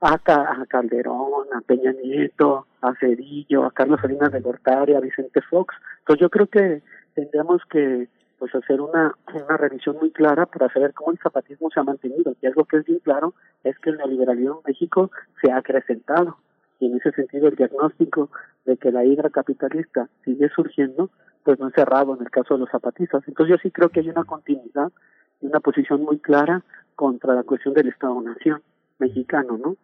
a, 0.00 0.14
a 0.14 0.66
Calderón, 0.66 1.52
a 1.54 1.60
Peña 1.60 1.92
Nieto, 1.92 2.66
a 2.80 2.94
Cedillo, 2.94 3.64
a 3.66 3.72
Carlos 3.72 4.00
Salinas 4.00 4.32
de 4.32 4.40
Gortari, 4.40 4.94
a 4.94 5.00
Vicente 5.00 5.42
Fox. 5.42 5.74
Entonces 5.98 6.22
yo 6.22 6.30
creo 6.30 6.46
que 6.46 6.82
tendríamos 7.14 7.60
que 7.68 8.08
pues 8.38 8.54
hacer 8.54 8.80
una, 8.80 9.14
una 9.32 9.56
revisión 9.56 9.96
muy 9.96 10.10
clara 10.10 10.46
para 10.46 10.72
saber 10.72 10.94
cómo 10.94 11.12
el 11.12 11.18
zapatismo 11.18 11.70
se 11.70 11.80
ha 11.80 11.82
mantenido. 11.82 12.34
Y 12.40 12.46
algo 12.46 12.64
que 12.64 12.78
es 12.78 12.84
bien 12.84 13.00
claro 13.00 13.34
es 13.64 13.78
que 13.78 13.90
el 13.90 13.96
neoliberalismo 13.96 14.62
en 14.64 14.72
México 14.72 15.10
se 15.42 15.50
ha 15.50 15.56
acrecentado. 15.56 16.36
Y 16.80 16.86
en 16.86 16.96
ese 16.96 17.10
sentido 17.12 17.48
el 17.48 17.56
diagnóstico 17.56 18.30
de 18.64 18.76
que 18.76 18.92
la 18.92 19.04
hidra 19.04 19.30
capitalista 19.30 20.08
sigue 20.24 20.48
surgiendo, 20.50 21.10
pues 21.42 21.58
no 21.58 21.68
es 21.68 21.74
cerrado 21.74 22.14
en 22.14 22.22
el 22.22 22.30
caso 22.30 22.54
de 22.54 22.60
los 22.60 22.70
zapatistas. 22.70 23.26
Entonces 23.26 23.56
yo 23.56 23.62
sí 23.62 23.70
creo 23.70 23.88
que 23.88 24.00
hay 24.00 24.08
una 24.10 24.24
continuidad 24.24 24.92
y 25.40 25.46
una 25.46 25.60
posición 25.60 26.02
muy 26.02 26.18
clara 26.18 26.62
contra 26.94 27.34
la 27.34 27.42
cuestión 27.42 27.74
del 27.74 27.88
Estado-Nación 27.88 28.62
mexicano, 28.98 29.58
¿no? 29.58 29.76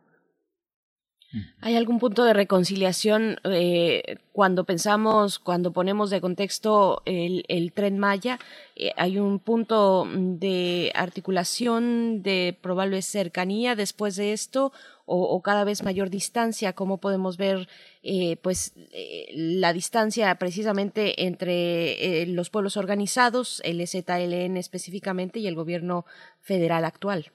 ¿Hay 1.61 1.77
algún 1.77 1.99
punto 1.99 2.25
de 2.25 2.33
reconciliación 2.33 3.39
eh, 3.45 4.19
cuando 4.33 4.65
pensamos, 4.65 5.39
cuando 5.39 5.73
ponemos 5.73 6.11
de 6.11 6.21
contexto 6.21 7.03
el, 7.07 7.73
tren 7.75 7.99
Maya? 7.99 8.39
Eh, 8.77 8.93
¿Hay 8.97 9.19
un 9.19 9.39
punto 9.39 10.07
de 10.15 10.93
articulación, 10.95 12.23
de 12.23 12.57
probable 12.61 13.03
cercanía 13.03 13.75
después 13.75 14.17
de 14.17 14.33
esto 14.33 14.73
o, 15.07 15.43
cada 15.43 15.65
vez 15.65 15.83
mayor 15.83 16.09
distancia? 16.09 16.73
¿Cómo 16.73 16.99
podemos 16.99 17.37
ver 17.37 17.69
eh, 18.03 18.37
pues, 18.43 18.73
la 19.35 19.73
distancia 19.73 20.35
precisamente 20.37 21.25
entre 21.25 22.27
los 22.27 22.51
pueblos 22.51 22.77
organizados, 22.77 23.61
el 23.65 23.87
ZLN 23.87 24.57
específicamente, 24.57 25.41
y 25.41 25.47
el 25.47 25.55
gobierno 25.55 26.07
federal 26.41 26.85
actual? 26.85 27.33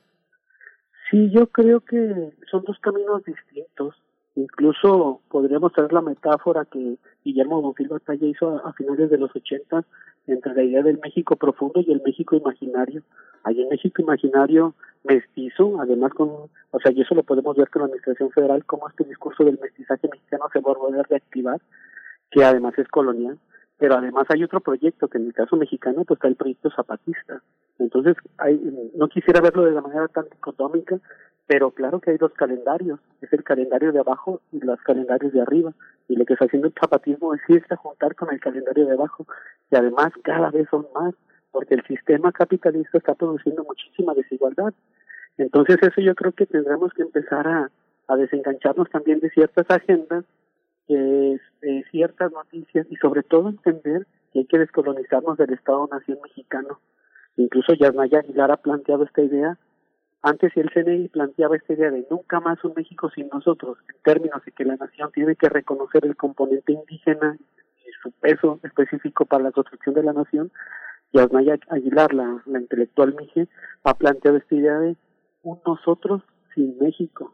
Sí, 1.09 1.29
yo 1.31 1.47
creo 1.47 1.79
que 1.81 2.33
son 2.51 2.63
dos 2.65 2.77
caminos 2.79 3.23
distintos. 3.25 3.95
Incluso 4.35 5.21
podríamos 5.29 5.73
traer 5.73 5.91
la 5.91 6.01
metáfora 6.01 6.65
que 6.65 6.97
Guillermo 7.25 7.61
Bonfil 7.61 7.87
Batalla 7.87 8.27
hizo 8.27 8.65
a, 8.65 8.73
finales 8.73 9.09
de 9.09 9.17
los 9.17 9.35
ochentas 9.35 9.85
entre 10.27 10.53
la 10.53 10.63
idea 10.63 10.83
del 10.83 10.99
México 11.03 11.35
profundo 11.35 11.81
y 11.81 11.91
el 11.91 12.01
México 12.05 12.35
imaginario. 12.35 13.01
Hay 13.43 13.59
un 13.59 13.69
México 13.69 14.01
imaginario 14.01 14.75
mestizo, 15.03 15.81
además 15.81 16.13
con, 16.13 16.29
o 16.29 16.79
sea, 16.81 16.91
y 16.91 17.01
eso 17.01 17.15
lo 17.15 17.23
podemos 17.23 17.57
ver 17.57 17.69
con 17.69 17.81
la 17.81 17.85
Administración 17.87 18.29
Federal, 18.29 18.63
cómo 18.65 18.87
este 18.87 19.03
discurso 19.05 19.43
del 19.43 19.59
mestizaje 19.59 20.07
mexicano 20.07 20.45
se 20.53 20.59
va 20.59 20.71
a 20.71 20.77
volver 20.77 20.99
a 20.99 21.09
reactivar, 21.09 21.59
que 22.29 22.43
además 22.43 22.77
es 22.77 22.87
colonial 22.87 23.39
pero 23.79 23.95
además 23.95 24.27
hay 24.29 24.43
otro 24.43 24.59
proyecto 24.59 25.07
que 25.07 25.17
en 25.17 25.27
el 25.27 25.33
caso 25.33 25.55
mexicano 25.55 26.03
pues 26.05 26.17
está 26.17 26.27
el 26.27 26.35
proyecto 26.35 26.69
zapatista. 26.69 27.41
Entonces 27.79 28.15
hay, 28.37 28.59
no 28.95 29.07
quisiera 29.07 29.41
verlo 29.41 29.63
de 29.63 29.71
la 29.71 29.81
manera 29.81 30.07
tan 30.09 30.25
dicotómica 30.29 30.99
pero 31.49 31.71
claro 31.71 31.99
que 31.99 32.11
hay 32.11 32.17
dos 32.17 32.31
calendarios 32.33 32.99
es 33.21 33.33
el 33.33 33.43
calendario 33.43 33.91
de 33.91 33.99
abajo 33.99 34.39
y 34.51 34.59
los 34.59 34.79
calendarios 34.81 35.33
de 35.33 35.41
arriba 35.41 35.73
y 36.07 36.15
lo 36.15 36.23
que 36.23 36.33
está 36.33 36.45
haciendo 36.45 36.67
el 36.67 36.75
zapatismo 36.79 37.33
es 37.33 37.41
irse 37.47 37.73
a 37.73 37.77
juntar 37.77 38.13
con 38.13 38.31
el 38.31 38.39
calendario 38.39 38.85
de 38.85 38.93
abajo 38.93 39.25
y 39.71 39.75
además 39.75 40.11
cada 40.21 40.51
vez 40.51 40.67
son 40.69 40.85
más 40.93 41.15
porque 41.51 41.73
el 41.73 41.83
sistema 41.87 42.31
capitalista 42.31 42.99
está 42.99 43.15
produciendo 43.15 43.63
muchísima 43.63 44.13
desigualdad. 44.13 44.75
Entonces 45.39 45.77
eso 45.81 46.01
yo 46.01 46.13
creo 46.13 46.33
que 46.33 46.45
tendremos 46.45 46.93
que 46.93 47.01
empezar 47.01 47.47
a, 47.47 47.71
a 48.07 48.15
desengancharnos 48.15 48.87
también 48.91 49.19
de 49.19 49.31
ciertas 49.31 49.65
agendas 49.71 50.25
eh, 50.89 51.83
ciertas 51.91 52.31
noticias 52.31 52.87
y 52.89 52.95
sobre 52.97 53.23
todo 53.23 53.49
entender 53.49 54.07
que 54.33 54.39
hay 54.39 54.45
que 54.45 54.59
descolonizarnos 54.59 55.37
del 55.37 55.53
Estado-Nación 55.53 56.19
mexicano. 56.23 56.79
Incluso 57.37 57.73
Yasnaya 57.73 58.19
Aguilar 58.19 58.51
ha 58.51 58.57
planteado 58.57 59.03
esta 59.03 59.21
idea. 59.21 59.57
Antes 60.21 60.55
el 60.57 60.69
CNI 60.71 61.07
planteaba 61.09 61.55
esta 61.55 61.73
idea 61.73 61.91
de 61.91 62.05
nunca 62.09 62.39
más 62.39 62.63
un 62.63 62.73
México 62.75 63.09
sin 63.09 63.29
nosotros, 63.29 63.77
en 63.87 64.01
términos 64.03 64.43
de 64.43 64.51
que 64.51 64.65
la 64.65 64.75
nación 64.75 65.11
tiene 65.13 65.35
que 65.35 65.47
reconocer 65.47 66.05
el 66.05 66.17
componente 66.17 66.73
indígena 66.73 67.37
y 67.85 67.91
su 68.03 68.11
peso 68.11 68.59
específico 68.63 69.25
para 69.25 69.45
la 69.45 69.51
construcción 69.51 69.95
de 69.95 70.03
la 70.03 70.13
nación. 70.13 70.51
Yasnaya 71.13 71.57
Aguilar, 71.69 72.13
la, 72.13 72.43
la 72.45 72.59
intelectual 72.59 73.15
Mije, 73.15 73.47
ha 73.83 73.93
planteado 73.93 74.37
esta 74.37 74.55
idea 74.55 74.77
de 74.79 74.97
un 75.43 75.59
nosotros 75.65 76.21
sin 76.53 76.77
México, 76.79 77.33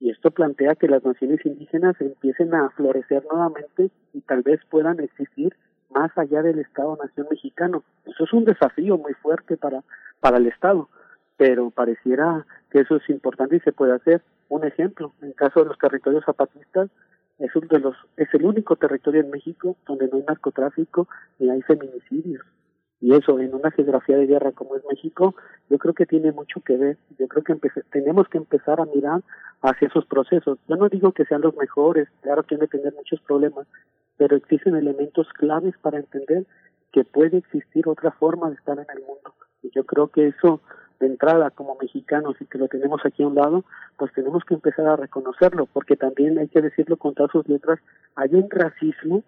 y 0.00 0.10
esto 0.10 0.30
plantea 0.30 0.74
que 0.76 0.88
las 0.88 1.04
naciones 1.04 1.44
indígenas 1.44 2.00
empiecen 2.00 2.54
a 2.54 2.70
florecer 2.70 3.24
nuevamente 3.30 3.90
y 4.12 4.20
tal 4.20 4.42
vez 4.42 4.60
puedan 4.70 5.00
existir 5.00 5.54
más 5.90 6.16
allá 6.16 6.42
del 6.42 6.58
Estado-Nación 6.58 7.26
mexicano. 7.30 7.82
Eso 8.04 8.24
es 8.24 8.32
un 8.32 8.44
desafío 8.44 8.96
muy 8.98 9.14
fuerte 9.14 9.56
para, 9.56 9.82
para 10.20 10.36
el 10.36 10.46
Estado, 10.46 10.88
pero 11.36 11.70
pareciera 11.70 12.46
que 12.70 12.80
eso 12.80 12.96
es 12.96 13.08
importante 13.08 13.56
y 13.56 13.60
se 13.60 13.72
puede 13.72 13.94
hacer. 13.94 14.22
Un 14.48 14.64
ejemplo, 14.64 15.12
en 15.22 15.32
caso 15.32 15.60
de 15.60 15.66
los 15.66 15.78
territorios 15.78 16.24
zapatistas, 16.24 16.90
es, 17.38 17.54
uno 17.54 17.68
de 17.68 17.78
los, 17.80 17.96
es 18.16 18.32
el 18.34 18.44
único 18.44 18.76
territorio 18.76 19.20
en 19.20 19.30
México 19.30 19.76
donde 19.86 20.08
no 20.08 20.18
hay 20.18 20.24
narcotráfico 20.24 21.08
ni 21.38 21.50
hay 21.50 21.62
feminicidios. 21.62 22.44
Y 23.00 23.14
eso 23.14 23.38
en 23.38 23.54
una 23.54 23.70
geografía 23.70 24.16
de 24.16 24.26
guerra 24.26 24.52
como 24.52 24.74
es 24.74 24.82
México, 24.90 25.34
yo 25.70 25.78
creo 25.78 25.94
que 25.94 26.06
tiene 26.06 26.32
mucho 26.32 26.60
que 26.60 26.76
ver. 26.76 26.96
Yo 27.18 27.28
creo 27.28 27.44
que 27.44 27.54
tenemos 27.90 28.28
que 28.28 28.38
empezar 28.38 28.80
a 28.80 28.86
mirar 28.86 29.22
hacia 29.62 29.88
esos 29.88 30.04
procesos. 30.06 30.58
Yo 30.68 30.76
no 30.76 30.88
digo 30.88 31.12
que 31.12 31.24
sean 31.24 31.42
los 31.42 31.56
mejores, 31.56 32.08
claro 32.22 32.42
que 32.42 32.54
han 32.56 32.60
de 32.60 32.68
tener 32.68 32.92
muchos 32.94 33.20
problemas, 33.20 33.66
pero 34.16 34.36
existen 34.36 34.74
elementos 34.74 35.28
claves 35.34 35.74
para 35.80 35.98
entender 35.98 36.44
que 36.92 37.04
puede 37.04 37.38
existir 37.38 37.86
otra 37.86 38.10
forma 38.10 38.48
de 38.48 38.56
estar 38.56 38.78
en 38.78 38.86
el 38.92 39.04
mundo. 39.04 39.34
Y 39.62 39.70
yo 39.70 39.84
creo 39.84 40.08
que 40.08 40.28
eso, 40.28 40.60
de 40.98 41.06
entrada, 41.06 41.50
como 41.50 41.76
mexicanos 41.80 42.34
y 42.40 42.46
que 42.46 42.58
lo 42.58 42.66
tenemos 42.66 43.00
aquí 43.04 43.22
a 43.22 43.28
un 43.28 43.36
lado, 43.36 43.64
pues 43.96 44.12
tenemos 44.12 44.44
que 44.44 44.54
empezar 44.54 44.86
a 44.86 44.96
reconocerlo, 44.96 45.66
porque 45.66 45.96
también 45.96 46.38
hay 46.38 46.48
que 46.48 46.62
decirlo 46.62 46.96
con 46.96 47.14
todas 47.14 47.30
sus 47.30 47.46
letras, 47.48 47.78
hay 48.16 48.34
un 48.34 48.50
racismo 48.50 49.22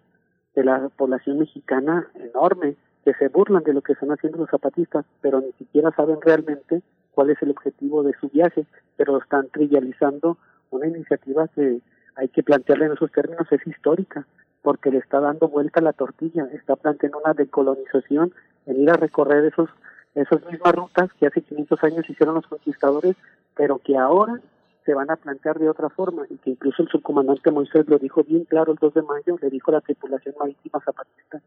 de 0.55 0.65
la 0.65 0.89
población 0.89 1.39
mexicana 1.39 2.07
enorme 2.15 2.75
que 3.03 3.13
se 3.13 3.27
burlan 3.29 3.63
de 3.63 3.73
lo 3.73 3.81
que 3.81 3.93
están 3.93 4.11
haciendo 4.11 4.39
los 4.39 4.49
zapatistas, 4.49 5.05
pero 5.21 5.41
ni 5.41 5.51
siquiera 5.53 5.91
saben 5.91 6.19
realmente 6.21 6.81
cuál 7.11 7.29
es 7.29 7.41
el 7.41 7.51
objetivo 7.51 8.03
de 8.03 8.13
su 8.19 8.29
viaje, 8.29 8.65
pero 8.95 9.17
están 9.17 9.47
trivializando 9.49 10.37
una 10.69 10.87
iniciativa 10.87 11.47
que 11.49 11.81
hay 12.15 12.27
que 12.29 12.43
plantearla 12.43 12.85
en 12.85 12.93
esos 12.93 13.11
términos, 13.11 13.51
es 13.51 13.65
histórica, 13.65 14.25
porque 14.61 14.91
le 14.91 14.99
está 14.99 15.19
dando 15.19 15.47
vuelta 15.47 15.79
a 15.79 15.83
la 15.83 15.93
tortilla, 15.93 16.47
está 16.53 16.75
planteando 16.75 17.19
una 17.19 17.33
decolonización 17.33 18.33
en 18.65 18.81
ir 18.81 18.89
a 18.89 18.97
recorrer 18.97 19.45
esos 19.45 19.69
esas 20.15 20.45
mismas 20.45 20.75
rutas 20.75 21.09
que 21.13 21.27
hace 21.27 21.41
500 21.41 21.83
años 21.83 22.09
hicieron 22.09 22.35
los 22.35 22.47
conquistadores, 22.47 23.15
pero 23.55 23.77
que 23.77 23.97
ahora 23.97 24.41
se 24.85 24.93
van 24.93 25.11
a 25.11 25.15
plantear 25.15 25.59
de 25.59 25.69
otra 25.69 25.89
forma 25.89 26.25
y 26.29 26.37
que 26.37 26.51
incluso 26.51 26.83
el 26.83 26.89
subcomandante 26.89 27.51
Moisés 27.51 27.87
lo 27.87 27.99
dijo 27.99 28.23
bien 28.23 28.45
claro 28.45 28.71
el 28.71 28.77
2 28.79 28.93
de 28.93 29.01
mayo, 29.03 29.37
le 29.41 29.49
dijo 29.49 29.71
a 29.71 29.75
la 29.75 29.81
tripulación 29.81 30.35
marítima 30.39 30.79
zapatista, 30.83 31.41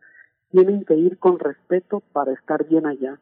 tienen 0.50 0.84
que 0.84 0.94
ir 0.94 1.18
con 1.18 1.38
respeto 1.38 2.02
para 2.12 2.32
estar 2.32 2.64
bien 2.66 2.86
allá. 2.86 3.18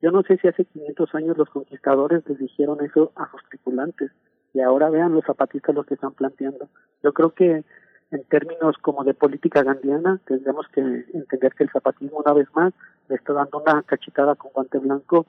Yo 0.00 0.12
no 0.12 0.22
sé 0.22 0.38
si 0.38 0.46
hace 0.46 0.64
500 0.64 1.14
años 1.16 1.36
los 1.36 1.50
conquistadores 1.50 2.22
les 2.28 2.38
dijeron 2.38 2.84
eso 2.84 3.10
a 3.16 3.28
sus 3.30 3.42
tripulantes 3.48 4.12
y 4.54 4.60
ahora 4.60 4.90
vean 4.90 5.12
los 5.12 5.24
zapatistas 5.24 5.74
lo 5.74 5.84
que 5.84 5.94
están 5.94 6.12
planteando. 6.12 6.68
Yo 7.02 7.12
creo 7.12 7.30
que 7.34 7.64
en 8.10 8.24
términos 8.24 8.76
como 8.80 9.04
de 9.04 9.14
política 9.14 9.62
gandiana 9.62 10.20
tendremos 10.24 10.66
que 10.68 10.80
entender 10.80 11.52
que 11.54 11.64
el 11.64 11.70
zapatismo 11.70 12.18
una 12.18 12.32
vez 12.32 12.48
más 12.54 12.72
le 13.08 13.16
está 13.16 13.32
dando 13.32 13.58
una 13.58 13.82
cachetada 13.82 14.36
con 14.36 14.52
guante 14.52 14.78
blanco 14.78 15.26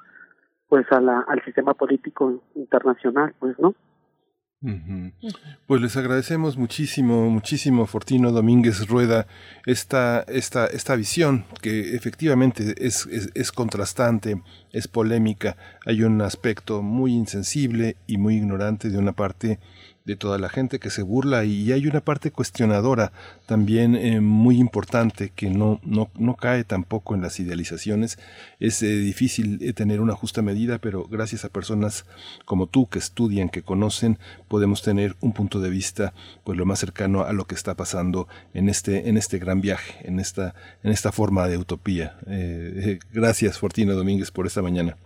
pues 0.70 0.86
a 0.92 1.02
la, 1.02 1.22
al 1.22 1.44
sistema 1.44 1.74
político 1.74 2.44
internacional, 2.54 3.34
pues, 3.40 3.58
¿no? 3.60 3.74
Pues 4.61 5.81
les 5.81 5.95
agradecemos 5.95 6.57
muchísimo, 6.57 7.30
muchísimo, 7.30 7.86
Fortino 7.86 8.34
Domínguez 8.34 8.88
Rueda, 8.90 9.26
esta, 9.65 10.26
esta, 10.27 10.68
esta 10.68 10.98
visión 10.98 11.45
que 11.61 11.95
efectivamente 11.95 12.76
es, 12.77 13.06
es, 13.06 13.30
es, 13.36 13.53
contrastante, 13.53 14.41
es 14.73 14.90
polémica. 14.90 15.56
Hay 15.86 16.03
un 16.03 16.22
aspecto 16.22 16.81
muy 16.81 17.14
insensible 17.14 17.95
y 18.06 18.18
muy 18.18 18.36
ignorante 18.36 18.90
de 18.90 18.98
una 18.98 19.14
parte 19.14 19.60
de 20.10 20.15
toda 20.15 20.40
la 20.40 20.49
gente 20.49 20.80
que 20.80 20.90
se 20.90 21.03
burla 21.03 21.45
y 21.45 21.72
hay 21.72 21.86
una 21.86 22.02
parte 22.02 22.31
cuestionadora 22.31 23.11
también 23.45 23.95
eh, 23.95 24.22
muy 24.22 24.57
importante 24.57 25.31
que 25.36 25.52
no, 25.52 25.80
no, 25.84 26.10
no, 26.18 26.36
cae 26.36 26.64
tampoco 26.64 27.14
en 27.14 27.22
las 27.22 27.40
idealizaciones. 27.40 28.18
Es 28.60 28.81
eh, 28.81 28.88
difícil 28.88 29.60
eh, 29.61 29.72
tener 29.72 30.02
una 30.02 30.15
justa 30.15 30.41
medida, 30.41 30.80
pero 30.80 31.06
gracias 31.06 31.45
a 31.45 31.49
personas 31.49 32.06
como 32.45 32.65
tú 32.65 32.88
que 32.88 32.98
estudian, 32.98 33.49
que 33.49 33.61
conocen, 33.61 34.18
podemos 34.48 34.81
tener 34.81 35.15
un 35.19 35.31
punto 35.31 35.60
de 35.60 35.69
vista 35.69 36.14
pues 36.44 36.57
lo 36.57 36.65
más 36.65 36.80
cercano 36.80 37.22
a 37.23 37.31
lo 37.31 37.45
que 37.45 37.53
está 37.53 37.76
pasando 37.76 38.27
en 38.56 38.68
este, 38.68 39.10
en 39.10 39.15
este 39.15 39.38
gran 39.38 39.61
viaje, 39.61 40.07
en 40.07 40.19
esta, 40.19 40.56
en 40.81 40.91
esta 40.91 41.11
forma 41.11 41.48
de 41.48 41.57
utopía. 41.57 42.18
gracias 43.14 43.60
Fortino 43.60 43.94
Domínguez 43.94 44.31
por 44.31 44.48
esta 44.48 44.64
mañana. 44.64 44.98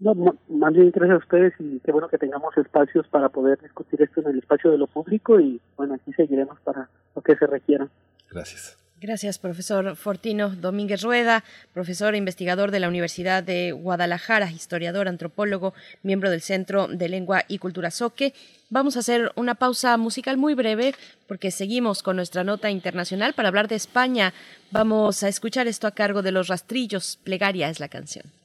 No, 0.00 0.14
más 0.48 0.72
bien 0.72 0.90
gracias 0.90 1.16
a 1.16 1.24
ustedes 1.24 1.52
y 1.58 1.78
qué 1.80 1.92
bueno 1.92 2.08
que 2.08 2.16
tengamos 2.16 2.56
espacios 2.56 3.06
para 3.08 3.28
poder 3.28 3.60
discutir 3.60 4.00
esto 4.00 4.22
en 4.22 4.28
el 4.28 4.38
espacio 4.38 4.70
de 4.70 4.78
lo 4.78 4.86
público 4.86 5.38
y 5.38 5.60
bueno, 5.76 5.94
aquí 5.94 6.12
seguiremos 6.14 6.58
para 6.60 6.88
lo 7.14 7.20
que 7.22 7.36
se 7.36 7.46
requiera. 7.46 7.86
Gracias. 8.30 8.78
Gracias, 8.98 9.38
profesor 9.38 9.96
Fortino 9.96 10.50
Domínguez 10.50 11.02
Rueda, 11.02 11.42
profesor 11.72 12.14
e 12.14 12.18
investigador 12.18 12.70
de 12.70 12.80
la 12.80 12.88
Universidad 12.88 13.42
de 13.42 13.72
Guadalajara, 13.72 14.50
historiador, 14.50 15.08
antropólogo, 15.08 15.72
miembro 16.02 16.30
del 16.30 16.42
Centro 16.42 16.86
de 16.86 17.08
Lengua 17.08 17.44
y 17.48 17.58
Cultura 17.58 17.90
Soque. 17.90 18.34
Vamos 18.68 18.96
a 18.96 19.00
hacer 19.00 19.32
una 19.36 19.54
pausa 19.54 19.96
musical 19.96 20.36
muy 20.36 20.54
breve 20.54 20.94
porque 21.28 21.50
seguimos 21.50 22.02
con 22.02 22.16
nuestra 22.16 22.44
nota 22.44 22.70
internacional 22.70 23.32
para 23.32 23.48
hablar 23.48 23.68
de 23.68 23.76
España. 23.76 24.34
Vamos 24.70 25.22
a 25.22 25.28
escuchar 25.28 25.66
esto 25.66 25.86
a 25.86 25.92
cargo 25.92 26.20
de 26.20 26.32
los 26.32 26.48
rastrillos. 26.48 27.18
Plegaria 27.24 27.70
es 27.70 27.80
la 27.80 27.88
canción. 27.88 28.39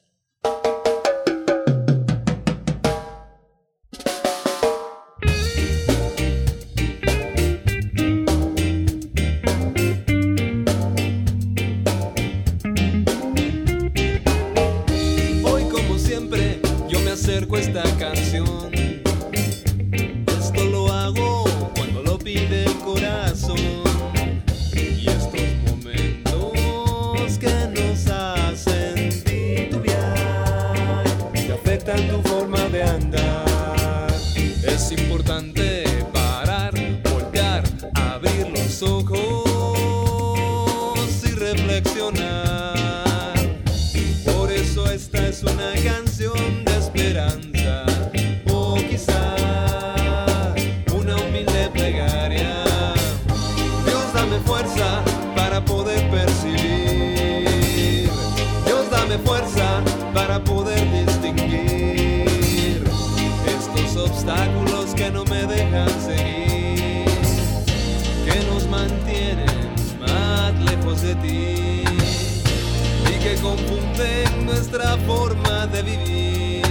Confunden 73.96 74.46
nuestra 74.46 74.96
forma 75.06 75.66
de 75.66 75.82
vivir, 75.82 76.62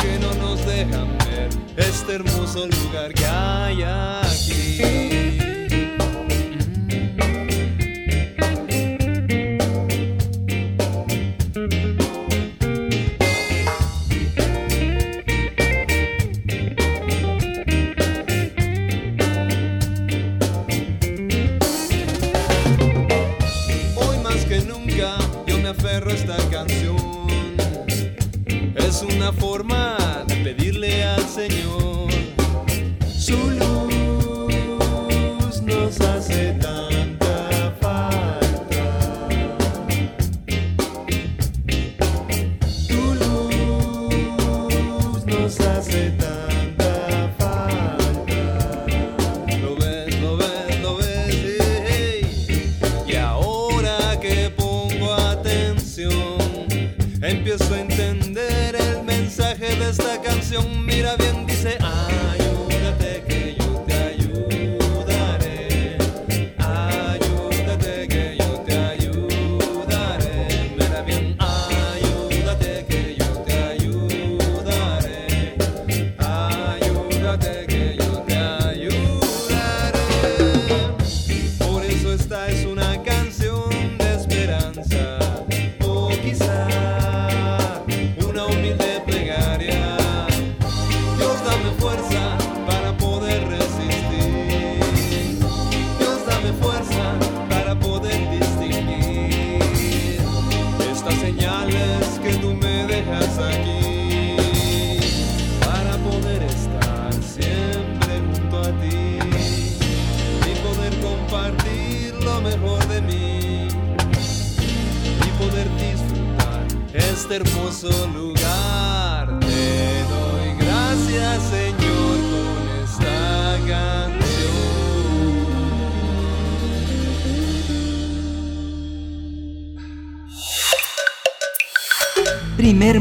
que 0.00 0.18
no 0.18 0.34
nos 0.34 0.64
dejan 0.66 1.08
ver 1.18 1.48
este 1.76 2.14
hermoso 2.16 2.66
lugar 2.66 3.12
que 3.14 3.26
hay 3.26 3.82
aquí. 3.82 5.09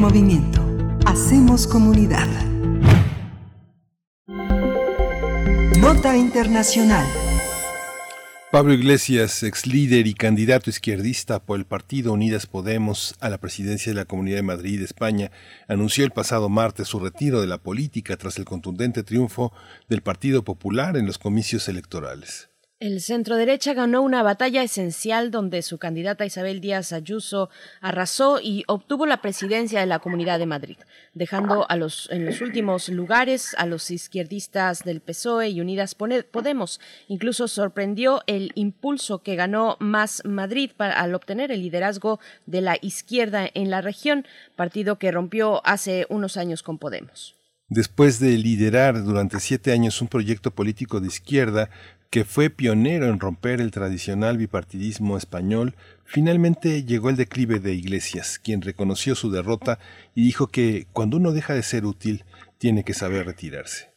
Movimiento. 0.10 0.66
Hacemos 1.06 1.68
comunidad. 1.68 2.28
Nota 5.78 6.18
Internacional. 6.18 7.06
Pablo 8.52 8.74
Iglesias, 8.74 9.44
ex 9.44 9.68
líder 9.68 10.08
y 10.08 10.16
candidato 10.16 10.72
izquierdista 10.72 11.38
por 11.38 11.60
el 11.60 11.66
partido 11.66 12.12
Unidas 12.12 12.48
Podemos 12.48 13.14
a 13.20 13.30
la 13.30 13.38
presidencia 13.38 13.92
de 13.92 13.98
la 13.98 14.06
Comunidad 14.06 14.38
de 14.38 14.44
Madrid, 14.44 14.82
España, 14.82 15.30
anunció 15.68 16.06
el 16.06 16.12
pasado 16.12 16.50
martes 16.50 16.88
su 16.88 17.00
retiro 17.00 17.40
de 17.40 17.48
la 17.48 17.60
política 17.60 18.18
tras 18.18 18.40
el 18.40 18.46
contundente 18.46 19.04
triunfo 19.04 19.54
del 19.90 20.02
Partido 20.02 20.44
Popular 20.44 20.98
en 20.98 21.06
los 21.06 21.20
comicios 21.20 21.70
electorales. 21.70 22.50
El 22.80 23.02
centro 23.02 23.36
derecha 23.36 23.74
ganó 23.74 24.02
una 24.02 24.24
batalla 24.24 24.64
esencial 24.64 25.32
donde 25.32 25.64
su 25.64 25.80
candidata 25.80 26.26
Isabel 26.26 26.62
Díaz 26.62 26.94
Ayuso 26.94 27.50
arrasó 27.82 28.40
y 28.42 28.64
obtuvo 28.68 29.06
la 29.06 29.22
presidencia 29.22 29.82
de 29.82 29.86
la 29.86 30.00
Comunidad 30.00 30.40
de 30.40 30.46
Madrid, 30.46 30.78
dejando 31.14 31.70
a 31.70 31.76
los, 31.76 32.08
en 32.10 32.26
los 32.26 32.40
últimos 32.40 32.88
lugares 32.88 33.54
a 33.58 33.66
los 33.66 33.92
izquierdistas 33.92 34.86
del 34.86 35.02
PSOE 35.02 35.50
y 35.50 35.60
Unidas 35.60 35.94
Podemos. 35.94 36.80
Incluso 37.10 37.50
sorprendió 37.50 38.22
el 38.28 38.54
impulso 38.56 39.24
que 39.24 39.36
ganó 39.36 39.76
Más 39.82 40.22
Madrid 40.24 40.72
para, 40.78 41.02
al 41.02 41.16
obtener 41.16 41.52
el 41.52 41.64
liderazgo 41.64 42.22
de 42.46 42.62
la 42.62 42.78
izquierda 42.80 43.50
en 43.54 43.72
la 43.72 43.82
región, 43.82 44.26
partido 44.56 44.98
que 44.98 45.12
rompió 45.12 45.62
hace 45.68 46.06
unos 46.08 46.38
años 46.38 46.64
con 46.64 46.78
Podemos. 46.78 47.36
Después 47.68 48.20
de 48.20 48.36
liderar 48.38 49.04
durante 49.04 49.40
siete 49.40 49.72
años 49.72 50.02
un 50.02 50.08
proyecto 50.08 50.50
político 50.50 51.00
de 51.00 51.08
izquierda 51.08 51.70
que 52.10 52.26
fue 52.26 52.50
pionero 52.50 53.08
en 53.08 53.20
romper 53.20 53.62
el 53.62 53.72
tradicional 53.72 54.38
bipartidismo 54.38 55.18
español, 55.18 55.76
finalmente 56.06 56.84
llegó 56.84 57.10
el 57.10 57.16
declive 57.16 57.60
de 57.60 57.74
Iglesias, 57.74 58.40
quien 58.40 58.62
reconoció 58.62 59.14
su 59.16 59.30
derrota 59.32 59.80
y 60.16 60.24
dijo 60.24 60.48
que 60.48 60.88
cuando 60.92 61.18
uno 61.18 61.32
deja 61.32 61.54
de 61.54 61.64
ser 61.64 61.86
útil, 61.86 62.26
tiene 62.58 62.84
que 62.84 62.94
saber 62.94 63.26
retirarse. 63.26 63.90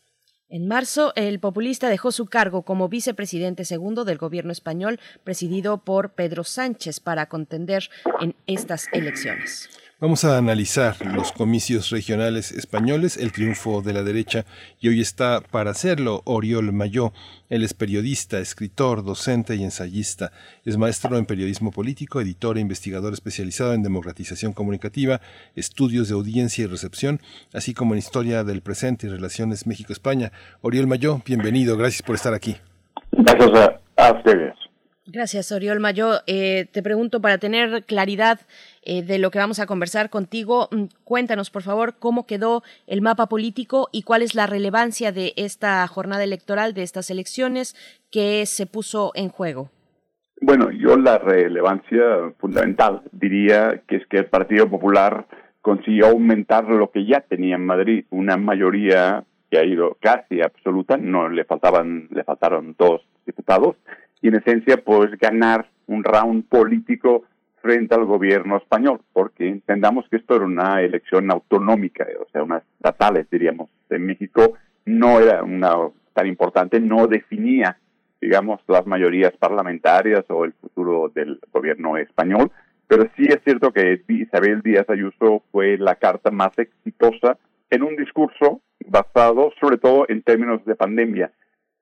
En 0.48 0.68
marzo, 0.68 1.14
el 1.16 1.40
populista 1.40 1.88
dejó 1.88 2.12
su 2.12 2.26
cargo 2.26 2.60
como 2.62 2.90
vicepresidente 2.90 3.64
segundo 3.64 4.04
del 4.04 4.18
gobierno 4.18 4.52
español, 4.52 5.00
presidido 5.24 5.78
por 5.78 6.12
Pedro 6.12 6.44
Sánchez, 6.44 7.00
para 7.00 7.24
contender 7.30 7.88
en 8.20 8.34
estas 8.46 8.88
elecciones. 8.92 9.70
Vamos 10.02 10.24
a 10.24 10.36
analizar 10.36 10.96
los 11.06 11.30
comicios 11.30 11.90
regionales 11.90 12.50
españoles, 12.50 13.16
el 13.16 13.30
triunfo 13.30 13.82
de 13.82 13.92
la 13.92 14.02
derecha, 14.02 14.44
y 14.80 14.88
hoy 14.88 15.00
está 15.00 15.40
para 15.40 15.70
hacerlo 15.70 16.22
Oriol 16.24 16.72
Mayó. 16.72 17.12
Él 17.48 17.62
es 17.62 17.72
periodista, 17.72 18.40
escritor, 18.40 19.04
docente 19.04 19.54
y 19.54 19.62
ensayista. 19.62 20.32
Es 20.64 20.76
maestro 20.76 21.16
en 21.18 21.24
periodismo 21.24 21.70
político, 21.70 22.20
editor 22.20 22.58
e 22.58 22.62
investigador 22.62 23.12
especializado 23.12 23.74
en 23.74 23.84
democratización 23.84 24.52
comunicativa, 24.54 25.20
estudios 25.54 26.08
de 26.08 26.14
audiencia 26.14 26.64
y 26.64 26.66
recepción, 26.66 27.20
así 27.54 27.72
como 27.72 27.94
en 27.94 27.98
historia 27.98 28.42
del 28.42 28.60
presente 28.60 29.06
y 29.06 29.10
relaciones 29.10 29.68
México-España. 29.68 30.32
Oriol 30.62 30.88
Mayó, 30.88 31.22
bienvenido, 31.24 31.76
gracias 31.76 32.02
por 32.02 32.16
estar 32.16 32.34
aquí. 32.34 32.56
Gracias 33.12 33.50
a, 33.98 34.12
ustedes. 34.14 34.54
Gracias, 35.06 35.52
Oriol 35.52 35.78
Mayó. 35.78 36.22
Eh, 36.26 36.66
te 36.72 36.82
pregunto, 36.82 37.20
para 37.20 37.38
tener 37.38 37.84
claridad 37.84 38.40
eh, 38.82 39.02
de 39.02 39.18
lo 39.18 39.30
que 39.30 39.38
vamos 39.38 39.60
a 39.60 39.66
conversar 39.66 40.10
contigo. 40.10 40.68
Mm, 40.70 40.84
cuéntanos, 41.04 41.50
por 41.50 41.62
favor, 41.62 41.94
cómo 41.98 42.26
quedó 42.26 42.62
el 42.86 43.00
mapa 43.00 43.26
político 43.26 43.88
y 43.92 44.02
cuál 44.02 44.22
es 44.22 44.34
la 44.34 44.46
relevancia 44.46 45.12
de 45.12 45.32
esta 45.36 45.86
jornada 45.86 46.24
electoral, 46.24 46.74
de 46.74 46.82
estas 46.82 47.10
elecciones 47.10 47.76
que 48.10 48.44
se 48.46 48.66
puso 48.66 49.12
en 49.14 49.28
juego. 49.28 49.70
Bueno, 50.40 50.72
yo 50.72 50.96
la 50.96 51.18
relevancia 51.18 52.32
fundamental 52.38 53.02
diría 53.12 53.82
que 53.86 53.96
es 53.96 54.06
que 54.08 54.18
el 54.18 54.26
Partido 54.26 54.68
Popular 54.68 55.26
consiguió 55.60 56.08
aumentar 56.08 56.64
lo 56.64 56.90
que 56.90 57.06
ya 57.06 57.20
tenía 57.20 57.54
en 57.54 57.64
Madrid, 57.64 58.04
una 58.10 58.36
mayoría 58.36 59.24
que 59.48 59.58
ha 59.58 59.64
ido 59.64 59.96
casi 60.00 60.40
absoluta, 60.40 60.96
no 60.96 61.28
le 61.28 61.44
faltaban, 61.44 62.08
le 62.10 62.24
faltaron 62.24 62.74
dos 62.76 63.02
diputados, 63.24 63.76
y 64.20 64.28
en 64.28 64.36
esencia 64.36 64.78
pues 64.78 65.16
ganar 65.18 65.68
un 65.86 66.02
round 66.02 66.48
político 66.48 67.22
frente 67.62 67.94
al 67.94 68.04
gobierno 68.04 68.56
español, 68.56 69.00
porque 69.12 69.48
entendamos 69.48 70.06
que 70.08 70.16
esto 70.16 70.36
era 70.36 70.44
una 70.44 70.82
elección 70.82 71.30
autonómica, 71.30 72.06
o 72.20 72.28
sea, 72.30 72.42
unas 72.42 72.62
estatales, 72.76 73.30
diríamos, 73.30 73.70
en 73.88 74.04
México 74.04 74.54
no 74.84 75.20
era 75.20 75.42
una 75.42 75.74
tan 76.12 76.26
importante, 76.26 76.80
no 76.80 77.06
definía, 77.06 77.78
digamos, 78.20 78.60
las 78.66 78.86
mayorías 78.86 79.32
parlamentarias 79.38 80.24
o 80.28 80.44
el 80.44 80.52
futuro 80.54 81.10
del 81.14 81.40
gobierno 81.52 81.96
español, 81.96 82.50
pero 82.86 83.04
sí 83.16 83.24
es 83.28 83.40
cierto 83.44 83.72
que 83.72 84.02
Isabel 84.08 84.60
Díaz 84.60 84.90
Ayuso 84.90 85.42
fue 85.50 85.78
la 85.78 85.94
carta 85.94 86.30
más 86.30 86.58
exitosa 86.58 87.38
en 87.70 87.82
un 87.82 87.96
discurso 87.96 88.60
basado 88.86 89.50
sobre 89.60 89.78
todo 89.78 90.04
en 90.08 90.22
términos 90.22 90.64
de 90.66 90.74
pandemia. 90.74 91.32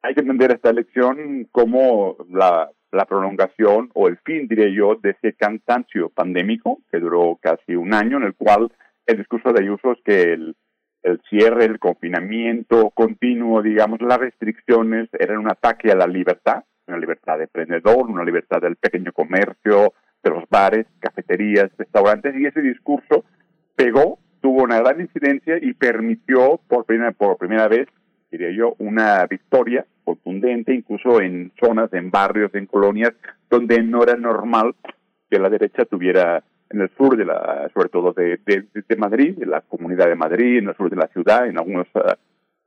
Hay 0.02 0.14
que 0.14 0.20
entender 0.20 0.52
esta 0.52 0.70
elección 0.70 1.48
como 1.52 2.16
la 2.30 2.70
prolongación 3.06 3.90
o 3.94 4.08
el 4.08 4.18
fin, 4.18 4.48
diría 4.48 4.68
yo, 4.68 4.96
de 4.96 5.10
ese 5.10 5.34
cansancio 5.34 6.08
pandémico 6.10 6.80
que 6.90 6.98
duró 6.98 7.38
casi 7.40 7.76
un 7.76 7.94
año, 7.94 8.16
en 8.16 8.24
el 8.24 8.34
cual 8.34 8.72
el 9.06 9.18
discurso 9.18 9.52
de 9.52 9.62
Ayuso 9.62 9.92
es 9.92 9.98
que 10.04 10.32
el, 10.32 10.56
el 11.02 11.20
cierre, 11.28 11.64
el 11.64 11.78
confinamiento 11.78 12.90
continuo, 12.90 13.62
digamos, 13.62 14.00
las 14.00 14.18
restricciones 14.18 15.08
eran 15.18 15.38
un 15.38 15.50
ataque 15.50 15.90
a 15.90 15.96
la 15.96 16.06
libertad, 16.06 16.64
una 16.86 16.98
libertad 16.98 17.38
de 17.38 17.44
emprendedor, 17.44 18.10
una 18.10 18.24
libertad 18.24 18.60
del 18.60 18.76
pequeño 18.76 19.12
comercio, 19.12 19.94
de 20.22 20.30
los 20.30 20.44
bares, 20.50 20.86
cafeterías, 20.98 21.70
restaurantes, 21.78 22.34
y 22.36 22.46
ese 22.46 22.60
discurso 22.60 23.24
pegó, 23.74 24.18
tuvo 24.40 24.62
una 24.62 24.80
gran 24.80 25.00
incidencia 25.00 25.56
y 25.60 25.72
permitió 25.74 26.60
por 26.68 26.84
primera, 26.84 27.12
por 27.12 27.38
primera 27.38 27.68
vez, 27.68 27.88
diría 28.30 28.50
yo, 28.50 28.74
una 28.78 29.26
victoria 29.26 29.84
contundente, 30.04 30.74
incluso 30.74 31.20
en 31.20 31.52
zonas, 31.60 31.92
en 31.92 32.10
barrios, 32.10 32.54
en 32.54 32.66
colonias, 32.66 33.12
donde 33.48 33.82
no 33.82 34.02
era 34.02 34.16
normal 34.16 34.74
que 35.30 35.38
la 35.38 35.48
derecha 35.48 35.84
tuviera 35.84 36.42
en 36.70 36.80
el 36.80 36.90
sur 36.96 37.16
de 37.16 37.24
la, 37.24 37.68
sobre 37.74 37.88
todo 37.88 38.12
de, 38.12 38.38
de, 38.44 38.96
Madrid, 38.96 39.36
en 39.40 39.50
la 39.50 39.60
comunidad 39.60 40.06
de 40.06 40.14
Madrid, 40.14 40.58
en 40.58 40.68
el 40.68 40.76
sur 40.76 40.88
de 40.88 40.96
la 40.96 41.08
ciudad, 41.08 41.46
en 41.46 41.58
algunos 41.58 41.86
uh, 41.94 42.12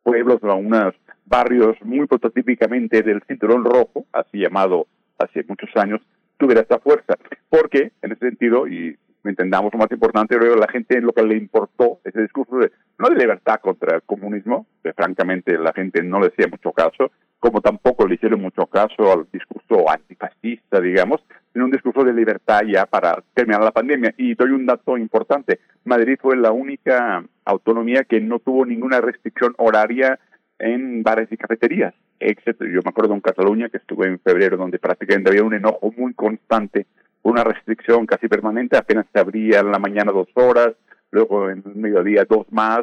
pueblos, 0.04 0.40
en 0.44 0.50
algunos 0.50 0.94
barrios 1.26 1.78
muy 1.84 2.06
prototípicamente 2.06 3.02
del 3.02 3.22
cinturón 3.28 3.64
rojo, 3.64 4.06
así 4.12 4.40
llamado 4.40 4.88
hace 5.18 5.46
muchos 5.48 5.70
años, 5.76 6.02
tuviera 6.38 6.62
esta 6.62 6.80
fuerza. 6.80 7.16
Porque, 7.50 7.94
en 8.02 8.12
ese 8.12 8.28
sentido, 8.28 8.68
y 8.68 8.98
entendamos 9.30 9.74
lo 9.74 9.80
más 9.80 9.92
importante, 9.92 10.38
creo 10.38 10.56
la 10.56 10.68
gente 10.68 11.00
lo 11.02 11.14
que 11.14 11.24
le 11.24 11.38
importó 11.38 12.00
ese 12.04 12.22
discurso 12.22 12.58
de, 12.58 12.72
no 12.98 13.10
de 13.10 13.16
libertad 13.16 13.60
contra 13.62 13.96
el 13.96 14.04
comunismo, 14.04 14.68
que 14.84 14.94
francamente 14.94 15.58
la 15.58 15.74
gente 15.74 16.04
no 16.04 16.20
le 16.20 16.28
hacía 16.28 16.48
mucho 16.48 16.72
caso, 16.72 17.12
como 17.40 17.62
tampoco 17.62 18.08
le 18.08 18.16
hicieron 18.16 18.42
mucho 18.42 18.66
caso 18.68 19.12
al 19.12 19.28
discurso 19.32 19.90
antifascista, 19.90 20.80
digamos, 20.80 21.22
sino 21.52 21.66
un 21.66 21.72
discurso 21.72 22.04
de 22.04 22.14
libertad 22.14 22.62
ya 22.66 22.86
para 22.86 23.22
terminar 23.34 23.62
la 23.62 23.72
pandemia. 23.72 24.14
Y 24.18 24.34
doy 24.34 24.52
un 24.52 24.66
dato 24.66 24.98
importante. 24.98 25.60
Madrid 25.84 26.18
fue 26.22 26.38
la 26.38 26.52
única 26.52 27.24
autonomía 27.46 28.06
que 28.06 28.22
no 28.22 28.40
tuvo 28.40 28.66
ninguna 28.66 29.02
restricción 29.02 29.54
horaria 29.58 30.20
en 30.60 31.04
bares 31.04 31.32
y 31.32 31.38
cafeterías, 31.38 31.94
etcétera. 32.20 32.72
Yo 32.74 32.80
me 32.84 32.90
acuerdo 32.90 33.14
en 33.14 33.22
Cataluña 33.22 33.70
que 33.70 33.78
estuve 33.78 34.08
en 34.08 34.20
febrero 34.20 34.56
donde 34.58 34.80
prácticamente 34.80 35.30
había 35.30 35.44
un 35.44 35.54
enojo 35.54 35.92
muy 35.98 36.14
constante, 36.14 36.88
una 37.24 37.44
restricción 37.44 38.06
casi 38.06 38.28
permanente, 38.28 38.78
apenas 38.78 39.06
se 39.12 39.20
abría 39.20 39.60
en 39.60 39.72
la 39.72 39.80
mañana 39.80 40.12
dos 40.12 40.28
horas, 40.36 40.74
luego 41.12 41.50
en 41.50 41.64
el 41.66 41.76
mediodía 41.76 42.26
dos 42.30 42.46
más. 42.52 42.82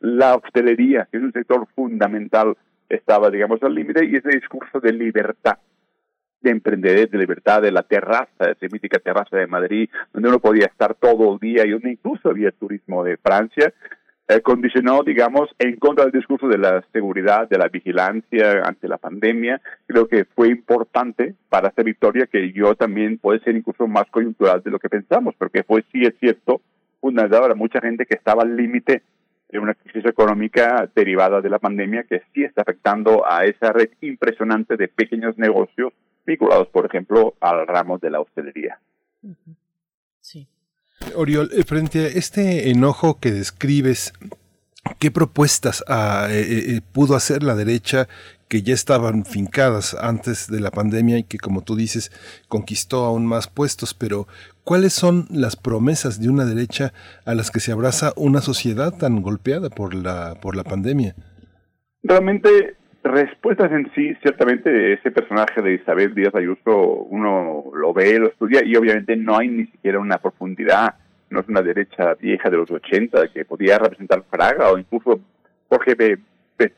La 0.00 0.34
hostelería, 0.34 1.08
que 1.10 1.18
es 1.18 1.22
un 1.22 1.32
sector 1.32 1.66
fundamental 1.74 2.56
estaba, 2.88 3.30
digamos, 3.30 3.62
al 3.62 3.74
límite 3.74 4.04
y 4.04 4.16
ese 4.16 4.30
discurso 4.30 4.80
de 4.80 4.92
libertad, 4.92 5.58
de 6.40 6.50
emprender, 6.50 7.08
de 7.08 7.18
libertad, 7.18 7.62
de 7.62 7.72
la 7.72 7.82
terraza, 7.82 8.50
esa 8.50 8.66
mítica 8.70 8.98
terraza 8.98 9.36
de 9.36 9.46
Madrid, 9.46 9.88
donde 10.12 10.28
uno 10.28 10.38
podía 10.38 10.66
estar 10.66 10.94
todo 10.94 11.32
el 11.34 11.38
día 11.38 11.66
y 11.66 11.70
donde 11.70 11.92
incluso 11.92 12.28
había 12.28 12.50
turismo 12.52 13.02
de 13.02 13.16
Francia, 13.16 13.72
eh, 14.26 14.40
condicionó, 14.40 15.02
digamos, 15.02 15.50
en 15.58 15.76
contra 15.76 16.04
del 16.04 16.12
discurso 16.12 16.48
de 16.48 16.56
la 16.56 16.82
seguridad, 16.92 17.48
de 17.48 17.58
la 17.58 17.68
vigilancia 17.68 18.62
ante 18.64 18.88
la 18.88 18.96
pandemia. 18.96 19.60
Creo 19.86 20.08
que 20.08 20.24
fue 20.24 20.48
importante 20.48 21.34
para 21.50 21.68
esta 21.68 21.82
victoria 21.82 22.26
que 22.26 22.52
yo 22.52 22.74
también 22.74 23.18
puede 23.18 23.40
ser 23.40 23.54
incluso 23.54 23.86
más 23.86 24.06
coyuntural 24.10 24.62
de 24.62 24.70
lo 24.70 24.78
que 24.78 24.88
pensamos, 24.88 25.34
porque 25.36 25.62
fue, 25.62 25.84
sí 25.92 26.02
es 26.02 26.14
cierto, 26.20 26.62
una 27.02 27.24
a 27.24 27.54
mucha 27.54 27.80
gente 27.80 28.06
que 28.06 28.14
estaba 28.14 28.42
al 28.42 28.56
límite 28.56 29.02
de 29.50 29.58
una 29.58 29.74
crisis 29.74 30.06
económica 30.06 30.88
derivada 30.96 31.42
de 31.42 31.50
la 31.50 31.58
pandemia 31.58 32.04
que 32.04 32.22
sí 32.32 32.44
está 32.44 32.62
afectando 32.62 33.30
a 33.30 33.44
esa 33.44 33.72
red 33.72 33.90
impresionante 34.00 34.76
de 34.78 34.88
pequeños 34.88 35.36
negocios 35.36 35.92
vinculados, 36.24 36.68
por 36.68 36.86
ejemplo, 36.86 37.34
al 37.40 37.66
ramo 37.66 37.98
de 37.98 38.10
la 38.10 38.20
hostelería. 38.20 38.78
Sí. 40.20 40.48
Oriol, 41.14 41.50
eh, 41.52 41.64
frente 41.64 42.00
a 42.00 42.06
este 42.08 42.70
enojo 42.70 43.18
que 43.18 43.32
describes, 43.32 44.12
¿qué 44.98 45.10
propuestas 45.10 45.84
ah, 45.88 46.28
eh, 46.30 46.76
eh, 46.76 46.80
pudo 46.92 47.16
hacer 47.16 47.42
la 47.42 47.54
derecha 47.54 48.08
que 48.48 48.62
ya 48.62 48.74
estaban 48.74 49.24
fincadas 49.24 49.94
antes 49.94 50.48
de 50.48 50.60
la 50.60 50.70
pandemia 50.70 51.18
y 51.18 51.24
que, 51.24 51.38
como 51.38 51.62
tú 51.62 51.76
dices, 51.76 52.12
conquistó 52.48 53.04
aún 53.04 53.26
más 53.26 53.48
puestos, 53.48 53.94
pero 53.94 54.28
¿cuáles 54.62 54.92
son 54.92 55.26
las 55.30 55.56
promesas 55.56 56.20
de 56.20 56.28
una 56.28 56.44
derecha 56.44 56.92
a 57.24 57.34
las 57.34 57.50
que 57.50 57.60
se 57.60 57.72
abraza 57.72 58.12
una 58.16 58.40
sociedad 58.40 58.92
tan 58.96 59.22
golpeada 59.22 59.70
por 59.70 59.94
la, 59.94 60.36
por 60.40 60.56
la 60.56 60.64
pandemia? 60.64 61.16
Realmente, 62.02 62.76
respuestas 63.04 63.70
en 63.70 63.92
sí, 63.94 64.14
ciertamente 64.22 64.94
ese 64.94 65.10
personaje 65.10 65.60
de 65.60 65.74
Isabel 65.74 66.14
Díaz 66.14 66.34
Ayuso, 66.34 66.74
uno 66.74 67.64
lo 67.74 67.92
ve, 67.92 68.18
lo 68.18 68.28
estudia 68.28 68.64
y 68.64 68.74
obviamente 68.76 69.14
no 69.14 69.36
hay 69.36 69.48
ni 69.48 69.66
siquiera 69.66 69.98
una 69.98 70.18
profundidad, 70.18 70.94
no 71.28 71.40
es 71.40 71.48
una 71.48 71.60
derecha 71.60 72.14
vieja 72.14 72.48
de 72.48 72.56
los 72.56 72.70
80 72.70 73.28
que 73.28 73.44
podía 73.44 73.78
representar 73.78 74.24
Fraga 74.30 74.72
o 74.72 74.78
incluso 74.78 75.20
Jorge 75.68 75.94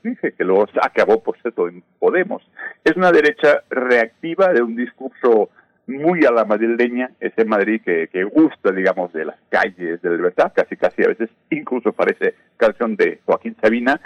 dice 0.03 0.33
que 0.33 0.45
luego 0.45 0.67
acabó 0.83 1.23
por 1.23 1.39
cierto 1.41 1.69
en 1.69 1.83
Podemos. 1.99 2.43
Es 2.83 2.97
una 2.97 3.13
derecha 3.13 3.63
reactiva 3.71 4.53
de 4.53 4.63
un 4.63 4.75
discurso 4.75 5.51
muy 5.87 6.25
a 6.25 6.33
la 6.33 6.45
madrileña, 6.45 7.11
ese 7.21 7.45
Madrid 7.45 7.81
que, 7.85 8.09
que 8.09 8.25
gusta, 8.25 8.73
digamos, 8.73 9.13
de 9.13 9.27
las 9.27 9.37
calles 9.49 10.03
de 10.03 10.11
la 10.11 10.17
libertad, 10.17 10.53
casi 10.53 10.77
casi 10.77 11.05
a 11.05 11.09
veces 11.09 11.31
incluso 11.51 11.93
parece 11.93 12.35
canción 12.57 12.97
de 12.97 13.21
Joaquín 13.25 13.57
Sabina, 13.61 14.01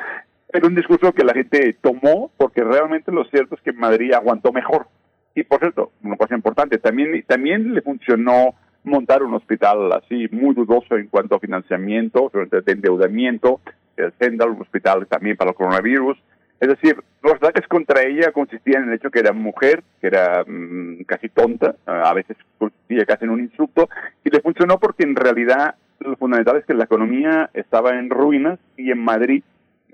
pero 0.52 0.66
un 0.66 0.74
discurso 0.74 1.12
que 1.12 1.24
la 1.24 1.32
gente 1.32 1.77
tomó 1.81 2.31
porque 2.36 2.62
realmente 2.64 3.12
lo 3.12 3.24
cierto 3.24 3.55
es 3.55 3.60
que 3.62 3.72
Madrid 3.72 4.12
aguantó 4.12 4.52
mejor. 4.52 4.86
Y 5.35 5.44
por 5.44 5.60
cierto, 5.60 5.93
una 6.02 6.16
cosa 6.16 6.35
importante, 6.35 6.78
también, 6.78 7.24
también 7.27 7.72
le 7.72 7.82
funcionó 7.82 8.55
montar 8.82 9.22
un 9.22 9.35
hospital 9.35 9.93
así 9.93 10.27
muy 10.32 10.55
dudoso 10.55 10.97
en 10.97 11.09
cuanto 11.09 11.36
a 11.36 11.40
financiamiento, 11.40 12.31
de 12.32 12.72
endeudamiento, 12.72 13.60
el 13.97 14.12
Sendal, 14.18 14.51
un 14.51 14.62
hospital 14.62 15.06
también 15.06 15.36
para 15.36 15.51
el 15.51 15.56
coronavirus. 15.56 16.18
Es 16.59 16.68
decir, 16.68 16.97
los 17.22 17.35
ataques 17.35 17.66
contra 17.68 18.02
ella 18.02 18.32
consistían 18.32 18.82
en 18.82 18.89
el 18.90 18.94
hecho 18.97 19.10
que 19.10 19.20
era 19.20 19.32
mujer, 19.32 19.82
que 20.01 20.09
era 20.09 20.44
mm, 20.47 21.05
casi 21.05 21.28
tonta, 21.28 21.77
a 21.86 22.12
veces 22.12 22.36
consistía 22.59 23.06
casi 23.06 23.24
en 23.24 23.31
un 23.31 23.40
insulto, 23.40 23.89
y 24.24 24.31
le 24.31 24.40
funcionó 24.40 24.78
porque 24.78 25.05
en 25.05 25.16
realidad 25.16 25.77
lo 26.01 26.16
fundamental 26.16 26.56
es 26.56 26.64
que 26.64 26.74
la 26.74 26.85
economía 26.85 27.51
estaba 27.55 27.98
en 27.98 28.10
ruinas 28.10 28.59
y 28.77 28.90
en 28.90 28.98
Madrid 28.98 29.43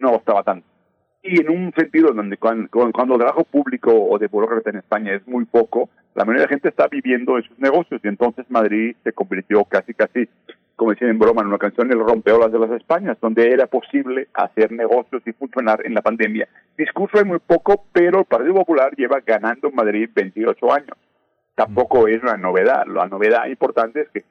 no 0.00 0.16
estaba 0.16 0.42
tanto. 0.42 0.66
y 1.22 1.40
en 1.40 1.50
un 1.50 1.72
sentido 1.72 2.12
donde 2.12 2.36
cuando, 2.36 2.68
el 2.86 2.92
trabajo 2.92 3.44
público 3.44 3.92
o 3.92 4.18
de 4.18 4.28
burócrata 4.28 4.70
en 4.70 4.76
España 4.76 5.14
es 5.14 5.26
muy 5.26 5.44
poco, 5.44 5.88
la 6.14 6.24
mayoría 6.24 6.42
de 6.42 6.46
la 6.46 6.54
gente 6.54 6.68
está 6.68 6.86
viviendo 6.88 7.36
esos 7.36 7.58
negocios 7.58 8.00
y 8.04 8.08
entonces 8.08 8.46
Madrid 8.48 8.94
se 9.02 9.12
convirtió 9.12 9.64
casi 9.64 9.92
casi 9.92 10.28
como 10.76 10.90
decían 10.90 11.10
en 11.10 11.18
broma 11.18 11.40
en 11.40 11.48
una 11.48 11.58
canción, 11.58 11.90
el 11.90 11.98
rompeolas 11.98 12.52
de 12.52 12.58
las 12.58 12.70
Españas, 12.70 13.16
donde 13.20 13.50
era 13.50 13.66
posible 13.66 14.28
hacer 14.34 14.70
negocios 14.70 15.22
y 15.24 15.32
funcionar 15.32 15.80
en 15.84 15.94
la 15.94 16.02
pandemia. 16.02 16.48
Discurso 16.76 17.18
hay 17.18 17.24
muy 17.24 17.38
poco, 17.38 17.86
pero 17.92 18.20
el 18.20 18.24
Partido 18.26 18.54
Popular 18.54 18.94
lleva 18.94 19.20
ganando 19.20 19.68
en 19.68 19.74
Madrid 19.74 20.10
28 20.14 20.72
años. 20.72 20.98
Tampoco 21.54 22.06
es 22.06 22.22
una 22.22 22.36
novedad. 22.36 22.86
La 22.86 23.06
novedad 23.06 23.46
importante 23.46 24.02
es 24.02 24.08
que 24.10 24.24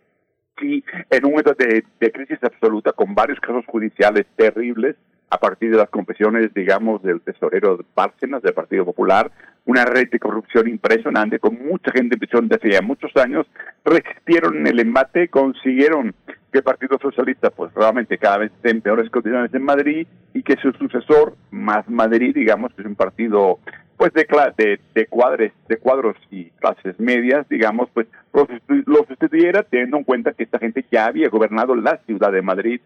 si 0.59 0.83
en 1.09 1.25
un 1.25 1.31
momento 1.31 1.55
de, 1.57 1.83
de 1.99 2.11
crisis 2.11 2.37
absoluta, 2.43 2.91
con 2.93 3.15
varios 3.15 3.39
casos 3.39 3.65
judiciales 3.65 4.27
terribles, 4.35 4.95
a 5.29 5.37
partir 5.37 5.71
de 5.71 5.77
las 5.77 5.89
confesiones, 5.89 6.53
digamos, 6.53 7.01
del 7.03 7.21
tesorero 7.21 7.79
Bárcenas 7.95 8.41
del 8.41 8.53
Partido 8.53 8.85
Popular, 8.85 9.31
una 9.65 9.85
red 9.85 10.09
de 10.09 10.19
corrupción 10.19 10.67
impresionante, 10.67 11.39
con 11.39 11.57
mucha 11.65 11.91
gente 11.91 12.15
en 12.15 12.19
prisión 12.19 12.47
desde 12.47 12.71
ya 12.71 12.81
muchos 12.81 13.11
años, 13.17 13.47
resistieron 13.83 14.65
el 14.67 14.79
embate, 14.79 15.27
consiguieron 15.27 16.13
que 16.51 16.59
el 16.59 16.63
Partido 16.63 16.97
Socialista, 17.01 17.49
pues 17.49 17.73
realmente 17.73 18.17
cada 18.17 18.37
vez 18.37 18.51
esté 18.51 18.69
en 18.69 18.81
peores 18.81 19.09
condiciones 19.09 19.53
en 19.53 19.63
Madrid 19.63 20.07
y 20.33 20.43
que 20.43 20.55
su 20.57 20.71
sucesor, 20.73 21.35
Más 21.51 21.89
Madrid, 21.89 22.33
digamos, 22.35 22.73
que 22.73 22.83
es 22.83 22.87
un 22.87 22.95
partido 22.95 23.59
pues 23.97 24.11
de, 24.13 24.27
de, 24.57 24.79
de, 24.93 25.07
cuadres, 25.07 25.53
de 25.69 25.77
cuadros 25.77 26.17
y 26.29 26.49
clases 26.51 26.99
medias, 26.99 27.47
digamos, 27.49 27.89
pues 27.93 28.07
lo 28.33 29.05
sustituyera 29.07 29.63
teniendo 29.63 29.97
en 29.97 30.03
cuenta 30.03 30.33
que 30.33 30.43
esta 30.43 30.59
gente 30.59 30.85
ya 30.91 31.05
había 31.05 31.29
gobernado 31.29 31.75
la 31.75 31.97
ciudad 32.05 32.31
de 32.31 32.41
Madrid 32.41 32.81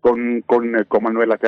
con, 0.00 0.42
con, 0.42 0.76
eh, 0.76 0.84
con 0.86 1.02
Manuela 1.02 1.38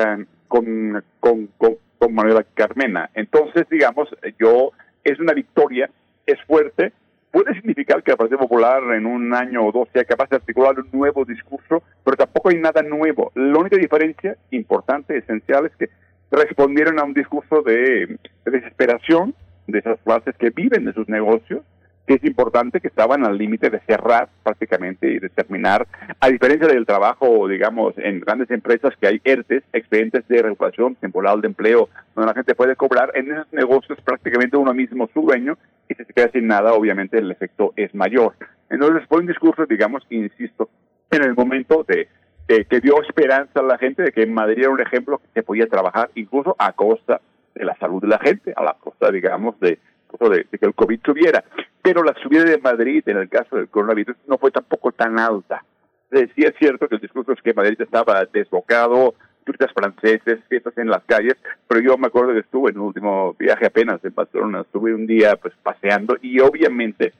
con, 0.47 1.03
con, 1.19 1.49
con, 1.57 1.77
Manuela 2.13 2.45
Carmena. 2.53 3.09
Entonces, 3.13 3.65
digamos, 3.69 4.09
yo 4.37 4.71
es 5.05 5.19
una 5.19 5.33
victoria, 5.33 5.89
es 6.25 6.37
fuerte, 6.45 6.91
puede 7.31 7.53
significar 7.55 8.03
que 8.03 8.11
el 8.11 8.17
Partido 8.17 8.39
Popular 8.39 8.83
en 8.93 9.05
un 9.05 9.33
año 9.33 9.65
o 9.65 9.71
dos 9.71 9.87
sea 9.93 10.03
capaz 10.03 10.29
de 10.29 10.35
articular 10.35 10.77
un 10.77 10.89
nuevo 10.91 11.23
discurso, 11.23 11.81
pero 12.03 12.17
tampoco 12.17 12.49
hay 12.49 12.57
nada 12.59 12.81
nuevo. 12.83 13.31
La 13.35 13.57
única 13.57 13.77
diferencia 13.77 14.35
importante, 14.51 15.17
esencial, 15.17 15.65
es 15.65 15.75
que 15.77 15.89
respondieron 16.29 16.99
a 16.99 17.05
un 17.05 17.13
discurso 17.13 17.61
de, 17.61 18.17
de 18.45 18.51
desesperación 18.51 19.33
de 19.67 19.79
esas 19.79 19.99
clases 20.01 20.35
que 20.37 20.49
viven 20.49 20.85
de 20.85 20.93
sus 20.93 21.07
negocios, 21.07 21.61
que 22.05 22.15
es 22.15 22.23
importante 22.25 22.81
que 22.81 22.87
estaban 22.87 23.25
al 23.25 23.37
límite 23.37 23.69
de 23.69 23.79
cerrar 23.81 24.27
prácticamente 24.43 25.09
y 25.09 25.19
de 25.19 25.29
terminar, 25.29 25.87
a 26.19 26.27
diferencia 26.29 26.67
del 26.67 26.85
trabajo, 26.85 27.47
digamos, 27.47 27.93
en 27.97 28.19
grandes 28.19 28.51
empresas 28.51 28.93
que 28.99 29.07
hay 29.07 29.21
ERTES, 29.23 29.63
expedientes 29.71 30.27
de 30.27 30.41
regulación 30.41 30.95
temporal 30.95 31.39
de 31.41 31.47
empleo, 31.47 31.89
donde 32.13 32.27
la 32.27 32.33
gente 32.33 32.55
puede 32.55 32.75
cobrar, 32.75 33.11
en 33.15 33.31
esos 33.31 33.51
negocios 33.53 33.99
prácticamente 34.01 34.57
uno 34.57 34.73
mismo 34.73 35.09
su 35.13 35.21
dueño 35.21 35.57
y 35.87 35.95
si 35.95 36.03
se 36.03 36.13
queda 36.13 36.29
sin 36.31 36.47
nada, 36.47 36.73
obviamente 36.73 37.17
el 37.17 37.31
efecto 37.31 37.73
es 37.77 37.93
mayor. 37.95 38.33
Entonces 38.69 39.03
fue 39.07 39.19
un 39.19 39.27
discurso, 39.27 39.65
digamos, 39.65 40.03
insisto, 40.09 40.69
en 41.11 41.23
el 41.23 41.35
momento 41.35 41.85
de, 41.87 42.09
que 42.47 42.79
dio 42.81 43.01
esperanza 43.01 43.61
a 43.61 43.63
la 43.63 43.77
gente 43.77 44.03
de 44.03 44.11
que 44.11 44.23
en 44.23 44.33
Madrid 44.33 44.63
era 44.63 44.71
un 44.71 44.81
ejemplo 44.81 45.19
que 45.19 45.27
se 45.33 45.43
podía 45.43 45.67
trabajar 45.67 46.09
incluso 46.15 46.55
a 46.59 46.73
costa 46.73 47.21
de 47.55 47.65
la 47.65 47.75
salud 47.77 48.01
de 48.01 48.07
la 48.07 48.19
gente, 48.19 48.53
a 48.55 48.63
la 48.63 48.73
costa, 48.73 49.11
digamos, 49.11 49.59
de, 49.59 49.79
de, 50.19 50.45
que 50.45 50.65
el 50.65 50.73
COVID 50.73 50.99
subiera. 51.05 51.43
Pero 51.81 52.03
la 52.03 52.13
subida 52.21 52.43
de 52.43 52.57
Madrid, 52.57 53.03
en 53.07 53.17
el 53.17 53.29
caso 53.29 53.57
del 53.57 53.67
coronavirus, 53.67 54.15
no 54.27 54.37
fue 54.37 54.51
tampoco 54.51 54.91
tan 54.91 55.19
alta. 55.19 55.63
Sí 56.11 56.43
es 56.43 56.53
cierto 56.59 56.87
que 56.87 56.95
el 56.95 57.01
discurso 57.01 57.33
es 57.33 57.41
que 57.41 57.53
Madrid 57.53 57.81
estaba 57.81 58.23
desbocado, 58.31 59.15
turistas 59.43 59.73
franceses, 59.73 60.39
fiestas 60.47 60.77
en 60.77 60.89
las 60.89 61.03
calles, 61.05 61.35
pero 61.67 61.81
yo 61.81 61.97
me 61.97 62.07
acuerdo 62.07 62.33
que 62.33 62.39
estuve 62.39 62.71
en 62.71 62.79
un 62.79 62.87
último 62.87 63.35
viaje 63.37 63.65
apenas 63.65 64.03
en 64.05 64.13
Barcelona, 64.13 64.61
estuve 64.61 64.93
un 64.93 65.05
día 65.05 65.35
pues 65.35 65.53
paseando 65.61 66.17
y 66.21 66.39
obviamente 66.39 67.13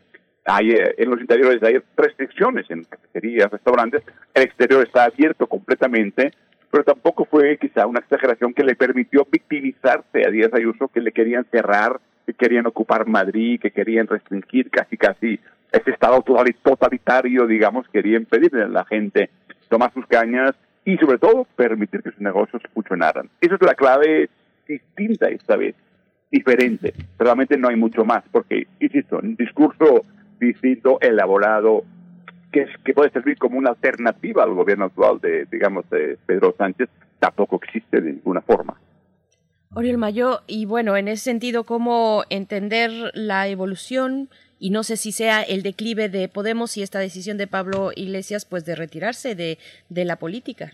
hay, 0.45 0.71
eh, 0.71 0.95
en 0.97 1.09
los 1.09 1.19
interiores 1.19 1.61
hay 1.63 1.81
restricciones 1.95 2.69
en 2.69 2.83
cafeterías, 2.83 3.51
restaurantes, 3.51 4.03
el 4.33 4.43
exterior 4.43 4.83
está 4.83 5.05
abierto 5.05 5.47
completamente, 5.47 6.31
pero 6.71 6.83
tampoco 6.83 7.25
fue 7.25 7.57
quizá 7.57 7.85
una 7.85 7.99
exageración 7.99 8.53
que 8.53 8.63
le 8.63 8.75
permitió 8.75 9.27
victimizarse 9.29 10.25
a 10.25 10.31
Díaz 10.31 10.53
Ayuso, 10.53 10.87
que 10.87 11.01
le 11.01 11.11
querían 11.11 11.45
cerrar 11.51 11.99
que 12.25 12.33
querían 12.33 12.65
ocupar 12.65 13.07
Madrid, 13.07 13.59
que 13.59 13.71
querían 13.71 14.07
restringir 14.07 14.69
casi 14.69 14.97
casi 14.97 15.39
ese 15.71 15.91
estado 15.91 16.23
totalitario, 16.61 17.47
digamos, 17.47 17.87
querían 17.89 18.25
pedirle 18.25 18.63
a 18.63 18.67
la 18.67 18.85
gente 18.85 19.29
tomar 19.69 19.91
sus 19.93 20.05
cañas 20.05 20.53
y 20.85 20.97
sobre 20.97 21.17
todo 21.17 21.47
permitir 21.55 22.03
que 22.03 22.11
sus 22.11 22.21
negocios 22.21 22.61
funcionaran. 22.73 23.29
Esa 23.41 23.55
es 23.55 23.61
la 23.61 23.73
clave 23.73 24.29
distinta 24.67 25.29
esta 25.29 25.55
vez, 25.55 25.75
diferente. 26.31 26.93
Realmente 27.17 27.57
no 27.57 27.69
hay 27.69 27.75
mucho 27.75 28.05
más, 28.05 28.23
porque, 28.31 28.67
insisto, 28.79 29.19
un 29.21 29.35
discurso 29.35 30.05
distinto, 30.39 30.99
elaborado, 31.01 31.83
que, 32.51 32.67
que 32.83 32.93
puede 32.93 33.09
servir 33.09 33.37
como 33.37 33.57
una 33.57 33.71
alternativa 33.71 34.43
al 34.43 34.53
gobierno 34.53 34.85
actual 34.85 35.19
de, 35.19 35.47
digamos, 35.51 35.89
de 35.89 36.17
Pedro 36.25 36.53
Sánchez, 36.57 36.89
tampoco 37.19 37.59
existe 37.63 37.99
de 37.99 38.13
ninguna 38.13 38.41
forma. 38.41 38.75
Oriol 39.75 39.97
Mayo, 39.97 40.41
y 40.45 40.65
bueno, 40.67 40.95
en 40.97 41.07
ese 41.07 41.23
sentido, 41.23 41.63
¿cómo 41.63 42.23
entender 42.29 42.91
la 43.15 43.47
evolución 43.47 44.29
y 44.59 44.69
no 44.69 44.83
sé 44.83 44.97
si 44.97 45.11
sea 45.11 45.41
el 45.41 45.63
declive 45.63 46.09
de 46.09 46.29
Podemos 46.29 46.77
y 46.77 46.83
esta 46.83 46.99
decisión 46.99 47.37
de 47.37 47.47
Pablo 47.47 47.89
Iglesias, 47.95 48.45
pues 48.45 48.65
de 48.65 48.75
retirarse 48.75 49.33
de, 49.33 49.57
de 49.89 50.05
la 50.05 50.17
política? 50.17 50.73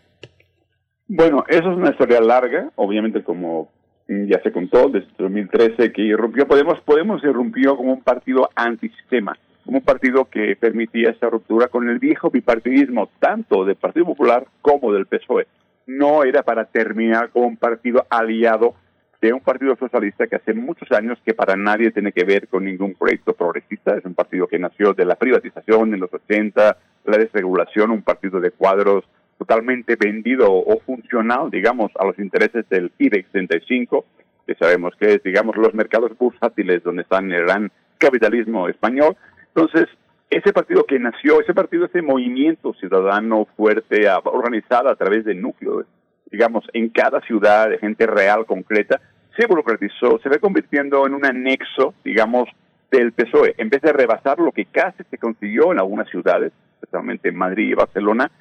Bueno, 1.08 1.46
eso 1.48 1.72
es 1.72 1.78
una 1.78 1.92
historia 1.92 2.20
larga, 2.20 2.72
obviamente 2.76 3.24
como 3.24 3.72
ya 4.10 4.42
se 4.42 4.52
contó 4.52 4.90
desde 4.90 5.08
2013 5.18 5.94
que 5.94 6.02
irrumpió 6.02 6.46
Podemos, 6.46 6.82
Podemos 6.82 7.24
irrumpió 7.24 7.78
como 7.78 7.94
un 7.94 8.02
partido 8.02 8.50
antisistema, 8.54 9.38
como 9.64 9.78
un 9.78 9.84
partido 9.84 10.26
que 10.26 10.58
permitía 10.58 11.12
esa 11.12 11.30
ruptura 11.30 11.68
con 11.68 11.88
el 11.88 12.00
viejo 12.00 12.30
bipartidismo, 12.30 13.10
tanto 13.20 13.64
del 13.64 13.76
Partido 13.76 14.08
Popular 14.08 14.46
como 14.62 14.92
del 14.92 15.06
PSOE. 15.06 15.48
No 15.88 16.24
era 16.24 16.44
para 16.44 16.66
terminar 16.66 17.30
como 17.30 17.48
un 17.48 17.58
partido 17.58 18.06
aliado 18.10 18.76
de 19.22 19.34
un 19.34 19.42
partido 19.42 19.76
socialista 19.76 20.28
que 20.28 20.38
hace 20.38 20.54
muchos 20.54 20.90
años 20.92 21.20
que 21.26 21.34
para 21.34 21.56
nadie 21.56 21.92
tiene 21.92 22.12
que 22.12 22.24
ver 22.24 22.48
con 22.48 22.66
ningún 22.66 22.94
proyecto 22.94 23.34
progresista. 23.34 23.98
Es 23.98 24.06
un 24.06 24.14
partido 24.14 24.48
que 24.48 24.60
nació 24.60 24.94
de 24.94 25.06
la 25.06 25.16
privatización 25.16 25.94
en 25.94 26.00
los 26.00 26.14
80, 26.14 26.78
la 27.06 27.18
desregulación, 27.18 27.92
un 27.92 28.02
partido 28.02 28.40
de 28.40 28.52
cuadros 28.52 29.04
totalmente 29.38 29.96
vendido 29.96 30.52
o 30.52 30.80
funcional, 30.82 31.50
digamos, 31.50 31.92
a 31.98 32.06
los 32.06 32.20
intereses 32.20 32.68
del 32.70 32.92
IBEX 32.98 33.32
35, 33.32 34.06
que 34.46 34.56
sabemos 34.56 34.94
que 35.00 35.14
es, 35.14 35.24
digamos, 35.24 35.56
los 35.56 35.74
mercados 35.74 36.18
bursátiles 36.18 36.84
donde 36.84 37.04
están 37.04 37.32
el 37.32 37.44
gran 37.44 37.72
capitalismo 37.98 38.68
español. 38.68 39.16
Entonces, 39.56 39.88
ese 40.30 40.54
partido 40.54 40.86
que 40.86 41.00
nació, 41.00 41.42
ese 41.42 41.54
partido, 41.54 41.86
ese 41.86 42.02
movimiento 42.02 42.74
ciudadano 42.74 43.48
fuerte, 43.58 44.08
organizado 44.26 44.90
a 44.90 44.96
través 44.96 45.26
de 45.26 45.36
núcleos 45.36 45.86
digamos, 46.32 46.66
en 46.74 46.90
cada 46.90 47.22
ciudad 47.22 47.70
de 47.70 47.78
gente 47.78 48.06
real, 48.06 48.46
concreta, 48.46 49.00
se 49.38 49.46
burocratizó, 49.48 50.20
se 50.22 50.30
ve 50.30 50.40
convirtiendo 50.40 51.06
en 51.08 51.14
un 51.14 51.26
anexo, 51.26 51.94
digamos, 52.04 52.50
del 52.92 53.12
PSOE. 53.14 53.56
En 53.58 53.70
vez 53.70 53.82
de 53.82 53.94
rebasar 53.94 54.40
lo 54.40 54.52
que 54.52 54.66
casi 54.66 55.04
se 55.10 55.18
consiguió 55.18 55.72
en 55.72 55.80
algunas 55.80 56.10
ciudades, 56.10 56.52
especialmente 56.74 57.30
en 57.30 57.36
Madrid 57.36 57.70
y 57.70 57.74
Barcelona, 57.74 58.32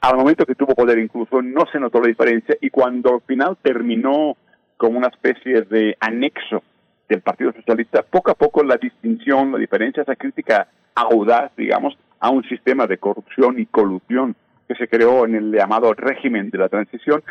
al 0.00 0.16
momento 0.16 0.46
que 0.46 0.54
tuvo 0.54 0.74
poder 0.74 0.98
incluso 0.98 1.42
no 1.42 1.66
se 1.72 1.80
notó 1.80 2.00
la 2.00 2.08
diferencia 2.08 2.56
y 2.60 2.70
cuando 2.70 3.14
al 3.14 3.20
final 3.22 3.56
terminó 3.60 4.36
como 4.76 4.98
una 4.98 5.08
especie 5.08 5.62
de 5.62 5.96
anexo 5.98 6.62
del 7.08 7.20
Partido 7.20 7.52
Socialista, 7.52 8.02
poco 8.02 8.30
a 8.30 8.34
poco 8.34 8.62
la 8.62 8.76
distinción, 8.76 9.50
la 9.50 9.58
diferencia, 9.58 10.02
esa 10.02 10.14
crítica 10.14 10.68
audaz, 10.94 11.50
digamos, 11.56 11.98
a 12.20 12.30
un 12.30 12.44
sistema 12.44 12.86
de 12.86 12.98
corrupción 12.98 13.58
y 13.58 13.66
colusión 13.66 14.36
que 14.68 14.74
se 14.74 14.86
creó 14.86 15.24
en 15.24 15.34
el 15.34 15.50
llamado 15.50 15.92
régimen 15.94 16.50
de 16.50 16.58
la 16.58 16.68
transición 16.68 17.22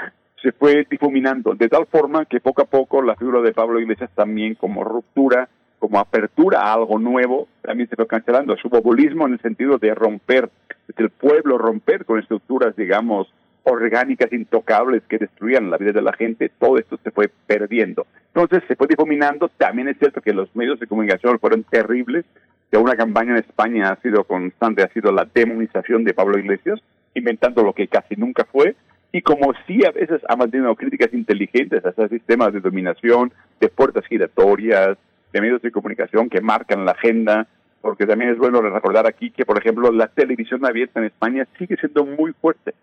se 0.42 0.52
fue 0.52 0.86
difuminando 0.90 1.54
de 1.54 1.70
tal 1.70 1.86
forma 1.86 2.26
que 2.26 2.40
poco 2.40 2.64
a 2.64 2.66
poco 2.66 3.02
la 3.02 3.16
figura 3.16 3.42
de 3.42 3.54
Pablo 3.54 3.80
Iglesias 3.80 4.10
también 4.16 4.56
como 4.56 4.84
ruptura, 4.84 5.50
como 5.80 6.00
apertura 6.00 6.62
a 6.62 6.74
algo 6.74 7.00
nuevo, 7.00 7.48
también 7.62 7.90
se 7.90 7.96
fue 7.96 8.08
cancelando. 8.08 8.56
Su 8.58 8.70
populismo 8.70 9.28
en 9.28 9.34
el 9.34 9.42
sentido 9.42 9.78
de 9.78 9.94
romper, 9.94 10.50
desde 10.88 11.04
el 11.04 11.10
pueblo 11.10 11.58
romper 11.58 12.06
con 12.06 12.20
estructuras, 12.20 12.76
digamos, 12.76 13.32
orgánicas 13.64 14.32
intocables 14.32 15.04
que 15.10 15.18
destruían 15.18 15.70
la 15.70 15.78
vida 15.78 15.92
de 15.92 16.02
la 16.02 16.14
gente, 16.14 16.50
todo 16.58 16.78
esto 16.78 16.98
se 17.04 17.12
fue 17.12 17.30
perdiendo. 17.46 18.08
Entonces 18.34 18.64
se 18.68 18.76
fue 18.76 18.88
difuminando, 18.88 19.50
también 19.50 19.90
es 19.90 19.98
cierto 19.98 20.22
que 20.22 20.34
los 20.34 20.56
medios 20.56 20.80
de 20.80 20.88
comunicación 20.88 21.38
fueron 21.40 21.64
terribles, 21.64 22.26
que 22.72 22.78
una 22.78 22.96
campaña 22.96 23.32
en 23.32 23.38
España 23.38 23.90
ha 23.90 24.02
sido 24.02 24.24
constante, 24.24 24.84
ha 24.84 24.90
sido 24.90 25.12
la 25.12 25.28
demonización 25.34 26.04
de 26.04 26.14
Pablo 26.14 26.38
Iglesias, 26.38 26.80
inventando 27.14 27.64
lo 27.64 27.74
que 27.74 27.88
casi 27.88 28.16
nunca 28.16 28.46
fue, 28.46 28.76
y 29.12 29.22
como 29.22 29.54
sí 29.66 29.86
a 29.86 29.92
veces 29.92 30.22
ha 30.28 30.36
mantenido 30.36 30.76
críticas 30.76 31.14
inteligentes 31.14 31.84
a 31.86 31.90
esos 31.90 32.10
sistemas 32.10 32.54
de 32.54 32.60
dominación, 32.60 33.32
de 33.60 33.70
puertas 33.70 34.06
giratorias, 34.06 34.98
de 35.32 35.42
medios 35.42 35.62
de 35.62 35.72
comunicación 35.72 36.30
que 36.30 36.42
marcan 36.42 36.86
la 36.86 36.92
agenda, 36.92 37.48
porque 37.82 38.06
también 38.06 38.32
es 38.32 38.38
bueno 38.38 38.62
recordar 38.62 39.08
aquí 39.08 39.32
que, 39.32 39.46
por 39.46 39.58
ejemplo, 39.58 39.92
la 39.92 40.08
televisión 40.08 40.66
abierta 40.66 41.00
en 41.00 41.06
España 41.06 41.48
sigue 41.58 41.78
siendo 41.78 42.06
muy 42.06 42.34
fuerte. 42.34 42.74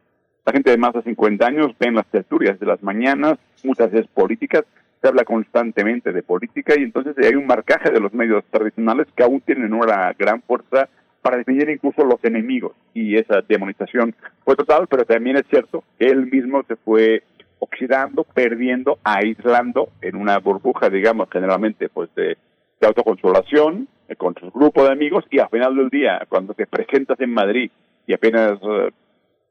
La 0.47 0.53
gente 0.53 0.71
de 0.71 0.77
más 0.77 0.93
de 0.93 1.03
50 1.03 1.47
años 1.47 1.73
ven 1.79 1.95
las 1.95 2.07
tertulias 2.07 2.59
de 2.59 2.67
las 2.67 2.83
mañanas, 2.83 3.39
muchas 3.63 3.91
veces 3.91 4.09
políticas, 4.13 4.65
se 5.01 5.09
habla 5.09 5.25
constantemente 5.25 6.13
de 6.13 6.23
política 6.23 6.75
y 6.79 6.83
entonces 6.83 7.15
hay 7.19 7.35
un 7.35 7.47
marcaje 7.47 7.91
de 7.91 8.01
los 8.01 8.15
medios 8.15 8.45
tradicionales 8.51 9.07
que 9.15 9.23
aún 9.23 9.41
tienen 9.43 9.75
una 9.75 10.13
gran 10.19 10.41
fuerza 10.43 10.89
para 11.25 11.39
definir 11.39 11.71
incluso 11.71 12.05
los 12.05 12.23
enemigos. 12.23 12.73
Y 12.93 13.17
esa 13.17 13.41
demonización 13.41 14.15
fue 14.45 14.57
total, 14.57 14.87
pero 14.89 15.07
también 15.07 15.39
es 15.39 15.45
cierto 15.49 15.83
que 15.99 16.05
él 16.05 16.27
mismo 16.27 16.63
se 16.69 16.77
fue 16.77 17.23
oxidando, 17.61 18.25
perdiendo, 18.25 18.99
aislando 19.03 19.89
en 20.03 20.17
una 20.17 20.39
burbuja, 20.39 20.91
digamos, 20.91 21.31
generalmente 21.33 21.89
pues 21.89 22.15
de, 22.15 22.37
autoconsolación 22.83 23.89
eh, 24.09 24.17
con 24.17 24.35
su 24.35 24.51
grupo 24.51 24.85
de 24.85 24.93
amigos 24.93 25.25
y 25.31 25.39
al 25.39 25.49
final 25.49 25.75
del 25.75 25.89
día, 25.89 26.27
cuando 26.29 26.53
te 26.53 26.67
presentas 26.67 27.19
en 27.21 27.33
Madrid 27.33 27.71
y 28.07 28.13
apenas 28.13 28.59
eh, 28.61 28.91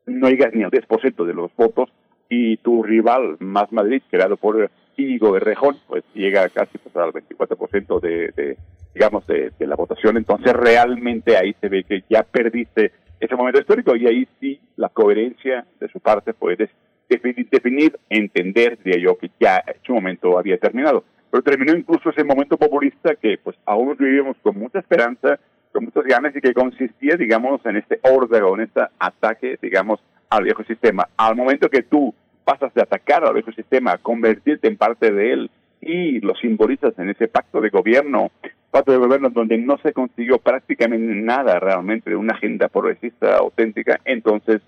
no 0.05 0.29
llegas 0.29 0.53
ni 0.53 0.61
al 0.61 0.69
10% 0.69 1.25
de 1.25 1.33
los 1.33 1.49
votos 1.55 1.89
y 2.29 2.57
tu 2.57 2.83
rival 2.83 3.37
más 3.39 3.71
Madrid, 3.71 4.03
creado 4.11 4.37
por 4.37 4.69
Íñigo 4.97 5.37
Rejón, 5.39 5.77
pues 5.87 6.03
llega 6.13 6.47
casi 6.49 6.77
pues, 6.77 6.95
al 6.95 7.11
24% 7.11 7.99
de, 7.99 8.31
de, 8.35 8.57
digamos, 8.93 9.25
de, 9.27 9.51
la 9.59 9.75
votación. 9.75 10.17
Entonces 10.17 10.53
realmente 10.53 11.37
ahí 11.37 11.55
se 11.59 11.69
ve 11.69 11.83
que 11.83 12.03
ya 12.09 12.23
perdiste 12.23 12.91
ese 13.19 13.35
momento 13.35 13.59
histórico 13.59 13.95
y 13.95 14.07
ahí 14.07 14.27
sí 14.39 14.59
la 14.75 14.89
coherencia 14.89 15.65
de 15.79 15.87
su 15.87 15.99
parte 15.99 16.33
puede 16.33 16.69
definir, 17.09 17.49
definir 17.49 17.99
entender, 18.09 18.77
diría 18.83 19.01
yo, 19.01 19.17
que 19.17 19.31
ya 19.39 19.63
su 19.85 19.93
momento 19.93 20.37
había 20.37 20.57
terminado. 20.57 21.03
Pero 21.31 21.43
terminó 21.43 21.75
incluso 21.75 22.09
ese 22.09 22.23
momento 22.23 22.57
populista 22.57 23.15
que 23.15 23.39
pues 23.43 23.57
aún 23.65 23.95
vivimos 23.97 24.37
con 24.43 24.57
mucha 24.57 24.79
esperanza, 24.79 25.39
con 25.71 25.85
muchas 25.85 26.03
ganas 26.03 26.35
y 26.35 26.41
que 26.41 26.53
consistía, 26.53 27.15
digamos, 27.15 27.65
en 27.65 27.77
este 27.77 27.99
orden 28.03 28.43
o 28.43 28.55
en 28.55 28.61
este 28.61 28.81
ataque, 28.99 29.57
digamos, 29.61 29.99
al 30.29 30.43
viejo 30.43 30.63
sistema. 30.63 31.07
Al 31.17 31.35
momento 31.35 31.69
que 31.69 31.83
tú 31.83 32.13
pasas 32.43 32.73
de 32.73 32.81
atacar 32.81 33.23
al 33.23 33.33
viejo 33.33 33.51
sistema 33.51 33.93
a 33.93 33.97
convertirte 33.97 34.67
en 34.67 34.77
parte 34.77 35.11
de 35.11 35.33
él 35.33 35.51
y 35.81 36.19
lo 36.21 36.35
simbolizas 36.35 36.97
en 36.97 37.09
ese 37.09 37.27
pacto 37.27 37.59
de 37.61 37.69
gobierno, 37.69 38.31
pacto 38.71 38.91
de 38.91 38.97
gobierno 38.97 39.29
donde 39.29 39.57
no 39.57 39.77
se 39.79 39.93
consiguió 39.93 40.39
prácticamente 40.39 41.13
nada 41.15 41.59
realmente 41.59 42.09
de 42.09 42.15
una 42.15 42.33
agenda 42.33 42.69
progresista 42.69 43.37
auténtica, 43.37 43.99
entonces 44.05 44.61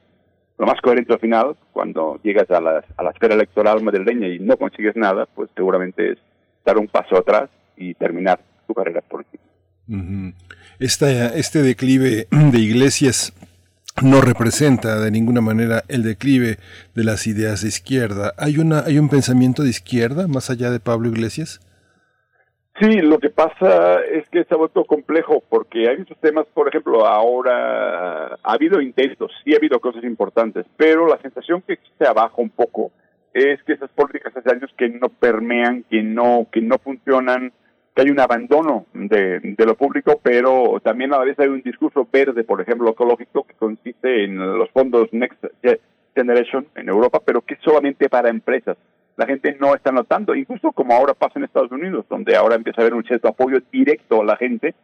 lo 0.57 0.65
más 0.65 0.80
coherente 0.81 1.14
al 1.14 1.19
final, 1.19 1.56
cuando 1.73 2.19
llegas 2.23 2.49
a 2.49 2.61
la, 2.61 2.84
a 2.95 3.03
la 3.03 3.11
esfera 3.11 3.35
electoral 3.35 3.84
madrileña 3.84 4.27
y 4.27 4.39
no 4.39 4.56
consigues 4.57 4.95
nada, 4.95 5.26
pues 5.26 5.49
seguramente 5.56 6.14
es 6.14 6.18
dar 6.65 6.77
un 6.77 6.88
paso 6.88 7.18
atrás 7.18 7.49
y 7.76 7.93
terminar 7.93 8.39
tu 8.68 8.73
carrera 8.73 9.02
política. 9.02 9.43
este 10.80 11.61
declive 11.61 12.27
de 12.31 12.60
iglesias 12.60 13.34
no 14.03 14.22
representa 14.22 14.99
de 14.99 15.11
ninguna 15.11 15.41
manera 15.41 15.84
el 15.88 16.03
declive 16.03 16.57
de 16.95 17.03
las 17.03 17.27
ideas 17.27 17.61
de 17.61 17.69
izquierda. 17.69 18.34
¿Hay, 18.38 18.57
una, 18.57 18.81
¿Hay 18.81 18.99
un 18.99 19.09
pensamiento 19.09 19.63
de 19.63 19.69
izquierda 19.69 20.27
más 20.27 20.49
allá 20.49 20.69
de 20.69 20.80
Pablo 20.80 21.09
Iglesias? 21.09 21.61
Sí, 22.80 22.99
lo 22.99 23.19
que 23.19 23.30
pasa 23.30 24.01
es 24.01 24.27
que 24.30 24.43
se 24.43 24.53
ha 24.53 24.57
vuelto 24.57 24.84
complejo 24.84 25.41
porque 25.47 25.88
hay 25.88 25.97
muchos 25.97 26.19
temas, 26.19 26.45
por 26.53 26.67
ejemplo, 26.67 27.05
ahora 27.05 28.34
ha 28.43 28.51
habido 28.51 28.81
intentos, 28.81 29.31
sí 29.43 29.53
ha 29.53 29.57
habido 29.57 29.80
cosas 29.80 30.03
importantes, 30.03 30.65
pero 30.76 31.07
la 31.07 31.17
sensación 31.22 31.61
que 31.61 31.80
se 31.97 32.05
abajo 32.05 32.41
un 32.41 32.49
poco 32.49 32.91
es 33.34 33.63
que 33.63 33.73
esas 33.73 33.89
políticas 33.91 34.35
hace 34.35 34.51
años 34.51 34.72
que 34.77 34.89
no 34.89 35.07
permean, 35.07 35.84
que 35.89 36.03
no, 36.03 36.47
que 36.51 36.59
no 36.59 36.77
funcionan, 36.80 37.53
que 37.95 38.01
hay 38.01 38.09
un 38.09 38.19
abandono 38.19 38.85
de, 38.93 39.55
lo 39.57 39.76
público, 39.76 40.19
pero 40.22 40.81
también 40.84 41.13
a 41.13 41.17
la 41.17 41.23
vez 41.23 41.39
hay 41.39 41.47
un 41.47 41.61
discurso 41.61 42.05
verde, 42.11 42.43
por 42.43 42.59
ejemplo, 42.59 42.89
ecológico, 42.89 43.43
que 43.43 43.53
consiste 43.53 44.26
en 44.26 44.38
los 44.38 44.69
fondos 44.72 45.07
Next 45.13 45.41
Generation 46.13 46.67
en 46.76 46.89
Europa, 46.89 47.22
pero 47.26 47.41
que 47.41 47.53
es 47.53 47.61
solamente 47.61 48.09
para 48.09 48.30
empresas. 48.30 48.77
La 49.15 49.26
gente 49.26 49.55
no 49.61 49.73
está 49.73 49.93
notando, 49.93 50.35
incluso 50.35 50.73
como 50.73 50.93
ahora 50.93 51.13
pasa 51.13 51.39
en 51.39 51.45
Estados 51.45 51.72
Unidos, 51.72 52.05
donde 52.09 52.35
ahora 52.35 52.55
empieza 52.55 52.81
a 52.81 52.84
haber 52.84 52.95
un 52.95 53.05
cierto 53.05 53.30
apoyo 53.30 53.59
directo 53.72 54.22
a 54.22 54.26
la 54.26 54.35
gente. 54.35 54.76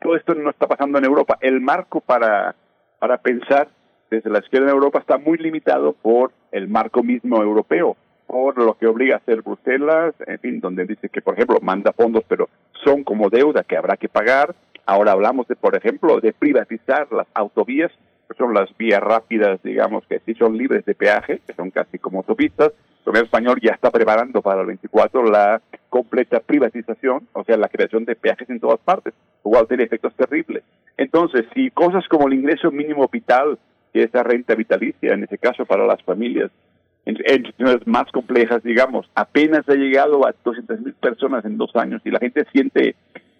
Todo 0.00 0.14
esto 0.14 0.34
no 0.36 0.50
está 0.50 0.68
pasando 0.68 0.98
en 0.98 1.04
Europa. 1.04 1.38
El 1.40 1.60
marco 1.60 2.00
para, 2.00 2.54
para 3.00 3.18
pensar 3.18 3.68
desde 4.12 4.30
la 4.30 4.38
izquierda 4.38 4.68
en 4.68 4.74
Europa 4.74 5.00
está 5.00 5.18
muy 5.18 5.38
limitado 5.38 5.92
por 5.94 6.30
el 6.52 6.68
marco 6.68 7.02
mismo 7.02 7.42
europeo 7.42 7.96
por 8.30 8.56
lo 8.58 8.74
que 8.74 8.86
obliga 8.86 9.16
a 9.16 9.18
hacer 9.18 9.42
Bruselas, 9.42 10.14
en 10.24 10.38
fin, 10.38 10.60
donde 10.60 10.84
dice 10.84 11.08
que, 11.08 11.20
por 11.20 11.34
ejemplo, 11.34 11.58
manda 11.62 11.92
fondos, 11.92 12.22
pero 12.28 12.48
son 12.84 13.02
como 13.02 13.28
deuda 13.28 13.64
que 13.64 13.76
habrá 13.76 13.96
que 13.96 14.08
pagar. 14.08 14.54
Ahora 14.86 15.10
hablamos 15.10 15.48
de, 15.48 15.56
por 15.56 15.74
ejemplo, 15.74 16.20
de 16.20 16.32
privatizar 16.32 17.10
las 17.10 17.26
autovías, 17.34 17.90
que 18.28 18.34
son 18.38 18.54
las 18.54 18.68
vías 18.78 19.00
rápidas, 19.00 19.60
digamos, 19.64 20.06
que 20.06 20.20
sí 20.20 20.34
son 20.34 20.56
libres 20.56 20.84
de 20.84 20.94
peaje, 20.94 21.40
que 21.44 21.54
son 21.54 21.72
casi 21.72 21.98
como 21.98 22.18
autopistas. 22.18 22.68
El 23.00 23.06
gobierno 23.06 23.24
español 23.24 23.58
ya 23.60 23.72
está 23.72 23.90
preparando 23.90 24.42
para 24.42 24.60
el 24.60 24.68
24 24.68 25.24
la 25.24 25.60
completa 25.88 26.38
privatización, 26.38 27.26
o 27.32 27.42
sea, 27.42 27.56
la 27.56 27.68
creación 27.68 28.04
de 28.04 28.14
peajes 28.14 28.48
en 28.48 28.60
todas 28.60 28.78
partes. 28.78 29.12
Igual 29.44 29.66
tiene 29.66 29.82
efectos 29.82 30.14
terribles. 30.14 30.62
Entonces, 30.96 31.46
si 31.52 31.72
cosas 31.72 32.06
como 32.06 32.28
el 32.28 32.34
ingreso 32.34 32.70
mínimo 32.70 33.08
vital, 33.08 33.58
que 33.92 34.04
es 34.04 34.12
renta 34.12 34.54
vitalicia, 34.54 35.14
en 35.14 35.24
ese 35.24 35.36
caso 35.36 35.66
para 35.66 35.84
las 35.84 36.00
familias, 36.04 36.52
en, 37.24 37.46
situaciones 37.46 37.86
más 37.86 38.10
complejas, 38.12 38.62
digamos, 38.62 39.08
apenas 39.14 39.68
ha 39.68 39.74
llegado 39.74 40.26
a 40.26 40.34
200 40.44 40.80
mil 40.80 40.94
personas 40.94 41.44
en 41.44 41.58
dos 41.58 41.74
años 41.76 42.02
y 42.04 42.10
la 42.10 42.18
gente 42.18 42.46
siente 42.52 42.94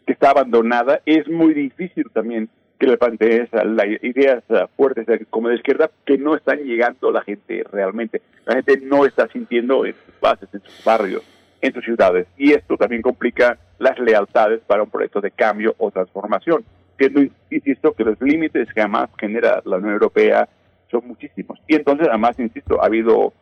que 0.06 0.12
está 0.12 0.30
abandonada, 0.30 1.00
es 1.06 1.28
muy 1.28 1.54
difícil 1.54 2.10
también 2.12 2.48
que 2.78 2.86
le 2.86 2.96
plantees 2.96 3.50
las 3.52 3.86
ideas 4.02 4.42
fuertes 4.74 5.06
como 5.28 5.48
de 5.48 5.56
izquierda 5.56 5.90
que 6.06 6.16
no 6.16 6.34
están 6.34 6.60
llegando 6.60 7.10
a 7.10 7.12
la 7.12 7.22
gente 7.22 7.62
realmente. 7.70 8.22
La 8.46 8.54
gente 8.54 8.80
no 8.82 9.04
está 9.04 9.28
sintiendo 9.28 9.84
en 9.84 9.94
sus 9.94 10.18
bases, 10.20 10.48
en 10.54 10.62
sus 10.62 10.82
barrios, 10.82 11.22
en 11.60 11.74
sus 11.74 11.84
ciudades. 11.84 12.26
Y 12.38 12.52
esto 12.52 12.78
también 12.78 13.02
complica 13.02 13.58
las 13.78 13.98
lealtades 13.98 14.60
para 14.66 14.82
un 14.82 14.90
proyecto 14.90 15.20
de 15.20 15.30
cambio 15.30 15.74
o 15.76 15.90
transformación. 15.90 16.64
Siendo, 16.96 17.20
insisto, 17.50 17.92
que 17.92 18.04
los 18.04 18.20
límites 18.20 18.72
que 18.72 18.80
además 18.80 19.10
genera 19.18 19.60
la 19.66 19.76
Unión 19.76 19.92
Europea 19.92 20.48
son 20.90 21.06
muchísimos. 21.06 21.60
Y 21.68 21.76
entonces, 21.76 22.08
además, 22.08 22.38
insisto, 22.38 22.82
ha 22.82 22.86
habido 22.86 23.34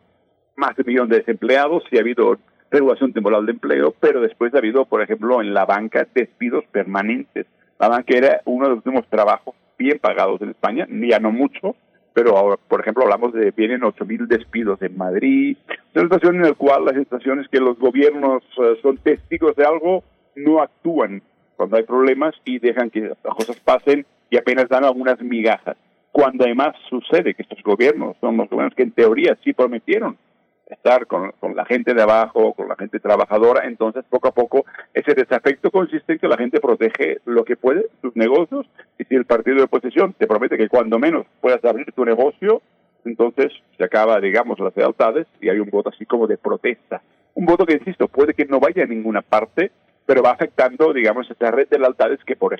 más 0.59 0.75
de 0.75 0.83
un 0.83 0.87
millón 0.87 1.09
de 1.09 1.19
desempleados, 1.19 1.83
sí 1.89 1.97
ha 1.97 2.01
habido 2.01 2.37
regulación 2.69 3.13
temporal 3.13 3.45
de 3.45 3.53
empleo, 3.53 3.95
pero 3.99 4.21
después 4.21 4.53
ha 4.53 4.59
habido, 4.59 4.85
por 4.85 5.01
ejemplo, 5.01 5.41
en 5.41 5.53
la 5.53 5.65
banca 5.65 6.07
despidos 6.13 6.65
permanentes. 6.71 7.47
La 7.79 7.87
banca 7.87 8.15
era 8.15 8.41
uno 8.45 8.65
de 8.65 8.69
los 8.75 8.85
últimos 8.85 9.07
trabajos 9.07 9.55
bien 9.77 9.97
pagados 9.99 10.41
en 10.41 10.49
España, 10.49 10.85
ya 10.89 11.19
no 11.19 11.31
mucho, 11.31 11.75
pero 12.13 12.37
ahora, 12.37 12.57
por 12.67 12.81
ejemplo, 12.81 13.03
hablamos 13.03 13.33
de 13.33 13.51
vienen 13.51 13.81
8.000 13.81 14.27
despidos 14.27 14.81
en 14.81 14.97
Madrid, 14.97 15.57
una 15.95 16.03
situación 16.03 16.35
en 16.35 16.41
la 16.43 16.53
cual 16.53 16.85
las 16.85 16.95
situaciones 16.95 17.47
que 17.47 17.59
los 17.59 17.79
gobiernos 17.79 18.43
eh, 18.57 18.77
son 18.81 18.97
testigos 18.97 19.55
de 19.55 19.65
algo, 19.65 20.03
no 20.35 20.61
actúan 20.61 21.21
cuando 21.55 21.77
hay 21.77 21.83
problemas 21.83 22.35
y 22.45 22.59
dejan 22.59 22.89
que 22.89 23.01
las 23.01 23.35
cosas 23.35 23.59
pasen 23.61 24.05
y 24.29 24.37
apenas 24.37 24.69
dan 24.69 24.83
algunas 24.83 25.19
migajas. 25.21 25.77
Cuando 26.11 26.43
además 26.43 26.75
sucede 26.89 27.33
que 27.33 27.43
estos 27.43 27.61
gobiernos 27.63 28.17
son 28.19 28.37
los 28.37 28.49
gobiernos 28.49 28.75
que 28.75 28.83
en 28.83 28.91
teoría 28.91 29.37
sí 29.43 29.53
prometieron 29.53 30.17
estar 30.69 31.07
con, 31.07 31.33
la 31.55 31.65
gente 31.65 31.93
de 31.93 32.01
abajo, 32.01 32.53
con 32.53 32.67
la 32.67 32.75
gente 32.75 32.99
trabajadora, 32.99 33.65
entonces 33.65 34.05
poco 34.09 34.27
a 34.27 34.31
poco 34.31 34.65
ese 34.93 35.13
desafecto 35.13 35.71
consiste 35.71 36.13
en 36.13 36.19
que 36.19 36.27
la 36.27 36.37
gente 36.37 36.59
protege 36.59 37.19
lo 37.25 37.43
que 37.43 37.55
puede, 37.55 37.87
sus 38.01 38.15
negocios, 38.15 38.67
y 38.97 39.03
si 39.05 39.15
el 39.15 39.25
partido 39.25 39.57
de 39.57 39.63
oposición 39.63 40.13
te 40.13 40.27
promete 40.27 40.57
que 40.57 40.69
cuando 40.69 40.99
menos 40.99 41.25
puedas 41.41 41.63
abrir 41.65 41.91
tu 41.91 42.05
negocio, 42.05 42.61
entonces 43.05 43.51
se 43.77 43.83
acaba, 43.83 44.19
digamos, 44.19 44.59
las 44.59 44.75
lealtades 44.75 45.27
y 45.41 45.49
hay 45.49 45.59
un 45.59 45.69
voto 45.69 45.89
así 45.89 46.05
como 46.05 46.27
de 46.27 46.37
protesta. 46.37 47.01
Un 47.33 47.45
voto 47.45 47.65
que, 47.65 47.73
insisto, 47.73 48.07
puede 48.07 48.33
que 48.33 48.45
no 48.45 48.59
vaya 48.59 48.83
a 48.83 48.87
ninguna 48.87 49.21
parte, 49.21 49.71
pero 50.05 50.21
va 50.21 50.31
afectando, 50.31 50.93
digamos, 50.93 51.29
esta 51.29 51.51
red 51.51 51.67
de 51.69 51.79
lealtades 51.79 52.19
que 52.25 52.35
por 52.35 52.55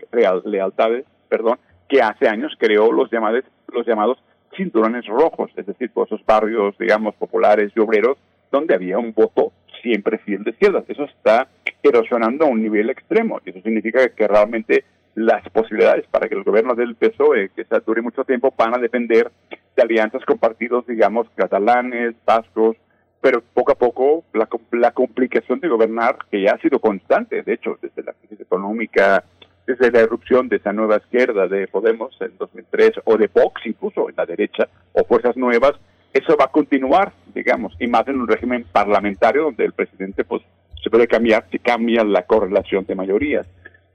lealtades, 0.45 1.05
perdón, 1.27 1.59
que 1.87 2.01
hace 2.01 2.27
años 2.27 2.53
creó 2.57 2.91
los 2.91 3.11
llamados, 3.11 3.43
los 3.73 3.85
llamados 3.85 4.19
cinturones 4.59 5.05
rojos, 5.07 5.51
es 5.55 5.65
decir, 5.65 5.89
por 5.91 6.07
esos 6.07 6.23
barrios, 6.25 6.77
digamos, 6.77 7.15
populares 7.15 7.71
y 7.75 7.79
obreros, 7.79 8.17
donde 8.51 8.75
había 8.75 8.97
un 8.97 9.13
voto 9.13 9.51
siempre 9.81 10.17
fiel 10.19 10.43
de 10.43 10.51
izquierdas. 10.51 10.83
Eso 10.87 11.05
está 11.05 11.47
erosionando 11.81 12.45
a 12.45 12.49
un 12.49 12.61
nivel 12.61 12.89
extremo. 12.89 13.39
Y 13.45 13.51
eso 13.51 13.61
significa 13.61 14.09
que 14.09 14.27
realmente 14.27 14.83
las 15.15 15.47
posibilidades 15.49 16.05
para 16.07 16.27
que 16.27 16.35
el 16.35 16.43
gobierno 16.43 16.75
del 16.75 16.95
PSOE, 16.95 17.49
que 17.55 17.65
se 17.65 17.79
dure 17.85 18.01
mucho 18.01 18.23
tiempo, 18.23 18.53
van 18.57 18.75
a 18.75 18.79
depender 18.79 19.31
de 19.75 19.81
alianzas 19.81 20.23
con 20.25 20.37
partidos, 20.37 20.85
digamos, 20.87 21.27
catalanes, 21.35 22.15
vascos, 22.25 22.75
pero 23.21 23.41
poco 23.53 23.71
a 23.71 23.75
poco 23.75 24.23
la, 24.33 24.47
la 24.71 24.91
complicación 24.91 25.59
de 25.59 25.67
gobernar, 25.67 26.17
que 26.29 26.41
ya 26.41 26.53
ha 26.53 26.57
sido 26.59 26.79
constante, 26.79 27.43
de 27.43 27.53
hecho, 27.53 27.77
desde 27.81 28.03
la 28.03 28.13
crisis 28.13 28.39
económica, 28.39 29.23
desde 29.69 29.91
la 29.91 29.99
erupción 29.99 30.49
de 30.49 30.55
esa 30.55 30.73
nueva 30.73 30.97
izquierda 30.97 31.47
de 31.47 31.67
Podemos 31.67 32.15
en 32.21 32.35
2003 32.39 33.01
o 33.05 33.17
de 33.17 33.27
Vox 33.27 33.61
incluso 33.65 34.09
en 34.09 34.15
la 34.17 34.25
derecha 34.25 34.67
o 34.93 35.03
fuerzas 35.03 35.37
nuevas, 35.37 35.73
eso 36.11 36.35
va 36.35 36.45
a 36.45 36.51
continuar, 36.51 37.13
digamos, 37.35 37.75
y 37.79 37.85
más 37.85 38.07
en 38.07 38.19
un 38.19 38.27
régimen 38.27 38.65
parlamentario 38.71 39.43
donde 39.43 39.65
el 39.65 39.73
presidente 39.73 40.23
pues 40.23 40.41
se 40.83 40.89
puede 40.89 41.07
cambiar 41.07 41.45
si 41.51 41.59
cambia 41.59 42.03
la 42.03 42.23
correlación 42.23 42.85
de 42.85 42.95
mayorías. 42.95 43.45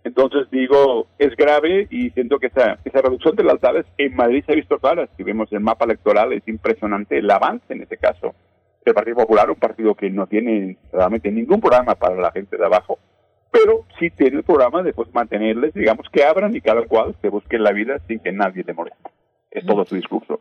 Entonces 0.05 0.49
digo, 0.53 1.09
es 1.19 1.35
grave 1.35 1.89
y 1.91 2.11
siento 2.11 2.39
que 2.39 2.49
esa, 2.49 2.79
reducción 2.85 3.35
de 3.35 3.43
las 3.43 3.55
lealtades 3.55 3.87
en 3.99 4.15
Madrid 4.15 4.45
se 4.47 4.53
ha 4.53 4.57
visto 4.57 4.79
clara. 4.79 5.09
Si 5.17 5.25
vemos 5.25 5.53
el 5.53 5.61
mapa 5.61 5.87
electoral 5.87 6.33
es 6.35 6.47
impresionante 6.47 7.19
el 7.19 7.31
avance 7.31 7.73
en 7.73 7.83
este 7.83 7.97
caso 7.97 8.33
el 8.85 8.93
Partido 8.93 9.17
Popular, 9.17 9.51
un 9.51 9.57
partido 9.57 9.95
que 9.95 10.11
no 10.11 10.27
tiene 10.27 10.77
realmente 10.93 11.31
ningún 11.31 11.59
programa 11.59 11.95
para 11.95 12.17
la 12.17 12.31
gente 12.33 12.59
de 12.59 12.67
abajo, 12.67 12.99
pero 13.55 13.85
sí 14.01 14.11
tiene 14.11 14.39
el 14.39 14.43
programa 14.43 14.83
de 14.83 14.93
pues, 14.93 15.15
mantenerles, 15.15 15.73
digamos, 15.75 16.09
que 16.11 16.25
abran 16.25 16.57
y 16.57 16.61
cada 16.61 16.83
cual 16.87 17.15
se 17.23 17.29
busque 17.29 17.57
la 17.57 17.71
vida 17.71 18.01
sin 18.09 18.19
que 18.19 18.33
nadie 18.33 18.65
le 18.67 18.75
moleste. 18.75 19.11
Es 19.49 19.65
todo 19.65 19.85
su 19.85 19.95
discurso. 19.95 20.41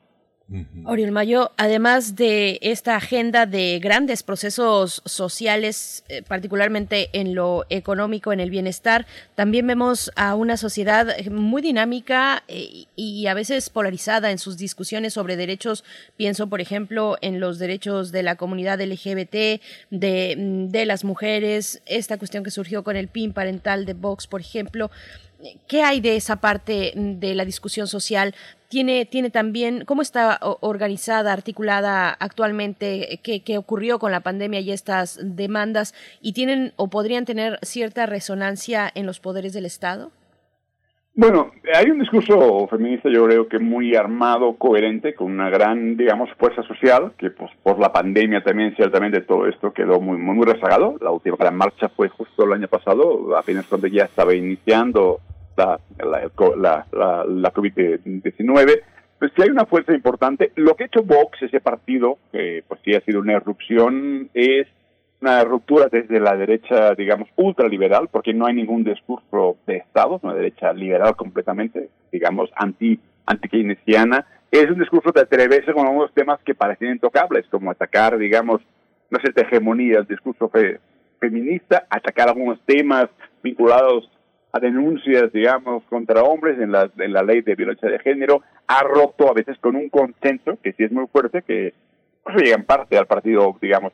Oriol 0.85 1.11
Mayo, 1.11 1.51
además 1.57 2.15
de 2.15 2.59
esta 2.61 2.95
agenda 2.95 3.45
de 3.45 3.79
grandes 3.79 4.23
procesos 4.23 5.01
sociales, 5.05 6.03
eh, 6.09 6.21
particularmente 6.21 7.09
en 7.13 7.35
lo 7.35 7.65
económico, 7.69 8.33
en 8.33 8.39
el 8.39 8.49
bienestar, 8.49 9.05
también 9.35 9.65
vemos 9.65 10.11
a 10.15 10.35
una 10.35 10.57
sociedad 10.57 11.15
muy 11.29 11.61
dinámica 11.61 12.43
eh, 12.47 12.85
y 12.95 13.27
a 13.27 13.33
veces 13.33 13.69
polarizada 13.69 14.31
en 14.31 14.37
sus 14.37 14.57
discusiones 14.57 15.13
sobre 15.13 15.35
derechos. 15.35 15.83
Pienso, 16.17 16.47
por 16.47 16.61
ejemplo, 16.61 17.17
en 17.21 17.39
los 17.39 17.59
derechos 17.59 18.11
de 18.11 18.23
la 18.23 18.35
comunidad 18.35 18.79
LGBT, 18.79 19.61
de, 19.89 20.35
mm, 20.37 20.67
de 20.69 20.85
las 20.85 21.03
mujeres, 21.03 21.81
esta 21.85 22.17
cuestión 22.17 22.43
que 22.43 22.51
surgió 22.51 22.83
con 22.83 22.95
el 22.95 23.07
PIN 23.07 23.33
parental 23.33 23.85
de 23.85 23.93
Vox, 23.93 24.27
por 24.27 24.41
ejemplo. 24.41 24.91
¿Qué 25.67 25.83
hay 25.83 25.99
de 25.99 26.15
esa 26.15 26.37
parte 26.37 26.93
de 26.95 27.35
la 27.35 27.43
discusión 27.43 27.87
social? 27.87 28.33
¿Tiene, 28.73 29.05
tiene 29.05 29.29
también, 29.29 29.85
cómo 29.85 30.01
está 30.01 30.39
organizada, 30.61 31.31
articulada 31.31 32.09
actualmente, 32.09 33.19
qué, 33.21 33.43
qué 33.43 33.59
ocurrió 33.59 33.99
con 33.99 34.11
la 34.11 34.21
pandemia 34.21 34.61
y 34.61 34.71
estas 34.71 35.19
demandas? 35.21 35.93
¿Y 36.23 36.33
tienen 36.33 36.73
o 36.75 36.89
podrían 36.89 37.25
tener 37.25 37.59
cierta 37.61 38.07
resonancia 38.07 38.89
en 38.95 39.05
los 39.05 39.19
poderes 39.19 39.53
del 39.53 39.67
Estado? 39.67 40.09
Bueno, 41.13 41.51
hay 41.71 41.91
un 41.91 41.99
discurso 41.99 42.67
feminista, 42.67 43.09
yo 43.11 43.23
creo 43.25 43.47
que 43.47 43.59
muy 43.59 43.95
armado, 43.95 44.55
coherente, 44.55 45.13
con 45.13 45.31
una 45.31 45.51
gran, 45.51 45.95
digamos, 45.95 46.31
fuerza 46.39 46.63
social, 46.63 47.11
que 47.19 47.29
pues 47.29 47.51
por 47.61 47.77
la 47.77 47.93
pandemia 47.93 48.41
también 48.41 48.75
ciertamente 48.75 49.21
todo 49.21 49.45
esto 49.45 49.71
quedó 49.71 50.01
muy, 50.01 50.17
muy, 50.17 50.43
rezagado. 50.43 50.95
La 50.99 51.11
última 51.11 51.37
gran 51.37 51.55
marcha 51.55 51.89
fue 51.89 52.09
justo 52.09 52.45
el 52.45 52.53
año 52.53 52.67
pasado, 52.67 53.37
apenas 53.37 53.67
cuando 53.67 53.85
ya 53.85 54.05
estaba 54.05 54.33
iniciando 54.33 55.19
la, 55.55 55.79
la, 55.99 56.85
la, 56.91 57.25
la 57.25 57.53
COVID-19. 57.53 58.81
Pues 59.19 59.31
sí 59.35 59.41
hay 59.41 59.49
una 59.49 59.65
fuerza 59.65 59.93
importante. 59.93 60.51
Lo 60.55 60.75
que 60.75 60.83
ha 60.83 60.87
hecho 60.87 61.03
Vox, 61.03 61.41
ese 61.41 61.61
partido, 61.61 62.17
que 62.31 62.63
pues 62.67 62.81
sí 62.83 62.93
ha 62.93 63.01
sido 63.01 63.21
una 63.21 63.33
erupción, 63.33 64.29
es 64.33 64.67
una 65.21 65.43
ruptura 65.45 65.87
desde 65.89 66.19
la 66.19 66.35
derecha, 66.35 66.93
digamos, 66.95 67.29
ultraliberal, 67.37 68.09
porque 68.09 68.33
no 68.33 68.45
hay 68.45 68.55
ningún 68.55 68.83
discurso 68.83 69.55
de 69.65 69.77
Estado, 69.77 70.19
una 70.21 70.33
derecha 70.33 70.73
liberal 70.73 71.15
completamente, 71.15 71.89
digamos, 72.11 72.49
anti, 72.55 72.99
anti-keynesiana. 73.25 74.27
Es 74.51 74.69
un 74.69 74.79
discurso 74.79 75.11
de 75.13 75.21
atreverse 75.21 75.71
con 75.71 75.87
algunos 75.87 76.13
temas 76.13 76.41
que 76.43 76.53
parecen 76.53 76.89
intocables, 76.89 77.47
como 77.49 77.71
atacar, 77.71 78.17
digamos, 78.17 78.61
no 79.09 79.19
sé, 79.19 79.31
hegemonía, 79.33 79.99
el 79.99 80.07
discurso 80.07 80.51
feminista, 81.19 81.87
atacar 81.89 82.27
algunos 82.27 82.59
temas 82.65 83.07
vinculados 83.41 84.09
a 84.53 84.59
denuncias, 84.59 85.33
digamos, 85.33 85.83
contra 85.85 86.23
hombres 86.23 86.59
en 86.59 86.71
la, 86.71 86.89
en 86.99 87.11
la 87.11 87.23
ley 87.23 87.41
de 87.41 87.55
violencia 87.55 87.89
de 87.89 87.97
género, 87.99 88.43
ha 88.67 88.83
roto 88.83 89.27
a 89.27 89.33
veces 89.33 89.57
con 89.57 89.75
un 89.75 89.89
consenso, 89.89 90.59
que 90.61 90.73
sí 90.73 90.83
es 90.83 90.91
muy 90.91 91.07
fuerte, 91.07 91.41
que 91.41 91.73
pues, 92.23 92.37
llega 92.37 92.55
en 92.55 92.63
parte 92.63 92.97
al 92.97 93.07
partido, 93.07 93.57
digamos, 93.59 93.91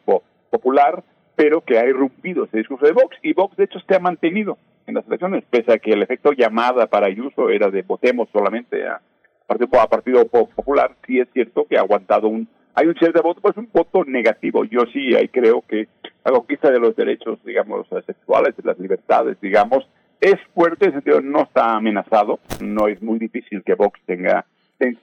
popular, 0.50 1.02
pero 1.36 1.62
que 1.62 1.80
ha 1.80 1.88
irrumpido 1.88 2.44
ese 2.44 2.58
discurso 2.58 2.86
de 2.86 2.92
Vox, 2.92 3.16
y 3.24 3.32
Vox 3.32 3.56
de 3.56 3.64
hecho 3.64 3.80
se 3.80 3.96
ha 3.96 4.00
mantenido 4.00 4.58
en 4.86 4.96
las 4.96 5.08
elecciones, 5.08 5.46
pese 5.50 5.72
a 5.72 5.78
que 5.78 5.92
el 5.92 6.04
efecto 6.04 6.34
llamada 6.34 6.88
para 6.88 7.08
Ayuso 7.08 7.50
era 7.50 7.70
de 7.70 7.82
votemos 7.82 8.28
solamente 8.34 8.86
a 8.86 9.02
Partido, 9.48 9.82
a 9.82 9.88
partido 9.88 10.28
Popular, 10.28 10.96
sí 11.08 11.20
es 11.20 11.28
cierto 11.34 11.66
que 11.68 11.76
ha 11.76 11.82
aguantado 11.82 12.28
un, 12.28 12.48
hay 12.76 12.86
un 12.86 12.94
cierto 12.96 13.24
voto, 13.24 13.42
pues 13.42 13.58
un 13.58 13.68
voto 13.74 14.04
negativo, 14.06 14.64
yo 14.66 14.82
sí 14.94 15.16
ahí 15.16 15.28
creo 15.30 15.64
que 15.68 15.88
la 16.24 16.32
conquista 16.32 16.70
de 16.70 16.80
los 16.80 16.96
derechos, 16.96 17.40
digamos, 17.44 17.88
sexuales, 18.06 18.56
de 18.58 18.64
las 18.64 18.78
libertades, 18.78 19.42
digamos, 19.42 19.88
es 20.22 20.36
fuerte, 20.54 20.86
en 20.86 20.94
sentido 20.94 21.22
no 21.22 21.44
está 21.44 21.76
amenazado, 21.76 22.40
no 22.62 22.88
es 22.88 23.02
muy 23.02 23.20
difícil 23.20 23.64
que 23.64 23.76
Vox 23.76 24.00
tenga, 24.06 24.46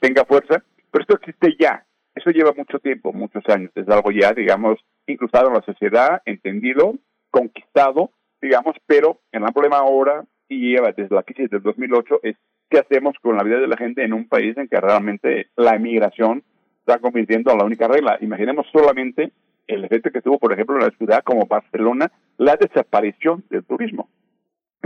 tenga 0.01 0.25
fuerza, 0.25 0.63
pero 0.91 1.03
esto 1.03 1.17
existe 1.17 1.57
ya, 1.59 1.85
eso 2.15 2.31
lleva 2.31 2.53
mucho 2.57 2.79
tiempo, 2.79 3.13
muchos 3.13 3.45
años, 3.49 3.71
es 3.75 3.89
algo 3.89 4.11
ya, 4.11 4.33
digamos, 4.33 4.79
incrustado 5.07 5.49
en 5.49 5.55
la 5.55 5.63
sociedad, 5.63 6.23
entendido, 6.25 6.95
conquistado, 7.31 8.11
digamos, 8.41 8.77
pero 8.87 9.21
el 9.33 9.41
gran 9.41 9.53
problema 9.53 9.79
ahora, 9.79 10.25
y 10.49 10.73
lleva 10.73 10.93
desde 10.93 11.15
la 11.15 11.23
crisis 11.23 11.51
del 11.51 11.63
2008, 11.63 12.21
es 12.23 12.37
qué 12.71 12.79
hacemos 12.79 13.15
con 13.21 13.37
la 13.37 13.43
vida 13.43 13.59
de 13.59 13.69
la 13.69 13.77
gente 13.77 14.05
en 14.05 14.13
un 14.13 14.29
país 14.29 14.57
en 14.57 14.69
que 14.69 14.81
realmente 14.81 15.49
la 15.57 15.77
emigración 15.77 16.43
está 16.81 16.99
convirtiendo 16.99 17.51
a 17.51 17.57
la 17.57 17.65
única 17.65 17.89
regla. 17.89 18.19
Imaginemos 18.21 18.67
solamente 18.73 19.33
el 19.67 19.85
efecto 19.85 20.11
que 20.11 20.23
tuvo, 20.23 20.39
por 20.39 20.53
ejemplo, 20.53 20.77
en 20.77 20.83
la 20.83 20.91
ciudad 20.91 21.23
como 21.25 21.47
Barcelona, 21.47 22.13
la 22.39 22.57
desaparición 22.57 23.45
del 23.51 23.65
turismo. 23.65 24.09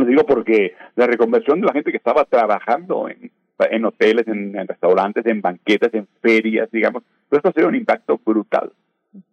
Lo 0.01 0.07
digo 0.07 0.25
porque 0.25 0.75
la 0.97 1.07
reconversión 1.07 1.61
de 1.61 1.67
la 1.67 1.75
gente 1.75 1.91
que 1.91 1.99
estaba 1.99 2.25
trabajando 2.25 3.07
en, 3.11 3.31
en 3.59 3.85
hoteles, 3.85 4.27
en, 4.29 4.55
restaurantes, 4.67 5.27
en 5.27 5.43
banquetas, 5.43 5.93
en 5.93 6.09
ferias, 6.23 6.71
digamos, 6.71 7.03
todo 7.29 7.37
esto 7.37 7.51
ha 7.51 7.53
sido 7.53 7.69
un 7.69 7.75
impacto 7.75 8.19
brutal. 8.25 8.73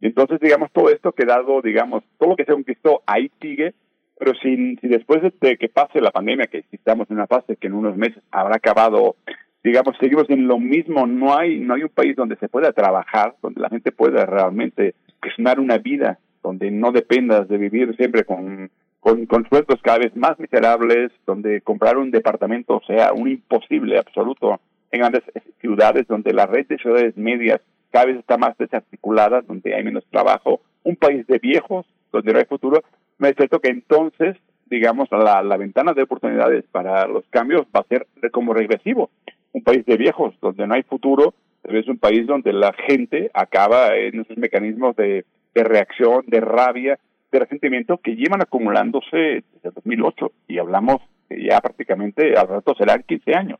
Entonces, 0.01 0.41
digamos, 0.41 0.71
todo 0.73 0.89
esto 0.89 1.13
quedado, 1.13 1.61
digamos, 1.61 2.03
todo 2.19 2.31
lo 2.31 2.35
que 2.35 2.43
se 2.43 2.51
conquistó 2.51 3.01
ahí 3.05 3.31
sigue, 3.39 3.75
pero 4.19 4.33
si, 4.41 4.75
si 4.77 4.87
después 4.89 5.21
de 5.39 5.57
que 5.57 5.69
pase 5.69 6.01
la 6.01 6.11
pandemia, 6.11 6.47
que 6.47 6.65
estamos 6.73 7.09
en 7.09 7.15
una 7.15 7.27
fase 7.27 7.55
que 7.55 7.67
en 7.67 7.73
unos 7.73 7.95
meses 7.95 8.21
habrá 8.31 8.57
acabado, 8.57 9.15
digamos, 9.63 9.95
seguimos 10.01 10.29
en 10.29 10.47
lo 10.47 10.59
mismo, 10.59 11.07
no 11.07 11.37
hay, 11.37 11.59
no 11.59 11.75
hay 11.75 11.83
un 11.83 11.89
país 11.89 12.13
donde 12.13 12.35
se 12.35 12.49
pueda 12.49 12.73
trabajar, 12.73 13.35
donde 13.41 13.61
la 13.61 13.69
gente 13.69 13.93
pueda 13.93 14.25
realmente 14.25 14.95
gestionar 15.23 15.61
una 15.61 15.77
vida, 15.77 16.19
donde 16.43 16.71
no 16.71 16.91
dependas 16.91 17.47
de 17.47 17.57
vivir 17.57 17.95
siempre 17.95 18.25
con, 18.25 18.69
con, 19.07 19.25
con 19.25 19.47
sueldos 19.47 19.79
cada 19.81 19.99
vez 19.99 20.13
más 20.17 20.37
miserables, 20.37 21.13
donde 21.25 21.61
comprar 21.61 21.97
un 21.97 22.11
departamento 22.11 22.81
sea 22.85 23.13
un 23.13 23.29
imposible 23.29 23.97
absoluto 23.97 24.59
en 24.91 24.99
grandes 24.99 25.23
ciudades, 25.61 26.05
donde 26.07 26.33
la 26.33 26.45
red 26.45 26.67
de 26.67 26.77
ciudades 26.77 27.15
medias 27.15 27.61
cada 27.89 28.07
vez 28.07 28.17
está 28.17 28.37
más 28.37 28.57
desarticulada, 28.57 29.41
donde 29.43 29.73
hay 29.73 29.83
menos 29.85 30.03
trabajo, 30.11 30.59
un 30.83 30.97
país 30.97 31.25
de 31.25 31.39
viejos, 31.39 31.85
donde 32.11 32.33
no 32.33 32.39
hay 32.39 32.45
futuro, 32.45 32.83
me 33.17 33.33
cierto 33.33 33.61
que 33.61 33.69
entonces, 33.69 34.35
digamos, 34.65 35.07
la, 35.09 35.55
ventana 35.55 35.93
de 35.93 36.03
oportunidades 36.03 36.65
para 36.69 37.07
los 37.07 37.23
cambios 37.29 37.65
va 37.73 37.79
a 37.79 37.87
ser 37.87 38.05
como 38.31 38.53
regresivo. 38.53 39.09
Un 39.53 39.63
país 39.63 39.85
de 39.85 39.95
viejos, 39.95 40.35
donde 40.41 40.67
no 40.67 40.73
hay 40.73 40.83
futuro, 40.83 41.33
es 41.63 41.87
un 41.87 41.97
país 41.97 42.27
donde 42.27 42.51
la 42.51 42.73
gente 42.73 43.31
acaba 43.33 43.95
en 43.95 44.19
esos 44.19 44.37
mecanismos 44.37 44.97
de 44.97 45.23
reacción, 45.55 46.25
de 46.27 46.41
rabia, 46.41 46.99
de 47.39 47.97
que 48.03 48.15
llevan 48.15 48.41
acumulándose 48.41 49.43
desde 49.53 49.71
2008 49.75 50.31
y 50.47 50.57
hablamos 50.59 51.01
ya 51.29 51.59
prácticamente 51.59 52.37
al 52.37 52.47
rato 52.47 52.75
serán 52.75 53.03
15 53.03 53.35
años. 53.35 53.59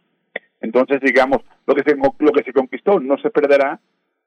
Entonces, 0.62 1.02
digamos, 1.02 1.40
lo 1.66 1.76
que 1.76 1.84
se, 1.84 1.96
lo 1.96 2.32
que 2.32 2.44
se 2.44 2.54
conquistó 2.54 3.00
no 3.00 3.18
se 3.18 3.30
perderá, 3.30 3.80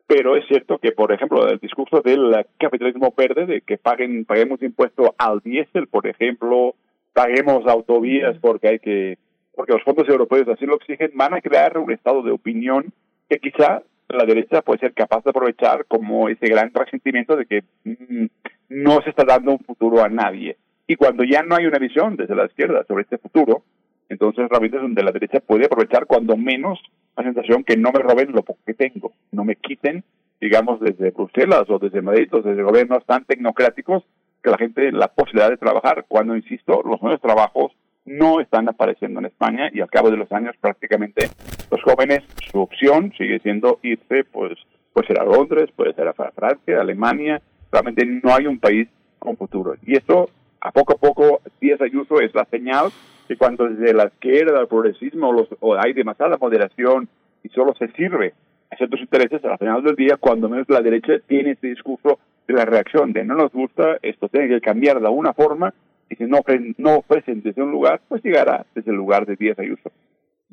pero 0.06 0.36
es 0.36 0.47
cierto 0.47 0.78
que, 0.78 0.93
por 0.93 1.12
ejemplo, 1.12 1.48
el 1.48 1.59
discurso 1.59 2.01
del 2.02 2.47
capitalismo 2.59 3.12
verde, 3.16 3.47
de 3.47 3.60
que 3.62 3.78
paguen, 3.78 4.24
paguemos 4.24 4.62
impuesto 4.62 5.14
al 5.18 5.40
diésel, 5.40 5.86
por 5.89 6.06
ejemplo, 6.06 6.74
paguemos 7.12 7.66
autovías 7.66 8.36
porque 8.39 8.68
hay 8.68 8.78
que, 8.78 9.18
porque 9.55 9.72
los 9.72 9.82
fondos 9.82 10.09
europeos 10.09 10.48
así 10.48 10.66
lo 10.66 10.77
exigen, 10.77 11.10
van 11.14 11.35
a 11.35 11.40
crear 11.40 11.78
un 11.78 11.93
estado 11.93 12.22
de 12.22 12.32
opinión 12.32 12.93
que 13.28 13.39
quizá 13.39 13.82
la 14.12 14.24
derecha 14.24 14.62
puede 14.62 14.80
ser 14.80 14.92
capaz 14.92 15.24
de 15.24 15.30
aprovechar 15.30 15.84
como 15.86 16.28
ese 16.28 16.46
gran 16.46 16.72
resentimiento 16.72 17.36
de 17.36 17.46
que 17.46 17.64
mm, 17.84 18.26
no 18.68 19.00
se 19.02 19.10
está 19.10 19.24
dando 19.24 19.52
un 19.52 19.58
futuro 19.60 20.02
a 20.02 20.08
nadie. 20.08 20.56
Y 20.86 20.96
cuando 20.96 21.24
ya 21.24 21.42
no 21.42 21.54
hay 21.56 21.66
una 21.66 21.78
visión 21.78 22.16
desde 22.16 22.34
la 22.34 22.46
izquierda 22.46 22.84
sobre 22.86 23.02
este 23.02 23.18
futuro, 23.18 23.62
entonces 24.08 24.48
realmente 24.48 24.76
es 24.76 24.82
donde 24.82 25.02
la 25.04 25.12
derecha 25.12 25.40
puede 25.40 25.66
aprovechar 25.66 26.06
cuando 26.06 26.36
menos 26.36 26.80
la 27.16 27.22
sensación 27.22 27.64
que 27.64 27.76
no 27.76 27.92
me 27.92 28.00
roben 28.00 28.32
lo 28.32 28.44
que 28.66 28.74
tengo, 28.74 29.12
no 29.30 29.44
me 29.44 29.56
quiten, 29.56 30.02
digamos, 30.40 30.80
desde 30.80 31.10
Bruselas 31.10 31.68
o 31.68 31.78
desde 31.78 32.02
Madrid 32.02 32.28
o 32.32 32.42
desde 32.42 32.62
gobiernos 32.62 33.04
tan 33.06 33.24
tecnocráticos 33.24 34.02
que 34.42 34.50
la 34.50 34.58
gente 34.58 34.90
la 34.90 35.08
posibilidad 35.08 35.50
de 35.50 35.58
trabajar, 35.58 36.06
cuando, 36.08 36.34
insisto, 36.34 36.82
los 36.82 37.00
nuevos 37.02 37.20
trabajos 37.20 37.72
no 38.10 38.40
están 38.40 38.68
apareciendo 38.68 39.20
en 39.20 39.26
España 39.26 39.70
y 39.72 39.80
al 39.80 39.88
cabo 39.88 40.10
de 40.10 40.16
los 40.16 40.30
años 40.32 40.56
prácticamente 40.60 41.30
los 41.70 41.80
jóvenes, 41.82 42.20
su 42.50 42.60
opción 42.60 43.12
sigue 43.16 43.38
siendo 43.38 43.78
irse, 43.82 44.24
pues, 44.24 44.58
puede 44.92 45.06
ser 45.06 45.20
a 45.20 45.24
Londres, 45.24 45.70
puede 45.76 45.94
ser 45.94 46.08
a 46.08 46.12
Francia, 46.12 46.80
Alemania, 46.80 47.40
realmente 47.70 48.04
no 48.04 48.34
hay 48.34 48.46
un 48.46 48.58
país 48.58 48.88
con 49.20 49.36
futuro. 49.36 49.74
Y 49.86 49.96
esto, 49.96 50.28
a 50.60 50.72
poco 50.72 50.94
a 50.94 50.96
poco, 50.96 51.40
Díaz 51.60 51.80
Ayuso 51.80 52.20
es 52.20 52.34
la 52.34 52.44
señal 52.46 52.90
que 53.28 53.36
cuando 53.36 53.68
desde 53.68 53.94
la 53.94 54.06
izquierda, 54.06 54.60
el 54.60 54.66
progresismo, 54.66 55.32
los, 55.32 55.48
o 55.60 55.76
hay 55.76 55.92
demasiada 55.92 56.36
moderación 56.36 57.08
y 57.44 57.48
solo 57.50 57.74
se 57.78 57.86
sirve 57.92 58.34
a 58.70 58.76
ciertos 58.76 59.00
intereses, 59.00 59.44
al 59.44 59.58
final 59.58 59.84
del 59.84 59.94
día, 59.94 60.16
cuando 60.18 60.48
menos 60.48 60.68
la 60.68 60.80
derecha 60.80 61.12
tiene 61.28 61.52
este 61.52 61.68
discurso 61.68 62.18
de 62.48 62.54
la 62.54 62.64
reacción 62.64 63.12
de 63.12 63.24
no 63.24 63.36
nos 63.36 63.52
gusta, 63.52 63.98
esto 64.02 64.28
tiene 64.28 64.48
que 64.48 64.60
cambiar 64.60 64.98
de 64.98 65.06
alguna 65.06 65.32
forma, 65.32 65.72
y 66.10 66.16
si 66.16 66.24
no, 66.24 66.38
ofrecen, 66.38 66.74
no 66.76 66.96
ofrecen 66.96 67.40
desde 67.42 67.62
un 67.62 67.70
lugar, 67.70 68.00
pues 68.08 68.22
llegará 68.22 68.66
desde 68.74 68.90
el 68.90 68.96
lugar 68.96 69.24
de 69.24 69.36
Díaz 69.36 69.58
Ayuso. 69.58 69.90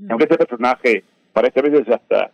Aunque 0.07 0.25
este 0.25 0.37
personaje 0.37 1.03
parece 1.33 1.59
a 1.59 1.63
veces 1.63 1.89
hasta 1.89 2.31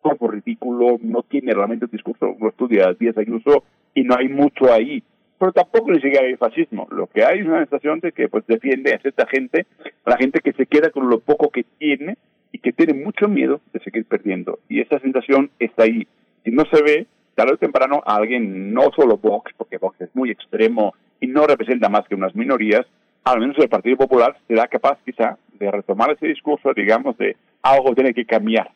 como 0.00 0.30
ridículo, 0.30 0.98
no 1.00 1.22
tiene 1.22 1.52
realmente 1.52 1.86
un 1.86 1.90
discurso, 1.90 2.36
uno 2.38 2.50
estudia 2.50 2.92
Díaz 2.92 3.16
Ayuso 3.16 3.64
y 3.94 4.04
no 4.04 4.14
hay 4.16 4.28
mucho 4.28 4.72
ahí. 4.72 5.02
Pero 5.38 5.52
tampoco 5.52 5.90
ni 5.90 6.00
siquiera 6.00 6.26
hay 6.26 6.36
fascismo. 6.36 6.86
Lo 6.90 7.08
que 7.08 7.24
hay 7.24 7.40
es 7.40 7.46
una 7.46 7.58
sensación 7.60 8.00
de 8.00 8.12
que 8.12 8.28
pues 8.28 8.46
defiende 8.46 8.92
a 8.92 9.00
esta 9.02 9.26
gente, 9.26 9.66
a 10.04 10.10
la 10.10 10.16
gente 10.16 10.40
que 10.40 10.52
se 10.52 10.66
queda 10.66 10.90
con 10.90 11.08
lo 11.08 11.20
poco 11.20 11.50
que 11.50 11.64
tiene 11.78 12.16
y 12.52 12.58
que 12.58 12.72
tiene 12.72 12.94
mucho 12.94 13.28
miedo 13.28 13.60
de 13.72 13.80
seguir 13.80 14.04
perdiendo. 14.04 14.60
Y 14.68 14.80
esa 14.80 14.98
sensación 15.00 15.50
está 15.58 15.84
ahí. 15.84 16.06
Si 16.44 16.50
no 16.50 16.64
se 16.70 16.82
ve, 16.82 17.06
tarde 17.34 17.54
o 17.54 17.58
temprano 17.58 18.02
a 18.06 18.16
alguien, 18.16 18.72
no 18.72 18.90
solo 18.94 19.18
Vox, 19.18 19.52
porque 19.56 19.78
Vox 19.78 20.00
es 20.00 20.14
muy 20.14 20.30
extremo 20.30 20.94
y 21.20 21.26
no 21.26 21.46
representa 21.46 21.88
más 21.88 22.06
que 22.08 22.14
unas 22.14 22.34
minorías, 22.34 22.86
al 23.24 23.40
menos 23.40 23.58
el 23.58 23.68
Partido 23.68 23.96
Popular 23.96 24.36
será 24.46 24.68
capaz 24.68 24.98
quizá 25.04 25.36
de 25.58 25.70
retomar 25.70 26.12
ese 26.12 26.28
discurso, 26.28 26.72
digamos, 26.74 27.16
de 27.18 27.36
algo 27.62 27.94
tiene 27.94 28.14
que 28.14 28.24
cambiar. 28.24 28.70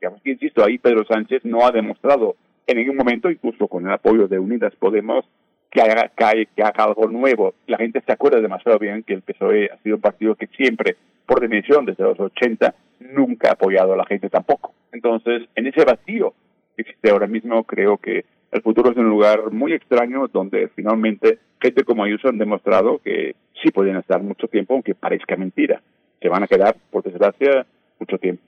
Digamos 0.00 0.22
que, 0.22 0.30
insisto, 0.30 0.64
ahí 0.64 0.78
Pedro 0.78 1.04
Sánchez 1.04 1.44
no 1.44 1.66
ha 1.66 1.72
demostrado 1.72 2.36
en 2.66 2.78
ningún 2.78 2.96
momento, 2.96 3.30
incluso 3.30 3.66
con 3.68 3.86
el 3.86 3.92
apoyo 3.92 4.28
de 4.28 4.38
Unidas 4.38 4.74
Podemos, 4.76 5.24
que 5.70 5.80
haga, 5.80 6.10
que, 6.16 6.62
haga 6.62 6.84
algo 6.84 7.08
nuevo. 7.08 7.54
La 7.66 7.78
gente 7.78 8.00
se 8.04 8.12
acuerda 8.12 8.40
demasiado 8.40 8.78
bien 8.78 9.02
que 9.02 9.14
el 9.14 9.22
PSOE 9.22 9.70
ha 9.72 9.78
sido 9.82 9.96
un 9.96 10.02
partido 10.02 10.34
que 10.34 10.46
siempre, 10.48 10.96
por 11.26 11.40
dimensión, 11.40 11.84
desde 11.84 12.04
los 12.04 12.18
80, 12.18 12.74
nunca 13.00 13.50
ha 13.50 13.52
apoyado 13.52 13.92
a 13.92 13.96
la 13.96 14.06
gente 14.06 14.28
tampoco. 14.28 14.72
Entonces, 14.92 15.42
en 15.54 15.66
ese 15.66 15.84
vacío 15.84 16.32
que 16.76 16.82
existe 16.82 17.10
ahora 17.10 17.26
mismo, 17.26 17.64
creo 17.64 17.98
que 17.98 18.24
el 18.52 18.62
futuro 18.62 18.90
es 18.90 18.96
un 18.96 19.08
lugar 19.08 19.50
muy 19.52 19.72
extraño 19.72 20.28
donde 20.32 20.68
finalmente 20.74 21.38
gente 21.60 21.84
como 21.84 22.04
Ayuso 22.04 22.28
han 22.28 22.38
demostrado 22.38 22.98
que 22.98 23.34
sí 23.62 23.70
pueden 23.70 23.96
estar 23.96 24.22
mucho 24.22 24.48
tiempo, 24.48 24.74
aunque 24.74 24.94
parezca 24.94 25.36
mentira. 25.36 25.82
Se 26.20 26.28
van 26.28 26.42
a 26.42 26.46
quedar, 26.46 26.76
por 26.90 27.02
desgracia, 27.02 27.66
mucho 27.98 28.18
tiempo. 28.18 28.42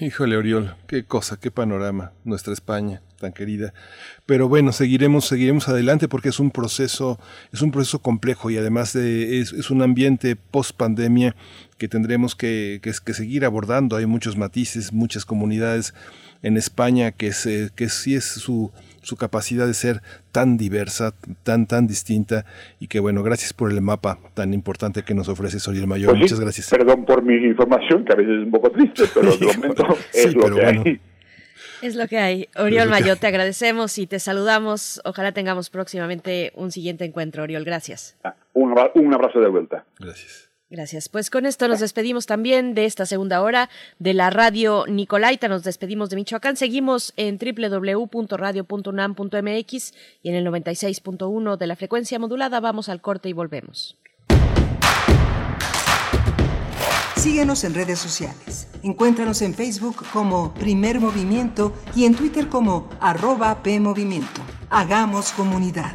Híjole, 0.00 0.36
Oriol, 0.36 0.74
qué 0.86 1.04
cosa, 1.04 1.38
qué 1.40 1.50
panorama, 1.50 2.12
nuestra 2.24 2.52
España 2.52 3.00
tan 3.18 3.32
querida. 3.32 3.72
Pero 4.26 4.48
bueno, 4.48 4.72
seguiremos, 4.72 5.26
seguiremos 5.26 5.68
adelante 5.68 6.08
porque 6.08 6.28
es 6.28 6.38
un 6.38 6.50
proceso, 6.50 7.18
es 7.52 7.62
un 7.62 7.70
proceso 7.70 8.00
complejo 8.00 8.50
y 8.50 8.56
además 8.56 8.94
es, 8.94 9.52
es, 9.52 9.70
un 9.70 9.82
ambiente 9.82 10.36
post 10.36 10.76
pandemia 10.76 11.34
que 11.78 11.88
tendremos 11.88 12.34
que, 12.34 12.80
seguir 13.12 13.44
abordando. 13.44 13.96
Hay 13.96 14.06
muchos 14.06 14.36
matices, 14.36 14.92
muchas 14.92 15.24
comunidades 15.24 15.94
en 16.42 16.56
España 16.56 17.10
que, 17.10 17.32
se, 17.32 17.70
que 17.74 17.88
sí 17.88 18.14
es 18.14 18.24
su, 18.24 18.72
su 19.08 19.16
capacidad 19.16 19.66
de 19.66 19.72
ser 19.72 20.02
tan 20.32 20.58
diversa, 20.58 21.14
tan, 21.42 21.66
tan 21.66 21.86
distinta, 21.86 22.44
y 22.78 22.88
que 22.88 23.00
bueno, 23.00 23.22
gracias 23.22 23.54
por 23.54 23.72
el 23.72 23.80
mapa 23.80 24.18
tan 24.34 24.52
importante 24.52 25.02
que 25.02 25.14
nos 25.14 25.28
ofrece 25.28 25.58
Soriel 25.58 25.86
Mayor. 25.86 26.10
Pues 26.10 26.20
Muchas 26.20 26.40
gracias. 26.40 26.68
Perdón 26.68 27.06
por 27.06 27.22
mi 27.22 27.34
información, 27.34 28.04
que 28.04 28.12
a 28.12 28.16
veces 28.16 28.34
es 28.40 28.44
un 28.44 28.50
poco 28.50 28.70
triste, 28.70 29.04
pero 29.14 29.34
de 29.34 29.46
momento 29.56 29.84
es 30.12 30.34
lo 30.34 30.54
que 30.54 30.64
hay. 30.64 31.00
Es 31.80 31.94
lo 31.94 32.06
que 32.08 32.18
hay. 32.18 32.48
Oriol 32.56 32.88
Mayor, 32.88 33.18
te 33.18 33.28
agradecemos 33.28 33.98
y 33.98 34.06
te 34.06 34.18
saludamos. 34.18 35.00
Ojalá 35.04 35.32
tengamos 35.32 35.70
próximamente 35.70 36.52
un 36.56 36.72
siguiente 36.72 37.04
encuentro, 37.04 37.44
Oriol. 37.44 37.64
Gracias. 37.64 38.16
Ah, 38.24 38.34
un 38.52 38.72
abrazo 39.14 39.40
de 39.40 39.48
vuelta. 39.48 39.84
Gracias. 39.98 40.47
Gracias. 40.70 41.08
Pues 41.08 41.30
con 41.30 41.46
esto 41.46 41.66
nos 41.66 41.80
despedimos 41.80 42.26
también 42.26 42.74
de 42.74 42.84
esta 42.84 43.06
segunda 43.06 43.40
hora 43.40 43.70
de 43.98 44.12
la 44.12 44.28
radio 44.28 44.84
Nicolaita. 44.86 45.48
Nos 45.48 45.64
despedimos 45.64 46.10
de 46.10 46.16
Michoacán. 46.16 46.58
Seguimos 46.58 47.14
en 47.16 47.38
www.radio.unam.mx 47.38 49.94
y 50.22 50.28
en 50.28 50.34
el 50.34 50.46
96.1 50.46 51.56
de 51.56 51.66
la 51.66 51.74
frecuencia 51.74 52.18
modulada. 52.18 52.60
Vamos 52.60 52.90
al 52.90 53.00
corte 53.00 53.30
y 53.30 53.32
volvemos. 53.32 53.96
Síguenos 57.16 57.64
en 57.64 57.72
redes 57.74 57.98
sociales. 57.98 58.68
Encuéntranos 58.82 59.40
en 59.42 59.54
Facebook 59.54 60.04
como 60.12 60.54
Primer 60.54 61.00
Movimiento 61.00 61.74
y 61.96 62.04
en 62.04 62.14
Twitter 62.14 62.48
como 62.48 62.88
arroba 63.00 63.62
PMovimiento. 63.62 64.42
Hagamos 64.70 65.32
comunidad. 65.32 65.94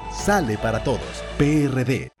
sale 0.13 0.57
para 0.57 0.83
todos. 0.83 1.23
PRD. 1.37 2.20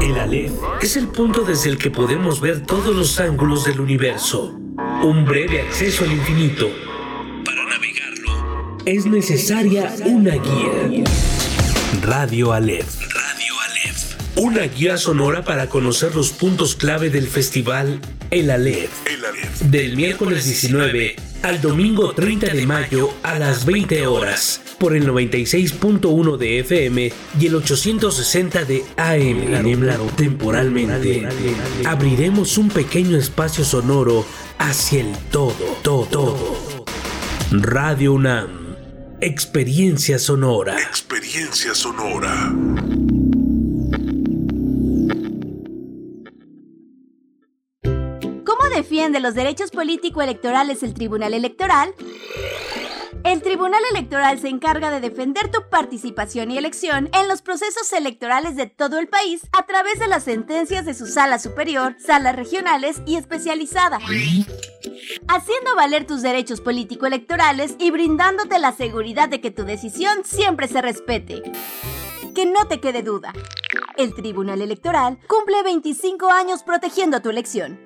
El 0.00 0.18
Aleph 0.18 0.52
es 0.82 0.96
el 0.96 1.08
punto 1.08 1.42
desde 1.42 1.70
el 1.70 1.78
que 1.78 1.90
podemos 1.90 2.40
ver 2.40 2.62
todos 2.62 2.94
los 2.94 3.18
ángulos 3.18 3.64
del 3.64 3.80
universo. 3.80 4.54
Un 5.02 5.24
breve 5.24 5.62
acceso 5.62 6.04
al 6.04 6.12
infinito. 6.12 6.70
Para 7.44 7.64
navegarlo 7.64 8.76
es 8.84 9.06
necesaria 9.06 9.94
una 10.04 10.34
guía. 10.34 11.04
Radio 12.02 12.52
Aleph. 12.52 13.00
Radio 13.00 13.54
Aleph. 13.70 14.36
Una 14.36 14.62
guía 14.62 14.98
sonora 14.98 15.44
para 15.44 15.68
conocer 15.68 16.14
los 16.14 16.30
puntos 16.30 16.76
clave 16.76 17.10
del 17.10 17.26
festival 17.26 18.00
El 18.30 18.50
Aleph. 18.50 18.90
El 19.06 19.24
Aleph. 19.24 19.60
Del 19.62 19.96
miércoles 19.96 20.44
19 20.44 21.16
al 21.42 21.60
domingo 21.60 22.12
30 22.12 22.54
de 22.54 22.66
mayo 22.66 23.10
a 23.22 23.38
las 23.38 23.64
20 23.64 24.06
horas 24.06 24.60
por 24.78 24.94
el 24.94 25.06
96.1 25.08 26.36
de 26.36 26.60
FM 26.60 27.12
y 27.38 27.46
el 27.46 27.54
860 27.54 28.64
de 28.64 28.84
AM. 28.96 30.10
temporalmente. 30.16 31.26
Abriremos 31.84 32.58
un 32.58 32.68
pequeño 32.68 33.16
espacio 33.16 33.64
sonoro 33.64 34.24
hacia 34.58 35.00
el 35.00 35.12
todo, 35.30 35.54
todo, 35.82 36.04
todo. 36.06 36.84
Radio 37.50 38.14
UNAM. 38.14 38.66
Experiencia 39.20 40.18
sonora. 40.18 40.78
Experiencia 40.78 41.74
sonora. 41.74 42.52
¿Cómo 49.06 49.12
defiende 49.12 49.28
los 49.28 49.36
derechos 49.36 49.70
político-electorales 49.70 50.82
el 50.82 50.92
Tribunal 50.92 51.32
Electoral? 51.32 51.94
El 53.22 53.40
Tribunal 53.40 53.80
Electoral 53.92 54.40
se 54.40 54.48
encarga 54.48 54.90
de 54.90 54.98
defender 54.98 55.48
tu 55.48 55.60
participación 55.70 56.50
y 56.50 56.58
elección 56.58 57.08
en 57.12 57.28
los 57.28 57.40
procesos 57.40 57.92
electorales 57.92 58.56
de 58.56 58.66
todo 58.66 58.98
el 58.98 59.06
país 59.06 59.42
a 59.52 59.64
través 59.64 60.00
de 60.00 60.08
las 60.08 60.24
sentencias 60.24 60.84
de 60.86 60.94
su 60.94 61.06
sala 61.06 61.38
superior, 61.38 61.94
salas 62.04 62.34
regionales 62.34 63.00
y 63.06 63.14
especializada, 63.14 64.00
haciendo 65.28 65.76
valer 65.76 66.04
tus 66.04 66.22
derechos 66.22 66.60
político-electorales 66.60 67.76
y 67.78 67.92
brindándote 67.92 68.58
la 68.58 68.72
seguridad 68.72 69.28
de 69.28 69.40
que 69.40 69.52
tu 69.52 69.62
decisión 69.62 70.24
siempre 70.24 70.66
se 70.66 70.82
respete. 70.82 71.44
que 72.34 72.44
no 72.44 72.66
te 72.66 72.80
quede 72.80 73.02
duda. 73.02 73.32
El 73.96 74.14
Tribunal 74.14 74.60
Electoral 74.62 75.18
cumple 75.28 75.62
25 75.62 76.28
años 76.28 76.64
protegiendo 76.64 77.22
tu 77.22 77.30
elección. 77.30 77.85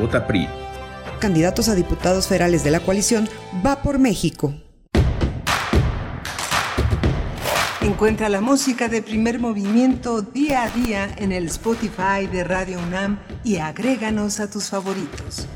Vota 0.00 0.26
PRI. 0.26 0.48
Candidatos 1.20 1.68
a 1.68 1.74
diputados 1.74 2.26
federales 2.26 2.64
de 2.64 2.70
la 2.70 2.80
coalición 2.80 3.28
Va 3.64 3.82
por 3.82 3.98
México. 3.98 4.54
Encuentra 7.82 8.30
la 8.30 8.40
música 8.40 8.88
de 8.88 9.02
primer 9.02 9.38
movimiento 9.38 10.22
día 10.22 10.64
a 10.64 10.70
día 10.70 11.14
en 11.18 11.32
el 11.32 11.46
Spotify 11.46 12.26
de 12.32 12.44
Radio 12.44 12.78
UNAM 12.78 13.18
y 13.44 13.56
agréganos 13.56 14.40
a 14.40 14.50
tus 14.50 14.70
favoritos. 14.70 15.46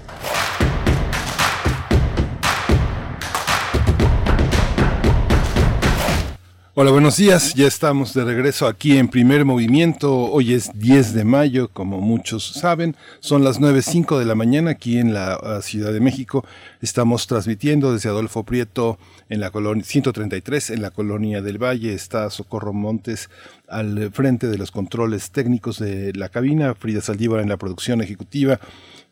Hola, 6.77 6.91
buenos 6.91 7.19
días. 7.19 7.55
Ya 7.55 7.69
estamos 7.69 8.15
de 8.15 8.25
regreso 8.25 8.67
aquí 8.67 8.99
en 8.99 9.07
primer 9.07 9.45
movimiento. 9.45 10.13
Hoy 10.13 10.55
es 10.55 10.73
10 10.75 11.15
de 11.15 11.23
mayo, 11.25 11.69
como 11.69 12.01
muchos 12.01 12.45
saben. 12.45 12.97
Son 13.21 13.45
las 13.45 13.61
9.05 13.61 14.19
de 14.19 14.25
la 14.25 14.35
mañana 14.35 14.73
aquí 14.73 14.99
en 14.99 15.15
la 15.15 15.39
uh, 15.39 15.63
Ciudad 15.63 15.93
de 15.93 16.01
México. 16.01 16.45
Estamos 16.81 17.29
transmitiendo 17.29 17.93
desde 17.93 18.09
Adolfo 18.09 18.43
Prieto 18.43 18.99
en 19.29 19.39
la 19.39 19.53
colonia 19.53 19.85
133 19.85 20.71
en 20.71 20.83
la 20.83 20.91
colonia 20.91 21.43
del 21.43 21.63
Valle. 21.63 21.95
Está 21.95 22.29
Socorro 22.29 22.73
Montes 22.73 23.31
al 23.69 24.11
frente 24.11 24.49
de 24.49 24.59
los 24.59 24.73
controles 24.73 25.31
técnicos 25.31 25.79
de 25.79 26.13
la 26.15 26.29
cabina. 26.29 26.75
Frida 26.75 27.03
Saldívar 27.03 27.41
en 27.41 27.51
la 27.51 27.57
producción 27.57 28.01
ejecutiva 28.01 28.59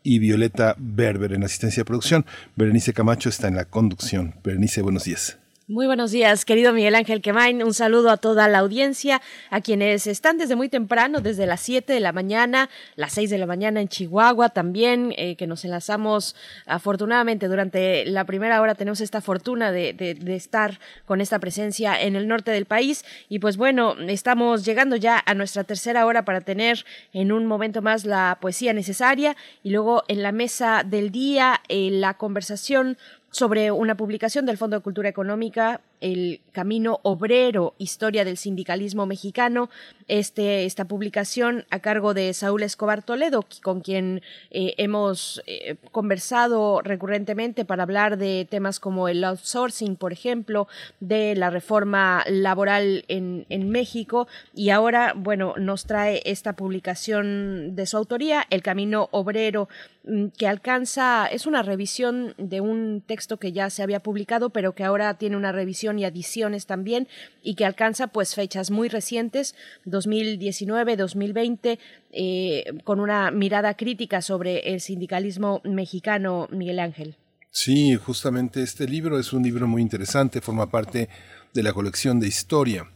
y 0.03 0.19
Violeta 0.19 0.75
Berber 0.77 1.31
en 1.31 1.45
asistencia 1.45 1.79
de 1.79 1.85
producción. 1.85 2.25
Berenice 2.57 2.91
Camacho 2.91 3.29
está 3.29 3.47
en 3.47 3.55
la 3.55 3.63
conducción. 3.63 4.35
Berenice, 4.43 4.81
buenos 4.81 5.05
días. 5.05 5.37
Muy 5.73 5.87
buenos 5.87 6.11
días, 6.11 6.45
querido 6.45 6.71
Miguel 6.71 6.93
Ángel 6.93 7.19
Quemain. 7.19 7.63
Un 7.63 7.73
saludo 7.73 8.11
a 8.11 8.17
toda 8.17 8.47
la 8.47 8.59
audiencia, 8.59 9.23
a 9.49 9.59
quienes 9.59 10.05
están 10.05 10.37
desde 10.37 10.55
muy 10.55 10.69
temprano, 10.69 11.19
desde 11.19 11.47
las 11.47 11.61
7 11.61 11.91
de 11.91 11.99
la 11.99 12.11
mañana, 12.11 12.69
las 12.95 13.13
6 13.13 13.31
de 13.31 13.39
la 13.39 13.47
mañana 13.47 13.81
en 13.81 13.87
Chihuahua 13.87 14.49
también, 14.49 15.15
eh, 15.17 15.35
que 15.35 15.47
nos 15.47 15.65
enlazamos 15.65 16.35
afortunadamente 16.67 17.47
durante 17.47 18.05
la 18.05 18.23
primera 18.23 18.61
hora. 18.61 18.75
Tenemos 18.75 19.01
esta 19.01 19.19
fortuna 19.19 19.71
de, 19.71 20.15
estar 20.27 20.79
con 21.07 21.21
esta 21.21 21.39
presencia 21.39 21.99
en 21.99 22.15
el 22.15 22.27
norte 22.27 22.51
del 22.51 22.65
país. 22.65 23.03
Y 23.27 23.39
pues 23.39 23.57
bueno, 23.57 23.95
estamos 24.07 24.65
llegando 24.65 24.95
ya 24.95 25.23
a 25.25 25.33
nuestra 25.33 25.63
tercera 25.63 26.05
hora 26.05 26.23
para 26.23 26.41
tener 26.41 26.85
en 27.13 27.31
un 27.31 27.47
momento 27.47 27.81
más 27.81 28.05
la 28.05 28.37
poesía 28.39 28.73
necesaria 28.73 29.35
y 29.63 29.71
luego 29.71 30.03
en 30.07 30.21
la 30.21 30.33
mesa 30.33 30.83
del 30.85 31.09
día 31.09 31.61
eh, 31.67 31.89
la 31.89 32.13
conversación 32.13 32.95
sobre 33.33 33.71
una 33.71 33.97
publicación 33.97 34.45
del 34.45 34.57
Fondo 34.59 34.77
de 34.77 34.83
Cultura 34.83 35.09
Económica 35.09 35.81
el 36.03 36.41
Camino 36.51 36.99
Obrero, 37.03 37.73
Historia 37.77 38.25
del 38.25 38.37
Sindicalismo 38.37 39.05
Mexicano, 39.05 39.69
este, 40.09 40.65
esta 40.65 40.85
publicación 40.85 41.65
a 41.71 41.79
cargo 41.79 42.13
de 42.13 42.33
Saúl 42.33 42.63
Escobar 42.63 43.03
Toledo, 43.03 43.45
con 43.63 43.79
quien 43.79 44.21
eh, 44.51 44.75
hemos 44.77 45.41
eh, 45.47 45.77
conversado 45.91 46.81
recurrentemente 46.81 47.63
para 47.63 47.83
hablar 47.83 48.17
de 48.17 48.45
temas 48.49 48.81
como 48.81 49.07
el 49.07 49.23
outsourcing, 49.23 49.95
por 49.95 50.11
ejemplo, 50.11 50.67
de 50.99 51.35
la 51.35 51.49
reforma 51.49 52.25
laboral 52.27 53.05
en, 53.07 53.45
en 53.47 53.69
México, 53.69 54.27
y 54.53 54.71
ahora, 54.71 55.13
bueno, 55.15 55.53
nos 55.57 55.85
trae 55.85 56.21
esta 56.25 56.53
publicación 56.53 57.75
de 57.77 57.85
su 57.85 57.95
autoría, 57.95 58.45
El 58.49 58.61
Camino 58.61 59.07
Obrero, 59.11 59.69
mm, 60.03 60.27
que 60.37 60.47
alcanza, 60.47 61.27
es 61.27 61.47
una 61.47 61.63
revisión 61.63 62.33
de 62.37 62.59
un 62.59 63.01
texto 63.05 63.37
que 63.37 63.53
ya 63.53 63.69
se 63.69 63.83
había 63.83 64.01
publicado, 64.01 64.49
pero 64.49 64.73
que 64.73 64.83
ahora 64.83 65.13
tiene 65.13 65.37
una 65.37 65.53
revisión 65.53 65.92
y 65.99 66.05
adiciones 66.05 66.65
también 66.65 67.07
y 67.41 67.55
que 67.55 67.65
alcanza 67.65 68.07
pues 68.07 68.35
fechas 68.35 68.71
muy 68.71 68.89
recientes 68.89 69.55
2019 69.85 70.97
2020 70.97 71.79
eh, 72.11 72.63
con 72.83 72.99
una 72.99 73.31
mirada 73.31 73.75
crítica 73.75 74.21
sobre 74.21 74.73
el 74.73 74.81
sindicalismo 74.81 75.61
mexicano 75.63 76.47
Miguel 76.51 76.79
Ángel. 76.79 77.15
Sí 77.51 77.95
justamente 77.95 78.63
este 78.63 78.87
libro 78.87 79.19
es 79.19 79.33
un 79.33 79.43
libro 79.43 79.67
muy 79.67 79.81
interesante 79.81 80.41
forma 80.41 80.69
parte 80.69 81.09
de 81.53 81.63
la 81.63 81.73
colección 81.73 82.19
de 82.19 82.27
historia 82.27 82.92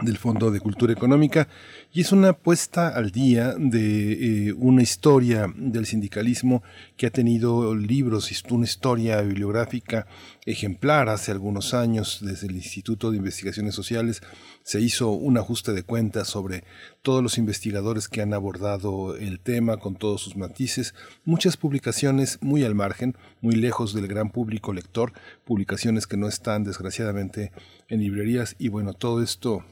del 0.00 0.16
Fondo 0.16 0.50
de 0.50 0.60
Cultura 0.60 0.92
Económica 0.92 1.48
y 1.92 2.00
es 2.00 2.12
una 2.12 2.32
puesta 2.32 2.88
al 2.88 3.10
día 3.10 3.54
de 3.58 4.48
eh, 4.48 4.52
una 4.54 4.82
historia 4.82 5.52
del 5.54 5.84
sindicalismo 5.84 6.62
que 6.96 7.06
ha 7.06 7.10
tenido 7.10 7.74
libros, 7.74 8.32
una 8.50 8.64
historia 8.64 9.20
bibliográfica 9.20 10.06
ejemplar 10.46 11.08
hace 11.10 11.30
algunos 11.30 11.74
años 11.74 12.20
desde 12.22 12.46
el 12.46 12.56
Instituto 12.56 13.10
de 13.10 13.18
Investigaciones 13.18 13.74
Sociales 13.74 14.22
se 14.62 14.80
hizo 14.80 15.10
un 15.10 15.38
ajuste 15.38 15.72
de 15.72 15.82
cuentas 15.82 16.28
sobre 16.28 16.64
todos 17.02 17.22
los 17.22 17.38
investigadores 17.38 18.08
que 18.08 18.22
han 18.22 18.34
abordado 18.34 19.16
el 19.16 19.40
tema 19.40 19.76
con 19.76 19.96
todos 19.96 20.20
sus 20.20 20.36
matices, 20.36 20.94
muchas 21.24 21.56
publicaciones 21.56 22.38
muy 22.40 22.64
al 22.64 22.74
margen, 22.74 23.16
muy 23.40 23.54
lejos 23.54 23.94
del 23.94 24.06
gran 24.06 24.30
público 24.30 24.72
lector, 24.72 25.12
publicaciones 25.44 26.06
que 26.06 26.16
no 26.16 26.28
están 26.28 26.64
desgraciadamente 26.64 27.52
en 27.88 28.00
librerías 28.00 28.56
y 28.58 28.68
bueno, 28.68 28.94
todo 28.94 29.22
esto 29.22 29.64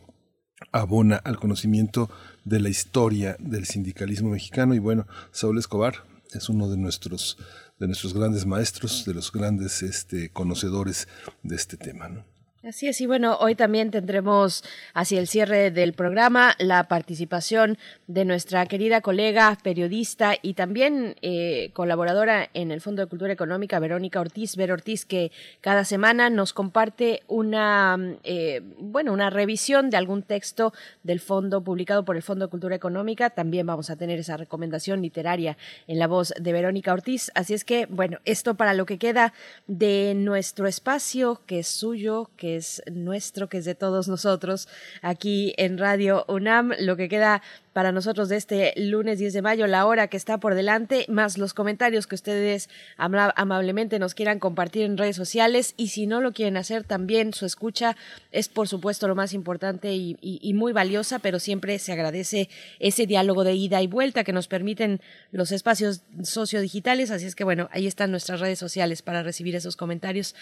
abona 0.73 1.17
al 1.17 1.39
conocimiento 1.39 2.11
de 2.45 2.61
la 2.61 2.69
historia 2.69 3.37
del 3.39 3.65
sindicalismo 3.67 4.31
mexicano 4.31 4.75
y 4.75 4.79
bueno, 4.79 5.07
Saúl 5.31 5.59
Escobar 5.59 6.05
es 6.33 6.49
uno 6.49 6.69
de 6.69 6.77
nuestros 6.77 7.39
de 7.79 7.87
nuestros 7.87 8.13
grandes 8.13 8.45
maestros, 8.45 9.07
de 9.07 9.15
los 9.15 9.33
grandes 9.33 9.83
este, 9.83 10.29
conocedores 10.29 11.09
de 11.43 11.57
este 11.57 11.79
tema. 11.79 12.11
¿no? 12.11 12.25
Así 12.63 12.89
es, 12.89 13.01
y 13.01 13.07
bueno, 13.07 13.39
hoy 13.41 13.55
también 13.55 13.91
tendremos 13.91 14.65
hacia 14.93 15.19
el 15.19 15.29
cierre 15.29 15.71
del 15.71 15.95
programa 15.95 16.57
la 16.59 16.89
participación 16.89 17.79
de 18.07 18.27
nuestra 18.27 18.67
querida 18.67 19.01
colega 19.01 19.57
periodista 19.63 20.35
y 20.43 20.53
también 20.53 21.17
eh, 21.23 21.71
colaboradora 21.73 22.51
en 22.53 22.71
el 22.71 22.83
Fondo 22.83 23.01
de 23.01 23.09
Cultura 23.09 23.33
Económica, 23.33 23.79
Verónica 23.79 24.21
Ortiz, 24.21 24.57
Ver 24.57 24.73
Ortiz, 24.73 25.07
que 25.07 25.33
cada 25.63 25.87
semana 25.87 26.29
nos 26.29 26.53
comparte 26.53 27.23
una, 27.29 27.97
eh, 28.25 28.61
bueno, 28.79 29.15
una 29.15 29.31
revisión 29.31 29.89
de 29.89 29.97
algún 29.97 30.23
texto 30.23 30.75
del 31.03 31.21
fondo 31.21 31.65
publicado 31.65 32.05
por 32.05 32.17
el 32.17 32.23
Fondo 32.23 32.45
de 32.45 32.51
Cultura 32.51 32.77
Económica. 32.77 33.31
También 33.31 33.67
vamos 33.67 33.89
a 33.89 33.97
tener 33.97 34.19
esa 34.19 34.37
recomendación 34.37 35.01
literaria 35.01 35.57
en 35.87 35.99
la 35.99 36.09
voz 36.09 36.35
de 36.39 36.53
Verónica 36.53 36.93
Ortiz. 36.93 37.33
Así 37.35 37.55
es 37.55 37.65
que, 37.65 37.87
bueno, 37.87 38.19
esto 38.27 38.55
para 38.57 38.75
lo 38.75 38.85
que 38.85 38.99
queda 38.99 39.33
de 39.67 40.13
nuestro 40.15 40.67
espacio, 40.67 41.41
que 41.47 41.61
es 41.61 41.67
suyo, 41.67 42.29
que 42.37 42.50
es 42.57 42.83
nuestro, 42.91 43.49
que 43.49 43.59
es 43.59 43.65
de 43.65 43.75
todos 43.75 44.09
nosotros, 44.09 44.69
aquí 45.03 45.55
en 45.57 45.79
Radio 45.79 46.25
UNAM. 46.29 46.73
Lo 46.79 46.97
que 46.97 47.09
queda 47.09 47.43
para 47.81 47.93
nosotros 47.93 48.29
de 48.29 48.37
este 48.37 48.75
lunes 48.77 49.19
10 49.19 49.33
de 49.33 49.41
mayo, 49.41 49.67
la 49.67 49.87
hora 49.87 50.09
que 50.09 50.19
está 50.19 50.37
por 50.37 50.55
delante, 50.55 51.07
más 51.09 51.39
los 51.39 51.55
comentarios 51.55 52.07
que 52.07 52.15
ustedes 52.15 52.69
amablemente 52.99 53.99
nos 53.99 54.13
quieran 54.13 54.39
compartir 54.39 54.83
en 54.83 54.99
redes 54.99 55.17
sociales 55.17 55.73
y 55.79 55.89
si 55.89 56.07
no 56.07 56.21
lo 56.21 56.35
quieren 56.35 56.59
hacer 56.59 56.85
también, 56.85 57.33
su 57.33 57.47
escucha 57.47 57.97
es 58.33 58.51
por 58.51 58.69
supuesto 58.69 59.09
lo 59.09 59.15
más 59.15 59.33
importante 59.33 59.95
y, 59.95 60.53
muy 60.53 60.75
valiosa, 60.75 61.21
pero 61.21 61.39
siempre 61.39 61.79
se 61.79 61.93
agradece 61.93 62.51
ese 62.81 63.07
diálogo 63.07 63.45
de 63.45 63.55
ida 63.55 63.81
y 63.81 63.87
vuelta 63.87 64.25
que 64.25 64.35
nos 64.35 64.47
permiten 64.47 65.01
los 65.33 65.51
espacios 65.51 66.03
sociodigitales, 66.23 67.11
así 67.11 67.25
es 67.25 67.35
que 67.35 67.45
bueno, 67.45 67.71
ahí 67.73 67.87
están 67.87 68.11
nuestras 68.11 68.41
redes 68.41 68.59
sociales 68.59 69.01
para 69.01 69.23
recibir 69.23 69.57
esos 69.57 69.77
comentarios, 69.77 70.35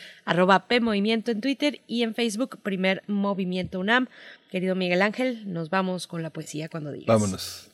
PMovimiento 0.67 1.31
en 1.31 1.41
Twitter 1.41 1.83
y 1.87 2.03
en 2.03 2.17
Facebook, 2.17 2.59
primer 2.65 3.05
movimiento 3.07 3.79
UNAM. 3.79 4.09
Querido 4.49 4.75
Miguel 4.75 5.03
Ángel, 5.03 5.53
nos 5.53 5.69
vamos 5.69 6.07
con 6.07 6.23
la 6.23 6.31
poesía 6.31 6.69
cuando 6.69 6.91
digas. 6.91 7.07
Vámonos. 7.07 7.71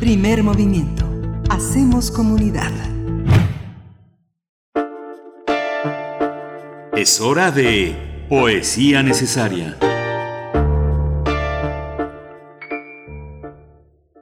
Primer 0.00 0.42
movimiento. 0.42 1.04
Hacemos 1.50 2.10
comunidad. 2.10 2.72
Es 6.96 7.20
hora 7.20 7.50
de 7.50 8.26
Poesía 8.28 9.02
Necesaria. 9.02 9.76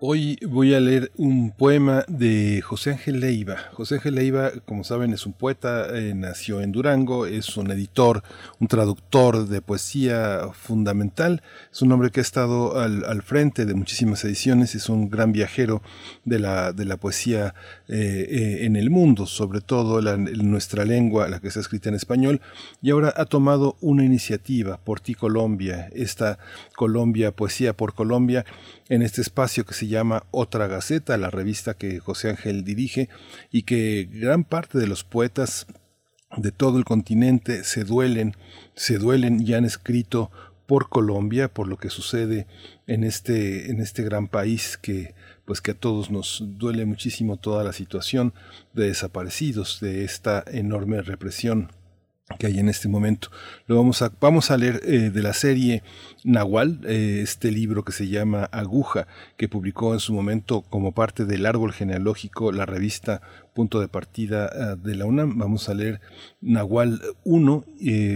Hoy 0.08 0.38
voy 0.46 0.72
a 0.72 0.78
leer 0.78 1.10
un 1.16 1.50
poema 1.50 2.04
de 2.06 2.62
José 2.62 2.92
Ángel 2.92 3.18
Leiva. 3.18 3.56
José 3.72 3.96
Ángel 3.96 4.14
Leiva, 4.14 4.52
como 4.64 4.84
saben, 4.84 5.12
es 5.12 5.26
un 5.26 5.32
poeta, 5.32 5.88
eh, 5.98 6.14
nació 6.14 6.60
en 6.60 6.70
Durango, 6.70 7.26
es 7.26 7.56
un 7.56 7.72
editor, 7.72 8.22
un 8.60 8.68
traductor 8.68 9.48
de 9.48 9.60
poesía 9.60 10.42
fundamental. 10.52 11.42
Es 11.72 11.82
un 11.82 11.90
hombre 11.90 12.12
que 12.12 12.20
ha 12.20 12.22
estado 12.22 12.78
al, 12.78 13.20
frente 13.22 13.66
de 13.66 13.74
muchísimas 13.74 14.24
ediciones, 14.24 14.76
es 14.76 14.88
un 14.88 15.10
gran 15.10 15.32
viajero 15.32 15.82
de 16.24 16.38
la, 16.38 16.72
de 16.72 16.84
la 16.84 16.98
poesía 16.98 17.56
eh, 17.88 18.28
eh, 18.30 18.58
en 18.64 18.76
el 18.76 18.90
mundo, 18.90 19.26
sobre 19.26 19.60
todo 19.60 19.98
en 19.98 20.50
nuestra 20.52 20.84
lengua, 20.84 21.26
la 21.26 21.40
que 21.40 21.48
está 21.48 21.58
escrita 21.58 21.88
en 21.88 21.96
español, 21.96 22.40
y 22.80 22.90
ahora 22.90 23.12
ha 23.16 23.24
tomado 23.24 23.76
una 23.80 24.04
iniciativa 24.04 24.76
por 24.76 25.00
ti 25.00 25.16
Colombia, 25.16 25.90
esta 25.92 26.38
Colombia, 26.76 27.32
Poesía 27.32 27.72
por 27.72 27.92
Colombia, 27.94 28.44
en 28.88 29.02
este 29.02 29.20
espacio 29.20 29.64
que 29.64 29.74
se 29.74 29.88
llama 29.88 30.24
Otra 30.30 30.66
Gaceta, 30.66 31.16
la 31.16 31.30
revista 31.30 31.74
que 31.74 31.98
José 31.98 32.30
Ángel 32.30 32.64
dirige 32.64 33.08
y 33.50 33.62
que 33.62 34.08
gran 34.10 34.44
parte 34.44 34.78
de 34.78 34.86
los 34.86 35.04
poetas 35.04 35.66
de 36.36 36.52
todo 36.52 36.78
el 36.78 36.84
continente 36.84 37.64
se 37.64 37.84
duelen, 37.84 38.36
se 38.74 38.98
duelen 38.98 39.40
y 39.46 39.54
han 39.54 39.64
escrito 39.64 40.30
por 40.66 40.88
Colombia, 40.88 41.48
por 41.48 41.68
lo 41.68 41.76
que 41.76 41.90
sucede 41.90 42.46
en 42.86 43.04
este, 43.04 43.70
en 43.70 43.80
este 43.80 44.02
gran 44.02 44.28
país 44.28 44.76
que, 44.76 45.14
pues 45.44 45.60
que 45.60 45.72
a 45.72 45.78
todos 45.78 46.10
nos 46.10 46.42
duele 46.58 46.84
muchísimo 46.84 47.36
toda 47.36 47.62
la 47.62 47.72
situación 47.72 48.34
de 48.72 48.88
desaparecidos, 48.88 49.80
de 49.80 50.04
esta 50.04 50.44
enorme 50.46 51.02
represión 51.02 51.70
que 52.38 52.48
hay 52.48 52.58
en 52.58 52.68
este 52.68 52.88
momento. 52.88 53.28
Lo 53.66 53.76
vamos 53.76 54.02
a, 54.02 54.10
vamos 54.20 54.50
a 54.50 54.56
leer 54.56 54.80
eh, 54.84 55.10
de 55.10 55.22
la 55.22 55.32
serie 55.32 55.82
Nahual, 56.24 56.80
eh, 56.84 57.20
este 57.22 57.52
libro 57.52 57.84
que 57.84 57.92
se 57.92 58.08
llama 58.08 58.48
Aguja, 58.50 59.06
que 59.36 59.48
publicó 59.48 59.94
en 59.94 60.00
su 60.00 60.12
momento 60.12 60.62
como 60.62 60.92
parte 60.92 61.24
del 61.24 61.46
árbol 61.46 61.72
genealógico 61.72 62.50
la 62.50 62.66
revista 62.66 63.22
Punto 63.54 63.80
de 63.80 63.88
Partida 63.88 64.46
eh, 64.46 64.76
de 64.76 64.96
la 64.96 65.06
UNAM. 65.06 65.38
Vamos 65.38 65.68
a 65.68 65.74
leer 65.74 66.00
Nahual 66.40 67.00
1, 67.24 67.64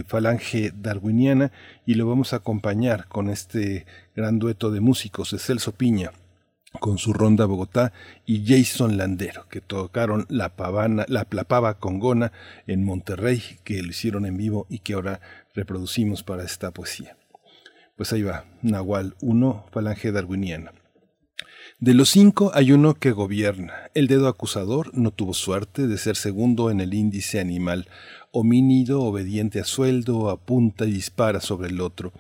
Falange 0.07 0.73
Darwiniana, 0.75 1.53
y 1.87 1.95
lo 1.95 2.09
vamos 2.09 2.33
a 2.33 2.37
acompañar 2.37 3.07
con 3.07 3.31
este 3.31 3.87
gran 4.17 4.41
dueto 4.41 4.73
de 4.73 4.81
músicos 4.81 5.31
de 5.31 5.39
Celso 5.39 5.73
Piña 5.73 6.11
con 6.79 6.99
su 6.99 7.13
ronda 7.13 7.47
Bogotá 7.47 7.93
y 8.27 8.47
Jason 8.47 8.97
Landero, 8.97 9.49
que 9.49 9.61
tocaron 9.61 10.27
la, 10.29 10.57
pavana, 10.57 11.05
la, 11.09 11.27
la 11.31 11.45
pava 11.45 11.79
congona 11.79 12.33
en 12.67 12.85
Monterrey, 12.85 13.43
que 13.65 13.83
lo 13.83 13.89
hicieron 13.89 14.27
en 14.27 14.37
vivo 14.37 14.67
y 14.69 14.79
que 14.79 14.95
ahora 14.95 15.21
reproducimos 15.55 16.23
para 16.23 16.45
esta 16.45 16.71
poesía. 16.71 17.17
Pues 17.97 18.13
ahí 18.13 18.23
va, 18.23 18.45
Nahual 18.63 19.15
1, 19.21 19.67
falange 19.73 20.13
darwiniana. 20.13 20.73
De 21.81 21.95
los 21.95 22.11
cinco 22.11 22.51
hay 22.55 22.73
uno 22.73 22.95
que 22.95 23.11
gobierna. 23.11 23.91
El 23.95 24.07
dedo 24.07 24.29
acusador 24.29 24.91
no 24.97 25.11
tuvo 25.13 25.33
suerte 25.33 25.87
de 25.87 25.97
ser 25.97 26.17
segundo 26.17 26.71
en 26.71 26.81
el 26.81 26.93
índice 26.93 27.41
animal, 27.41 27.89
homínido, 28.33 29.03
obediente 29.03 29.61
a 29.61 29.65
sueldo, 29.65 30.31
apunta 30.31 30.85
y 30.85 30.93
dispara 30.93 31.41
sobre 31.41 31.69
el 31.69 31.81
otro. 31.81 32.13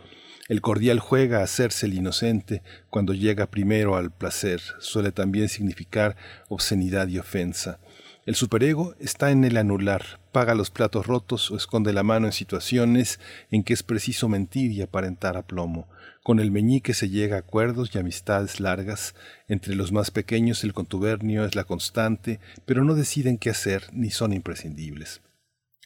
El 0.50 0.62
cordial 0.62 0.98
juega 0.98 1.38
a 1.38 1.42
hacerse 1.44 1.86
el 1.86 1.94
inocente 1.94 2.64
cuando 2.88 3.14
llega 3.14 3.52
primero 3.52 3.94
al 3.94 4.10
placer. 4.10 4.60
Suele 4.80 5.12
también 5.12 5.48
significar 5.48 6.16
obscenidad 6.48 7.06
y 7.06 7.20
ofensa. 7.20 7.78
El 8.26 8.34
superego 8.34 8.96
está 8.98 9.30
en 9.30 9.44
el 9.44 9.56
anular, 9.56 10.18
paga 10.32 10.56
los 10.56 10.72
platos 10.72 11.06
rotos 11.06 11.52
o 11.52 11.56
esconde 11.56 11.92
la 11.92 12.02
mano 12.02 12.26
en 12.26 12.32
situaciones 12.32 13.20
en 13.52 13.62
que 13.62 13.74
es 13.74 13.84
preciso 13.84 14.28
mentir 14.28 14.72
y 14.72 14.82
aparentar 14.82 15.36
aplomo. 15.36 15.88
Con 16.24 16.40
el 16.40 16.50
meñique 16.50 16.94
se 16.94 17.08
llega 17.08 17.36
a 17.36 17.40
acuerdos 17.40 17.94
y 17.94 18.00
amistades 18.00 18.58
largas. 18.58 19.14
Entre 19.46 19.76
los 19.76 19.92
más 19.92 20.10
pequeños 20.10 20.64
el 20.64 20.72
contubernio 20.72 21.44
es 21.44 21.54
la 21.54 21.62
constante, 21.62 22.40
pero 22.66 22.82
no 22.82 22.96
deciden 22.96 23.38
qué 23.38 23.50
hacer 23.50 23.84
ni 23.92 24.10
son 24.10 24.32
imprescindibles. 24.32 25.20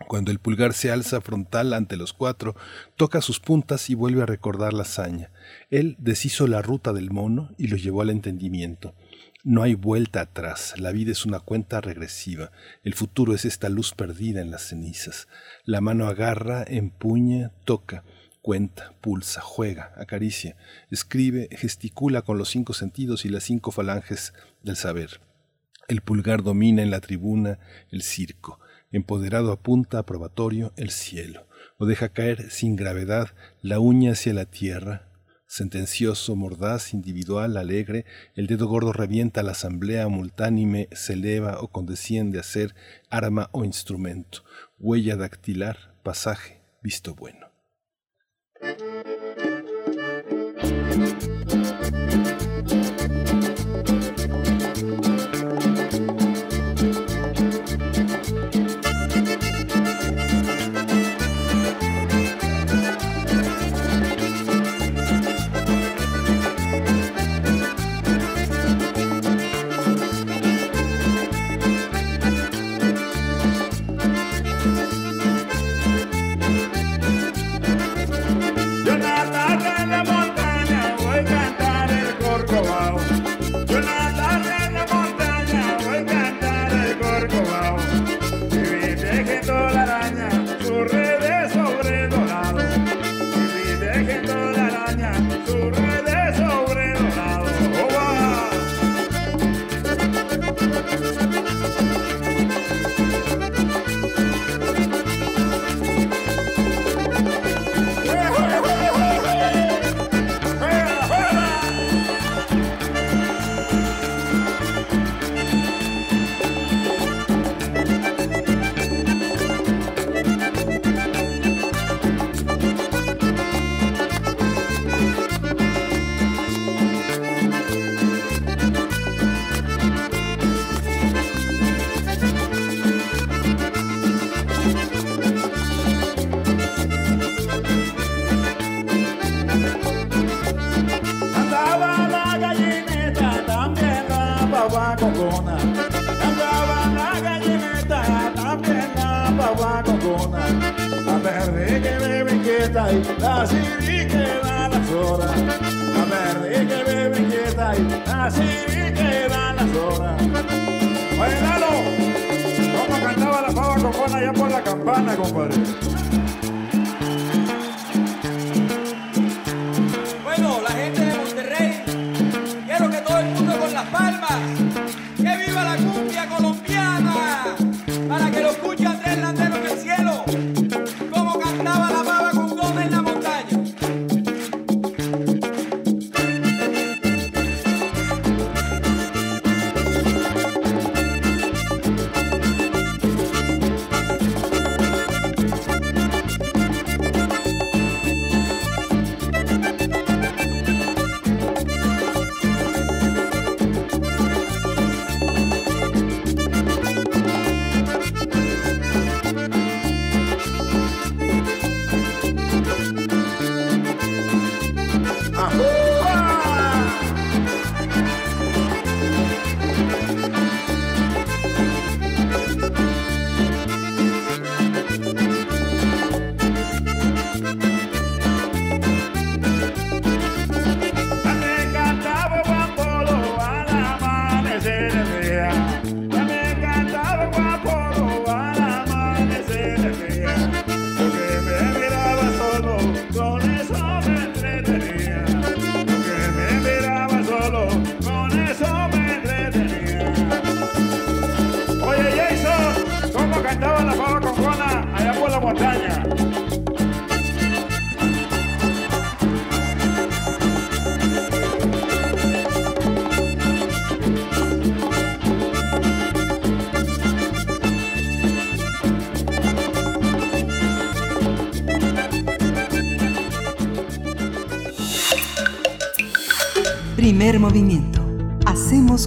Cuando 0.08 0.32
el 0.32 0.40
pulgar 0.40 0.72
se 0.72 0.90
alza 0.90 1.20
frontal 1.20 1.72
ante 1.72 1.96
los 1.96 2.12
cuatro, 2.12 2.56
toca 2.96 3.20
sus 3.20 3.38
puntas 3.38 3.88
y 3.90 3.94
vuelve 3.94 4.22
a 4.22 4.26
recordar 4.26 4.72
la 4.72 4.82
hazaña. 4.82 5.30
Él 5.70 5.94
deshizo 6.00 6.48
la 6.48 6.62
ruta 6.62 6.92
del 6.92 7.12
mono 7.12 7.54
y 7.58 7.68
lo 7.68 7.76
llevó 7.76 8.02
al 8.02 8.10
entendimiento. 8.10 8.94
No 9.44 9.62
hay 9.62 9.74
vuelta 9.74 10.22
atrás, 10.22 10.74
la 10.78 10.90
vida 10.90 11.12
es 11.12 11.26
una 11.26 11.38
cuenta 11.38 11.80
regresiva, 11.80 12.50
el 12.82 12.94
futuro 12.94 13.34
es 13.34 13.44
esta 13.44 13.68
luz 13.68 13.92
perdida 13.92 14.40
en 14.40 14.50
las 14.50 14.62
cenizas. 14.62 15.28
La 15.64 15.80
mano 15.80 16.08
agarra, 16.08 16.64
empuña, 16.66 17.52
toca, 17.64 18.04
cuenta, 18.40 18.94
pulsa, 19.00 19.42
juega, 19.42 19.92
acaricia, 19.96 20.56
escribe, 20.90 21.48
gesticula 21.52 22.22
con 22.22 22.36
los 22.36 22.48
cinco 22.48 22.72
sentidos 22.72 23.24
y 23.26 23.28
las 23.28 23.44
cinco 23.44 23.70
falanges 23.70 24.32
del 24.62 24.76
saber. 24.76 25.20
El 25.86 26.00
pulgar 26.00 26.42
domina 26.42 26.82
en 26.82 26.90
la 26.90 27.00
tribuna 27.00 27.58
el 27.90 28.02
circo, 28.02 28.58
empoderado 28.96 29.50
apunta 29.50 29.98
a 29.98 30.06
probatorio 30.06 30.72
el 30.76 30.90
cielo, 30.90 31.46
o 31.78 31.86
deja 31.86 32.10
caer 32.10 32.50
sin 32.50 32.76
gravedad 32.76 33.30
la 33.60 33.80
uña 33.80 34.12
hacia 34.12 34.32
la 34.32 34.44
tierra, 34.44 35.08
sentencioso, 35.46 36.36
mordaz, 36.36 36.94
individual, 36.94 37.56
alegre, 37.56 38.04
el 38.34 38.46
dedo 38.46 38.66
gordo 38.66 38.92
revienta 38.92 39.42
la 39.42 39.52
asamblea 39.52 40.08
multánime, 40.08 40.88
se 40.92 41.14
eleva 41.14 41.60
o 41.60 41.68
condesciende 41.68 42.38
a 42.38 42.42
ser 42.42 42.74
arma 43.10 43.50
o 43.52 43.64
instrumento, 43.64 44.44
huella 44.78 45.16
dactilar, 45.16 45.96
pasaje, 46.02 46.62
visto 46.82 47.14
bueno. 47.14 47.53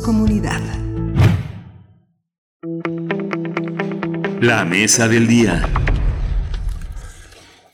Comunidad. 0.08 0.62
La 4.40 4.64
mesa 4.64 5.10
del 5.10 5.28
día. 5.28 5.68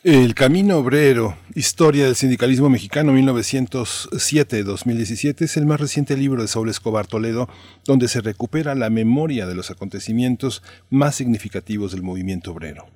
El 0.03 0.33
Camino 0.33 0.79
Obrero, 0.79 1.37
Historia 1.53 2.05
del 2.05 2.15
Sindicalismo 2.15 2.71
Mexicano 2.71 3.13
1907-2017 3.13 5.43
es 5.43 5.57
el 5.57 5.67
más 5.67 5.79
reciente 5.79 6.17
libro 6.17 6.41
de 6.41 6.47
Saúl 6.47 6.69
Escobar 6.69 7.05
Toledo, 7.05 7.47
donde 7.85 8.07
se 8.07 8.21
recupera 8.21 8.73
la 8.73 8.89
memoria 8.89 9.45
de 9.45 9.53
los 9.53 9.69
acontecimientos 9.69 10.63
más 10.89 11.13
significativos 11.13 11.91
del 11.91 12.01
movimiento 12.01 12.51
obrero. 12.51 12.87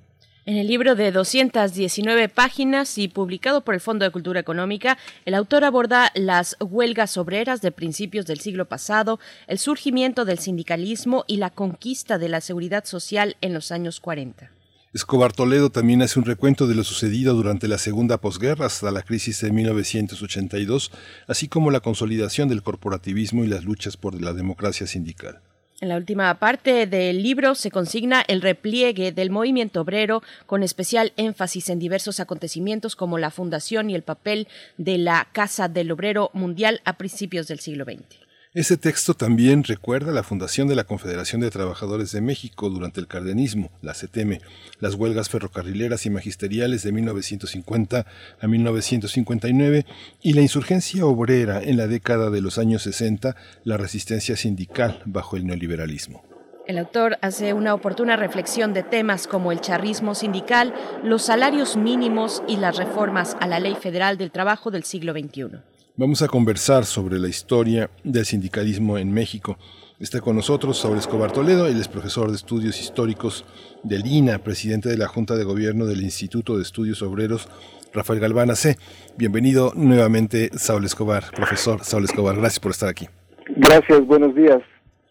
En 0.48 0.56
el 0.56 0.68
libro 0.68 0.95
de 0.95 1.11
219 1.11 2.30
páginas 2.30 2.98
y 2.98 3.10
publicado 3.10 3.65
por 3.65 3.74
el 3.74 3.82
Fondo 3.82 4.06
de 4.06 4.11
Cultura 4.11 4.40
Económica, 4.40 4.98
el 5.26 5.34
autor 5.34 5.65
aborda 5.65 6.10
las 6.15 6.56
huelgas 6.61 7.18
obreras 7.18 7.60
de 7.60 7.74
principios 7.74 8.26
del 8.28 8.40
siglo 8.40 8.64
pasado, 8.64 9.19
el 9.48 9.60
surgimiento 9.60 10.24
del 10.24 10.40
sindicalismo 10.40 11.26
y 11.28 11.36
la 11.36 11.49
conquista 11.49 12.18
de 12.18 12.30
la 12.30 12.40
seguridad 12.40 12.86
social 12.86 13.36
en 13.41 13.53
los 13.53 13.74
años 13.74 13.99
40. 13.99 14.49
Escobar 14.94 15.34
Toledo 15.34 15.69
también 15.69 16.02
hace 16.02 16.18
un 16.18 16.24
recuento 16.24 16.65
de 16.65 16.76
lo 16.76 16.86
sucedido 16.86 17.34
durante 17.34 17.68
la 17.68 17.78
segunda 17.78 18.22
posguerra 18.22 18.68
hasta 18.68 18.90
la 18.90 19.02
crisis 19.02 19.41
de 19.41 19.52
1982, 19.52 20.94
así 21.28 21.49
como 21.49 21.72
la 21.72 21.82
consolidación 21.82 22.48
del 22.48 22.64
corporativismo 22.64 23.44
y 23.44 23.48
las 23.48 23.65
luchas 23.65 23.98
por 23.98 24.22
la 24.22 24.32
democracia 24.32 24.88
sindical. 24.88 25.41
En 25.79 25.89
la 25.89 25.97
última 25.97 26.33
parte 26.39 26.87
del 26.87 27.21
libro 27.21 27.53
se 27.53 27.69
consigna 27.69 28.23
el 28.27 28.41
repliegue 28.41 29.11
del 29.11 29.29
movimiento 29.29 29.81
obrero, 29.81 30.23
con 30.47 30.63
especial 30.63 31.13
énfasis 31.17 31.69
en 31.69 31.77
diversos 31.77 32.19
acontecimientos 32.19 32.95
como 32.95 33.19
la 33.19 33.29
fundación 33.29 33.91
y 33.91 33.95
el 33.95 34.01
papel 34.01 34.47
de 34.77 34.97
la 34.97 35.27
Casa 35.33 35.67
del 35.67 35.91
Obrero 35.91 36.31
Mundial 36.33 36.81
a 36.83 36.97
principios 36.97 37.47
del 37.47 37.59
siglo 37.59 37.85
XX. 37.85 38.26
Ese 38.57 38.75
texto 38.75 39.13
también 39.13 39.63
recuerda 39.63 40.11
la 40.11 40.23
fundación 40.23 40.67
de 40.67 40.73
la 40.73 40.84
Confederación 40.84 41.41
de 41.41 41.51
Trabajadores 41.51 42.11
de 42.11 42.21
México 42.21 42.71
durante 42.71 42.99
el 42.99 43.05
cardenismo, 43.05 43.69
la 43.84 43.93
CETEME, 43.93 44.41
las 44.79 44.95
huelgas 44.95 45.29
ferrocarrileras 45.29 46.07
y 46.07 46.09
magisteriales 46.09 46.81
de 46.81 46.91
1950 46.91 48.07
a 48.41 48.47
1959 48.47 49.85
y 50.23 50.34
la 50.34 50.41
insurgencia 50.41 51.05
obrera 51.05 51.61
en 51.61 51.77
la 51.77 51.85
década 51.85 52.31
de 52.31 52.41
los 52.41 52.57
años 52.57 52.81
60, 52.81 53.35
la 53.63 53.77
resistencia 53.77 54.35
sindical 54.35 55.03
bajo 55.05 55.38
el 55.38 55.45
neoliberalismo. 55.45 56.23
El 56.65 56.79
autor 56.79 57.19
hace 57.21 57.53
una 57.53 57.75
oportuna 57.75 58.15
reflexión 58.15 58.73
de 58.73 58.81
temas 58.81 59.27
como 59.27 59.51
el 59.51 59.61
charrismo 59.61 60.15
sindical, 60.15 60.73
los 61.03 61.21
salarios 61.21 61.77
mínimos 61.77 62.41
y 62.47 62.57
las 62.57 62.75
reformas 62.77 63.38
a 63.39 63.45
la 63.45 63.59
Ley 63.59 63.75
Federal 63.75 64.17
del 64.17 64.31
Trabajo 64.31 64.71
del 64.71 64.84
siglo 64.84 65.13
XXI. 65.13 65.76
Vamos 65.99 66.22
a 66.22 66.28
conversar 66.28 66.86
sobre 66.86 67.18
la 67.18 67.28
historia 67.28 67.90
del 68.03 68.24
sindicalismo 68.24 68.99
en 68.99 69.11
México. 69.11 69.57
Está 69.99 70.22
con 70.22 70.36
nosotros 70.36 70.78
Saúl 70.78 70.99
Escobar 70.99 71.32
Toledo, 71.32 71.65
él 71.65 71.82
es 71.82 71.88
profesor 71.88 72.30
de 72.30 72.36
estudios 72.36 72.80
históricos 72.80 73.45
del 73.82 74.06
INA, 74.06 74.38
presidente 74.38 74.90
de 74.90 74.98
la 74.98 75.07
Junta 75.07 75.36
de 75.36 75.44
Gobierno 75.44 75.88
del 75.88 76.03
Instituto 76.03 76.56
de 76.56 76.61
Estudios 76.61 77.02
Obreros, 77.02 77.49
Rafael 77.94 78.19
Galván 78.19 78.56
C. 78.56 78.78
Bienvenido 79.18 79.74
nuevamente, 79.76 80.52
Saúl 80.56 80.86
Escobar, 80.86 81.32
profesor 81.36 81.84
Saúl 81.84 82.03
Escobar, 82.03 82.36
gracias 82.36 82.60
por 82.60 82.74
estar 82.74 82.90
aquí. 82.90 83.07
Gracias, 83.56 84.06
buenos 84.06 84.36
días. 84.36 84.61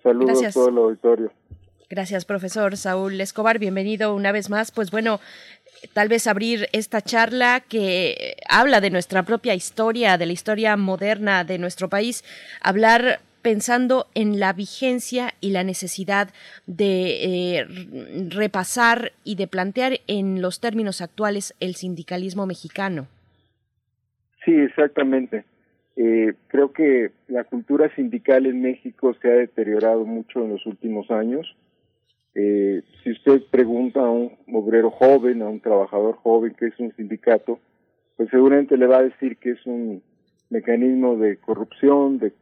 Saludos 0.05 0.41
Gracias. 0.41 0.57
a 0.57 0.61
todo 0.61 0.69
el 0.69 0.79
auditorio. 0.79 1.33
Gracias, 1.91 2.25
profesor 2.25 2.77
Saúl 2.77 3.21
Escobar. 3.21 3.59
Bienvenido 3.59 4.15
una 4.15 4.31
vez 4.31 4.51
más. 4.51 4.71
Pues 4.71 4.93
bueno, 4.93 5.19
tal 5.93 6.09
vez 6.09 6.27
abrir 6.27 6.69
esta 6.73 7.01
charla 7.01 7.61
que 7.61 8.36
habla 8.48 8.81
de 8.81 8.90
nuestra 8.90 9.23
propia 9.23 9.55
historia, 9.55 10.19
de 10.19 10.27
la 10.27 10.32
historia 10.32 10.77
moderna 10.77 11.44
de 11.44 11.59
nuestro 11.59 11.89
país, 11.89 12.24
hablar 12.61 13.20
pensando 13.43 14.07
en 14.16 14.40
la 14.40 14.53
vigencia 14.53 15.35
y 15.40 15.51
la 15.51 15.62
necesidad 15.62 16.31
de 16.66 17.59
eh, 17.59 17.66
repasar 18.28 19.12
y 19.23 19.36
de 19.36 19.47
plantear 19.47 20.01
en 20.09 20.43
los 20.43 20.61
términos 20.61 21.01
actuales 21.01 21.55
el 21.61 21.77
sindicalismo 21.77 22.44
mexicano. 22.47 23.07
Sí, 24.44 24.53
exactamente. 24.53 25.44
Eh, 25.94 26.35
creo 26.48 26.73
que 26.73 27.12
la 27.28 27.44
cultura 27.44 27.89
sindical 27.94 28.47
en 28.47 28.62
México 28.62 29.15
se 29.23 29.28
ha 29.28 29.35
deteriorado 29.35 30.05
mucho 30.05 30.44
en 30.44 30.51
los 30.51 30.66
últimos 30.66 31.11
años. 31.12 31.57
Eh, 32.39 32.83
si 33.03 33.13
usted 33.13 33.45
pregunta 33.51 34.01
a 34.01 34.11
un 34.11 34.37
obrero 34.53 34.91
joven, 34.91 35.41
a 35.41 35.49
un 35.49 35.61
trabajador 35.61 36.17
joven 36.17 36.55
que 36.55 36.67
es 36.67 36.79
un 36.79 36.95
sindicato, 36.95 37.59
pues 38.19 38.29
seguramente 38.29 38.77
le 38.77 38.87
va 38.87 38.99
a 38.99 39.05
decir 39.05 39.39
que 39.39 39.53
es 39.53 39.65
un 39.65 40.03
mecanismo 40.51 41.17
de 41.17 41.39
corrupción, 41.39 42.19
de 42.19 42.33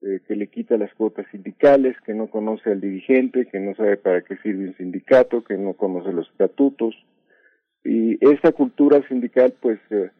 que 0.00 0.34
le 0.34 0.48
quita 0.48 0.78
las 0.78 0.92
cuotas 0.94 1.26
sindicales, 1.30 1.94
que 2.06 2.14
no 2.14 2.28
conoce 2.28 2.70
al 2.70 2.80
dirigente, 2.80 3.46
que 3.46 3.60
no 3.60 3.74
sabe 3.74 3.98
para 3.98 4.22
qué 4.22 4.36
sirve 4.38 4.68
un 4.68 4.76
sindicato, 4.76 5.44
que 5.44 5.58
no 5.58 5.74
conoce 5.74 6.12
los 6.12 6.28
estatutos. 6.30 6.94
Y 7.84 8.18
esta 8.24 8.52
cultura 8.52 9.06
sindical 9.08 9.54
pues 9.60 9.78
eh, 9.90 10.10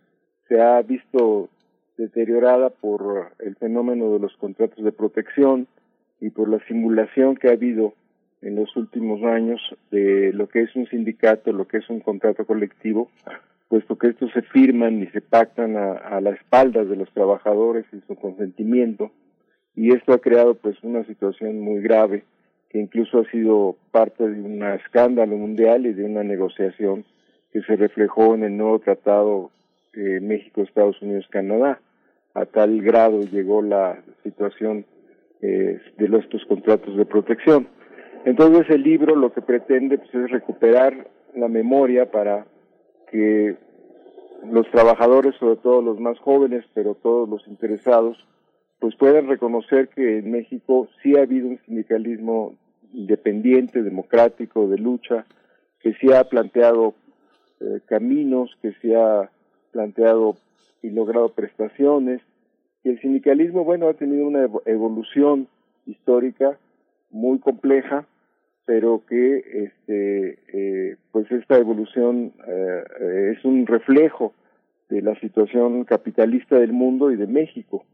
se 0.49 0.61
ha 0.61 0.81
visto 0.82 1.49
deteriorada 1.97 2.70
por 2.70 3.32
el 3.41 3.57
fenómeno 3.57 4.12
de 4.12 4.20
los 4.20 4.37
contratos 4.37 4.85
de 4.85 4.93
protección 4.93 5.66
y 6.20 6.31
por 6.31 6.49
la 6.49 6.65
simulación 6.66 7.37
que 7.37 7.49
ha 7.49 7.53
habido 7.53 7.95
en 8.42 8.56
los 8.56 8.74
últimos 8.76 9.22
años 9.22 9.60
de 9.90 10.32
lo 10.32 10.48
que 10.48 10.62
es 10.62 10.74
un 10.74 10.86
sindicato, 10.86 11.52
lo 11.52 11.68
que 11.68 11.78
es 11.78 11.90
un 11.90 12.00
contrato 12.00 12.44
colectivo, 12.46 13.10
puesto 13.68 13.96
que 13.98 14.08
estos 14.08 14.32
se 14.32 14.42
firman 14.42 15.02
y 15.02 15.06
se 15.08 15.20
pactan 15.20 15.76
a, 15.76 15.92
a 15.92 16.20
las 16.20 16.36
espaldas 16.38 16.88
de 16.88 16.96
los 16.96 17.10
trabajadores 17.12 17.84
y 17.92 18.00
su 18.06 18.16
consentimiento, 18.16 19.10
y 19.76 19.92
esto 19.92 20.12
ha 20.12 20.20
creado 20.20 20.54
pues 20.54 20.82
una 20.82 21.04
situación 21.04 21.60
muy 21.60 21.80
grave 21.80 22.24
que 22.70 22.78
incluso 22.78 23.18
ha 23.18 23.30
sido 23.30 23.76
parte 23.90 24.28
de 24.28 24.40
un 24.40 24.62
escándalo 24.62 25.36
mundial 25.36 25.86
y 25.86 25.92
de 25.92 26.04
una 26.04 26.22
negociación 26.22 27.04
que 27.52 27.62
se 27.62 27.76
reflejó 27.76 28.34
en 28.34 28.44
el 28.44 28.56
nuevo 28.56 28.78
tratado 28.78 29.50
eh, 29.92 30.20
México, 30.20 30.62
Estados 30.62 31.00
Unidos, 31.02 31.26
Canadá. 31.30 31.80
A 32.34 32.46
tal 32.46 32.80
grado 32.80 33.22
llegó 33.22 33.60
la 33.60 34.00
situación 34.22 34.84
eh, 35.42 35.80
de 35.98 36.18
estos 36.18 36.44
contratos 36.44 36.96
de 36.96 37.04
protección. 37.04 37.66
Entonces 38.24 38.68
el 38.70 38.82
libro 38.82 39.16
lo 39.16 39.32
que 39.32 39.40
pretende 39.40 39.98
pues, 39.98 40.14
es 40.14 40.30
recuperar 40.30 41.09
la 41.34 41.48
memoria 41.48 42.10
para 42.10 42.47
que 43.10 43.56
los 44.51 44.70
trabajadores, 44.70 45.34
sobre 45.36 45.56
todo 45.56 45.82
los 45.82 45.98
más 46.01 46.18
jóvenes, 46.18 46.64
pero 46.74 46.94
todos 46.94 47.28
los 47.28 47.47
interesados, 47.48 48.18
pues 48.78 48.94
puedan 48.97 49.28
reconocer 49.28 49.88
que 49.88 50.18
en 50.18 50.30
México 50.30 50.88
sí 51.02 51.16
ha 51.16 51.22
habido 51.22 51.48
un 51.48 51.59
sindicalismo 51.66 52.55
independiente, 52.92 53.82
democrático, 53.82 54.68
de 54.68 54.78
lucha, 54.78 55.26
que 55.80 55.94
sí 55.94 56.12
ha 56.12 56.24
planteado 56.24 56.94
eh, 57.60 57.80
caminos, 57.86 58.56
que 58.62 58.72
sí 58.80 58.94
ha 58.94 59.30
planteado 59.72 60.36
y 60.82 60.90
logrado 60.90 61.28
prestaciones, 61.30 62.22
y 62.82 62.88
el 62.88 63.01
sindicalismo, 63.01 63.64
bueno, 63.64 63.88
ha 63.88 63.94
tenido 63.94 64.26
una 64.26 64.48
evolución 64.64 65.48
histórica 65.86 66.59
muy 67.10 67.38
compleja, 67.38 68.06
pero 68.70 69.02
que 69.05 69.38
este 69.64 70.38
eh, 70.52 70.97
pues 71.10 71.28
esta 71.32 71.59
evolución 71.59 72.32
eh, 72.47 73.34
es 73.36 73.44
un 73.44 73.66
reflejo 73.66 74.32
de 74.88 75.02
la 75.02 75.18
situación 75.18 75.82
capitalista 75.82 76.56
del 76.56 76.72
mundo 76.72 77.10
y 77.10 77.16
de 77.16 77.26
México. 77.26 77.84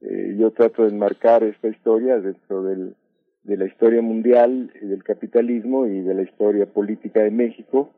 Eh, 0.00 0.36
yo 0.38 0.52
trato 0.52 0.84
de 0.84 0.90
enmarcar 0.90 1.42
esta 1.42 1.66
historia 1.66 2.20
dentro 2.20 2.62
del, 2.62 2.94
de 3.42 3.56
la 3.56 3.64
historia 3.64 4.02
mundial 4.02 4.72
del 4.80 5.02
capitalismo 5.02 5.86
y 5.86 6.00
de 6.00 6.14
la 6.14 6.22
historia 6.22 6.66
política 6.66 7.24
de 7.24 7.32
México 7.32 7.90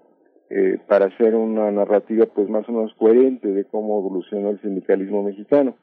eh, 0.49 0.79
para 0.89 1.09
hacer 1.09 1.35
una 1.35 1.71
narrativa 1.71 2.25
pues 2.25 2.49
más 2.49 2.67
o 2.67 2.73
menos 2.73 2.95
coherente 2.95 3.49
de 3.49 3.67
cómo 3.67 3.99
evolucionó 3.99 4.49
el 4.49 4.61
sindicalismo 4.63 5.23
mexicano. 5.23 5.77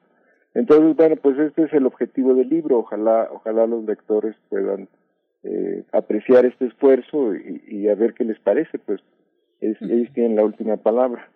Entonces, 0.55 0.95
bueno, 0.95 1.15
pues 1.17 1.37
este 1.37 1.65
es 1.65 1.73
el 1.73 1.85
objetivo 1.85 2.33
del 2.33 2.49
libro. 2.49 2.79
Ojalá, 2.79 3.29
ojalá 3.31 3.67
los 3.67 3.83
lectores 3.85 4.35
puedan 4.49 4.89
eh, 5.43 5.83
apreciar 5.93 6.45
este 6.45 6.65
esfuerzo 6.67 7.33
y, 7.35 7.87
a 7.87 7.95
ver 7.95 8.13
qué 8.13 8.23
les 8.23 8.39
parece. 8.39 8.77
Pues 8.79 8.99
ellos 9.61 10.09
tienen 10.13 10.35
la 10.35 10.43
última 10.43 10.77
palabra. 10.77 11.29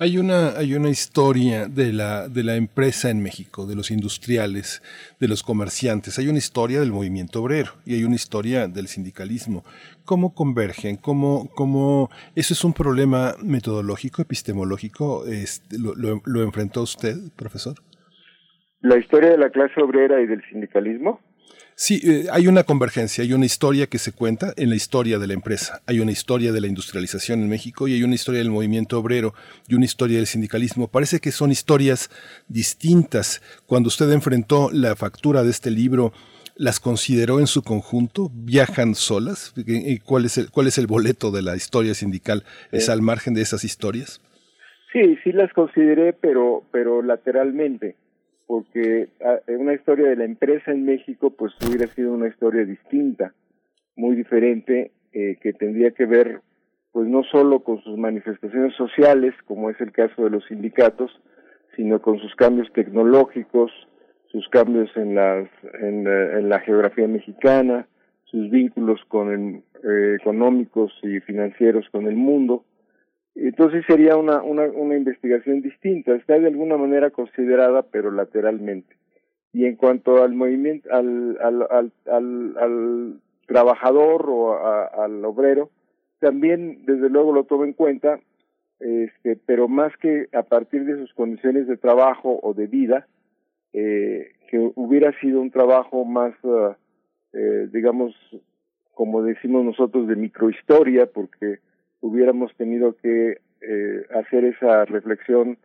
Hay 0.00 0.18
una 0.18 0.58
hay 0.58 0.74
una 0.74 0.88
historia 0.88 1.66
de 1.66 1.92
la 1.92 2.28
de 2.28 2.42
la 2.42 2.56
empresa 2.56 3.10
en 3.10 3.22
México, 3.22 3.64
de 3.64 3.76
los 3.76 3.92
industriales, 3.92 4.82
de 5.20 5.28
los 5.28 5.44
comerciantes. 5.44 6.18
Hay 6.18 6.26
una 6.26 6.38
historia 6.38 6.80
del 6.80 6.90
movimiento 6.90 7.40
obrero 7.40 7.74
y 7.86 7.94
hay 7.94 8.02
una 8.02 8.16
historia 8.16 8.66
del 8.66 8.88
sindicalismo. 8.88 9.62
¿Cómo 10.04 10.34
convergen? 10.34 10.96
¿Cómo 10.96 11.48
cómo 11.54 12.10
eso 12.34 12.54
es 12.54 12.64
un 12.64 12.72
problema 12.72 13.36
metodológico, 13.40 14.20
epistemológico? 14.20 15.26
Este, 15.26 15.78
lo, 15.78 15.94
lo 15.94 16.42
enfrentó 16.42 16.82
usted, 16.82 17.14
profesor? 17.36 17.76
La 18.80 18.98
historia 18.98 19.30
de 19.30 19.38
la 19.38 19.50
clase 19.50 19.80
obrera 19.80 20.20
y 20.20 20.26
del 20.26 20.42
sindicalismo. 20.50 21.20
Sí, 21.76 22.00
eh, 22.04 22.26
hay 22.30 22.46
una 22.46 22.62
convergencia, 22.62 23.24
hay 23.24 23.32
una 23.32 23.46
historia 23.46 23.88
que 23.88 23.98
se 23.98 24.12
cuenta 24.12 24.52
en 24.56 24.70
la 24.70 24.76
historia 24.76 25.18
de 25.18 25.26
la 25.26 25.34
empresa, 25.34 25.82
hay 25.86 25.98
una 25.98 26.12
historia 26.12 26.52
de 26.52 26.60
la 26.60 26.68
industrialización 26.68 27.42
en 27.42 27.48
México 27.48 27.88
y 27.88 27.94
hay 27.94 28.04
una 28.04 28.14
historia 28.14 28.38
del 28.38 28.50
movimiento 28.50 28.96
obrero 28.96 29.34
y 29.66 29.74
una 29.74 29.84
historia 29.84 30.18
del 30.18 30.28
sindicalismo. 30.28 30.86
Parece 30.86 31.18
que 31.18 31.32
son 31.32 31.50
historias 31.50 32.10
distintas. 32.46 33.42
Cuando 33.66 33.88
usted 33.88 34.10
enfrentó 34.12 34.70
la 34.72 34.94
factura 34.94 35.42
de 35.42 35.50
este 35.50 35.72
libro, 35.72 36.12
¿las 36.54 36.78
consideró 36.78 37.40
en 37.40 37.48
su 37.48 37.62
conjunto? 37.62 38.30
¿Viajan 38.32 38.94
solas? 38.94 39.52
¿Cuál 40.04 40.26
es 40.26 40.38
el, 40.38 40.50
cuál 40.52 40.68
es 40.68 40.78
el 40.78 40.86
boleto 40.86 41.32
de 41.32 41.42
la 41.42 41.56
historia 41.56 41.94
sindical? 41.94 42.44
¿Es 42.70 42.88
al 42.88 43.02
margen 43.02 43.34
de 43.34 43.42
esas 43.42 43.64
historias? 43.64 44.20
Sí, 44.92 45.18
sí 45.24 45.32
las 45.32 45.52
consideré, 45.52 46.12
pero, 46.12 46.62
pero 46.70 47.02
lateralmente 47.02 47.96
porque 48.46 49.08
ah, 49.24 49.40
una 49.48 49.74
historia 49.74 50.08
de 50.08 50.16
la 50.16 50.24
empresa 50.24 50.70
en 50.72 50.84
México 50.84 51.30
pues 51.30 51.52
hubiera 51.66 51.86
sido 51.88 52.12
una 52.12 52.28
historia 52.28 52.64
distinta, 52.64 53.32
muy 53.96 54.16
diferente, 54.16 54.92
eh, 55.12 55.38
que 55.40 55.52
tendría 55.52 55.92
que 55.92 56.06
ver 56.06 56.40
pues 56.92 57.08
no 57.08 57.24
solo 57.24 57.60
con 57.60 57.82
sus 57.82 57.98
manifestaciones 57.98 58.74
sociales, 58.76 59.34
como 59.46 59.70
es 59.70 59.80
el 59.80 59.90
caso 59.90 60.24
de 60.24 60.30
los 60.30 60.44
sindicatos, 60.46 61.10
sino 61.74 62.00
con 62.00 62.18
sus 62.20 62.34
cambios 62.36 62.72
tecnológicos, 62.72 63.72
sus 64.30 64.48
cambios 64.48 64.90
en 64.96 65.14
las 65.16 65.48
en, 65.80 66.06
en 66.06 66.48
la 66.48 66.60
geografía 66.60 67.08
mexicana, 67.08 67.88
sus 68.24 68.50
vínculos 68.50 69.00
con 69.08 69.32
el, 69.32 69.62
eh, 69.84 70.16
económicos 70.18 70.92
y 71.02 71.20
financieros 71.20 71.86
con 71.90 72.06
el 72.06 72.16
mundo, 72.16 72.64
entonces 73.34 73.84
sería 73.86 74.16
una, 74.16 74.42
una, 74.42 74.64
una 74.64 74.96
investigación 74.96 75.60
distinta, 75.60 76.14
está 76.14 76.38
de 76.38 76.48
alguna 76.48 76.76
manera 76.76 77.10
considerada, 77.10 77.82
pero 77.82 78.10
lateralmente. 78.10 78.96
Y 79.52 79.66
en 79.66 79.76
cuanto 79.76 80.22
al 80.22 80.34
movimiento, 80.34 80.88
al, 80.92 81.38
al, 81.40 81.92
al, 82.06 82.56
al, 82.56 83.20
trabajador 83.46 84.26
o 84.28 84.56
al 84.56 85.24
obrero, 85.24 85.70
también 86.18 86.84
desde 86.86 87.10
luego 87.10 87.32
lo 87.32 87.44
tomo 87.44 87.64
en 87.64 87.74
cuenta, 87.74 88.18
este, 88.80 89.38
pero 89.44 89.68
más 89.68 89.94
que 89.98 90.28
a 90.32 90.42
partir 90.42 90.84
de 90.84 90.96
sus 90.96 91.12
condiciones 91.12 91.66
de 91.66 91.76
trabajo 91.76 92.40
o 92.42 92.54
de 92.54 92.66
vida, 92.66 93.06
eh, 93.72 94.32
que 94.48 94.70
hubiera 94.76 95.12
sido 95.20 95.40
un 95.40 95.50
trabajo 95.50 96.04
más, 96.04 96.32
uh, 96.44 96.74
eh, 97.32 97.68
digamos, 97.72 98.14
como 98.94 99.22
decimos 99.22 99.64
nosotros, 99.64 100.06
de 100.06 100.16
microhistoria, 100.16 101.06
porque 101.06 101.58
hubiéramos 102.04 102.54
tenido 102.56 102.96
que 102.96 103.38
eh, 103.62 104.06
hacer 104.14 104.44
esa 104.44 104.84
reflexión 104.84 105.56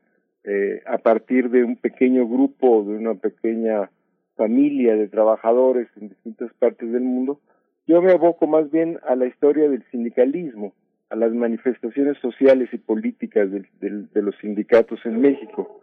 eh, 0.45 0.81
a 0.85 0.97
partir 0.97 1.49
de 1.49 1.65
un 1.65 1.75
pequeño 1.75 2.25
grupo, 2.25 2.85
de 2.85 2.95
una 2.95 3.15
pequeña 3.15 3.91
familia 4.35 4.95
de 4.95 5.09
trabajadores 5.09 5.89
en 5.99 6.07
distintas 6.07 6.53
partes 6.53 6.89
del 6.93 7.01
mundo, 7.01 7.41
yo 7.87 8.01
me 8.01 8.13
aboco 8.13 8.47
más 8.47 8.71
bien 8.71 8.99
a 9.05 9.15
la 9.15 9.25
historia 9.25 9.67
del 9.67 9.83
sindicalismo, 9.91 10.73
a 11.09 11.17
las 11.17 11.33
manifestaciones 11.33 12.17
sociales 12.19 12.69
y 12.71 12.77
políticas 12.77 13.49
de 13.51 14.21
los 14.21 14.35
sindicatos 14.37 15.05
en 15.05 15.19
México. 15.19 15.81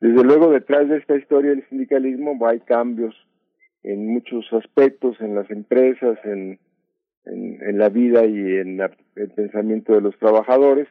Desde 0.00 0.22
luego, 0.22 0.50
detrás 0.50 0.86
de 0.90 0.98
esta 0.98 1.16
historia 1.16 1.52
del 1.52 1.66
sindicalismo 1.70 2.36
hay 2.46 2.60
cambios 2.60 3.14
en 3.82 4.06
muchos 4.06 4.52
aspectos, 4.52 5.18
en 5.20 5.34
las 5.34 5.50
empresas, 5.50 6.18
en 6.24 6.58
en, 7.26 7.78
la 7.78 7.88
vida 7.88 8.24
y 8.24 8.36
en 8.36 8.80
el 9.16 9.30
pensamiento 9.30 9.94
de 9.94 10.00
los 10.00 10.16
trabajadores, 10.18 10.88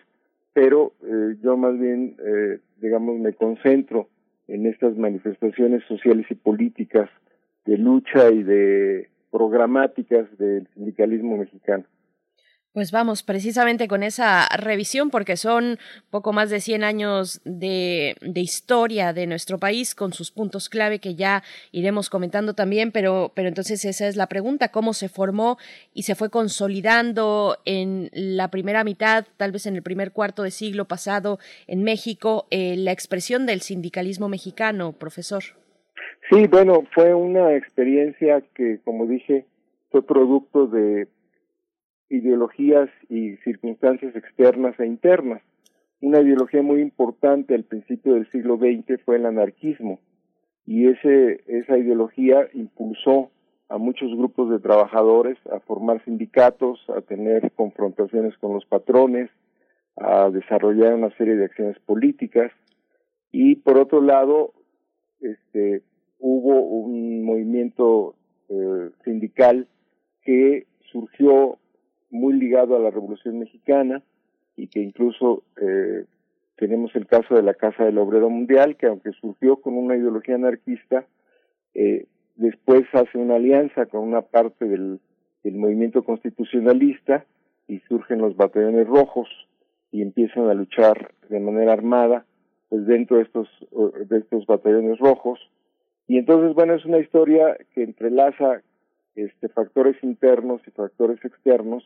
pero 0.54 0.94
eh, 1.04 1.36
yo 1.42 1.58
más 1.58 1.78
bien, 1.80 2.16
eh, 2.24 2.60
digamos, 2.82 3.20
me 3.20 3.34
concentro 3.34 4.10
en 4.48 4.66
estas 4.66 4.98
manifestaciones 4.98 5.84
sociales 5.86 6.26
y 6.30 6.36
políticas 6.36 7.10
de 7.66 7.78
lucha 7.78 8.30
y 8.30 8.44
de 8.44 9.10
programáticas 9.32 10.26
del 10.38 10.68
sindicalismo 10.74 11.38
mexicano. 11.38 11.86
Pues 12.74 12.92
vamos, 12.92 13.22
precisamente 13.22 13.88
con 13.88 14.02
esa 14.02 14.48
revisión, 14.58 15.12
porque 15.12 15.38
son 15.38 15.78
poco 16.10 16.34
más 16.34 16.50
de 16.50 16.60
100 16.60 16.84
años 16.84 17.40
de, 17.46 18.16
de, 18.20 18.42
historia 18.42 19.14
de 19.14 19.28
nuestro 19.28 19.60
país, 19.60 19.94
con 19.94 20.12
sus 20.12 20.32
puntos 20.32 20.70
clave 20.70 20.98
que 20.98 21.14
ya 21.14 21.44
iremos 21.72 22.10
comentando 22.10 22.56
también, 22.56 22.92
pero, 22.92 23.32
pero 23.36 23.48
entonces 23.48 23.86
esa 23.86 24.08
es 24.08 24.16
la 24.16 24.26
pregunta, 24.26 24.70
¿cómo 24.70 24.94
se 24.94 25.08
formó 25.08 25.60
y 25.94 26.02
se 26.02 26.16
fue 26.16 26.32
consolidando 26.32 27.60
en 27.66 28.10
la 28.12 28.48
primera 28.50 28.84
mitad, 28.84 29.28
tal 29.38 29.52
vez 29.52 29.68
en 29.68 29.76
el 29.76 29.84
primer 29.84 30.12
cuarto 30.12 30.42
de 30.42 30.50
siglo 30.50 30.86
pasado 30.86 31.38
en 31.68 31.84
México, 31.84 32.48
eh, 32.50 32.76
la 32.76 32.92
expresión 32.92 33.46
del 33.46 33.62
sindicalismo 33.62 34.30
mexicano, 34.30 34.94
profesor? 34.94 35.44
Sí, 36.28 36.48
bueno, 36.48 36.88
fue 36.96 37.14
una 37.14 37.56
experiencia 37.56 38.42
que, 38.56 38.80
como 38.84 39.06
dije, 39.06 39.46
fue 39.92 40.02
producto 40.04 40.66
de 40.66 41.08
ideologías 42.14 42.90
y 43.10 43.38
circunstancias 43.38 44.16
externas 44.16 44.80
e 44.80 44.86
internas. 44.86 45.42
Una 46.00 46.22
ideología 46.22 46.62
muy 46.62 46.80
importante 46.80 47.56
al 47.56 47.64
principio 47.64 48.14
del 48.14 48.30
siglo 48.30 48.58
XX 48.58 49.02
fue 49.04 49.16
el 49.16 49.26
anarquismo 49.26 50.00
y 50.66 50.90
ese, 50.90 51.44
esa 51.48 51.76
ideología 51.76 52.48
impulsó 52.54 53.32
a 53.68 53.80
muchos 53.80 54.16
grupos 54.16 54.52
de 54.52 54.60
trabajadores 54.60 55.40
a 55.52 55.60
formar 55.62 56.04
sindicatos, 56.06 56.80
a 56.96 57.02
tener 57.02 57.52
confrontaciones 57.54 58.38
con 58.38 58.54
los 58.54 58.66
patrones, 58.66 59.32
a 59.96 60.30
desarrollar 60.30 60.94
una 60.94 61.10
serie 61.18 61.36
de 61.36 61.46
acciones 61.46 61.80
políticas 61.80 62.52
y 63.32 63.56
por 63.56 63.80
otro 63.80 64.02
lado 64.02 64.54
este, 65.20 65.82
hubo 66.20 66.62
un 66.62 67.26
movimiento 67.26 68.14
eh, 68.50 68.92
sindical 69.04 69.68
que 70.22 70.68
surgió 70.92 71.58
muy 72.14 72.34
ligado 72.34 72.76
a 72.76 72.80
la 72.80 72.92
Revolución 72.92 73.40
Mexicana 73.40 74.02
y 74.56 74.68
que 74.68 74.80
incluso 74.80 75.44
eh, 75.60 76.06
tenemos 76.56 76.96
el 76.96 77.08
caso 77.08 77.36
de 77.36 77.42
la 77.42 77.56
Casa 77.56 77.84
del 77.84 77.98
Obrero 77.98 78.30
Mundial, 78.30 78.78
que 78.78 78.86
aunque 78.86 79.12
surgió 79.20 79.58
con 79.58 79.74
una 79.76 79.98
ideología 79.98 80.36
anarquista, 80.36 81.06
Eh, 81.76 82.06
después 82.36 82.84
hace 82.94 83.18
una 83.18 83.36
alianza 83.36 83.88
con 83.88 84.02
una 84.02 84.22
parte 84.22 84.66
del, 84.66 85.00
movimiento 85.44 86.04
constitucionalista 86.04 87.26
y 87.68 87.80
surgen 87.90 88.20
los 88.20 88.38
batallones 88.38 88.88
rojos 88.88 89.28
y 89.92 90.02
empiezan 90.02 90.48
a 90.50 90.54
luchar 90.54 91.12
de 91.30 91.40
manera 91.40 91.74
armada 91.74 92.26
pues 92.70 92.86
dentro 92.86 93.18
de 93.18 93.24
estos 93.24 93.50
de 94.10 94.20
estos 94.20 94.46
batallones 94.46 95.00
rojos. 95.00 95.40
Y 96.08 96.18
entonces 96.18 96.54
bueno 96.54 96.76
es 96.76 96.86
una 96.86 97.00
historia 97.00 97.58
que 97.74 97.84
entrelaza 97.84 98.62
este 99.16 99.50
factores 99.50 100.02
internos 100.02 100.62
y 100.66 100.72
factores 100.72 101.20
externos 101.26 101.84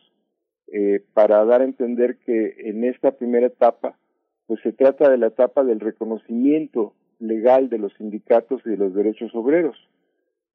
eh, 0.72 1.02
para 1.14 1.44
dar 1.44 1.60
a 1.60 1.64
entender 1.64 2.16
que 2.18 2.54
en 2.58 2.84
esta 2.84 3.12
primera 3.12 3.46
etapa 3.46 3.98
pues 4.46 4.60
se 4.62 4.72
trata 4.72 5.10
de 5.10 5.18
la 5.18 5.26
etapa 5.28 5.62
del 5.64 5.80
reconocimiento 5.80 6.94
legal 7.18 7.68
de 7.68 7.78
los 7.78 7.92
sindicatos 7.94 8.62
y 8.64 8.70
de 8.70 8.76
los 8.76 8.94
derechos 8.94 9.34
obreros 9.34 9.76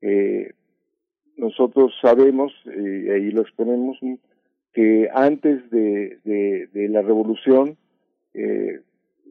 eh, 0.01 0.53
nosotros 1.37 1.93
sabemos 2.01 2.51
y 2.65 3.09
ahí 3.09 3.31
lo 3.31 3.41
exponemos 3.41 3.97
que 4.73 5.07
antes 5.13 5.69
de, 5.69 6.19
de, 6.25 6.89
la 6.89 7.01
revolución, 7.01 7.77
eh, 8.33 8.81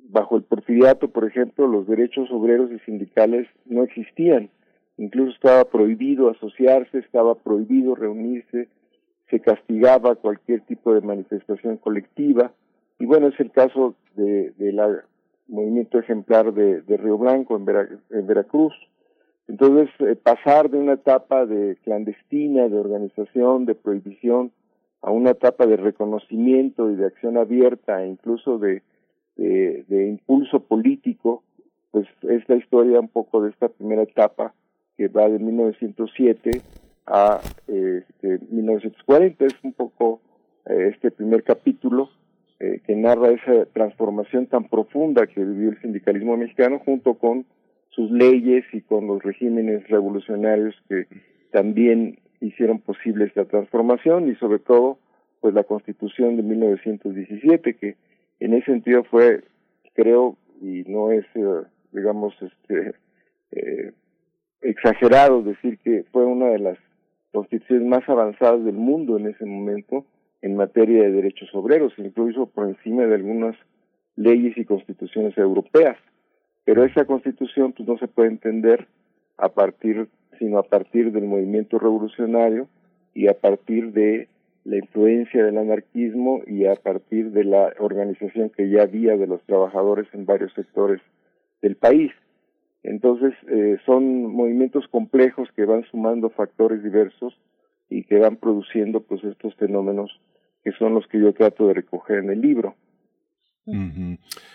bajo 0.09 0.37
el 0.37 0.45
porfiriato, 0.45 1.09
por 1.09 1.25
ejemplo, 1.25 1.67
los 1.67 1.87
derechos 1.87 2.31
obreros 2.31 2.71
y 2.71 2.79
sindicales 2.81 3.49
no 3.67 3.83
existían. 3.83 4.51
Incluso 4.99 5.33
estaba 5.33 5.65
prohibido 5.65 6.31
asociarse, 6.31 6.99
estaba 6.99 7.35
prohibido 7.35 7.95
reunirse, 7.95 8.69
se 9.33 9.41
castigaba 9.41 10.15
cualquier 10.17 10.61
tipo 10.61 10.93
de 10.93 11.01
manifestación 11.01 11.79
colectiva. 11.79 12.53
Y 12.99 13.07
bueno, 13.07 13.29
es 13.29 13.41
el 13.41 13.51
caso 13.51 13.95
de, 14.15 14.53
del 14.59 14.79
movimiento 15.49 15.99
ejemplar 15.99 16.53
de, 16.53 16.83
de 16.83 16.97
Río 16.99 17.17
Blanco 17.17 17.57
en, 17.57 17.67
en 18.11 18.27
Veracruz. 18.27 18.75
Entonces, 19.49 19.89
eh, 20.01 20.17
pasar 20.17 20.69
de 20.69 20.77
una 20.77 20.93
etapa 20.93 21.47
de 21.47 21.79
clandestina, 21.83 22.69
de 22.69 22.79
organización, 22.79 23.65
de 23.65 23.75
prohibición, 23.75 24.53
a 25.01 25.11
una 25.11 25.31
etapa 25.31 25.67
de 25.67 25.79
reconocimiento 25.79 26.91
y 26.91 26.97
de 26.97 27.07
acción 27.07 27.39
abierta 27.39 28.05
e 28.05 28.09
incluso 28.09 28.59
de, 28.59 28.83
de, 29.37 30.09
impulso 30.09 30.61
político, 30.61 31.43
pues 31.91 32.07
es 32.29 32.47
la 32.49 32.57
historia 32.57 33.01
un 33.01 33.09
poco 33.09 33.43
de 33.43 33.51
esta 33.51 33.69
primera 33.69 34.03
etapa 34.03 34.55
que 34.99 35.09
va 35.09 35.29
de 35.29 35.39
1907 35.39 36.61
a 37.13 37.41
este, 37.69 38.39
1940. 38.51 39.45
Es 39.45 39.55
un 39.63 39.75
poco 39.75 40.23
eh, 40.65 40.91
este 40.93 41.11
primer 41.11 41.45
capítulo 41.45 42.11
eh, 42.59 42.81
que 42.87 42.97
narra 42.97 43.31
esa 43.31 43.67
transformación 43.67 44.47
tan 44.47 44.65
profunda 44.69 45.27
que 45.27 45.45
vivió 45.45 45.71
el 45.71 45.81
sindicalismo 45.83 46.37
mexicano 46.39 46.81
junto 46.83 47.15
con 47.15 47.45
sus 47.91 48.11
leyes 48.11 48.65
y 48.73 48.81
con 48.81 49.07
los 49.07 49.23
regímenes 49.23 49.87
revolucionarios 49.89 50.75
que 50.89 51.07
también 51.51 52.19
hicieron 52.41 52.79
posible 52.81 53.27
esta 53.27 53.45
transformación 53.45 54.31
y 54.31 54.35
sobre 54.37 54.59
todo 54.59 54.99
pues 55.41 55.53
la 55.53 55.65
constitución 55.65 56.37
de 56.37 56.43
1917 56.43 57.75
que 57.75 57.97
en 58.41 58.55
ese 58.55 58.73
sentido 58.73 59.05
fue 59.05 59.45
creo 59.93 60.39
y 60.63 60.85
no 60.87 61.13
es 61.13 61.27
eh, 61.35 61.63
digamos 61.93 62.35
este 62.41 62.95
exagerado 64.63 65.43
decir 65.43 65.79
que 65.85 66.05
fue 66.11 66.25
una 66.25 66.47
de 66.47 66.59
las 66.59 66.79
constituciones 67.33 67.87
más 67.87 68.09
avanzadas 68.09 68.65
del 68.65 68.75
mundo 68.75 69.19
en 69.19 69.27
ese 69.27 69.45
momento 69.45 70.05
en 70.43 70.57
materia 70.57 71.03
de 71.03 71.13
derechos 71.13 71.49
obreros 71.55 71.93
incluso 71.99 72.47
por 72.47 72.69
encima 72.69 73.05
de 73.05 73.15
algunas 73.15 73.57
leyes 74.17 74.57
y 74.57 74.65
constituciones 74.65 75.37
europeas 75.39 75.97
pero 76.65 76.85
esa 76.85 77.05
constitución 77.05 77.73
pues 77.73 77.89
no 77.89 77.99
se 77.99 78.09
puede 78.09 78.29
entender 78.29 78.87
a 79.37 79.49
partir 79.49 80.09
sino 80.39 80.59
a 80.59 80.65
partir 80.65 81.13
del 81.13 81.25
movimiento 81.25 81.79
revolucionario 81.79 82.69
y 83.15 83.29
a 83.29 83.35
partir 83.35 83.93
de 83.93 84.29
la 84.65 84.77
influencia 84.77 85.45
del 85.45 85.59
anarquismo 85.59 86.43
y 86.47 86.67
a 86.67 86.77
partir 86.77 87.33
de 87.33 87.45
la 87.45 87.73
organización 87.79 88.51
que 88.51 88.69
ya 88.69 88.83
había 88.83 89.17
de 89.17 89.27
los 89.27 89.43
trabajadores 89.43 90.07
en 90.13 90.25
varios 90.25 90.53
sectores 90.55 91.01
del 91.61 91.77
país. 91.77 92.13
Entonces, 92.83 93.33
eh, 93.49 93.79
son 93.87 94.27
movimientos 94.33 94.87
complejos 94.89 95.49
que 95.55 95.65
van 95.65 95.85
sumando 95.91 96.31
factores 96.31 96.83
diversos 96.83 97.35
y 97.89 98.05
que 98.05 98.19
van 98.19 98.37
produciendo 98.37 99.01
pues 99.01 99.23
estos 99.25 99.55
fenómenos 99.57 100.21
que 100.65 100.73
son 100.73 100.95
los 100.95 101.07
que 101.07 101.21
yo 101.21 101.33
trato 101.33 101.69
de 101.69 101.75
recoger 101.75 102.19
en 102.19 102.31
el 102.31 102.41
libro. 102.41 102.77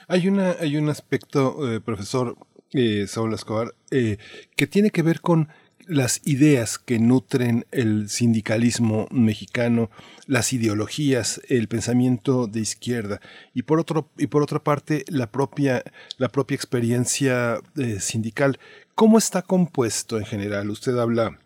Hay 0.07 0.27
una 0.27 0.51
hay 0.59 0.77
un 0.77 0.89
aspecto, 0.89 1.71
eh, 1.71 1.79
profesor 1.79 2.35
eh, 2.73 3.07
Saúl 3.07 3.33
Escobar, 3.33 3.73
eh, 3.91 4.17
que 4.55 4.67
tiene 4.67 4.89
que 4.89 5.01
ver 5.01 5.21
con 5.21 5.47
las 5.85 6.21
ideas 6.25 6.77
que 6.77 6.99
nutren 6.99 7.65
el 7.71 8.09
sindicalismo 8.09 9.07
mexicano, 9.11 9.89
las 10.25 10.53
ideologías, 10.53 11.41
el 11.47 11.67
pensamiento 11.67 12.47
de 12.47 12.59
izquierda 12.59 13.21
y 13.53 13.63
por 13.63 13.79
otro 13.79 14.09
y 14.17 14.27
por 14.27 14.43
otra 14.43 14.63
parte 14.63 15.05
la 15.07 15.31
propia 15.31 15.83
la 16.17 16.29
propia 16.29 16.55
experiencia 16.55 17.59
eh, 17.77 17.99
sindical. 17.99 18.59
¿Cómo 18.95 19.17
está 19.17 19.41
compuesto 19.41 20.17
en 20.17 20.25
general? 20.25 20.69
Usted 20.69 20.97
habla 20.97 21.39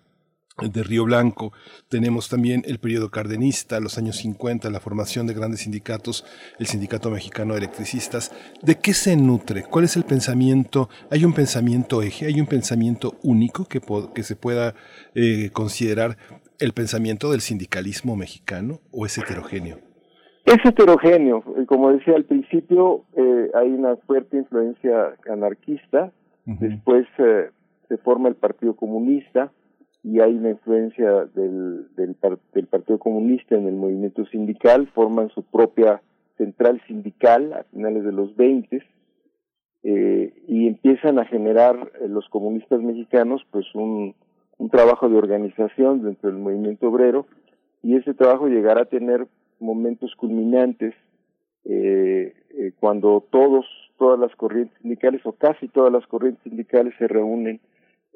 de 0.69 0.83
Río 0.83 1.05
Blanco. 1.05 1.53
Tenemos 1.89 2.29
también 2.29 2.63
el 2.65 2.79
periodo 2.79 3.09
cardenista, 3.09 3.79
los 3.79 3.97
años 3.97 4.17
50, 4.17 4.69
la 4.69 4.79
formación 4.79 5.27
de 5.27 5.33
grandes 5.33 5.61
sindicatos, 5.61 6.25
el 6.59 6.67
Sindicato 6.67 7.09
Mexicano 7.09 7.53
de 7.53 7.59
Electricistas. 7.59 8.31
¿De 8.61 8.75
qué 8.75 8.93
se 8.93 9.15
nutre? 9.15 9.63
¿Cuál 9.63 9.85
es 9.85 9.95
el 9.95 10.03
pensamiento? 10.03 10.89
¿Hay 11.09 11.25
un 11.25 11.33
pensamiento 11.33 12.01
eje? 12.01 12.27
¿Hay 12.27 12.39
un 12.39 12.47
pensamiento 12.47 13.15
único 13.23 13.65
que, 13.65 13.81
que 14.13 14.23
se 14.23 14.35
pueda 14.35 14.75
eh, 15.15 15.49
considerar 15.53 16.17
el 16.59 16.73
pensamiento 16.73 17.31
del 17.31 17.41
sindicalismo 17.41 18.15
mexicano 18.15 18.79
o 18.91 19.05
es 19.05 19.17
heterogéneo? 19.17 19.77
Es 20.45 20.57
heterogéneo. 20.65 21.43
Como 21.67 21.91
decía 21.91 22.15
al 22.15 22.25
principio, 22.25 23.05
eh, 23.15 23.51
hay 23.53 23.69
una 23.69 23.95
fuerte 23.97 24.37
influencia 24.37 25.15
anarquista. 25.31 26.11
Después 26.45 27.05
eh, 27.19 27.49
se 27.87 27.97
forma 27.97 28.27
el 28.27 28.35
Partido 28.35 28.75
Comunista 28.75 29.51
y 30.03 30.19
hay 30.19 30.33
una 30.33 30.51
influencia 30.51 31.25
del, 31.25 31.87
del, 31.95 32.15
del, 32.53 32.67
Partido 32.67 32.97
Comunista 32.97 33.55
en 33.55 33.67
el 33.67 33.75
movimiento 33.75 34.25
sindical, 34.25 34.87
forman 34.93 35.29
su 35.29 35.43
propia 35.43 36.01
central 36.37 36.81
sindical 36.87 37.53
a 37.53 37.63
finales 37.65 38.03
de 38.03 38.11
los 38.11 38.35
20 38.35 38.83
eh, 39.83 40.33
y 40.47 40.67
empiezan 40.67 41.19
a 41.19 41.25
generar 41.25 41.91
eh, 42.01 42.07
los 42.07 42.27
comunistas 42.29 42.81
mexicanos 42.81 43.45
pues 43.51 43.65
un, 43.75 44.15
un 44.57 44.69
trabajo 44.69 45.09
de 45.09 45.17
organización 45.17 46.03
dentro 46.03 46.29
del 46.29 46.39
movimiento 46.39 46.87
obrero 46.89 47.25
y 47.83 47.95
ese 47.95 48.13
trabajo 48.13 48.47
llegará 48.47 48.83
a 48.83 48.85
tener 48.85 49.27
momentos 49.59 50.15
culminantes 50.15 50.93
eh, 51.65 52.33
eh, 52.49 52.71
cuando 52.79 53.25
todos 53.29 53.65
todas 53.97 54.19
las 54.19 54.35
corrientes 54.35 54.75
sindicales 54.81 55.21
o 55.25 55.33
casi 55.33 55.67
todas 55.67 55.93
las 55.93 56.05
corrientes 56.07 56.43
sindicales 56.43 56.93
se 56.97 57.07
reúnen 57.07 57.59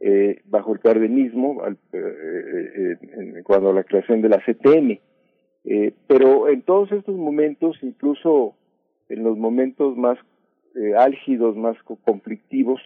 eh, 0.01 0.41
bajo 0.45 0.74
el 0.74 0.80
cardenismo 0.80 1.64
al, 1.64 1.77
eh, 1.93 2.98
eh, 2.98 3.43
cuando 3.43 3.74
la 3.74 3.83
creación 3.83 4.22
de 4.22 4.30
la 4.30 4.40
CTM. 4.40 4.99
pero 6.07 6.48
en 6.48 6.61
todos 6.61 6.91
estos 6.91 7.15
momentos, 7.15 7.77
incluso 7.82 8.56
en 9.09 9.24
los 9.24 9.38
momentos 9.38 9.98
más 9.98 10.17
álgidos, 10.98 11.56
más 11.56 11.77
conflictivos, 12.03 12.82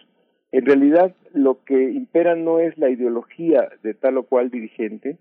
en 0.52 0.64
realidad 0.64 1.14
lo 1.32 1.62
que 1.64 1.90
impera 1.90 2.34
no 2.36 2.58
es 2.58 2.76
la 2.78 2.88
ideología 2.88 3.68
de 3.82 3.94
tal 3.94 4.18
o 4.18 4.22
cual 4.24 4.50
dirigente, 4.50 5.18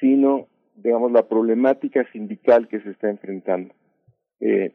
sino, 0.00 0.46
digamos, 0.76 1.12
la 1.12 1.28
problemática 1.28 2.06
sindical 2.12 2.68
que 2.68 2.80
se 2.80 2.90
está 2.90 3.10
enfrentando. 3.10 3.74
Eh, 4.40 4.72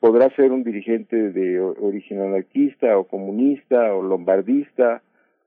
podrá 0.00 0.34
ser 0.34 0.52
un 0.52 0.64
dirigente 0.64 1.30
de 1.30 1.60
origen 1.60 2.20
anarquista 2.20 2.98
o 2.98 3.04
comunista 3.04 3.94
o 3.94 4.02
lombardista 4.02 5.02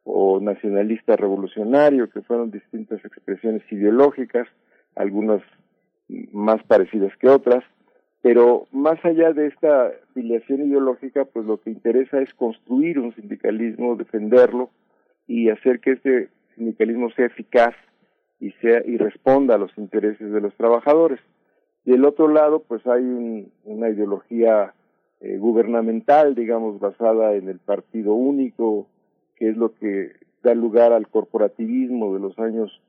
o 0.10 0.40
nacionalista 0.40 1.18
revolucionario, 1.18 2.10
que 2.10 2.22
fueron 2.22 2.50
distintas 2.50 3.03
expresiones 3.03 3.61
ideológicas, 3.69 4.48
algunas 4.95 5.42
más 6.32 6.64
parecidas 6.64 7.16
que 7.18 7.27
otras, 7.27 7.64
pero 8.22 8.68
más 8.72 9.03
allá 9.03 9.34
de 9.34 9.48
esta 9.48 9.92
filiación 10.14 10.66
ideológica, 10.66 11.26
pues 11.26 11.45
lo 11.45 11.61
que 11.61 11.72
interesa 11.72 12.22
es 12.22 12.34
construir 12.34 13.00
un 13.00 13.14
sindicalismo, 13.16 13.95
defenderlo 13.95 14.69
y 15.27 15.50
hacer 15.50 15.82
que 15.82 15.92
este 15.92 16.30
sindicalismo 16.56 17.10
sea 17.11 17.26
eficaz 17.26 17.76
y 18.40 18.52
sea 18.61 18.82
y 18.86 18.98
responda 18.98 19.56
a 19.56 19.58
los 19.58 19.77
intereses 19.77 20.32
de 20.32 20.42
los 20.42 20.56
trabajadores. 20.56 21.19
Del 21.84 22.06
otro 22.06 22.27
lado, 22.27 22.64
pues 22.68 22.86
hay 22.88 23.45
una 23.66 23.90
ideología 23.90 24.74
eh, 25.19 25.38
gubernamental, 25.38 26.34
digamos, 26.34 26.80
basada 26.80 27.34
en 27.34 27.50
el 27.50 27.60
partido 27.60 28.14
único, 28.14 28.88
que 29.38 29.49
es 29.49 29.57
lo 29.57 29.74
que 29.74 30.11
da 30.43 30.53
lugar 30.53 30.91
al 30.93 31.07
corporativismo 31.07 32.14
de 32.14 32.19
los 32.19 32.38
años 32.40 32.82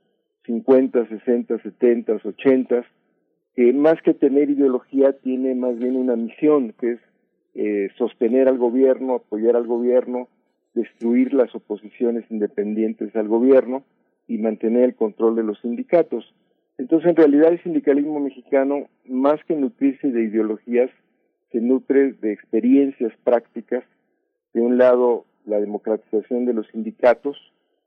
50, 0.46 1.08
60, 1.08 1.58
70, 1.58 2.12
80, 2.24 2.86
que 3.54 3.72
más 3.72 4.00
que 4.02 4.14
tener 4.14 4.50
ideología 4.50 5.12
tiene 5.12 5.54
más 5.54 5.78
bien 5.78 5.96
una 5.96 6.16
misión, 6.16 6.74
que 6.80 6.92
es 6.92 7.00
eh, 7.54 7.90
sostener 7.98 8.48
al 8.48 8.58
gobierno, 8.58 9.16
apoyar 9.16 9.56
al 9.56 9.66
gobierno, 9.66 10.28
destruir 10.74 11.34
las 11.34 11.54
oposiciones 11.54 12.24
independientes 12.30 13.14
al 13.16 13.28
gobierno 13.28 13.84
y 14.26 14.38
mantener 14.38 14.84
el 14.84 14.94
control 14.94 15.36
de 15.36 15.42
los 15.42 15.60
sindicatos. 15.60 16.34
Entonces, 16.78 17.10
en 17.10 17.16
realidad, 17.16 17.52
el 17.52 17.62
sindicalismo 17.62 18.20
mexicano, 18.20 18.88
más 19.06 19.42
que 19.44 19.56
nutrirse 19.56 20.08
de 20.08 20.22
ideologías, 20.22 20.90
se 21.50 21.60
nutre 21.60 22.12
de 22.12 22.32
experiencias 22.32 23.12
prácticas. 23.24 23.84
De 24.54 24.60
un 24.60 24.78
lado, 24.78 25.24
la 25.48 25.60
democratización 25.60 26.46
de 26.46 26.52
los 26.52 26.66
sindicatos 26.68 27.36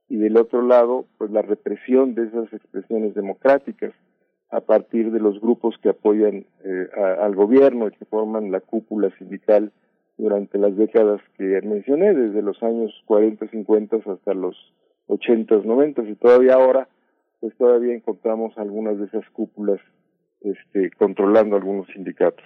y 0.09 0.17
del 0.17 0.37
otro 0.37 0.61
lado, 0.61 1.05
pues 1.17 1.31
la 1.31 1.41
represión 1.41 2.15
de 2.15 2.25
esas 2.25 2.51
expresiones 2.51 3.13
democráticas 3.15 3.93
a 4.49 4.59
partir 4.59 5.11
de 5.11 5.19
los 5.19 5.39
grupos 5.39 5.75
que 5.81 5.89
apoyan 5.89 6.45
eh, 6.65 6.89
al 7.21 7.35
gobierno 7.35 7.87
y 7.87 7.91
que 7.91 8.05
forman 8.05 8.51
la 8.51 8.59
cúpula 8.59 9.09
sindical 9.17 9.71
durante 10.17 10.57
las 10.57 10.75
décadas 10.75 11.21
que 11.37 11.61
mencioné, 11.63 12.13
desde 12.13 12.41
los 12.41 12.61
años 12.61 12.91
40, 13.05 13.47
50 13.47 13.97
hasta 14.05 14.33
los 14.33 14.55
80, 15.07 15.61
90 15.63 16.03
y 16.03 16.15
todavía 16.15 16.55
ahora, 16.55 16.89
pues 17.39 17.55
todavía 17.55 17.93
encontramos 17.95 18.57
algunas 18.57 18.99
de 18.99 19.05
esas 19.05 19.27
cúpulas 19.29 19.79
este, 20.41 20.91
controlando 20.91 21.55
algunos 21.55 21.87
sindicatos. 21.87 22.43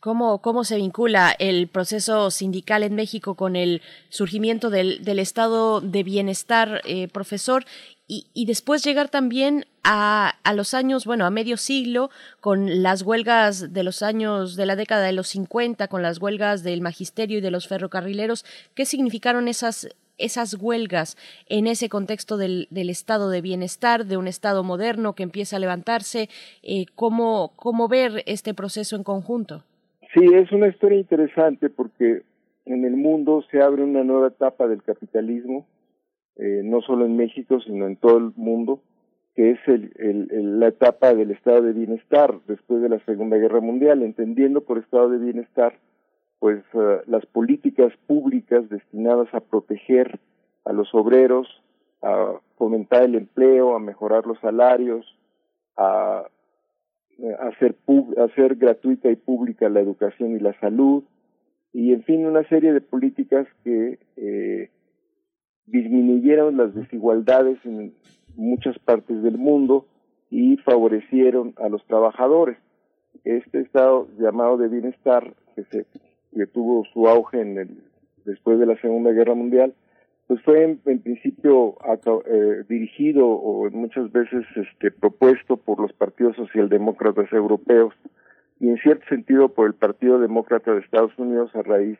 ¿Cómo, 0.00 0.42
¿Cómo 0.42 0.64
se 0.64 0.76
vincula 0.76 1.34
el 1.38 1.68
proceso 1.68 2.30
sindical 2.30 2.82
en 2.82 2.94
México 2.94 3.36
con 3.36 3.56
el 3.56 3.80
surgimiento 4.10 4.68
del, 4.68 5.02
del 5.04 5.18
estado 5.18 5.80
de 5.80 6.02
bienestar, 6.02 6.82
eh, 6.84 7.08
profesor? 7.08 7.64
Y, 8.06 8.26
y, 8.34 8.44
después 8.44 8.84
llegar 8.84 9.08
también 9.08 9.64
a, 9.84 10.36
a, 10.42 10.52
los 10.52 10.74
años, 10.74 11.06
bueno, 11.06 11.24
a 11.24 11.30
medio 11.30 11.56
siglo, 11.56 12.10
con 12.40 12.82
las 12.82 13.02
huelgas 13.02 13.72
de 13.72 13.82
los 13.82 14.02
años 14.02 14.56
de 14.56 14.66
la 14.66 14.76
década 14.76 15.06
de 15.06 15.12
los 15.12 15.28
50, 15.28 15.88
con 15.88 16.02
las 16.02 16.20
huelgas 16.20 16.62
del 16.62 16.82
magisterio 16.82 17.38
y 17.38 17.40
de 17.40 17.50
los 17.50 17.68
ferrocarrileros. 17.68 18.44
¿Qué 18.74 18.84
significaron 18.84 19.48
esas 19.48 19.88
esas 20.24 20.54
huelgas 20.60 21.16
en 21.48 21.66
ese 21.66 21.88
contexto 21.88 22.36
del, 22.36 22.68
del, 22.70 22.90
estado 22.90 23.30
de 23.30 23.40
bienestar, 23.40 24.06
de 24.06 24.16
un 24.16 24.26
estado 24.26 24.62
moderno 24.64 25.14
que 25.14 25.22
empieza 25.22 25.56
a 25.56 25.60
levantarse, 25.60 26.28
eh, 26.62 26.86
¿cómo, 26.94 27.52
¿cómo 27.56 27.88
ver 27.88 28.22
este 28.26 28.54
proceso 28.54 28.96
en 28.96 29.02
conjunto? 29.02 29.64
Sí, 30.14 30.24
es 30.34 30.52
una 30.52 30.68
historia 30.68 30.98
interesante 30.98 31.70
porque 31.70 32.22
en 32.66 32.84
el 32.84 32.96
mundo 32.96 33.44
se 33.50 33.62
abre 33.62 33.82
una 33.82 34.04
nueva 34.04 34.28
etapa 34.28 34.68
del 34.68 34.82
capitalismo, 34.82 35.66
eh, 36.36 36.62
no 36.64 36.80
solo 36.82 37.06
en 37.06 37.16
México, 37.16 37.60
sino 37.60 37.86
en 37.86 37.96
todo 37.96 38.18
el 38.18 38.32
mundo, 38.36 38.80
que 39.34 39.52
es 39.52 39.58
el, 39.66 39.92
el, 39.96 40.60
la 40.60 40.68
etapa 40.68 41.14
del 41.14 41.30
estado 41.30 41.62
de 41.62 41.72
bienestar 41.72 42.34
después 42.46 42.82
de 42.82 42.88
la 42.88 42.98
Segunda 43.04 43.38
Guerra 43.38 43.60
Mundial, 43.60 44.02
entendiendo 44.02 44.60
por 44.62 44.78
estado 44.78 45.08
de 45.08 45.18
bienestar 45.18 45.74
pues 46.42 46.64
uh, 46.74 46.98
las 47.06 47.24
políticas 47.26 47.92
públicas 48.08 48.68
destinadas 48.68 49.32
a 49.32 49.38
proteger 49.38 50.18
a 50.64 50.72
los 50.72 50.92
obreros, 50.92 51.46
a 52.02 52.32
fomentar 52.58 53.04
el 53.04 53.14
empleo, 53.14 53.76
a 53.76 53.78
mejorar 53.78 54.26
los 54.26 54.40
salarios, 54.40 55.06
a, 55.76 56.24
a 56.24 57.46
hacer, 57.46 57.76
hacer 58.18 58.56
gratuita 58.56 59.08
y 59.08 59.14
pública 59.14 59.68
la 59.68 59.78
educación 59.78 60.34
y 60.34 60.40
la 60.40 60.58
salud, 60.58 61.04
y 61.72 61.92
en 61.92 62.02
fin, 62.02 62.26
una 62.26 62.42
serie 62.48 62.72
de 62.72 62.80
políticas 62.80 63.46
que 63.62 64.00
eh, 64.16 64.70
disminuyeron 65.66 66.56
las 66.56 66.74
desigualdades 66.74 67.64
en 67.64 67.94
muchas 68.34 68.76
partes 68.80 69.22
del 69.22 69.38
mundo 69.38 69.86
y 70.28 70.56
favorecieron 70.56 71.54
a 71.58 71.68
los 71.68 71.84
trabajadores. 71.86 72.58
Este 73.22 73.60
estado 73.60 74.08
llamado 74.18 74.56
de 74.56 74.66
bienestar 74.66 75.34
que 75.54 75.62
se 75.66 75.86
que 76.34 76.46
tuvo 76.46 76.84
su 76.92 77.08
auge 77.08 77.40
en 77.40 77.58
el, 77.58 77.68
después 78.24 78.58
de 78.58 78.66
la 78.66 78.76
Segunda 78.80 79.12
Guerra 79.12 79.34
Mundial, 79.34 79.74
pues 80.26 80.40
fue 80.44 80.62
en, 80.62 80.78
principio 80.78 81.76
eh, 82.26 82.64
dirigido 82.68 83.26
o 83.28 83.68
muchas 83.70 84.10
veces 84.12 84.44
este, 84.56 84.90
propuesto 84.90 85.56
por 85.56 85.80
los 85.80 85.92
partidos 85.92 86.36
socialdemócratas 86.36 87.30
europeos 87.32 87.94
y 88.60 88.68
en 88.68 88.78
cierto 88.78 89.04
sentido 89.08 89.48
por 89.50 89.66
el 89.66 89.74
Partido 89.74 90.18
Demócrata 90.18 90.72
de 90.72 90.80
Estados 90.80 91.12
Unidos 91.18 91.54
a 91.54 91.62
raíz 91.62 91.98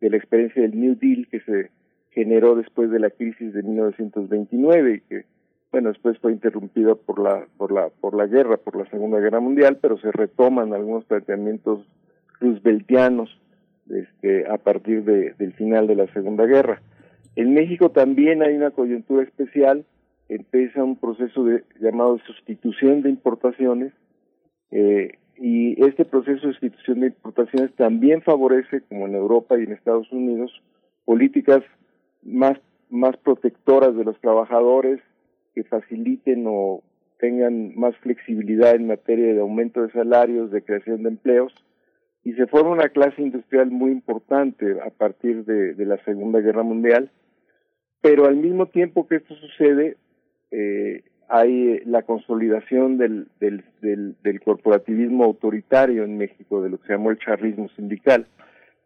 de 0.00 0.10
la 0.10 0.16
experiencia 0.16 0.62
del 0.62 0.78
New 0.78 0.96
Deal 0.98 1.26
que 1.30 1.40
se 1.40 1.70
generó 2.12 2.54
después 2.54 2.90
de 2.90 3.00
la 3.00 3.10
crisis 3.10 3.52
de 3.52 3.62
1929 3.62 4.94
y 4.94 5.00
que 5.00 5.24
bueno 5.70 5.88
después 5.88 6.18
fue 6.20 6.32
interrumpido 6.32 6.96
por 6.96 7.18
la 7.18 7.46
por 7.58 7.72
la 7.72 7.90
por 8.00 8.14
la 8.16 8.26
guerra 8.26 8.56
por 8.56 8.76
la 8.76 8.88
Segunda 8.88 9.18
Guerra 9.18 9.40
Mundial 9.40 9.78
pero 9.82 9.98
se 9.98 10.12
retoman 10.12 10.72
algunos 10.72 11.04
planteamientos 11.04 11.86
rooseveltianos 12.40 13.38
este, 13.90 14.46
a 14.48 14.58
partir 14.58 15.04
de, 15.04 15.34
del 15.38 15.52
final 15.54 15.86
de 15.86 15.96
la 15.96 16.06
Segunda 16.12 16.46
Guerra. 16.46 16.82
En 17.36 17.54
México 17.54 17.90
también 17.90 18.42
hay 18.42 18.54
una 18.54 18.70
coyuntura 18.70 19.22
especial, 19.22 19.84
empieza 20.28 20.82
un 20.82 20.96
proceso 20.96 21.44
de, 21.44 21.64
llamado 21.80 22.18
sustitución 22.26 23.02
de 23.02 23.10
importaciones, 23.10 23.92
eh, 24.70 25.18
y 25.38 25.82
este 25.84 26.04
proceso 26.04 26.46
de 26.46 26.54
sustitución 26.54 27.00
de 27.00 27.08
importaciones 27.08 27.74
también 27.74 28.22
favorece, 28.22 28.80
como 28.88 29.06
en 29.06 29.14
Europa 29.14 29.58
y 29.58 29.64
en 29.64 29.72
Estados 29.72 30.10
Unidos, 30.10 30.50
políticas 31.04 31.62
más, 32.22 32.58
más 32.88 33.16
protectoras 33.18 33.94
de 33.96 34.04
los 34.04 34.18
trabajadores, 34.20 35.00
que 35.54 35.64
faciliten 35.64 36.44
o 36.46 36.82
tengan 37.18 37.74
más 37.76 37.96
flexibilidad 37.98 38.74
en 38.74 38.86
materia 38.86 39.32
de 39.34 39.40
aumento 39.40 39.82
de 39.82 39.92
salarios, 39.92 40.50
de 40.50 40.62
creación 40.62 41.02
de 41.02 41.10
empleos, 41.10 41.52
y 42.26 42.32
se 42.32 42.48
forma 42.48 42.70
una 42.70 42.88
clase 42.88 43.22
industrial 43.22 43.70
muy 43.70 43.92
importante 43.92 44.80
a 44.80 44.90
partir 44.90 45.44
de, 45.44 45.76
la 45.86 45.96
Segunda 45.98 46.40
Guerra 46.40 46.64
Mundial, 46.64 47.08
pero 48.00 48.26
al 48.26 48.34
mismo 48.34 48.66
tiempo 48.66 49.06
que 49.06 49.14
esto 49.16 49.36
sucede, 49.36 49.96
eh, 50.50 51.04
hay 51.28 51.84
la 51.84 52.02
consolidación 52.02 52.98
del, 52.98 53.28
del, 53.38 53.62
del, 53.80 54.16
del, 54.24 54.40
corporativismo 54.40 55.22
autoritario 55.22 56.02
en 56.02 56.18
México, 56.18 56.60
de 56.62 56.70
lo 56.70 56.78
que 56.78 56.88
se 56.88 56.94
llamó 56.94 57.12
el 57.12 57.18
charrismo 57.20 57.68
sindical. 57.76 58.26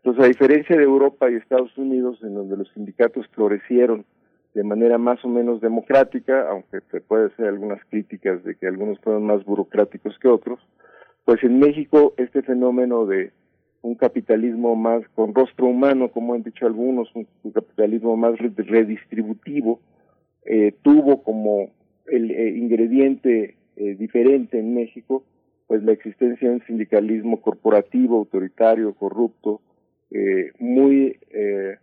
Entonces, 0.03 0.23
a 0.23 0.29
diferencia 0.29 0.77
de 0.77 0.83
Europa 0.83 1.31
y 1.31 1.37
Estados 1.37 1.75
Unidos, 1.79 2.19
en 2.23 2.35
donde 2.35 2.59
los 2.59 2.71
sindicatos 2.75 3.27
florecieron 3.29 4.05
de 4.53 4.65
manera 4.65 4.99
más 4.99 5.25
o 5.25 5.29
menos 5.29 5.63
democrática, 5.63 6.47
aunque 6.51 6.81
se 6.91 7.01
puede 7.01 7.29
hacer 7.29 7.47
algunas 7.47 7.83
críticas 7.87 8.45
de 8.45 8.55
que 8.55 8.67
algunos 8.67 9.01
fueron 9.01 9.25
más 9.25 9.43
burocráticos 9.47 10.19
que 10.19 10.29
otros, 10.29 10.61
pues 11.31 11.45
en 11.45 11.61
México 11.61 12.13
este 12.17 12.43
fenómeno 12.43 13.07
de 13.07 13.31
un 13.83 13.95
capitalismo 13.95 14.75
más 14.75 15.09
con 15.15 15.33
rostro 15.33 15.67
humano, 15.67 16.11
como 16.11 16.35
han 16.35 16.43
dicho 16.43 16.67
algunos, 16.67 17.09
un, 17.15 17.29
capitalismo 17.53 18.17
más 18.17 18.37
redistributivo, 18.37 19.79
eh, 20.45 20.75
tuvo 20.83 21.23
como 21.23 21.71
el 22.09 22.33
eh, 22.33 22.49
ingrediente 22.59 23.55
eh, 23.77 23.95
diferente 23.95 24.59
en 24.59 24.75
México, 24.75 25.23
pues 25.69 25.85
la 25.85 25.93
existencia 25.93 26.49
de 26.49 26.57
un 26.57 26.67
sindicalismo 26.67 27.41
corporativo, 27.41 28.17
autoritario, 28.17 28.93
corrupto, 28.95 29.61
eh, 30.11 30.51
muy, 30.59 31.17
eh, 31.31 31.77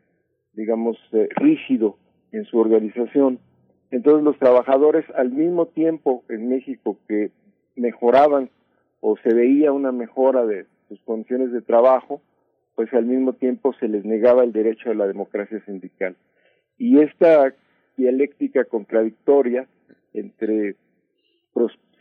digamos, 0.55 0.97
eh, 1.13 1.29
rígido 1.37 1.95
en 2.33 2.43
su 2.43 2.59
organización. 2.59 3.39
Entonces 3.91 4.25
los 4.25 4.37
trabajadores 4.39 5.05
al 5.15 5.31
mismo 5.31 5.67
tiempo 5.67 6.25
en 6.27 6.49
México 6.49 6.97
que 7.07 7.31
mejoraban 7.77 8.49
o 9.09 9.15
se 9.23 9.33
veía 9.33 9.71
una 9.71 9.93
mejora 9.93 10.45
de 10.45 10.65
sus 10.89 10.99
condiciones 11.03 11.53
de 11.53 11.61
trabajo, 11.61 12.21
pues 12.75 12.93
al 12.93 13.05
mismo 13.05 13.31
tiempo 13.33 13.73
se 13.79 13.87
les 13.87 14.03
negaba 14.03 14.43
el 14.43 14.51
derecho 14.51 14.91
a 14.91 14.95
la 14.95 15.07
democracia 15.07 15.63
sindical. 15.65 16.17
Y 16.77 16.99
esta 16.99 17.53
dialéctica 17.95 18.65
contradictoria 18.65 19.65
entre 20.13 20.75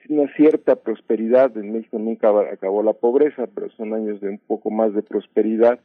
una 0.09 0.29
cierta 0.35 0.75
prosperidad, 0.77 1.57
en 1.57 1.73
México 1.73 1.99
nunca 1.99 2.29
acabó 2.53 2.83
la 2.83 2.93
pobreza, 2.93 3.47
pero 3.55 3.71
son 3.71 3.95
años 3.95 4.21
de 4.21 4.29
un 4.29 4.39
poco 4.39 4.71
más 4.71 4.93
de 4.93 5.03
prosperidad, 5.03 5.79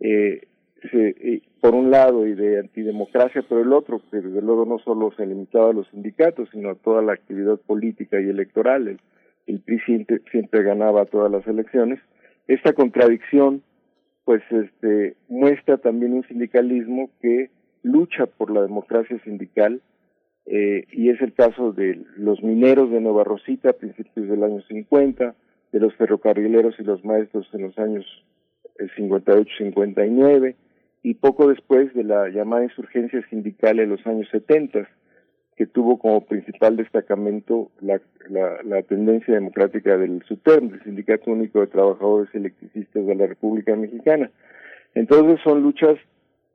eh, 0.00 0.48
se, 0.90 1.08
eh, 1.08 1.42
por 1.60 1.74
un 1.74 1.90
lado, 1.90 2.26
y 2.26 2.34
de 2.34 2.58
antidemocracia 2.58 3.42
por 3.42 3.60
el 3.60 3.72
otro, 3.74 4.00
que 4.10 4.18
desde 4.18 4.42
luego 4.42 4.64
no 4.64 4.78
solo 4.78 5.12
se 5.16 5.26
limitaba 5.26 5.70
a 5.70 5.74
los 5.74 5.88
sindicatos, 5.88 6.48
sino 6.52 6.70
a 6.70 6.74
toda 6.74 7.02
la 7.02 7.12
actividad 7.12 7.58
política 7.58 8.20
y 8.20 8.28
electoral. 8.28 8.88
El, 8.88 9.00
el 9.48 9.60
PRI 9.60 9.80
siempre, 9.80 10.20
siempre 10.30 10.62
ganaba 10.62 11.06
todas 11.06 11.32
las 11.32 11.46
elecciones. 11.46 11.98
Esta 12.46 12.72
contradicción, 12.72 13.62
pues, 14.24 14.42
este, 14.50 15.16
muestra 15.28 15.78
también 15.78 16.12
un 16.12 16.24
sindicalismo 16.28 17.10
que 17.20 17.50
lucha 17.82 18.26
por 18.26 18.50
la 18.50 18.62
democracia 18.62 19.18
sindical, 19.24 19.80
eh, 20.46 20.86
y 20.92 21.10
es 21.10 21.20
el 21.20 21.32
caso 21.34 21.72
de 21.72 22.02
los 22.16 22.42
mineros 22.42 22.90
de 22.90 23.00
Nueva 23.00 23.24
Rosita 23.24 23.70
a 23.70 23.74
principios 23.74 24.28
del 24.28 24.44
año 24.44 24.62
50, 24.62 25.34
de 25.72 25.80
los 25.80 25.94
ferrocarrileros 25.96 26.74
y 26.78 26.84
los 26.84 27.04
maestros 27.04 27.48
en 27.52 27.62
los 27.62 27.78
años 27.78 28.06
58-59, 28.96 30.48
eh, 30.50 30.56
y 31.02 31.14
poco 31.14 31.48
después 31.48 31.92
de 31.94 32.04
la 32.04 32.28
llamada 32.28 32.64
insurgencia 32.64 33.22
sindical 33.28 33.78
en 33.78 33.90
los 33.90 34.06
años 34.06 34.28
70, 34.30 34.88
que 35.58 35.66
tuvo 35.66 35.98
como 35.98 36.20
principal 36.20 36.76
destacamento 36.76 37.68
la, 37.80 38.00
la, 38.28 38.62
la 38.62 38.80
tendencia 38.82 39.34
democrática 39.34 39.98
del 39.98 40.22
SUTERM, 40.22 40.68
del 40.68 40.84
Sindicato 40.84 41.32
Único 41.32 41.58
de 41.58 41.66
Trabajadores 41.66 42.32
Electricistas 42.32 43.04
de 43.04 43.14
la 43.16 43.26
República 43.26 43.74
Mexicana. 43.74 44.30
Entonces 44.94 45.40
son 45.42 45.60
luchas 45.64 45.98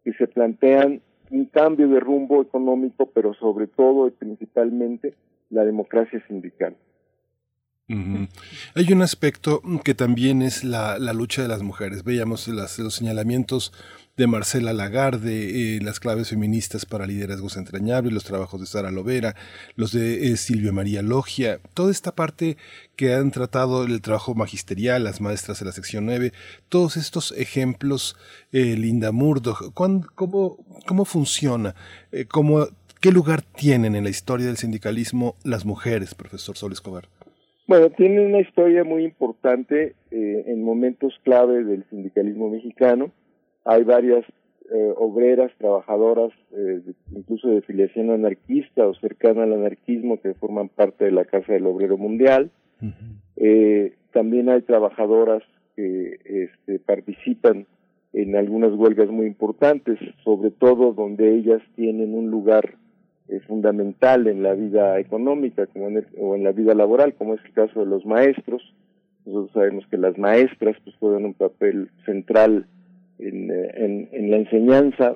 que 0.05 0.13
se 0.13 0.25
plantean 0.27 1.01
un 1.31 1.45
cambio 1.47 1.89
de 1.89 1.99
rumbo 1.99 2.41
económico, 2.41 3.09
pero 3.13 3.33
sobre 3.33 3.67
todo 3.67 4.07
y 4.07 4.11
principalmente 4.11 5.15
la 5.49 5.65
democracia 5.65 6.25
sindical. 6.29 6.73
Hay 8.75 8.91
un 8.93 9.01
aspecto 9.01 9.61
que 9.83 9.93
también 9.93 10.41
es 10.41 10.63
la, 10.63 10.97
lucha 11.13 11.41
de 11.41 11.47
las 11.47 11.61
mujeres. 11.61 12.03
Veíamos 12.03 12.47
los 12.47 12.93
señalamientos 12.93 13.73
de 14.15 14.27
Marcela 14.27 14.73
Lagarde, 14.73 15.75
eh, 15.77 15.81
las 15.81 15.99
claves 15.99 16.29
feministas 16.29 16.85
para 16.85 17.07
liderazgos 17.07 17.57
entrañables, 17.57 18.13
los 18.13 18.23
trabajos 18.23 18.61
de 18.61 18.67
Sara 18.67 18.91
Lovera, 18.91 19.35
los 19.75 19.91
de 19.91 20.27
eh, 20.27 20.37
Silvia 20.37 20.71
María 20.71 21.01
Logia, 21.01 21.59
toda 21.73 21.91
esta 21.91 22.13
parte 22.13 22.55
que 22.95 23.15
han 23.15 23.31
tratado 23.31 23.83
el 23.83 24.01
trabajo 24.01 24.35
magisterial, 24.35 25.03
las 25.03 25.19
maestras 25.19 25.59
de 25.59 25.65
la 25.65 25.71
sección 25.71 26.05
9, 26.05 26.31
todos 26.69 26.95
estos 26.95 27.33
ejemplos, 27.35 28.15
eh, 28.51 28.75
Linda 28.77 29.11
Murdoch, 29.11 29.73
¿cuán- 29.73 30.05
cómo, 30.13 30.63
¿cómo 30.85 31.05
funciona? 31.05 31.73
Cómo, 32.29 32.67
¿Qué 33.01 33.11
lugar 33.11 33.41
tienen 33.41 33.95
en 33.95 34.03
la 34.03 34.09
historia 34.11 34.45
del 34.45 34.57
sindicalismo 34.57 35.35
las 35.43 35.65
mujeres, 35.65 36.13
profesor 36.13 36.55
Sol 36.55 36.71
Escobar? 36.71 37.09
Bueno, 37.65 37.89
tiene 37.91 38.25
una 38.25 38.41
historia 38.41 38.83
muy 38.83 39.03
importante 39.03 39.95
eh, 40.11 40.43
en 40.47 40.63
momentos 40.63 41.13
clave 41.23 41.63
del 41.63 41.85
sindicalismo 41.89 42.49
mexicano. 42.49 43.11
Hay 43.63 43.83
varias 43.83 44.25
eh, 44.73 44.93
obreras, 44.97 45.51
trabajadoras, 45.57 46.31
eh, 46.51 46.81
incluso 47.15 47.49
de 47.49 47.61
filiación 47.61 48.09
anarquista 48.11 48.87
o 48.87 48.93
cercana 48.95 49.43
al 49.43 49.53
anarquismo, 49.53 50.19
que 50.21 50.33
forman 50.33 50.69
parte 50.69 51.05
de 51.05 51.11
la 51.11 51.25
Casa 51.25 51.53
del 51.53 51.67
Obrero 51.67 51.97
Mundial. 51.97 52.49
Eh, 53.35 53.93
también 54.11 54.49
hay 54.49 54.61
trabajadoras 54.61 55.43
que 55.75 56.19
este, 56.25 56.79
participan 56.79 57.65
en 58.13 58.35
algunas 58.35 58.73
huelgas 58.73 59.09
muy 59.09 59.25
importantes, 59.25 59.99
sobre 60.23 60.51
todo 60.51 60.93
donde 60.93 61.35
ellas 61.35 61.61
tienen 61.75 62.13
un 62.13 62.31
lugar 62.31 62.75
eh, 63.29 63.39
fundamental 63.41 64.27
en 64.27 64.43
la 64.43 64.53
vida 64.53 64.99
económica 64.99 65.65
como 65.67 65.87
en 65.87 65.97
el- 65.97 66.07
o 66.17 66.35
en 66.35 66.43
la 66.43 66.51
vida 66.51 66.73
laboral, 66.73 67.13
como 67.15 67.35
es 67.35 67.45
el 67.45 67.53
caso 67.53 67.79
de 67.79 67.85
los 67.85 68.05
maestros. 68.05 68.61
Nosotros 69.25 69.51
sabemos 69.53 69.85
que 69.87 69.97
las 69.97 70.17
maestras 70.17 70.75
pues 70.83 70.95
juegan 70.97 71.25
un 71.25 71.33
papel 71.33 71.89
central 72.05 72.65
en, 73.19 73.49
eh, 73.51 73.71
en, 73.75 74.09
en 74.11 74.31
la 74.31 74.37
enseñanza 74.37 75.15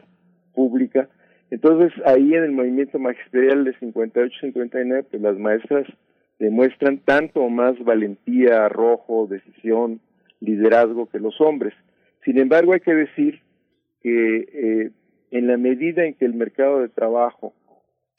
pública. 0.53 1.09
Entonces 1.51 1.91
ahí 2.05 2.33
en 2.33 2.43
el 2.43 2.51
movimiento 2.51 2.99
magisterial 2.99 3.63
de 3.65 3.73
58-59, 3.75 5.05
pues 5.09 5.21
las 5.21 5.37
maestras 5.37 5.85
demuestran 6.39 6.99
tanto 6.99 7.41
o 7.41 7.49
más 7.49 7.77
valentía, 7.83 8.65
arrojo, 8.65 9.27
decisión, 9.27 9.99
liderazgo 10.39 11.07
que 11.07 11.19
los 11.19 11.39
hombres. 11.41 11.73
Sin 12.23 12.37
embargo, 12.39 12.73
hay 12.73 12.79
que 12.81 12.93
decir 12.93 13.39
que 14.01 14.37
eh, 14.53 14.91
en 15.31 15.47
la 15.47 15.57
medida 15.57 16.05
en 16.05 16.13
que 16.13 16.25
el 16.25 16.33
mercado 16.33 16.79
de 16.81 16.89
trabajo, 16.89 17.53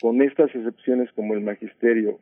con 0.01 0.23
estas 0.23 0.55
excepciones 0.55 1.11
como 1.13 1.35
el 1.35 1.41
magisterio, 1.41 2.19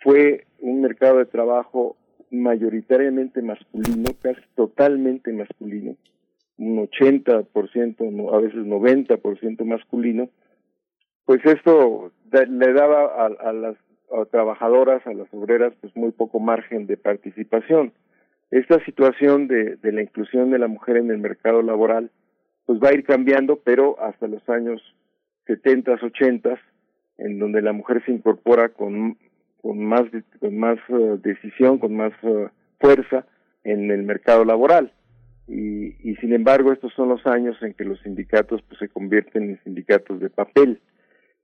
fue 0.00 0.46
un 0.60 0.80
mercado 0.80 1.18
de 1.18 1.26
trabajo 1.26 1.96
mayoritariamente 2.30 3.42
masculino, 3.42 4.10
casi 4.22 4.40
totalmente 4.54 5.32
masculino, 5.32 5.96
un 6.58 6.78
80%, 6.78 8.10
no- 8.10 8.32
a 8.32 8.40
veces 8.40 8.64
90% 8.64 9.64
masculino, 9.64 10.28
pues 11.24 11.44
esto 11.44 12.12
le 12.32 12.72
daba 12.72 13.26
a, 13.26 13.52
las 13.52 13.76
trabajadoras, 14.30 15.06
a 15.06 15.12
las 15.12 15.32
obreras, 15.32 15.72
pues 15.80 15.94
muy 15.96 16.10
poco 16.12 16.40
margen 16.40 16.86
de 16.86 16.96
participación. 16.96 17.92
Esta 18.50 18.84
situación 18.84 19.46
de, 19.46 19.76
de 19.76 19.92
la 19.92 20.02
inclusión 20.02 20.50
de 20.50 20.58
la 20.58 20.66
mujer 20.66 20.96
en 20.96 21.10
el 21.10 21.18
mercado 21.18 21.62
laboral, 21.62 22.10
pues 22.66 22.80
va 22.80 22.88
a 22.88 22.94
ir 22.94 23.04
cambiando, 23.04 23.60
pero 23.60 24.00
hasta 24.00 24.26
los 24.26 24.46
años 24.48 24.82
70, 25.46 25.92
80, 26.02 26.60
en 27.20 27.38
donde 27.38 27.62
la 27.62 27.72
mujer 27.72 28.02
se 28.04 28.12
incorpora 28.12 28.70
con, 28.70 29.18
con 29.60 29.84
más, 29.84 30.02
con 30.40 30.56
más 30.58 30.78
eh, 30.88 31.18
decisión, 31.22 31.78
con 31.78 31.94
más 31.94 32.12
eh, 32.22 32.48
fuerza 32.80 33.26
en 33.62 33.90
el 33.90 34.02
mercado 34.02 34.44
laboral. 34.44 34.92
Y, 35.46 35.96
y 36.08 36.16
sin 36.16 36.32
embargo, 36.32 36.72
estos 36.72 36.92
son 36.94 37.08
los 37.08 37.26
años 37.26 37.56
en 37.62 37.74
que 37.74 37.84
los 37.84 38.00
sindicatos 38.00 38.62
pues, 38.62 38.78
se 38.78 38.88
convierten 38.88 39.50
en 39.50 39.62
sindicatos 39.64 40.20
de 40.20 40.30
papel. 40.30 40.80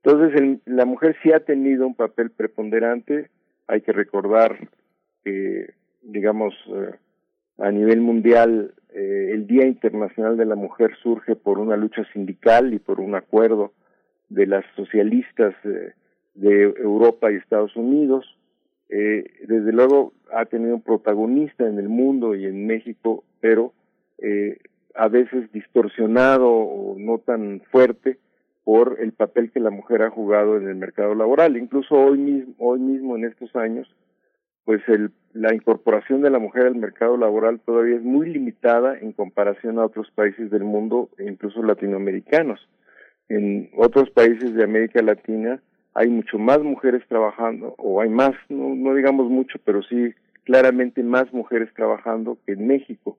Entonces, 0.03 0.59
la 0.65 0.85
mujer 0.85 1.15
sí 1.21 1.31
ha 1.31 1.41
tenido 1.41 1.85
un 1.85 1.95
papel 1.95 2.31
preponderante. 2.31 3.29
Hay 3.67 3.81
que 3.81 3.91
recordar 3.91 4.57
que, 5.23 5.73
digamos, 6.01 6.55
eh, 6.69 6.95
a 7.59 7.71
nivel 7.71 8.01
mundial, 8.01 8.73
el 8.93 9.45
Día 9.45 9.67
Internacional 9.67 10.37
de 10.37 10.45
la 10.45 10.55
Mujer 10.55 10.91
surge 11.03 11.35
por 11.35 11.59
una 11.59 11.77
lucha 11.77 12.03
sindical 12.13 12.73
y 12.73 12.79
por 12.79 12.99
un 12.99 13.13
acuerdo 13.13 13.73
de 14.29 14.45
las 14.45 14.65
socialistas 14.75 15.55
eh, 15.63 15.93
de 16.35 16.63
Europa 16.63 17.31
y 17.31 17.35
Estados 17.35 17.75
Unidos. 17.75 18.37
Eh, 18.89 19.25
desde 19.47 19.73
luego 19.73 20.13
ha 20.31 20.45
tenido 20.45 20.75
un 20.75 20.81
protagonista 20.81 21.67
en 21.67 21.77
el 21.79 21.89
mundo 21.89 22.35
y 22.35 22.45
en 22.45 22.67
México, 22.67 23.23
pero 23.41 23.73
eh, 24.19 24.59
a 24.95 25.07
veces 25.07 25.51
distorsionado 25.51 26.49
o 26.49 26.95
no 26.97 27.19
tan 27.19 27.61
fuerte 27.71 28.17
por 28.63 28.97
el 28.99 29.13
papel 29.13 29.51
que 29.51 29.59
la 29.59 29.69
mujer 29.69 30.01
ha 30.01 30.09
jugado 30.09 30.57
en 30.57 30.67
el 30.67 30.75
mercado 30.75 31.15
laboral. 31.15 31.55
Incluso 31.57 31.95
hoy 31.95 32.17
mismo, 32.17 32.53
hoy 32.57 32.79
mismo 32.79 33.15
en 33.15 33.25
estos 33.25 33.55
años, 33.55 33.87
pues 34.65 34.81
el, 34.89 35.11
la 35.33 35.53
incorporación 35.53 36.21
de 36.21 36.29
la 36.29 36.39
mujer 36.39 36.65
al 36.65 36.75
mercado 36.75 37.15
laboral 37.15 37.61
todavía 37.61 37.95
es 37.95 38.03
muy 38.03 38.29
limitada 38.29 38.97
en 38.99 39.13
comparación 39.13 39.79
a 39.79 39.85
otros 39.85 40.11
países 40.11 40.51
del 40.51 40.65
mundo 40.65 41.09
incluso 41.19 41.63
latinoamericanos. 41.63 42.59
En 43.29 43.69
otros 43.75 44.09
países 44.09 44.53
de 44.53 44.63
América 44.63 45.01
Latina 45.01 45.61
hay 45.93 46.09
mucho 46.09 46.37
más 46.37 46.61
mujeres 46.61 47.03
trabajando, 47.07 47.73
o 47.77 48.01
hay 48.01 48.09
más, 48.09 48.33
no, 48.49 48.75
no 48.75 48.93
digamos 48.93 49.29
mucho, 49.29 49.59
pero 49.65 49.81
sí 49.83 50.13
claramente 50.43 51.03
más 51.03 51.33
mujeres 51.33 51.73
trabajando 51.73 52.37
que 52.45 52.53
en 52.53 52.67
México. 52.67 53.17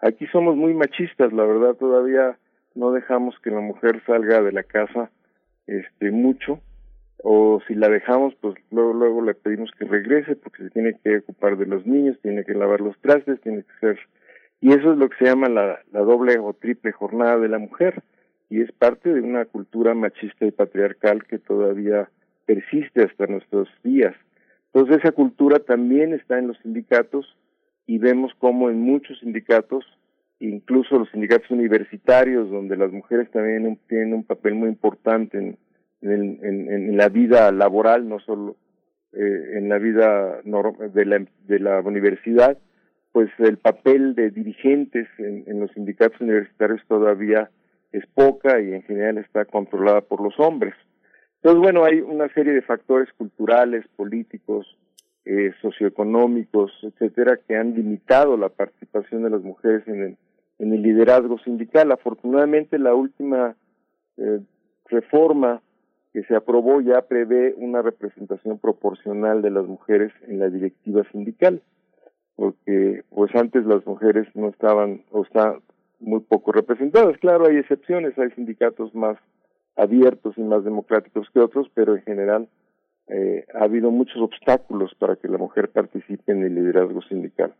Aquí 0.00 0.26
somos 0.28 0.56
muy 0.56 0.74
machistas, 0.74 1.32
la 1.32 1.44
verdad, 1.44 1.74
todavía 1.74 2.36
no 2.74 2.92
dejamos 2.92 3.38
que 3.40 3.50
la 3.50 3.60
mujer 3.60 4.02
salga 4.06 4.42
de 4.42 4.52
la 4.52 4.62
casa 4.64 5.10
este 5.66 6.10
mucho 6.10 6.60
o 7.22 7.60
si 7.66 7.74
la 7.74 7.88
dejamos 7.88 8.34
pues 8.40 8.54
luego 8.70 8.92
luego 8.92 9.22
le 9.22 9.34
pedimos 9.34 9.70
que 9.78 9.86
regrese 9.86 10.36
porque 10.36 10.64
se 10.64 10.70
tiene 10.70 10.98
que 11.02 11.18
ocupar 11.18 11.56
de 11.56 11.66
los 11.66 11.86
niños 11.86 12.18
tiene 12.20 12.44
que 12.44 12.52
lavar 12.52 12.80
los 12.80 12.98
trastes 13.00 13.40
tiene 13.40 13.62
que 13.62 13.78
ser 13.80 13.98
y 14.60 14.72
eso 14.72 14.92
es 14.92 14.98
lo 14.98 15.08
que 15.08 15.16
se 15.16 15.24
llama 15.24 15.48
la, 15.48 15.80
la 15.92 16.00
doble 16.00 16.38
o 16.38 16.52
triple 16.52 16.92
jornada 16.92 17.38
de 17.38 17.48
la 17.48 17.58
mujer 17.58 18.02
y 18.54 18.60
es 18.60 18.70
parte 18.70 19.12
de 19.12 19.20
una 19.20 19.46
cultura 19.46 19.94
machista 19.94 20.46
y 20.46 20.52
patriarcal 20.52 21.24
que 21.24 21.40
todavía 21.40 22.08
persiste 22.46 23.02
hasta 23.02 23.26
nuestros 23.26 23.68
días. 23.82 24.14
Entonces 24.72 24.98
esa 24.98 25.10
cultura 25.10 25.58
también 25.58 26.14
está 26.14 26.38
en 26.38 26.46
los 26.46 26.58
sindicatos 26.58 27.26
y 27.84 27.98
vemos 27.98 28.30
cómo 28.38 28.70
en 28.70 28.80
muchos 28.80 29.18
sindicatos 29.18 29.84
incluso 30.38 31.00
los 31.00 31.10
sindicatos 31.10 31.50
universitarios, 31.50 32.48
donde 32.48 32.76
las 32.76 32.92
mujeres 32.92 33.28
también 33.32 33.76
tienen 33.88 34.14
un 34.14 34.22
papel 34.22 34.54
muy 34.54 34.68
importante 34.68 35.36
en, 35.36 35.58
en, 36.02 36.96
la 36.96 37.08
vida 37.08 37.50
laboral, 37.50 38.08
no 38.08 38.20
solo 38.20 38.54
eh, 39.14 39.58
en 39.58 39.68
la 39.68 39.78
vida 39.78 40.42
de 40.42 41.04
la, 41.06 41.26
de 41.48 41.58
la 41.58 41.80
universidad, 41.80 42.56
pues 43.10 43.30
el 43.38 43.56
papel 43.56 44.14
de 44.14 44.30
dirigentes 44.30 45.08
en, 45.18 45.42
en 45.48 45.58
los 45.58 45.72
sindicatos 45.72 46.20
universitarios 46.20 46.82
todavía 46.86 47.50
es 47.94 48.04
poca 48.08 48.60
y 48.60 48.74
en 48.74 48.82
general 48.82 49.18
está 49.18 49.44
controlada 49.44 50.00
por 50.00 50.20
los 50.20 50.38
hombres. 50.40 50.74
Entonces, 51.36 51.62
bueno, 51.62 51.84
hay 51.84 52.00
una 52.00 52.28
serie 52.34 52.52
de 52.52 52.62
factores 52.62 53.08
culturales, 53.12 53.86
políticos, 53.96 54.66
eh, 55.24 55.52
socioeconómicos, 55.62 56.72
etcétera, 56.82 57.38
que 57.46 57.56
han 57.56 57.74
limitado 57.74 58.36
la 58.36 58.48
participación 58.48 59.22
de 59.22 59.30
las 59.30 59.42
mujeres 59.42 59.86
en 59.86 60.02
el, 60.02 60.16
en 60.58 60.72
el 60.72 60.82
liderazgo 60.82 61.38
sindical. 61.38 61.92
Afortunadamente, 61.92 62.78
la 62.78 62.94
última 62.94 63.54
eh, 64.16 64.40
reforma 64.86 65.62
que 66.12 66.24
se 66.24 66.34
aprobó 66.34 66.80
ya 66.80 67.02
prevé 67.02 67.54
una 67.56 67.80
representación 67.80 68.58
proporcional 68.58 69.40
de 69.40 69.50
las 69.50 69.66
mujeres 69.66 70.12
en 70.26 70.40
la 70.40 70.48
directiva 70.48 71.04
sindical, 71.12 71.62
porque 72.34 73.04
pues 73.10 73.32
antes 73.36 73.64
las 73.66 73.86
mujeres 73.86 74.26
no 74.34 74.48
estaban 74.48 75.02
o 75.10 75.22
están 75.22 75.60
muy 76.04 76.20
poco 76.20 76.52
representadas. 76.52 77.18
Claro, 77.18 77.46
hay 77.46 77.56
excepciones, 77.56 78.18
hay 78.18 78.30
sindicatos 78.30 78.94
más 78.94 79.18
abiertos 79.76 80.34
y 80.36 80.42
más 80.42 80.64
democráticos 80.64 81.28
que 81.32 81.40
otros, 81.40 81.68
pero 81.74 81.96
en 81.96 82.02
general 82.02 82.48
eh, 83.08 83.44
ha 83.54 83.64
habido 83.64 83.90
muchos 83.90 84.16
obstáculos 84.18 84.94
para 84.98 85.16
que 85.16 85.28
la 85.28 85.38
mujer 85.38 85.70
participe 85.70 86.32
en 86.32 86.44
el 86.44 86.54
liderazgo 86.54 87.02
sindical. 87.02 87.54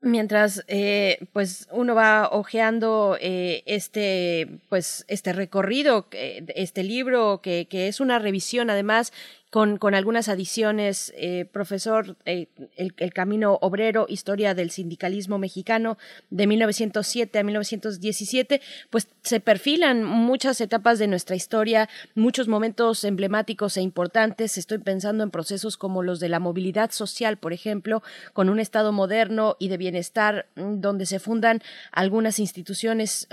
Mientras 0.00 0.64
eh, 0.68 1.18
pues 1.32 1.68
uno 1.72 1.96
va 1.96 2.28
hojeando 2.30 3.18
eh, 3.20 3.64
este 3.66 4.60
pues 4.68 5.04
este 5.08 5.32
recorrido, 5.32 6.06
eh, 6.12 6.46
este 6.54 6.84
libro 6.84 7.40
que, 7.42 7.66
que 7.68 7.88
es 7.88 7.98
una 7.98 8.20
revisión 8.20 8.70
además 8.70 9.12
con, 9.50 9.78
con 9.78 9.94
algunas 9.94 10.28
adiciones, 10.28 11.12
eh, 11.16 11.46
profesor, 11.50 12.16
eh, 12.26 12.48
el, 12.76 12.94
el, 12.98 13.12
Camino 13.12 13.58
Obrero, 13.62 14.06
Historia 14.08 14.54
del 14.54 14.70
Sindicalismo 14.70 15.38
Mexicano 15.38 15.96
de 16.30 16.46
1907 16.46 17.38
a 17.38 17.42
1917, 17.42 18.60
pues 18.90 19.08
se 19.22 19.40
perfilan 19.40 20.04
muchas 20.04 20.60
etapas 20.60 20.98
de 20.98 21.06
nuestra 21.06 21.34
historia, 21.34 21.88
muchos 22.14 22.46
momentos 22.48 23.04
emblemáticos 23.04 23.76
e 23.76 23.82
importantes. 23.82 24.58
Estoy 24.58 24.78
pensando 24.78 25.24
en 25.24 25.30
procesos 25.30 25.76
como 25.76 26.02
los 26.02 26.20
de 26.20 26.28
la 26.28 26.40
movilidad 26.40 26.90
social, 26.90 27.38
por 27.38 27.52
ejemplo, 27.52 28.02
con 28.34 28.50
un 28.50 28.60
Estado 28.60 28.92
moderno 28.92 29.56
y 29.58 29.68
de 29.68 29.78
bienestar 29.78 30.46
mm, 30.56 30.80
donde 30.80 31.06
se 31.06 31.18
fundan 31.18 31.62
algunas 31.92 32.38
instituciones 32.38 33.28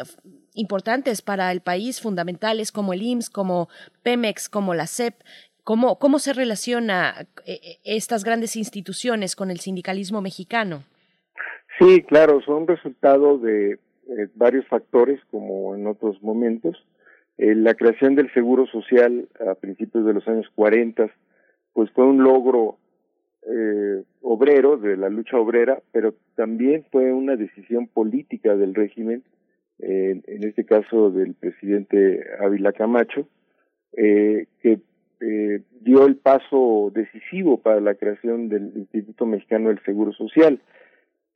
importantes 0.56 1.22
para 1.22 1.52
el 1.52 1.62
país, 1.62 2.02
fundamentales 2.02 2.72
como 2.72 2.94
el 2.94 3.04
IMSS, 3.04 3.30
como 3.30 3.70
Pemex, 4.02 4.50
como 4.50 4.74
la 4.74 4.88
CEP, 4.88 5.22
¿Cómo, 5.66 5.98
cómo 5.98 6.20
se 6.20 6.34
relaciona 6.34 7.26
eh, 7.44 7.60
eh, 7.64 7.78
estas 7.84 8.24
grandes 8.24 8.56
instituciones 8.56 9.36
con 9.36 9.50
el 9.50 9.60
sindicalismo 9.60 10.22
mexicano? 10.22 10.84
Sí, 11.80 12.04
claro, 12.04 12.40
son 12.42 12.68
resultado 12.68 13.40
de 13.40 13.72
eh, 13.72 14.28
varios 14.36 14.68
factores, 14.68 15.20
como 15.32 15.76
en 15.76 15.88
otros 15.88 16.22
momentos. 16.22 16.78
la 17.38 17.74
creación 17.74 18.14
del 18.16 18.32
Seguro 18.32 18.68
Social 18.68 19.28
a 19.40 19.56
principios 19.56 20.06
de 20.06 20.14
los 20.14 20.28
años 20.28 20.46
40, 20.54 21.10
pues 21.74 21.90
fue 21.92 22.06
un 22.06 22.24
logro 22.24 22.78
obrero, 24.22 24.78
de 24.78 24.98
la 24.98 25.10
lucha 25.10 25.38
obrera, 25.38 25.82
pero 25.92 26.14
también 26.36 26.86
fue 26.92 27.12
una 27.12 27.36
decisión 27.36 27.88
política 27.88 28.56
del 28.56 28.74
régimen, 28.74 29.24
en 29.80 30.44
este 30.44 30.64
caso 30.66 31.12
del 31.12 31.34
presidente 31.34 32.24
Ávila 32.40 32.72
Camacho, 32.72 33.28
que 33.96 34.48
eh, 34.64 34.80
dio 35.96 36.06
el 36.06 36.18
paso 36.18 36.92
decisivo 36.94 37.58
para 37.58 37.80
la 37.80 37.96
creación 37.96 38.50
del 38.50 38.72
Instituto 38.76 39.26
Mexicano 39.26 39.70
del 39.70 39.82
Seguro 39.84 40.12
Social, 40.12 40.60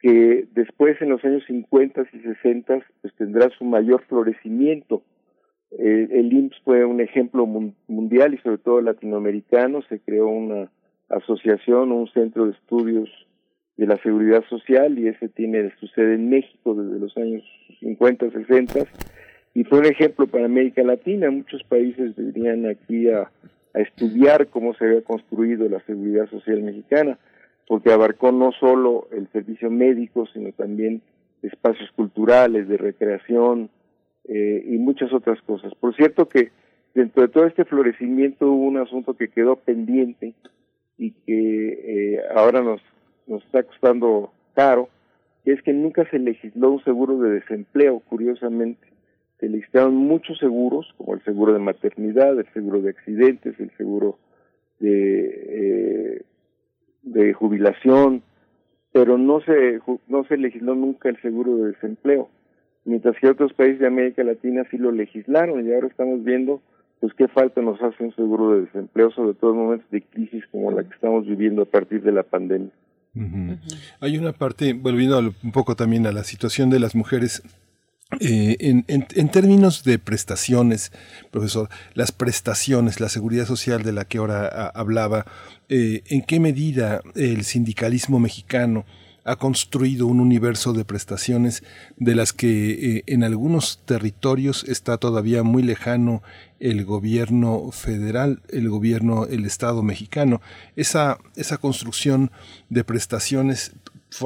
que 0.01 0.47
después 0.51 1.01
en 1.01 1.09
los 1.09 1.23
años 1.23 1.43
50 1.47 2.07
y 2.11 2.19
60 2.19 2.85
pues 3.01 3.13
tendrá 3.15 3.49
su 3.57 3.63
mayor 3.63 4.03
florecimiento. 4.07 5.01
Eh, 5.71 6.07
el 6.11 6.33
IMSS 6.33 6.61
fue 6.65 6.83
un 6.83 6.99
ejemplo 6.99 7.45
mundial 7.45 8.33
y 8.33 8.37
sobre 8.39 8.57
todo 8.57 8.81
latinoamericano, 8.81 9.81
se 9.83 9.99
creó 9.99 10.27
una 10.27 10.69
asociación, 11.09 11.91
un 11.91 12.07
centro 12.09 12.45
de 12.45 12.51
estudios 12.51 13.09
de 13.77 13.87
la 13.87 13.95
seguridad 13.97 14.43
social 14.49 14.99
y 14.99 15.07
ese 15.07 15.29
tiene 15.29 15.71
su 15.79 15.87
sede 15.87 16.15
en 16.15 16.29
México 16.29 16.75
desde 16.75 16.99
los 16.99 17.15
años 17.15 17.43
50, 17.79 18.29
60 18.29 18.79
y 19.53 19.63
fue 19.63 19.79
un 19.79 19.85
ejemplo 19.85 20.27
para 20.27 20.45
América 20.45 20.83
Latina. 20.83 21.31
Muchos 21.31 21.63
países 21.63 22.13
vendrían 22.15 22.65
aquí 22.65 23.09
a 23.09 23.31
a 23.73 23.79
estudiar 23.79 24.47
cómo 24.47 24.73
se 24.73 24.85
había 24.85 25.01
construido 25.03 25.67
la 25.69 25.79
seguridad 25.81 26.29
social 26.29 26.61
mexicana, 26.61 27.17
porque 27.67 27.91
abarcó 27.91 28.31
no 28.31 28.51
solo 28.53 29.07
el 29.11 29.27
servicio 29.31 29.69
médico, 29.69 30.25
sino 30.33 30.51
también 30.53 31.01
espacios 31.43 31.91
culturales, 31.91 32.67
de 32.67 32.77
recreación 32.77 33.69
eh, 34.27 34.63
y 34.65 34.77
muchas 34.77 35.13
otras 35.13 35.41
cosas. 35.43 35.73
Por 35.75 35.95
cierto 35.95 36.27
que 36.27 36.51
dentro 36.93 37.21
de 37.21 37.29
todo 37.29 37.45
este 37.45 37.65
florecimiento 37.65 38.47
hubo 38.47 38.65
un 38.65 38.77
asunto 38.77 39.13
que 39.13 39.29
quedó 39.29 39.55
pendiente 39.55 40.33
y 40.97 41.11
que 41.11 42.15
eh, 42.15 42.21
ahora 42.35 42.61
nos, 42.61 42.81
nos 43.27 43.43
está 43.45 43.63
costando 43.63 44.33
caro, 44.55 44.89
que 45.45 45.53
es 45.53 45.61
que 45.61 45.71
nunca 45.71 46.09
se 46.09 46.19
legisló 46.19 46.71
un 46.71 46.83
seguro 46.83 47.19
de 47.19 47.31
desempleo, 47.31 48.01
curiosamente 48.01 48.89
se 49.39 49.47
listaron 49.47 49.95
muchos 49.95 50.37
seguros, 50.37 50.93
como 50.97 51.13
el 51.13 51.23
seguro 51.23 51.53
de 51.53 51.59
maternidad, 51.59 52.37
el 52.37 52.51
seguro 52.53 52.81
de 52.81 52.89
accidentes, 52.89 53.59
el 53.59 53.71
seguro 53.77 54.17
de, 54.79 56.17
eh, 56.17 56.21
de 57.03 57.33
jubilación, 57.33 58.21
pero 58.91 59.17
no 59.17 59.39
se, 59.41 59.79
no 60.07 60.23
se 60.25 60.37
legisló 60.37 60.75
nunca 60.75 61.09
el 61.09 61.21
seguro 61.21 61.55
de 61.57 61.71
desempleo, 61.71 62.29
mientras 62.85 63.15
que 63.17 63.29
otros 63.29 63.53
países 63.53 63.79
de 63.79 63.87
América 63.87 64.23
Latina 64.23 64.63
sí 64.69 64.77
lo 64.77 64.91
legislaron 64.91 65.65
y 65.65 65.73
ahora 65.73 65.87
estamos 65.87 66.23
viendo 66.23 66.61
pues 66.99 67.13
qué 67.13 67.29
falta 67.29 67.61
nos 67.61 67.81
hace 67.81 68.03
un 68.03 68.13
seguro 68.13 68.55
de 68.55 68.65
desempleo, 68.65 69.09
sobre 69.11 69.33
todo 69.33 69.51
en 69.51 69.57
momentos 69.57 69.89
de 69.89 70.01
crisis 70.01 70.43
como 70.51 70.71
la 70.71 70.83
que 70.83 70.93
estamos 70.93 71.25
viviendo 71.25 71.61
a 71.61 71.65
partir 71.65 72.01
de 72.01 72.11
la 72.11 72.23
pandemia. 72.23 72.71
Hay 74.01 74.17
una 74.17 74.33
parte, 74.33 74.73
volviendo 74.73 75.17
un 75.19 75.51
poco 75.53 75.75
también 75.75 76.05
a 76.07 76.11
la 76.11 76.23
situación 76.23 76.69
de 76.69 76.79
las 76.79 76.95
mujeres 76.95 77.41
eh, 78.19 78.57
en, 78.59 78.85
en, 78.87 79.29
términos 79.29 79.83
de 79.83 79.99
prestaciones, 79.99 80.91
profesor, 81.29 81.69
las 81.93 82.11
prestaciones, 82.11 82.99
la 82.99 83.07
seguridad 83.07 83.45
social 83.45 83.83
de 83.83 83.93
la 83.93 84.05
que 84.05 84.17
ahora 84.17 84.67
hablaba, 84.69 85.27
eh, 85.69 86.01
¿en 86.07 86.23
qué 86.23 86.39
medida 86.39 87.01
el 87.13 87.43
sindicalismo 87.43 88.19
mexicano 88.19 88.85
ha 89.25 89.35
construido 89.35 90.07
un 90.07 90.21
universo 90.21 90.73
de 90.73 90.85
prestaciones 90.85 91.61
de 91.97 92.15
las 92.15 92.33
que 92.33 92.71
eh, 92.71 93.03
en 93.05 93.23
algunos 93.23 93.79
territorios 93.85 94.63
está 94.63 94.97
todavía 94.97 95.43
muy 95.43 95.61
lejano 95.61 96.23
el 96.59 96.85
gobierno 96.85 97.69
federal, 97.71 98.41
el 98.49 98.69
gobierno, 98.69 99.27
el 99.27 99.45
Estado 99.45 99.83
mexicano? 99.83 100.41
Esa, 100.75 101.19
esa 101.35 101.59
construcción 101.59 102.31
de 102.69 102.83
prestaciones 102.83 103.73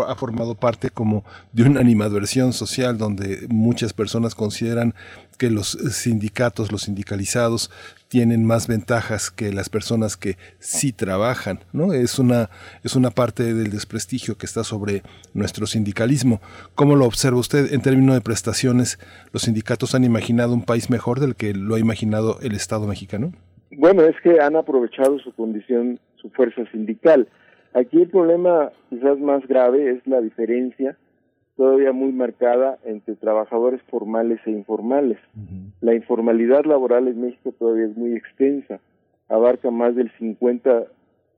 ha 0.08 0.16
formado 0.16 0.56
parte 0.56 0.90
como 0.90 1.24
de 1.52 1.64
una 1.64 1.82
animadversión 1.82 2.54
social 2.54 2.98
donde 2.98 3.48
muchas 3.50 3.94
personas 3.94 4.34
consideran 4.34 4.94
que 5.38 5.50
los 5.50 5.72
sindicatos, 5.72 6.72
los 6.72 6.84
sindicalizados, 6.84 7.70
tienen 8.08 8.46
más 8.46 8.68
ventajas 8.68 9.32
que 9.32 9.52
las 9.52 9.70
personas 9.70 10.16
que 10.18 10.38
sí 10.60 10.94
trabajan, 10.94 11.60
¿no? 11.74 11.94
Es 11.94 12.20
una, 12.20 12.50
es 12.84 12.96
una 12.96 13.10
parte 13.10 13.54
del 13.54 13.72
desprestigio 13.72 14.38
que 14.38 14.46
está 14.46 14.64
sobre 14.64 15.02
nuestro 15.34 15.66
sindicalismo. 15.66 16.40
¿Cómo 16.76 16.96
lo 16.96 17.06
observa 17.06 17.40
usted 17.40 17.74
en 17.74 17.82
términos 17.82 18.16
de 18.16 18.22
prestaciones? 18.22 19.00
¿Los 19.32 19.44
sindicatos 19.44 19.96
han 19.96 20.04
imaginado 20.04 20.54
un 20.54 20.64
país 20.64 20.90
mejor 20.90 21.20
del 21.20 21.36
que 21.36 21.54
lo 21.54 21.76
ha 21.76 21.80
imaginado 21.80 22.40
el 22.42 22.54
Estado 22.54 22.88
mexicano? 22.88 23.34
Bueno, 23.72 24.04
es 24.04 24.16
que 24.22 24.40
han 24.40 24.56
aprovechado 24.56 25.18
su 25.20 25.34
condición, 25.34 26.00
su 26.22 26.30
fuerza 26.30 26.62
sindical. 26.72 27.28
Aquí 27.74 28.02
el 28.02 28.10
problema 28.10 28.72
quizás 28.90 29.20
más 29.20 29.48
grave 29.48 29.92
es 29.92 30.06
la 30.06 30.22
diferencia 30.22 30.98
todavía 31.56 31.92
muy 31.92 32.12
marcada 32.12 32.80
entre 32.84 33.16
trabajadores 33.16 33.82
formales 33.84 34.40
e 34.46 34.52
informales. 34.52 35.18
La 35.82 35.94
informalidad 35.94 36.66
laboral 36.66 37.08
en 37.08 37.22
México 37.22 37.54
todavía 37.58 37.86
es 37.86 37.96
muy 37.96 38.16
extensa, 38.16 38.80
abarca 39.30 39.70
más 39.72 39.96
del 39.96 40.12
50% 40.18 40.88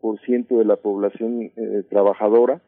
de 0.01 0.65
la 0.65 0.77
población 0.77 1.51
eh, 1.55 1.83
trabajadora, 1.89 2.61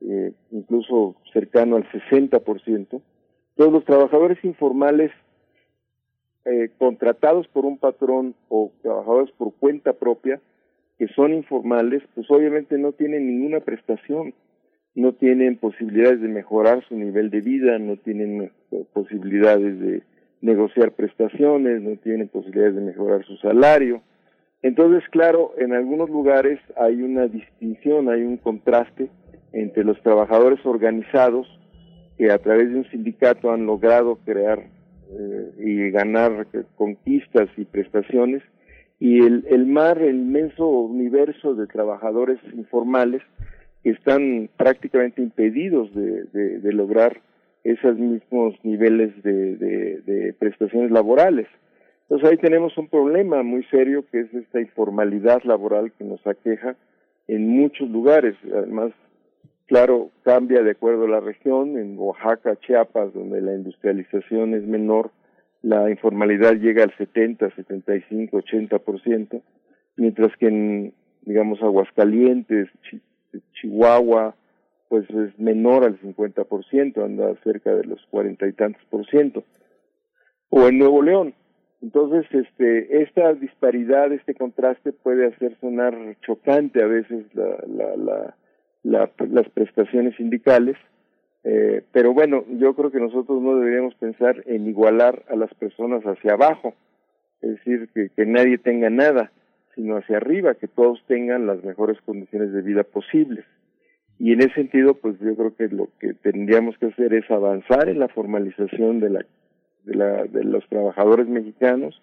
eh, 0.00 0.32
incluso 0.50 1.16
cercano 1.32 1.76
al 1.76 1.88
60%. 1.90 3.00
Todos 3.56 3.72
los 3.72 3.84
trabajadores 3.84 4.44
informales 4.44 5.10
eh, 6.44 6.70
contratados 6.78 7.48
por 7.48 7.64
un 7.64 7.78
patrón 7.78 8.34
o 8.48 8.70
trabajadores 8.82 9.30
por 9.32 9.52
cuenta 9.54 9.94
propia 9.94 10.40
que 10.98 11.08
son 11.08 11.34
informales, 11.34 12.02
pues 12.14 12.30
obviamente 12.30 12.78
no 12.78 12.92
tienen 12.92 13.26
ninguna 13.26 13.60
prestación, 13.60 14.34
no 14.94 15.12
tienen 15.12 15.56
posibilidades 15.56 16.20
de 16.20 16.28
mejorar 16.28 16.84
su 16.88 16.96
nivel 16.96 17.30
de 17.30 17.40
vida, 17.40 17.78
no 17.78 17.96
tienen 17.96 18.52
posibilidades 18.92 19.80
de 19.80 20.02
negociar 20.40 20.92
prestaciones, 20.92 21.82
no 21.82 21.96
tienen 21.96 22.28
posibilidades 22.28 22.76
de 22.76 22.82
mejorar 22.82 23.24
su 23.24 23.36
salario. 23.38 24.02
Entonces, 24.62 25.02
claro, 25.10 25.52
en 25.58 25.72
algunos 25.72 26.08
lugares 26.08 26.60
hay 26.76 27.02
una 27.02 27.26
distinción, 27.26 28.08
hay 28.08 28.22
un 28.22 28.36
contraste 28.36 29.10
entre 29.52 29.84
los 29.84 30.00
trabajadores 30.02 30.64
organizados 30.64 31.46
que 32.16 32.30
a 32.30 32.38
través 32.38 32.70
de 32.70 32.76
un 32.76 32.90
sindicato 32.90 33.50
han 33.50 33.66
logrado 33.66 34.16
crear 34.24 34.60
eh, 35.10 35.50
y 35.58 35.90
ganar 35.90 36.46
conquistas 36.76 37.48
y 37.56 37.64
prestaciones 37.64 38.42
y 39.00 39.24
el, 39.24 39.44
el 39.48 39.66
mar, 39.66 40.00
el 40.00 40.16
inmenso 40.16 40.66
universo 40.66 41.54
de 41.54 41.66
trabajadores 41.66 42.38
informales 42.54 43.22
están 43.82 44.48
prácticamente 44.56 45.20
impedidos 45.20 45.94
de, 45.94 46.24
de, 46.24 46.72
lograr 46.72 47.20
esos 47.64 47.98
mismos 47.98 48.54
niveles 48.62 49.10
de, 49.22 49.56
de, 49.56 50.32
prestaciones 50.38 50.90
laborales. 50.90 51.46
Entonces 52.02 52.30
ahí 52.30 52.36
tenemos 52.38 52.76
un 52.78 52.88
problema 52.88 53.42
muy 53.42 53.64
serio 53.64 54.04
que 54.10 54.20
es 54.20 54.34
esta 54.34 54.60
informalidad 54.60 55.42
laboral 55.44 55.92
que 55.92 56.04
nos 56.04 56.26
aqueja 56.26 56.76
en 57.28 57.48
muchos 57.48 57.88
lugares. 57.90 58.36
Además, 58.54 58.92
claro, 59.66 60.10
cambia 60.22 60.62
de 60.62 60.72
acuerdo 60.72 61.04
a 61.04 61.08
la 61.08 61.20
región. 61.20 61.78
En 61.78 61.98
Oaxaca, 61.98 62.56
Chiapas, 62.56 63.12
donde 63.12 63.40
la 63.40 63.54
industrialización 63.54 64.54
es 64.54 64.66
menor, 64.66 65.10
la 65.64 65.90
informalidad 65.90 66.54
llega 66.56 66.84
al 66.84 66.94
70, 66.96 67.50
75, 67.54 68.36
80%, 68.38 69.42
mientras 69.96 70.36
que 70.36 70.46
en, 70.48 70.92
digamos, 71.22 71.62
Aguascalientes, 71.62 72.68
Chihuahua, 73.54 74.34
pues 74.88 75.08
es 75.10 75.38
menor 75.38 75.84
al 75.84 75.98
50%, 76.00 77.04
anda 77.04 77.34
cerca 77.42 77.74
de 77.74 77.84
los 77.84 78.04
cuarenta 78.10 78.46
y 78.46 78.52
tantos 78.52 78.82
por 78.90 79.06
ciento. 79.06 79.42
O 80.50 80.68
en 80.68 80.78
Nuevo 80.78 81.02
León, 81.02 81.34
Entonces, 81.82 82.24
este, 82.32 83.02
esta 83.02 83.34
disparidad, 83.34 84.10
este 84.12 84.34
contraste 84.34 84.92
puede 84.92 85.26
hacer 85.26 85.56
sonar 85.60 85.94
chocante 86.24 86.82
a 86.82 86.86
veces 86.86 87.26
la, 87.34 87.56
la, 87.66 87.96
la, 87.96 88.36
la- 88.82 89.10
las 89.28 89.48
prestaciones 89.50 90.14
sindicales, 90.16 90.76
eh, 91.44 91.82
pero 91.92 92.14
bueno, 92.14 92.44
yo 92.58 92.74
creo 92.74 92.90
que 92.90 93.00
nosotros 93.00 93.40
no 93.42 93.56
deberíamos 93.56 93.94
pensar 93.96 94.42
en 94.46 94.66
igualar 94.66 95.24
a 95.28 95.36
las 95.36 95.52
personas 95.54 96.02
hacia 96.04 96.32
abajo, 96.32 96.74
es 97.42 97.50
decir, 97.56 97.90
que, 97.92 98.26
nadie 98.26 98.56
tenga 98.56 98.88
nada, 98.88 99.30
sino 99.74 99.96
hacia 99.96 100.16
arriba, 100.16 100.54
que 100.54 100.68
todos 100.68 101.04
tengan 101.06 101.46
las 101.46 101.62
mejores 101.62 102.00
condiciones 102.00 102.52
de 102.52 102.62
vida 102.62 102.82
posibles. 102.82 103.44
Y 104.18 104.32
en 104.32 104.40
ese 104.40 104.54
sentido, 104.54 104.94
pues 104.94 105.18
yo 105.20 105.36
creo 105.36 105.54
que 105.54 105.68
lo 105.68 105.88
que 106.00 106.14
tendríamos 106.14 106.78
que 106.78 106.86
hacer 106.86 107.12
es 107.12 107.30
avanzar 107.30 107.88
en 107.88 107.98
la 107.98 108.08
formalización 108.08 109.00
de 109.00 109.10
la 109.10 109.26
de, 109.84 109.94
la, 109.94 110.24
de 110.24 110.44
los 110.44 110.66
trabajadores 110.68 111.28
mexicanos 111.28 112.00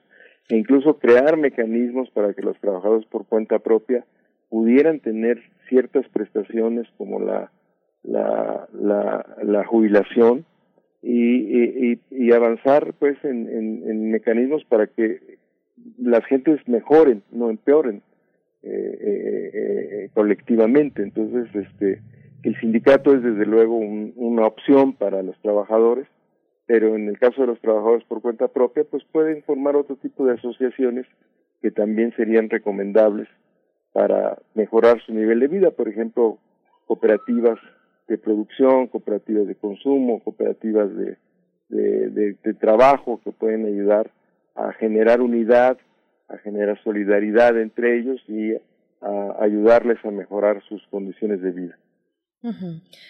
e 0.49 0.57
incluso 0.57 0.99
crear 0.99 1.37
mecanismos 1.37 2.09
para 2.11 2.33
que 2.33 2.41
los 2.41 2.59
trabajadores 2.59 3.05
por 3.07 3.25
cuenta 3.25 3.59
propia 3.59 4.05
pudieran 4.49 4.99
tener 4.99 5.41
ciertas 5.67 6.07
prestaciones 6.09 6.87
como 6.97 7.19
la 7.19 7.51
la, 8.03 8.67
la, 8.73 9.25
la 9.43 9.65
jubilación 9.65 10.45
y, 11.01 11.91
y, 11.93 11.99
y 12.11 12.31
avanzar 12.31 12.93
pues 12.99 13.17
en, 13.23 13.47
en, 13.49 13.89
en 13.89 14.11
mecanismos 14.11 14.63
para 14.65 14.87
que 14.87 15.37
las 15.97 16.23
gentes 16.25 16.59
mejoren, 16.67 17.23
no 17.31 17.49
empeoren 17.49 18.01
eh, 18.63 18.97
eh, 19.01 19.51
eh, 19.53 20.09
colectivamente. 20.13 21.01
Entonces, 21.01 21.47
este, 21.55 22.01
el 22.43 22.59
sindicato 22.59 23.13
es 23.15 23.23
desde 23.23 23.45
luego 23.45 23.75
un- 23.77 24.13
una 24.15 24.45
opción 24.45 24.93
para 24.93 25.23
los 25.23 25.39
trabajadores, 25.41 26.07
pero 26.67 26.95
en 26.95 27.07
el 27.07 27.17
caso 27.17 27.41
de 27.41 27.47
los 27.47 27.59
trabajadores 27.61 28.03
por 28.05 28.21
cuenta 28.21 28.47
propia, 28.47 28.83
pues 28.83 29.03
pueden 29.11 29.41
formar 29.43 29.75
otro 29.75 29.95
tipo 29.95 30.25
de 30.25 30.33
asociaciones 30.33 31.05
que 31.61 31.71
también 31.71 32.13
serían 32.15 32.49
recomendables 32.49 33.27
para 33.93 34.37
mejorar 34.55 35.01
su 35.05 35.13
nivel 35.13 35.39
de 35.39 35.47
vida, 35.47 35.71
por 35.71 35.87
ejemplo, 35.89 36.37
cooperativas 36.85 37.59
de 38.11 38.17
producción, 38.17 38.87
cooperativas 38.87 39.47
de 39.47 39.55
consumo, 39.55 40.21
cooperativas 40.21 40.89
de, 40.95 41.17
de, 41.69 42.53
trabajo 42.59 43.21
que 43.23 43.31
pueden 43.31 43.65
ayudar 43.65 44.11
a 44.55 44.73
generar 44.73 45.21
unidad, 45.21 45.77
a 46.27 46.37
generar 46.39 46.77
solidaridad 46.83 47.57
entre 47.57 47.97
ellos 47.97 48.21
y 48.27 48.53
a 49.01 49.35
ayudarles 49.39 49.97
a 50.03 50.11
mejorar 50.11 50.61
sus 50.67 50.85
condiciones 50.87 51.41
de 51.41 51.51
vida. 51.51 51.77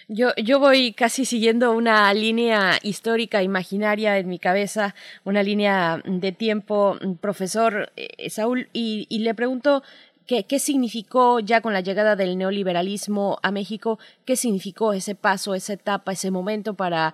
Yo, 0.08 0.32
yo 0.36 0.60
voy 0.60 0.92
casi 0.92 1.24
siguiendo 1.26 1.72
una 1.72 2.14
línea 2.14 2.74
histórica, 2.84 3.42
imaginaria 3.42 4.20
en 4.20 4.28
mi 4.28 4.40
cabeza, 4.40 4.94
una 5.24 5.42
línea 5.42 6.02
de 6.06 6.32
tiempo, 6.34 6.98
mm, 7.02 7.14
profesor 7.14 7.92
eh, 7.96 8.30
Saúl, 8.30 8.68
y, 8.74 9.08
y 9.10 9.20
le 9.20 9.34
pregunto 9.34 9.84
qué, 10.28 10.46
qué 10.46 10.60
significó 10.60 11.40
ya 11.40 11.62
con 11.62 11.74
la 11.74 11.82
llegada 11.82 12.16
del 12.16 12.38
neoliberalismo 12.38 13.38
a 13.44 13.52
México, 13.52 14.00
qué 14.26 14.36
significó 14.36 14.94
ese 14.94 15.16
paso, 15.16 15.56
esa 15.56 15.74
etapa, 15.74 16.12
ese 16.12 16.32
momento 16.32 16.74
para, 16.76 17.14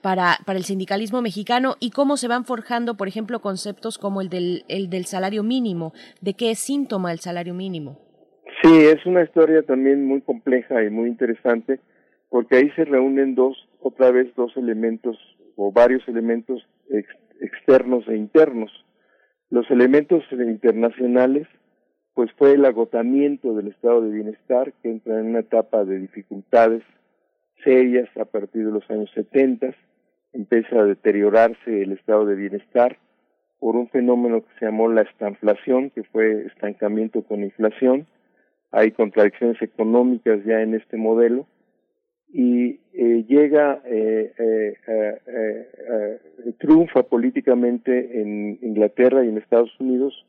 para, 0.00 0.38
para 0.44 0.58
el 0.58 0.64
sindicalismo 0.64 1.22
mexicano 1.22 1.76
y 1.80 1.90
cómo 1.90 2.16
se 2.16 2.28
van 2.28 2.44
forjando, 2.44 2.96
por 2.96 3.08
ejemplo, 3.08 3.40
conceptos 3.40 3.98
como 3.98 4.20
el 4.20 4.28
del, 4.28 4.64
el 4.68 4.88
del 4.90 5.06
salario 5.06 5.42
mínimo, 5.42 5.92
de 6.20 6.34
qué 6.34 6.50
es 6.50 6.58
síntoma 6.58 7.12
el 7.12 7.20
salario 7.20 7.54
mínimo. 7.54 7.98
Sí, 8.62 8.74
es 8.74 9.04
una 9.04 9.22
historia 9.22 9.62
también 9.62 10.06
muy 10.06 10.22
compleja 10.22 10.82
y 10.82 10.90
muy 10.90 11.08
interesante, 11.08 11.80
porque 12.30 12.56
ahí 12.56 12.70
se 12.70 12.84
reúnen 12.84 13.34
dos, 13.34 13.56
otra 13.80 14.10
vez 14.10 14.34
dos 14.34 14.56
elementos 14.56 15.16
o 15.56 15.72
varios 15.72 16.06
elementos 16.08 16.62
ex- 16.90 17.18
externos 17.40 18.04
e 18.08 18.16
internos. 18.16 18.70
Los 19.50 19.70
elementos 19.70 20.24
internacionales, 20.32 21.46
pues 22.16 22.32
fue 22.38 22.52
el 22.52 22.64
agotamiento 22.64 23.52
del 23.52 23.68
estado 23.68 24.00
de 24.00 24.10
bienestar, 24.10 24.72
que 24.82 24.88
entra 24.90 25.20
en 25.20 25.26
una 25.26 25.40
etapa 25.40 25.84
de 25.84 25.98
dificultades 25.98 26.82
serias 27.62 28.08
a 28.16 28.24
partir 28.24 28.64
de 28.64 28.72
los 28.72 28.90
años 28.90 29.10
70, 29.14 29.74
empieza 30.32 30.80
a 30.80 30.84
deteriorarse 30.84 31.82
el 31.82 31.92
estado 31.92 32.24
de 32.24 32.34
bienestar 32.34 32.96
por 33.60 33.76
un 33.76 33.90
fenómeno 33.90 34.40
que 34.40 34.58
se 34.58 34.64
llamó 34.64 34.88
la 34.88 35.02
estanflación, 35.02 35.90
que 35.90 36.04
fue 36.04 36.46
estancamiento 36.46 37.22
con 37.22 37.44
inflación, 37.44 38.06
hay 38.70 38.92
contradicciones 38.92 39.60
económicas 39.60 40.42
ya 40.46 40.62
en 40.62 40.72
este 40.72 40.96
modelo 40.96 41.46
y 42.32 42.80
eh, 42.94 43.26
llega, 43.28 43.82
eh, 43.84 44.32
eh, 44.38 46.18
triunfa 46.56 47.02
políticamente 47.02 48.22
en 48.22 48.58
Inglaterra 48.62 49.22
y 49.22 49.28
en 49.28 49.36
Estados 49.36 49.78
Unidos, 49.78 50.24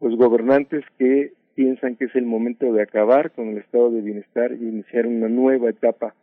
pues 0.00 0.16
gobernantes 0.16 0.82
que 0.98 1.34
piensan 1.54 1.94
que 1.94 2.06
es 2.06 2.16
el 2.16 2.24
momento 2.24 2.72
de 2.72 2.82
acabar 2.82 3.32
con 3.32 3.50
el 3.50 3.58
estado 3.58 3.90
de 3.90 4.00
bienestar 4.00 4.50
y 4.52 4.66
iniciar 4.66 5.06
una 5.06 5.28
nueva 5.28 5.68
etapa 5.68 6.14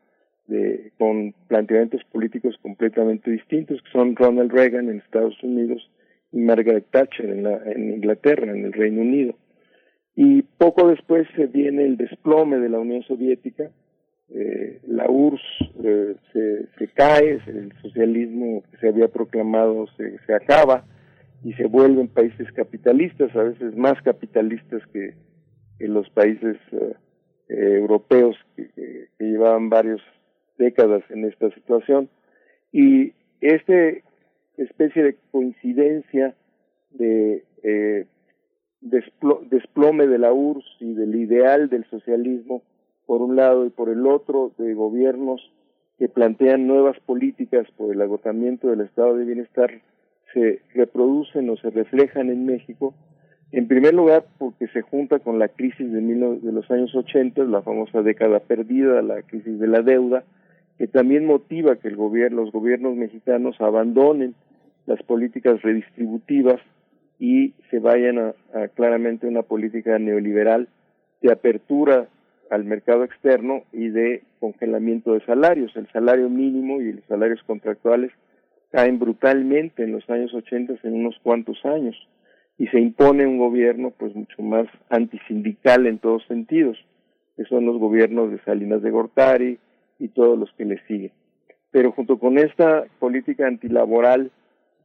de, 0.47 0.91
con 0.97 1.33
planteamientos 1.47 2.03
políticos 2.05 2.57
completamente 2.61 3.29
distintos, 3.29 3.79
que 3.83 3.91
son 3.91 4.15
Ronald 4.15 4.51
Reagan 4.51 4.89
en 4.89 4.97
Estados 4.97 5.41
Unidos 5.43 5.89
y 6.31 6.39
Margaret 6.39 6.85
Thatcher 6.89 7.29
en, 7.29 7.43
la, 7.43 7.61
Inglaterra, 7.77 8.51
en 8.51 8.65
el 8.65 8.73
Reino 8.73 9.01
Unido. 9.01 9.35
Y 10.15 10.41
poco 10.41 10.87
después 10.89 11.27
se 11.35 11.45
viene 11.45 11.85
el 11.85 11.97
desplome 11.97 12.57
de 12.57 12.69
la 12.69 12.79
Unión 12.79 13.03
Soviética, 13.03 13.69
eh, 14.29 14.81
la 14.87 15.07
URSS 15.07 15.41
eh, 15.83 16.15
se, 16.33 16.65
se 16.79 16.87
cae, 16.93 17.39
el 17.45 17.71
socialismo 17.83 18.63
que 18.71 18.77
se 18.77 18.87
había 18.87 19.07
proclamado 19.07 19.85
se, 19.95 20.17
se 20.25 20.33
acaba 20.33 20.83
y 21.43 21.53
se 21.53 21.65
vuelven 21.65 22.07
países 22.07 22.51
capitalistas, 22.53 23.35
a 23.35 23.43
veces 23.43 23.75
más 23.75 24.01
capitalistas 24.01 24.81
que, 24.93 25.13
los 25.79 26.09
países 26.09 26.57
eh, 26.71 26.93
eh, 27.49 27.77
europeos 27.77 28.35
que, 28.55 29.09
llevaban 29.19 29.69
varias 29.69 29.99
décadas 30.57 31.03
en 31.11 31.25
esta 31.25 31.51
situación. 31.51 32.09
Y 32.71 33.13
este 33.41 34.03
especie 34.57 35.03
de 35.03 35.17
coincidencia 35.31 36.35
de 36.89 37.43
eh, 37.61 38.07
desplo- 38.81 39.47
desplome 39.49 40.07
de 40.07 40.17
la 40.17 40.33
URSS 40.33 40.65
y 40.79 40.93
del 40.95 41.15
ideal 41.15 41.69
del 41.69 41.85
socialismo 41.91 42.63
por 43.05 43.21
un 43.21 43.35
lado 43.35 43.65
y 43.65 43.69
por 43.69 43.89
el 43.89 44.05
otro 44.07 44.51
de 44.57 44.73
gobiernos 44.73 45.41
que 45.99 46.09
plantean 46.09 46.67
nuevas 46.67 46.99
políticas 47.01 47.67
por 47.77 47.93
el 47.93 48.01
agotamiento 48.01 48.69
del 48.69 48.81
estado 48.81 49.15
de 49.15 49.25
bienestar 49.25 49.81
se 50.33 50.61
reproducen 50.73 51.49
o 51.49 51.57
se 51.57 51.69
reflejan 51.69 52.29
en 52.29 52.45
México 52.45 52.93
en 53.51 53.67
primer 53.67 53.93
lugar 53.93 54.25
porque 54.37 54.67
se 54.67 54.81
junta 54.81 55.19
con 55.19 55.39
la 55.39 55.47
crisis 55.47 55.91
de, 55.91 56.01
mil 56.01 56.41
de 56.41 56.51
los 56.51 56.69
años 56.69 56.93
80, 56.93 57.43
la 57.45 57.61
famosa 57.61 58.01
década 58.01 58.39
perdida, 58.39 59.01
la 59.01 59.21
crisis 59.21 59.57
de 59.59 59.67
la 59.67 59.81
deuda, 59.81 60.23
que 60.77 60.87
también 60.87 61.25
motiva 61.25 61.77
que 61.77 61.87
el 61.87 61.95
gobierno, 61.95 62.43
los 62.43 62.51
gobiernos 62.51 62.95
mexicanos 62.95 63.59
abandonen 63.61 64.35
las 64.85 65.01
políticas 65.03 65.61
redistributivas 65.61 66.59
y 67.19 67.53
se 67.69 67.79
vayan 67.79 68.19
a 68.19 68.67
claramente 68.75 69.27
una 69.27 69.43
política 69.43 69.97
neoliberal 69.97 70.67
de 71.21 71.31
apertura 71.31 72.07
al 72.51 72.63
mercado 72.63 73.03
externo 73.03 73.63
y 73.71 73.87
de 73.89 74.23
congelamiento 74.39 75.13
de 75.13 75.25
salarios. 75.25 75.75
El 75.75 75.87
salario 75.91 76.29
mínimo 76.29 76.81
y 76.81 76.93
los 76.93 77.05
salarios 77.05 77.41
contractuales 77.43 78.11
caen 78.71 78.99
brutalmente 78.99 79.83
en 79.83 79.93
los 79.93 80.09
años 80.09 80.33
80 80.33 80.75
en 80.83 80.93
unos 80.93 81.17
cuantos 81.23 81.57
años 81.65 81.95
y 82.57 82.67
se 82.67 82.79
impone 82.79 83.25
un 83.25 83.37
gobierno 83.37 83.91
pues 83.91 84.15
mucho 84.15 84.41
más 84.41 84.67
antisindical 84.89 85.85
en 85.85 85.99
todos 85.99 86.25
sentidos, 86.27 86.77
que 87.35 87.43
son 87.45 87.65
los 87.65 87.77
gobiernos 87.77 88.31
de 88.31 88.39
Salinas 88.43 88.81
de 88.81 88.91
Gortari 88.91 89.59
y 89.99 90.07
todos 90.09 90.37
los 90.37 90.51
que 90.53 90.65
le 90.65 90.79
siguen. 90.87 91.11
Pero 91.71 91.91
junto 91.91 92.17
con 92.17 92.37
esta 92.37 92.85
política 92.99 93.47
antilaboral 93.47 94.31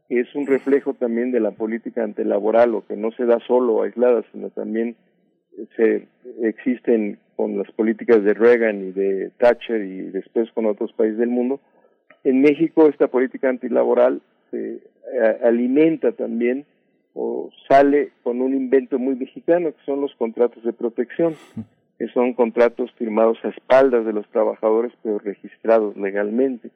que 0.08 0.20
es 0.20 0.34
un 0.34 0.46
reflejo 0.46 0.94
también 0.94 1.32
de 1.32 1.40
la 1.40 1.52
política 1.52 2.04
antilaboral 2.04 2.74
o 2.74 2.86
que 2.86 2.96
no 2.96 3.12
se 3.12 3.24
da 3.24 3.38
solo 3.46 3.82
aislada, 3.82 4.22
sino 4.32 4.50
también 4.50 4.96
se 5.76 6.06
existen 6.42 7.18
con 7.36 7.56
las 7.56 7.70
políticas 7.72 8.22
de 8.22 8.34
Reagan 8.34 8.88
y 8.88 8.92
de 8.92 9.30
Thatcher 9.38 9.82
y 9.82 10.02
después 10.10 10.50
con 10.52 10.66
otros 10.66 10.92
países 10.92 11.18
del 11.18 11.30
mundo. 11.30 11.60
En 12.24 12.40
México 12.40 12.88
esta 12.88 13.08
política 13.08 13.48
antilaboral 13.48 14.22
se 14.50 14.74
eh, 14.74 15.38
alimenta 15.42 16.12
también 16.12 16.64
o 17.14 17.50
sale 17.68 18.12
con 18.22 18.40
un 18.40 18.54
invento 18.54 18.98
muy 18.98 19.16
mexicano 19.16 19.72
que 19.72 19.84
son 19.84 20.00
los 20.00 20.14
contratos 20.14 20.62
de 20.62 20.72
protección, 20.72 21.34
que 21.98 22.06
son 22.08 22.32
contratos 22.34 22.92
firmados 22.92 23.38
a 23.44 23.48
espaldas 23.48 24.06
de 24.06 24.12
los 24.12 24.28
trabajadores 24.30 24.92
pero 25.02 25.18
registrados 25.18 25.96
legalmente. 25.96 26.70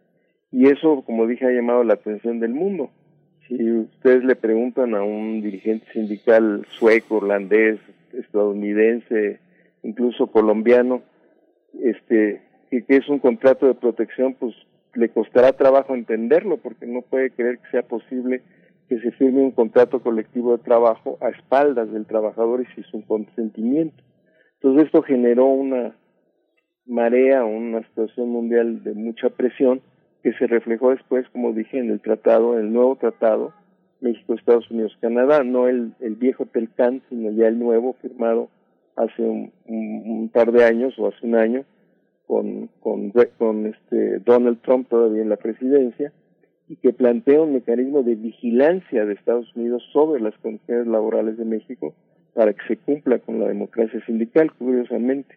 Y 0.50 0.66
eso, 0.66 1.02
como 1.02 1.26
dije, 1.26 1.47
ha 1.47 1.50
llamado 1.50 1.84
la 1.84 1.94
atención 1.94 2.41
del 2.41 2.52
mundo. 2.52 2.91
Si 3.47 3.73
ustedes 3.73 4.25
le 4.25 4.36
preguntan 4.36 4.94
a 4.94 5.02
un 5.02 5.41
dirigente 5.41 5.86
sindical 5.92 6.66
sueco, 6.70 7.18
holandés, 7.18 7.78
estadounidense, 8.12 9.39
incluso 9.83 10.26
colombiano, 10.28 11.02
este, 11.81 12.42
que, 12.70 12.84
que 12.84 12.97
es 12.97 13.08
un 13.08 13.20
contrato 13.20 13.66
de 13.66 13.75
protección, 13.75 14.34
pues 14.34 14.55
le 14.97 15.08
costará 15.10 15.52
trabajo 15.52 15.94
entenderlo 15.94 16.58
porque 16.58 16.86
no 16.86 17.02
puede 17.02 17.31
creer 17.31 17.58
que 17.58 17.70
sea 17.70 17.83
posible 17.83 18.42
que 18.89 19.00
se 19.00 19.10
firme 19.12 19.42
un 19.42 19.50
contrato 19.50 20.00
colectivo 20.00 20.57
de 20.57 20.62
trabajo 20.62 21.18
a 21.20 21.28
espaldas 21.28 21.91
del 21.92 22.07
trabajador 22.07 22.62
y 22.62 22.75
sin 22.75 22.84
su 22.84 23.05
consentimiento. 23.07 24.02
Entonces 24.55 24.86
esto 24.86 25.02
generó 25.02 25.47
una 25.47 25.97
marea, 26.86 27.44
una 27.44 27.83
situación 27.89 28.31
mundial 28.31 28.84
de 28.84 28.94
mucha 28.94 29.31
presión 29.31 29.83
que 30.23 30.33
se 30.34 30.47
reflejó 30.47 30.91
después, 30.91 31.28
como 31.31 31.52
dije, 31.52 31.78
en 31.78 31.91
el 31.91 32.00
tratado, 32.00 32.58
en 32.58 32.66
el 32.66 32.73
nuevo 32.73 32.97
tratado 32.97 33.52
México, 34.00 34.34
Estados 34.34 34.70
Unidos, 34.70 34.97
Canadá, 35.00 35.42
no 35.42 35.68
el, 35.68 35.94
el 36.00 36.15
viejo 36.15 36.47
Telcán, 36.47 37.02
sino 37.08 37.31
ya 37.33 37.49
el 37.49 37.58
nuevo 37.58 37.94
firmado 38.02 38.50
hace 38.94 39.23
un, 39.23 39.52
un, 39.66 40.28
par 40.31 40.52
de 40.52 40.65
años 40.65 40.94
o 40.99 41.08
hace 41.08 41.26
un 41.26 41.34
año 41.34 41.65
con, 42.27 42.69
con, 42.81 43.13
con 43.39 43.67
este 43.67 44.19
Donald 44.21 44.61
Trump 44.63 44.89
todavía 44.89 45.23
en 45.23 45.29
la 45.29 45.37
presidencia 45.37 46.13
y 46.69 46.77
que 46.77 46.93
plantea 46.93 47.41
un 47.41 47.55
mecanismo 47.55 48.03
de 48.03 48.17
vigilancia 48.17 49.05
de 49.05 49.15
Estados 49.15 49.55
Unidos 49.55 49.83
sobre 49.93 50.21
las 50.21 50.37
condiciones 50.39 50.87
laborales 50.87 51.37
de 51.37 51.45
México 51.45 51.95
para 52.35 52.53
que 52.53 52.67
se 52.67 52.77
cumpla 52.77 53.19
con 53.19 53.41
la 53.41 53.49
democracia 53.49 54.05
sindical, 54.05 54.53
curiosamente. 54.53 55.37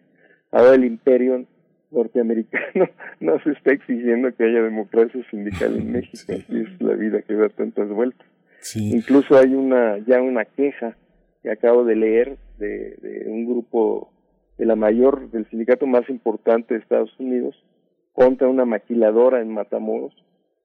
Ahora 0.50 0.74
el 0.74 0.84
imperio 0.84 1.46
norteamericano 1.90 2.88
no 3.20 3.40
se 3.42 3.52
está 3.52 3.72
exigiendo 3.72 4.34
que 4.34 4.44
haya 4.44 4.62
democracia 4.62 5.24
sindical 5.30 5.76
en 5.76 5.92
México, 5.92 6.32
así 6.32 6.60
es 6.60 6.80
la 6.80 6.94
vida 6.94 7.22
que 7.22 7.34
da 7.34 7.48
tantas 7.48 7.88
vueltas. 7.88 8.26
Incluso 8.74 9.38
hay 9.38 9.54
una 9.54 9.98
ya 9.98 10.20
una 10.20 10.44
queja 10.44 10.96
que 11.42 11.50
acabo 11.50 11.84
de 11.84 11.96
leer 11.96 12.36
de, 12.58 12.96
de 13.00 13.24
un 13.26 13.46
grupo 13.46 14.12
la 14.66 14.76
mayor 14.76 15.30
del 15.30 15.48
sindicato 15.48 15.86
más 15.86 16.08
importante 16.08 16.74
de 16.74 16.80
Estados 16.80 17.12
Unidos 17.18 17.54
contra 18.12 18.48
una 18.48 18.64
maquiladora 18.64 19.40
en 19.40 19.52
Matamoros, 19.52 20.14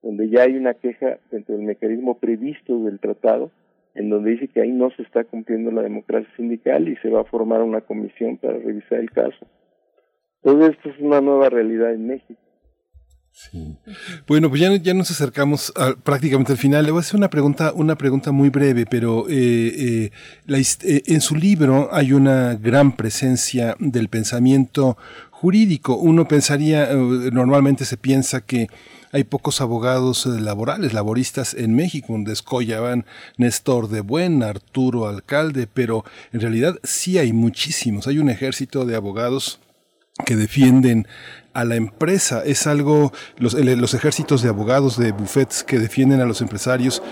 donde 0.02 0.28
ya 0.28 0.42
hay 0.42 0.56
una 0.56 0.74
queja 0.74 1.18
dentro 1.30 1.56
del 1.56 1.64
mecanismo 1.64 2.18
previsto 2.18 2.78
del 2.80 3.00
tratado, 3.00 3.50
en 3.94 4.10
donde 4.10 4.32
dice 4.32 4.48
que 4.48 4.60
ahí 4.60 4.72
no 4.72 4.90
se 4.90 5.02
está 5.02 5.24
cumpliendo 5.24 5.70
la 5.70 5.82
democracia 5.82 6.28
sindical 6.36 6.88
y 6.88 6.96
se 6.96 7.08
va 7.08 7.22
a 7.22 7.24
formar 7.24 7.62
una 7.62 7.80
comisión 7.80 8.36
para 8.36 8.58
revisar 8.58 8.98
el 8.98 9.10
caso. 9.10 9.46
Entonces, 10.42 10.76
esto 10.76 10.90
es 10.90 11.00
una 11.00 11.20
nueva 11.20 11.48
realidad 11.48 11.92
en 11.92 12.06
México. 12.06 12.40
Sí. 13.38 13.76
Bueno, 14.26 14.48
pues 14.48 14.62
ya, 14.62 14.94
nos 14.94 15.10
acercamos 15.10 15.70
prácticamente 16.02 16.52
al 16.52 16.58
final. 16.58 16.86
Le 16.86 16.90
voy 16.90 17.00
a 17.00 17.02
hacer 17.02 17.16
una 17.16 17.28
pregunta, 17.28 17.70
una 17.74 17.94
pregunta 17.94 18.32
muy 18.32 18.48
breve, 18.48 18.86
pero 18.86 19.28
eh, 19.28 20.10
eh, 20.48 20.64
eh, 20.82 21.02
en 21.04 21.20
su 21.20 21.34
libro 21.36 21.90
hay 21.92 22.14
una 22.14 22.54
gran 22.54 22.96
presencia 22.96 23.76
del 23.78 24.08
pensamiento 24.08 24.96
jurídico. 25.30 25.96
Uno 25.96 26.26
pensaría, 26.26 26.88
normalmente 26.94 27.84
se 27.84 27.98
piensa 27.98 28.40
que 28.40 28.68
hay 29.12 29.24
pocos 29.24 29.60
abogados 29.60 30.24
laborales, 30.24 30.94
laboristas 30.94 31.52
en 31.52 31.76
México, 31.76 32.14
donde 32.14 32.32
escollaban 32.32 33.04
Néstor 33.36 33.88
de 33.88 34.00
Buen, 34.00 34.42
Arturo 34.42 35.08
Alcalde, 35.08 35.66
pero 35.66 36.06
en 36.32 36.40
realidad 36.40 36.78
sí 36.84 37.18
hay 37.18 37.34
muchísimos. 37.34 38.06
Hay 38.06 38.18
un 38.18 38.30
ejército 38.30 38.86
de 38.86 38.96
abogados 38.96 39.60
que 40.24 40.36
defienden 40.36 41.06
a 41.52 41.64
la 41.64 41.76
empresa. 41.76 42.42
Es 42.44 42.66
algo, 42.66 43.12
los, 43.38 43.54
ejércitos 43.94 44.42
de 44.42 44.48
abogados, 44.48 44.98
de 44.98 45.12
bufetes 45.12 45.64
que 45.64 45.78
defienden 45.78 46.20
a 46.20 46.26
los 46.26 46.40
empresarios 46.40 47.02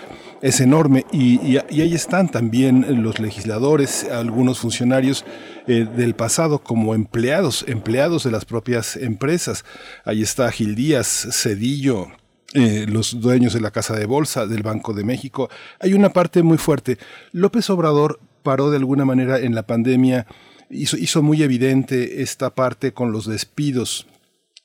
es 0.42 0.60
enorme 0.60 1.06
y, 1.10 1.40
y, 1.46 1.56
ahí 1.56 1.94
están 1.94 2.28
también 2.28 3.02
los 3.02 3.18
legisladores, 3.18 4.04
algunos 4.10 4.58
funcionarios 4.58 5.24
eh, 5.66 5.86
del 5.96 6.14
pasado 6.14 6.58
como 6.58 6.94
empleados, 6.94 7.64
empleados 7.66 8.24
de 8.24 8.30
las 8.30 8.44
propias 8.44 8.96
empresas. 8.96 9.64
Ahí 10.04 10.20
está 10.20 10.50
Gil 10.52 10.74
Díaz, 10.74 11.28
Cedillo, 11.32 12.08
eh, 12.52 12.84
los 12.86 13.20
dueños 13.20 13.54
de 13.54 13.60
la 13.60 13.70
Casa 13.70 13.96
de 13.96 14.04
Bolsa, 14.04 14.46
del 14.46 14.62
Banco 14.62 14.92
de 14.92 15.02
México. 15.02 15.48
Hay 15.80 15.94
una 15.94 16.10
parte 16.10 16.42
muy 16.42 16.58
fuerte. 16.58 16.98
López 17.32 17.70
Obrador 17.70 18.20
paró 18.42 18.70
de 18.70 18.76
alguna 18.76 19.04
manera 19.04 19.38
en 19.38 19.54
la 19.54 19.62
pandemia, 19.62 20.26
hizo, 20.70 21.22
muy 21.22 21.42
evidente 21.42 22.22
esta 22.22 22.54
parte 22.54 22.92
con 22.92 23.12
los 23.12 23.26
despidos 23.26 24.06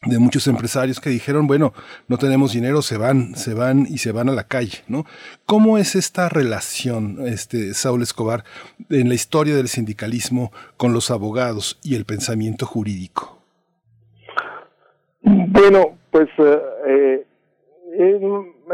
de 0.05 0.17
muchos 0.17 0.47
empresarios 0.47 1.01
que 1.01 1.09
dijeron, 1.09 1.45
bueno, 1.45 1.73
no 2.07 2.17
tenemos 2.17 2.53
dinero, 2.53 2.81
se 2.81 2.97
van, 2.97 3.35
se 3.35 3.53
van 3.53 3.81
y 3.81 3.97
se 3.97 4.13
van 4.13 4.29
a 4.29 4.33
la 4.33 4.45
calle, 4.45 4.79
¿no? 4.87 5.03
¿Cómo 5.45 5.77
es 5.77 5.95
esta 5.95 6.29
relación, 6.29 7.17
este, 7.27 7.73
Saúl 7.73 8.01
Escobar, 8.01 8.45
en 8.89 9.09
la 9.09 9.15
historia 9.15 9.55
del 9.55 9.67
sindicalismo 9.67 10.51
con 10.77 10.93
los 10.93 11.11
abogados 11.11 11.79
y 11.83 11.95
el 11.95 12.05
pensamiento 12.05 12.65
jurídico? 12.65 13.39
Bueno, 15.21 15.97
pues 16.11 16.29
eh, 16.37 17.25
es, 17.93 18.21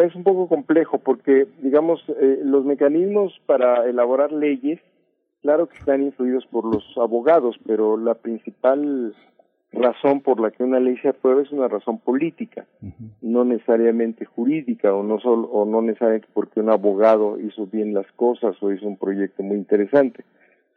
es, 0.05 0.15
un 0.15 0.23
poco 0.23 0.47
complejo 0.47 0.99
porque, 0.99 1.47
digamos, 1.61 2.03
eh, 2.09 2.39
los 2.43 2.65
mecanismos 2.65 3.33
para 3.47 3.89
elaborar 3.89 4.31
leyes, 4.31 4.79
claro 5.45 5.69
que 5.69 5.77
están 5.77 6.01
influidos 6.01 6.43
por 6.47 6.65
los 6.65 6.83
abogados, 6.97 7.55
pero 7.67 7.97
la 7.97 8.15
principal 8.15 9.15
razón 9.71 10.21
por 10.21 10.39
la 10.39 10.49
que 10.49 10.63
una 10.63 10.79
ley 10.79 10.97
se 10.97 11.09
aprueba 11.09 11.43
es 11.43 11.51
una 11.51 11.67
razón 11.67 11.99
política, 11.99 12.65
no 13.21 13.45
necesariamente 13.45 14.25
jurídica 14.25 14.91
o 14.95 15.03
no 15.03 15.19
solo 15.19 15.47
o 15.49 15.67
no 15.67 15.83
necesariamente 15.83 16.27
porque 16.33 16.61
un 16.61 16.71
abogado 16.71 17.39
hizo 17.39 17.67
bien 17.67 17.93
las 17.93 18.11
cosas 18.13 18.55
o 18.59 18.71
hizo 18.71 18.87
un 18.87 18.97
proyecto 18.97 19.43
muy 19.43 19.57
interesante, 19.57 20.25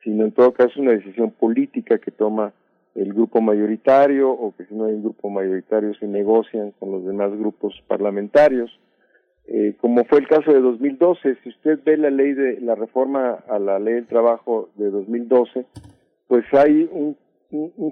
sino 0.05 0.27
en 0.27 0.33
todo 0.33 0.53
caso 0.53 0.83
una 0.83 0.93
decisión 0.93 1.31
política 1.31 1.97
que 1.97 2.11
toma 2.11 2.53
el 2.95 3.15
grupo 3.15 3.41
mayoritario 3.41 4.31
o 4.31 4.55
que 4.55 4.67
si 4.67 4.75
no 4.75 4.85
hay 4.85 4.93
un 4.93 5.03
grupo 5.03 5.31
mayoritario 5.31 5.95
se 5.95 6.07
negocian 6.07 6.73
con 6.79 6.93
los 6.93 7.07
demás 7.07 7.31
grupos 7.39 7.83
parlamentarios. 7.87 8.71
Eh, 9.51 9.75
como 9.81 10.05
fue 10.05 10.19
el 10.19 10.29
caso 10.29 10.53
de 10.53 10.61
2012, 10.61 11.37
si 11.43 11.49
usted 11.49 11.81
ve 11.83 11.97
la 11.97 12.11
ley 12.11 12.35
de 12.35 12.61
la 12.61 12.75
reforma 12.75 13.39
a 13.49 13.59
la 13.59 13.79
ley 13.79 13.95
del 13.95 14.07
trabajo 14.07 14.69
de 14.77 14.91
2012, 14.91 15.65
pues 16.27 16.45
hay 16.53 16.89
un 16.93 17.17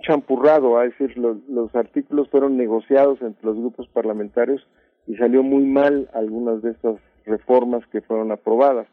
champurrado, 0.00 0.82
es 0.82 0.90
decir, 0.98 1.16
los, 1.16 1.38
los 1.48 1.74
artículos 1.74 2.28
fueron 2.28 2.58
negociados 2.58 3.22
entre 3.22 3.46
los 3.46 3.56
grupos 3.56 3.88
parlamentarios 3.88 4.66
y 5.06 5.16
salió 5.16 5.42
muy 5.42 5.64
mal 5.64 6.10
algunas 6.12 6.60
de 6.60 6.72
estas 6.72 7.00
reformas 7.24 7.86
que 7.86 8.02
fueron 8.02 8.32
aprobadas. 8.32 8.86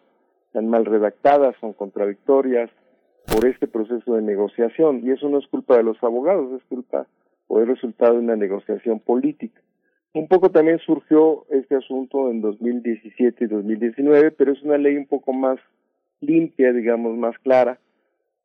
Están 0.48 0.70
mal 0.70 0.86
redactadas, 0.86 1.56
son 1.60 1.74
contradictorias 1.74 2.70
por 3.26 3.46
este 3.46 3.68
proceso 3.68 4.16
de 4.16 4.22
negociación 4.22 5.02
y 5.04 5.12
eso 5.12 5.28
no 5.28 5.40
es 5.40 5.48
culpa 5.48 5.76
de 5.76 5.84
los 5.84 6.02
abogados, 6.02 6.54
es 6.54 6.64
culpa 6.70 7.08
o 7.48 7.60
es 7.60 7.68
resultado 7.68 8.14
de 8.14 8.20
una 8.20 8.36
negociación 8.38 9.00
política. 9.00 9.62
Un 10.16 10.28
poco 10.28 10.52
también 10.52 10.78
surgió 10.78 11.46
este 11.50 11.76
asunto 11.76 12.30
en 12.30 12.42
2017 12.42 13.46
y 13.46 13.48
2019, 13.48 14.30
pero 14.32 14.52
es 14.52 14.62
una 14.62 14.78
ley 14.78 14.96
un 14.96 15.08
poco 15.08 15.34
más 15.34 15.60
limpia, 16.22 16.72
digamos, 16.72 17.18
más 17.18 17.38
clara, 17.40 17.80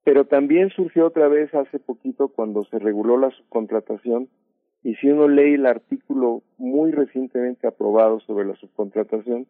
pero 0.02 0.24
también 0.24 0.70
surgió 0.70 1.06
otra 1.06 1.28
vez 1.28 1.54
hace 1.54 1.78
poquito 1.78 2.28
cuando 2.28 2.64
se 2.64 2.78
reguló 2.78 3.18
la 3.18 3.30
subcontratación 3.30 4.28
y 4.82 4.94
si 4.94 5.08
uno 5.08 5.28
lee 5.28 5.54
el 5.54 5.66
artículo 5.66 6.42
muy 6.56 6.90
recientemente 6.92 7.66
aprobado 7.66 8.18
sobre 8.20 8.46
la 8.46 8.56
subcontratación, 8.56 9.46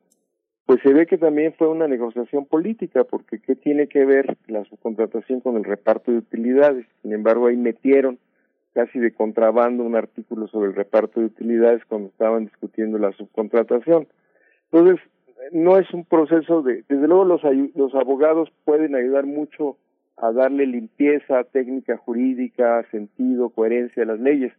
pues 0.67 0.81
se 0.83 0.93
ve 0.93 1.07
que 1.07 1.19
también 1.19 1.55
fue 1.57 1.69
una 1.69 1.87
negociación 1.87 2.47
política, 2.47 3.05
porque 3.05 3.39
¿qué 3.39 3.55
tiene 3.55 3.87
que 3.87 4.05
ver 4.05 4.37
la 4.49 4.65
subcontratación 4.65 5.41
con 5.41 5.57
el 5.57 5.65
reparto 5.65 6.11
de 6.11 6.19
utilidades? 6.19 6.87
Sin 7.03 7.13
embargo, 7.13 7.47
ahí 7.47 7.57
metieron 7.57 8.19
casi 8.75 8.99
de 8.99 9.13
contrabando 9.13 9.85
un 9.85 9.97
artículo 9.97 10.47
sobre 10.49 10.71
el 10.71 10.77
reparto 10.77 11.21
de 11.21 11.27
utilidades 11.27 11.85
cuando 11.87 12.09
estaban 12.09 12.45
discutiendo 12.45 12.99
la 12.99 13.13
subcontratación. 13.13 14.07
Entonces, 14.71 15.01
no 15.53 15.79
es 15.79 15.93
un 15.93 16.05
proceso 16.05 16.63
de, 16.63 16.85
desde 16.89 17.09
luego 17.09 17.25
los, 17.25 17.43
los 17.75 17.95
abogados 17.95 18.51
pueden 18.65 18.95
ayudar 18.95 19.27
mucho 19.27 19.77
a 20.17 20.33
darle 20.33 20.67
limpieza, 20.67 21.45
técnica 21.45 21.97
jurídica, 21.97 22.85
sentido, 22.91 23.51
coherencia 23.51 24.03
a 24.03 24.07
las 24.07 24.21
leyes, 24.21 24.53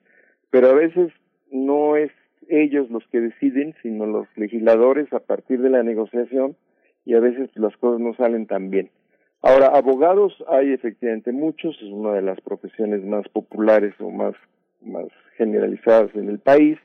pero 0.50 0.70
a 0.70 0.74
veces 0.74 1.12
no 1.52 1.96
es 1.96 2.12
ellos 2.48 2.90
los 2.90 3.06
que 3.08 3.20
deciden, 3.20 3.76
sino 3.82 4.06
los 4.06 4.28
legisladores 4.36 5.12
a 5.14 5.20
partir 5.20 5.62
de 5.62 5.70
la 5.70 5.84
negociación 5.84 6.56
y 7.06 7.14
a 7.14 7.20
veces 7.20 7.50
las 7.56 7.76
cosas 7.78 8.00
no 8.00 8.14
salen 8.16 8.48
tan 8.48 8.70
bien. 8.70 8.90
Ahora, 9.42 9.68
abogados 9.68 10.34
hay 10.50 10.74
efectivamente 10.74 11.32
muchos, 11.32 11.76
es 11.82 11.90
una 11.92 12.14
de 12.14 12.22
las 12.22 12.42
profesiones 12.42 13.04
más 13.04 13.28
populares 13.30 13.94
o 14.00 14.10
más, 14.12 14.36
más 14.82 15.08
generalizadas 15.38 16.14
en 16.16 16.30
el 16.30 16.40
país, 16.40 16.78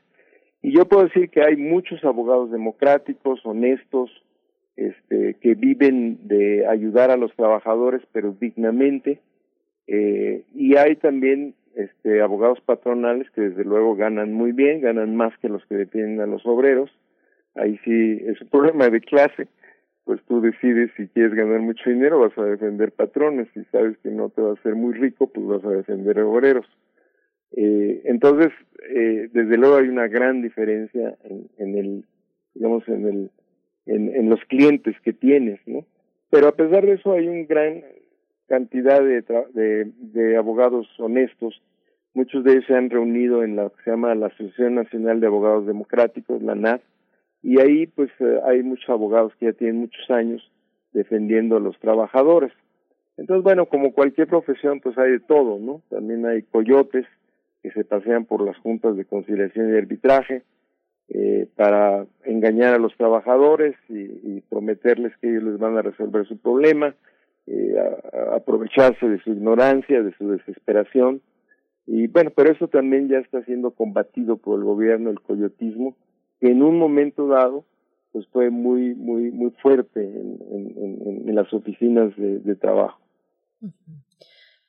y 0.61 0.75
yo 0.75 0.85
puedo 0.85 1.03
decir 1.03 1.29
que 1.29 1.43
hay 1.43 1.57
muchos 1.57 2.03
abogados 2.03 2.51
democráticos, 2.51 3.39
honestos, 3.45 4.09
este, 4.75 5.35
que 5.35 5.53
viven 5.53 6.27
de 6.27 6.65
ayudar 6.67 7.11
a 7.11 7.17
los 7.17 7.33
trabajadores, 7.35 8.01
pero 8.11 8.35
dignamente. 8.39 9.19
Eh, 9.87 10.43
y 10.55 10.75
hay 10.75 10.95
también 10.95 11.53
este, 11.75 12.21
abogados 12.21 12.59
patronales 12.61 13.29
que 13.31 13.41
desde 13.41 13.63
luego 13.63 13.95
ganan 13.95 14.33
muy 14.33 14.53
bien, 14.53 14.81
ganan 14.81 15.15
más 15.15 15.37
que 15.37 15.49
los 15.49 15.63
que 15.67 15.75
defienden 15.75 16.21
a 16.21 16.25
los 16.25 16.45
obreros. 16.45 16.89
Ahí 17.53 17.79
sí 17.85 18.23
es 18.25 18.41
un 18.41 18.47
problema 18.49 18.89
de 18.89 19.01
clase, 19.01 19.47
pues 20.05 20.21
tú 20.27 20.39
decides 20.39 20.91
si 20.95 21.07
quieres 21.07 21.33
ganar 21.33 21.59
mucho 21.59 21.89
dinero, 21.89 22.19
vas 22.19 22.37
a 22.37 22.45
defender 22.45 22.91
patrones, 22.91 23.47
si 23.53 23.63
sabes 23.65 23.97
que 23.97 24.09
no 24.09 24.29
te 24.29 24.41
va 24.41 24.51
a 24.51 24.53
hacer 24.53 24.75
muy 24.75 24.93
rico, 24.93 25.27
pues 25.27 25.45
vas 25.45 25.65
a 25.65 25.75
defender 25.75 26.19
obreros. 26.19 26.67
Eh, 27.51 28.01
entonces, 28.05 28.51
eh, 28.89 29.29
desde 29.33 29.57
luego 29.57 29.77
hay 29.77 29.87
una 29.87 30.07
gran 30.07 30.41
diferencia 30.41 31.17
en, 31.57 31.77
el, 31.77 32.05
digamos, 32.53 32.87
en 32.87 33.07
el 33.07 33.31
en 33.87 34.29
los 34.29 34.39
clientes 34.45 34.95
que 35.03 35.13
tienes, 35.13 35.59
¿no? 35.67 35.85
Pero 36.31 36.47
a 36.47 36.55
pesar 36.55 36.85
de 36.85 36.93
eso 36.93 37.13
hay 37.13 37.27
una 37.27 37.45
gran 37.47 37.83
cantidad 38.47 38.99
de, 38.99 39.21
de, 39.53 39.91
de 39.99 40.37
abogados 40.37 40.87
honestos. 40.99 41.61
Muchos 42.13 42.43
de 42.43 42.53
ellos 42.53 42.65
se 42.67 42.75
han 42.75 42.89
reunido 42.89 43.43
en 43.43 43.55
lo 43.55 43.71
que 43.71 43.83
se 43.83 43.91
llama 43.91 44.15
la 44.15 44.27
Asociación 44.27 44.75
Nacional 44.75 45.19
de 45.19 45.27
Abogados 45.27 45.65
Democráticos, 45.65 46.41
la 46.41 46.55
NAD, 46.55 46.81
y 47.45 47.61
ahí 47.61 47.85
pues 47.85 48.09
eh, 48.19 48.39
hay 48.43 48.63
muchos 48.63 48.89
abogados 48.89 49.31
que 49.35 49.45
ya 49.45 49.53
tienen 49.53 49.81
muchos 49.81 50.09
años 50.09 50.41
defendiendo 50.93 51.57
a 51.57 51.59
los 51.59 51.77
trabajadores. 51.79 52.51
Entonces, 53.17 53.43
bueno, 53.43 53.67
como 53.67 53.93
cualquier 53.93 54.27
profesión, 54.27 54.79
pues 54.81 54.97
hay 54.97 55.11
de 55.11 55.19
todo, 55.19 55.59
¿no? 55.59 55.83
También 55.91 56.25
hay 56.25 56.41
coyotes 56.41 57.05
que 57.61 57.69
se 57.69 57.85
pasean 57.85 58.25
por 58.25 58.43
las 58.43 58.57
juntas 58.57 58.97
de 58.97 59.05
conciliación 59.05 59.69
y 59.69 59.77
arbitraje 59.77 60.41
eh, 61.09 61.47
para 61.55 62.07
engañar 62.23 62.73
a 62.73 62.79
los 62.79 62.97
trabajadores 62.97 63.75
y, 63.89 64.41
prometerles 64.49 65.15
que 65.17 65.29
ellos 65.29 65.43
les 65.43 65.59
van 65.59 65.77
a 65.77 65.83
resolver 65.83 66.25
su 66.25 66.37
problema, 66.39 66.95
eh, 67.45 67.75
aprovecharse 68.33 69.07
de 69.07 69.19
su 69.19 69.29
ignorancia, 69.29 70.01
de 70.01 70.13
su 70.17 70.31
desesperación. 70.31 71.21
Y 71.85 72.07
bueno, 72.07 72.31
pero 72.35 72.51
eso 72.51 72.69
también 72.69 73.07
ya 73.07 73.19
está 73.19 73.43
siendo 73.43 73.69
combatido 73.69 74.37
por 74.37 74.57
el 74.57 74.65
gobierno, 74.65 75.11
el 75.11 75.21
coyotismo, 75.21 75.95
que 76.45 76.51
en 76.51 76.61
un 76.61 76.77
momento 76.77 77.27
dado 77.27 77.65
pues 78.11 78.27
fue 78.27 78.51
muy 78.51 78.93
muy 78.93 79.31
muy 79.31 79.49
fuerte 79.63 79.99
en, 79.99 81.35
las 81.35 81.51
oficinas 81.51 82.15
de, 82.15 82.39
de 82.39 82.55
trabajo. 82.55 82.97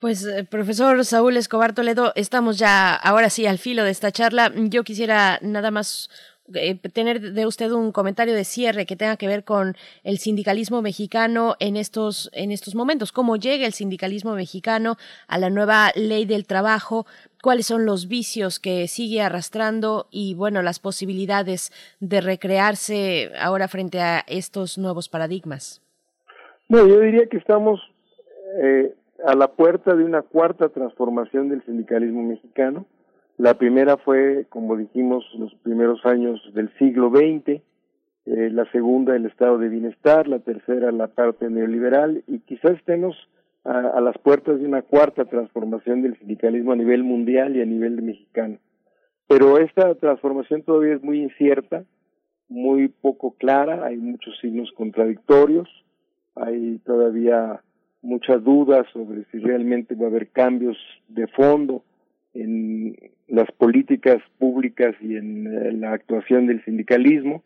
Pues, 0.00 0.26
eh, 0.26 0.42
profesor 0.42 1.04
Saúl 1.04 1.36
Escobar 1.36 1.74
Toledo, 1.74 2.12
estamos 2.16 2.58
ya 2.58 2.94
ahora 2.94 3.30
sí 3.30 3.46
al 3.46 3.58
filo 3.58 3.84
de 3.84 3.90
esta 3.90 4.10
charla. 4.10 4.52
Yo 4.56 4.82
quisiera 4.82 5.38
nada 5.42 5.70
más 5.70 6.10
eh, 6.54 6.76
tener 6.76 7.32
de 7.32 7.46
usted 7.46 7.72
un 7.72 7.90
comentario 7.90 8.34
de 8.34 8.44
cierre 8.44 8.86
que 8.86 8.94
tenga 8.94 9.16
que 9.16 9.26
ver 9.26 9.42
con 9.42 9.76
el 10.04 10.18
sindicalismo 10.18 10.80
mexicano 10.80 11.56
en 11.58 11.76
estos 11.76 12.30
en 12.32 12.52
estos 12.52 12.76
momentos 12.76 13.10
cómo 13.10 13.36
llega 13.36 13.66
el 13.66 13.72
sindicalismo 13.72 14.32
mexicano 14.34 14.96
a 15.26 15.38
la 15.38 15.50
nueva 15.50 15.90
ley 15.96 16.24
del 16.24 16.46
trabajo 16.46 17.04
cuáles 17.46 17.66
son 17.66 17.86
los 17.86 18.08
vicios 18.08 18.58
que 18.58 18.88
sigue 18.88 19.22
arrastrando 19.22 20.08
y 20.10 20.34
bueno 20.34 20.62
las 20.62 20.80
posibilidades 20.80 21.70
de 22.00 22.20
recrearse 22.20 23.30
ahora 23.40 23.68
frente 23.68 24.00
a 24.00 24.24
estos 24.26 24.78
nuevos 24.78 25.08
paradigmas 25.08 25.80
no 26.68 26.88
yo 26.88 26.98
diría 26.98 27.26
que 27.26 27.36
estamos 27.36 27.80
eh, 28.60 28.92
a 29.24 29.36
la 29.36 29.46
puerta 29.52 29.94
de 29.94 30.02
una 30.02 30.22
cuarta 30.22 30.70
transformación 30.70 31.48
del 31.48 31.64
sindicalismo 31.64 32.22
mexicano. 32.22 32.84
La 33.38 33.54
primera 33.54 33.96
fue, 33.96 34.46
como 34.48 34.76
dijimos, 34.76 35.24
los 35.38 35.54
primeros 35.62 36.04
años 36.04 36.40
del 36.54 36.70
siglo 36.78 37.10
XX, 37.10 37.48
eh, 37.48 37.62
la 38.24 38.68
segunda 38.72 39.14
el 39.14 39.26
estado 39.26 39.58
de 39.58 39.68
bienestar, 39.68 40.26
la 40.26 40.40
tercera 40.40 40.90
la 40.90 41.06
parte 41.06 41.48
neoliberal 41.48 42.24
y 42.26 42.40
quizás 42.40 42.72
estemos 42.72 43.16
a, 43.66 43.98
a, 43.98 44.00
las 44.00 44.16
puertas 44.18 44.60
de 44.60 44.66
una 44.66 44.82
cuarta 44.82 45.24
transformación 45.24 46.02
del 46.02 46.18
sindicalismo 46.18 46.72
a 46.72 46.76
nivel 46.76 47.04
mundial 47.04 47.56
y 47.56 47.62
a 47.62 47.66
nivel 47.66 48.00
mexicano. 48.02 48.58
Pero 49.28 49.58
esta 49.58 49.94
transformación 49.96 50.62
todavía 50.62 50.94
es 50.94 51.02
muy 51.02 51.20
incierta, 51.20 51.84
muy 52.48 52.88
poco 52.88 53.32
clara, 53.32 53.84
hay 53.86 53.96
muchos 53.96 54.38
signos 54.40 54.70
contradictorios, 54.72 55.68
hay 56.34 56.78
todavía 56.84 57.60
muchas 58.02 58.42
dudas 58.44 58.86
sobre 58.92 59.24
si 59.32 59.38
realmente 59.38 59.94
va 59.94 60.04
a 60.04 60.10
haber 60.10 60.28
cambios 60.28 60.76
de 61.08 61.26
fondo 61.26 61.82
en 62.34 62.96
las 63.26 63.50
políticas 63.52 64.22
públicas 64.38 64.94
y 65.00 65.16
en 65.16 65.46
eh, 65.46 65.72
la 65.72 65.92
actuación 65.92 66.46
del 66.46 66.64
sindicalismo, 66.64 67.42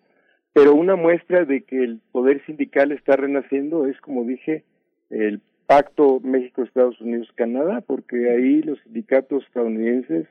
pero 0.53 0.75
una 0.75 0.97
muestra 0.97 1.45
de 1.45 1.63
que 1.63 1.83
el 1.83 2.01
poder 2.13 2.45
sindical 2.45 2.93
está 2.93 3.17
renaciendo 3.17 3.87
es, 3.87 3.99
como 4.01 4.25
dije, 4.25 4.65
el 5.09 5.41
pacto 5.71 6.19
México-Estados 6.25 7.01
Unidos-Canadá, 7.01 7.81
porque 7.87 8.29
ahí 8.29 8.61
los 8.61 8.81
sindicatos 8.81 9.45
estadounidenses 9.45 10.27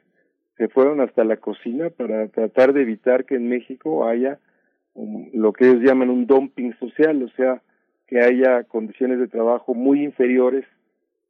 se 0.58 0.68
fueron 0.68 1.00
hasta 1.00 1.24
la 1.24 1.38
cocina 1.38 1.90
para 1.90 2.28
tratar 2.28 2.74
de 2.74 2.82
evitar 2.82 3.24
que 3.24 3.36
en 3.36 3.48
México 3.48 4.06
haya 4.06 4.38
um, 4.96 5.30
lo 5.34 5.54
que 5.54 5.70
ellos 5.70 5.82
llaman 5.82 6.10
un 6.10 6.28
dumping 6.28 6.74
social, 6.78 7.24
o 7.24 7.30
sea, 7.38 7.62
que 8.06 8.20
haya 8.20 8.66
condiciones 8.66 9.18
de 9.18 9.30
trabajo 9.30 9.74
muy 9.74 10.04
inferiores 10.04 10.66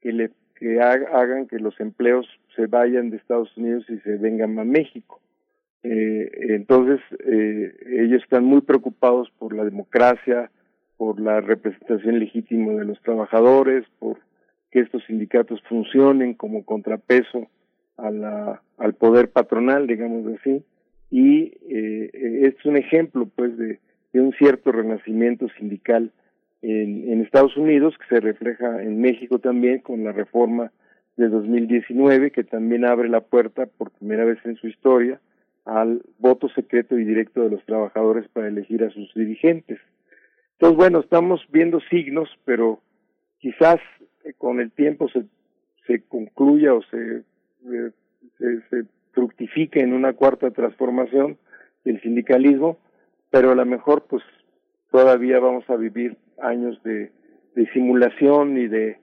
que 0.02 0.12
le 0.12 0.32
que 0.56 0.82
hagan 0.82 1.46
que 1.46 1.60
los 1.60 1.80
empleos 1.80 2.28
se 2.56 2.66
vayan 2.66 3.12
de 3.12 3.18
Estados 3.18 3.56
Unidos 3.58 3.86
y 3.90 4.00
se 4.00 4.18
vengan 4.18 4.58
a 4.58 4.64
México. 4.64 5.22
Eh, 5.84 6.32
entonces, 6.56 7.00
eh, 7.28 7.76
ellos 8.02 8.24
están 8.24 8.44
muy 8.44 8.62
preocupados 8.62 9.30
por 9.38 9.54
la 9.54 9.64
democracia, 9.64 10.50
por 11.00 11.18
la 11.22 11.40
representación 11.40 12.20
legítima 12.20 12.74
de 12.74 12.84
los 12.84 13.02
trabajadores, 13.02 13.86
por 14.00 14.18
que 14.70 14.82
estos 14.82 15.02
sindicatos 15.06 15.62
funcionen 15.70 16.34
como 16.34 16.66
contrapeso 16.66 17.48
a 17.96 18.12
la, 18.12 18.62
al 18.78 18.94
poder 18.96 19.30
patronal, 19.30 19.88
digamos 19.88 20.28
así, 20.38 20.62
y 21.10 21.54
eh, 21.70 22.52
es 22.54 22.66
un 22.66 22.76
ejemplo, 22.76 23.30
pues, 23.34 23.58
de, 23.58 23.80
un 24.12 24.34
cierto 24.34 24.74
renacimiento 24.74 25.48
sindical 25.58 26.12
en 26.62 27.22
Estados 27.22 27.56
Unidos, 27.56 27.96
que 27.98 28.16
se 28.16 28.20
refleja 28.20 28.84
en 28.84 29.00
México 29.00 29.40
también 29.40 29.80
con 29.80 30.04
la 30.04 30.12
reforma 30.12 30.74
de 31.16 31.30
2019, 31.30 32.32
que 32.32 32.44
también 32.44 32.84
abre 32.84 33.08
la 33.08 33.22
puerta 33.22 33.68
por 33.68 33.92
primera 33.92 34.26
vez 34.26 34.40
en 34.44 34.58
su 34.58 34.68
historia 34.68 35.22
al 35.64 36.02
voto 36.18 36.50
secreto 36.50 37.00
y 37.00 37.06
directo 37.06 37.44
de 37.44 37.52
los 37.52 37.64
trabajadores 37.64 38.28
para 38.34 38.50
elegir 38.50 38.84
a 38.84 38.90
sus 38.90 39.14
dirigentes. 39.14 39.80
Entonces, 40.60 40.76
bueno, 40.76 41.00
estamos 41.00 41.42
viendo 41.54 41.80
signos, 41.90 42.30
pero 42.44 42.82
quizás 43.38 43.78
eh, 44.26 44.34
con 44.38 44.60
el 44.60 44.72
tiempo 44.72 45.08
se, 45.08 45.24
se 45.88 46.02
concluya 46.02 46.74
o 46.74 46.82
se, 46.84 47.24
eh, 47.66 47.92
se, 48.38 48.62
se 48.70 48.84
fructifique 49.14 49.80
en 49.80 49.94
una 49.94 50.12
cuarta 50.12 50.52
transformación 50.52 51.38
del 51.86 52.02
sindicalismo, 52.02 52.78
pero 53.30 53.52
a 53.52 53.56
lo 53.56 53.66
mejor 53.66 54.04
pues 54.10 54.22
todavía 54.92 55.40
vamos 55.40 55.64
a 55.70 55.78
vivir 55.78 56.18
años 56.42 56.84
de, 56.84 57.14
de 57.56 57.72
simulación 57.72 58.58
y 58.58 58.68
de 58.68 58.98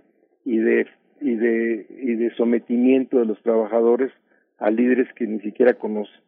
y 0.44 0.58
de 0.58 0.86
y 1.22 1.36
de 1.36 1.86
y 1.88 2.14
de 2.16 2.34
sometimiento 2.36 3.18
de 3.18 3.24
los 3.24 3.40
trabajadores 3.42 4.12
a 4.58 4.70
líderes 4.70 5.10
que 5.14 5.26
ni 5.26 5.40
siquiera 5.40 5.72
conocen. 5.72 6.20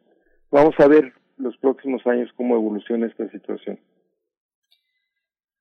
Vamos 0.49 0.73
a 0.79 0.87
ver 0.87 1.13
los 1.37 1.55
próximos 1.57 2.05
años 2.07 2.31
cómo 2.35 2.55
evoluciona 2.55 3.05
esta 3.05 3.29
situación. 3.29 3.77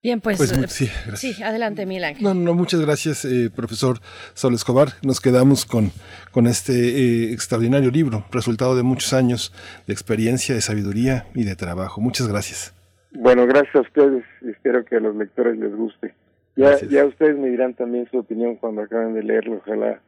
Bien, 0.01 0.21
pues, 0.21 0.39
Pues, 0.39 0.53
eh, 0.53 0.69
sí, 0.69 0.87
sí, 1.17 1.43
adelante, 1.43 1.83
Ángel. 1.83 2.23
No, 2.23 2.33
no, 2.33 2.55
muchas 2.55 2.81
gracias, 2.81 3.25
eh, 3.25 3.51
profesor 3.55 3.99
Sol 4.35 4.55
Escobar. 4.55 4.91
Nos 5.03 5.21
quedamos 5.21 5.67
con, 5.67 5.91
con 6.31 6.47
este 6.47 6.73
eh, 6.73 7.33
extraordinario 7.33 7.91
libro, 7.91 8.25
resultado 8.31 8.77
de 8.77 8.85
muchos 8.85 9.13
años 9.13 9.53
de 9.89 9.93
experiencia, 9.93 10.55
de 10.55 10.61
sabiduría 10.61 11.27
y 11.35 11.43
de 11.43 11.57
trabajo. 11.57 12.01
Muchas 12.01 12.29
gracias. 12.29 12.73
Bueno, 13.11 13.45
gracias 13.47 13.75
a 13.75 13.81
ustedes 13.81 14.25
y 14.41 14.51
espero 14.51 14.85
que 14.85 14.97
a 14.97 15.01
los 15.01 15.17
lectores 15.17 15.59
les 15.59 15.75
guste. 15.75 16.15
Ya, 16.55 16.71
Gracias. 16.71 16.91
ya 16.91 17.05
ustedes 17.05 17.37
me 17.37 17.49
dirán 17.49 17.75
también 17.75 18.07
su 18.11 18.19
opinión 18.19 18.55
cuando 18.55 18.83
acaben 18.83 19.15
de 19.15 19.25
leerlo, 19.25 19.57
ojalá 19.57 20.01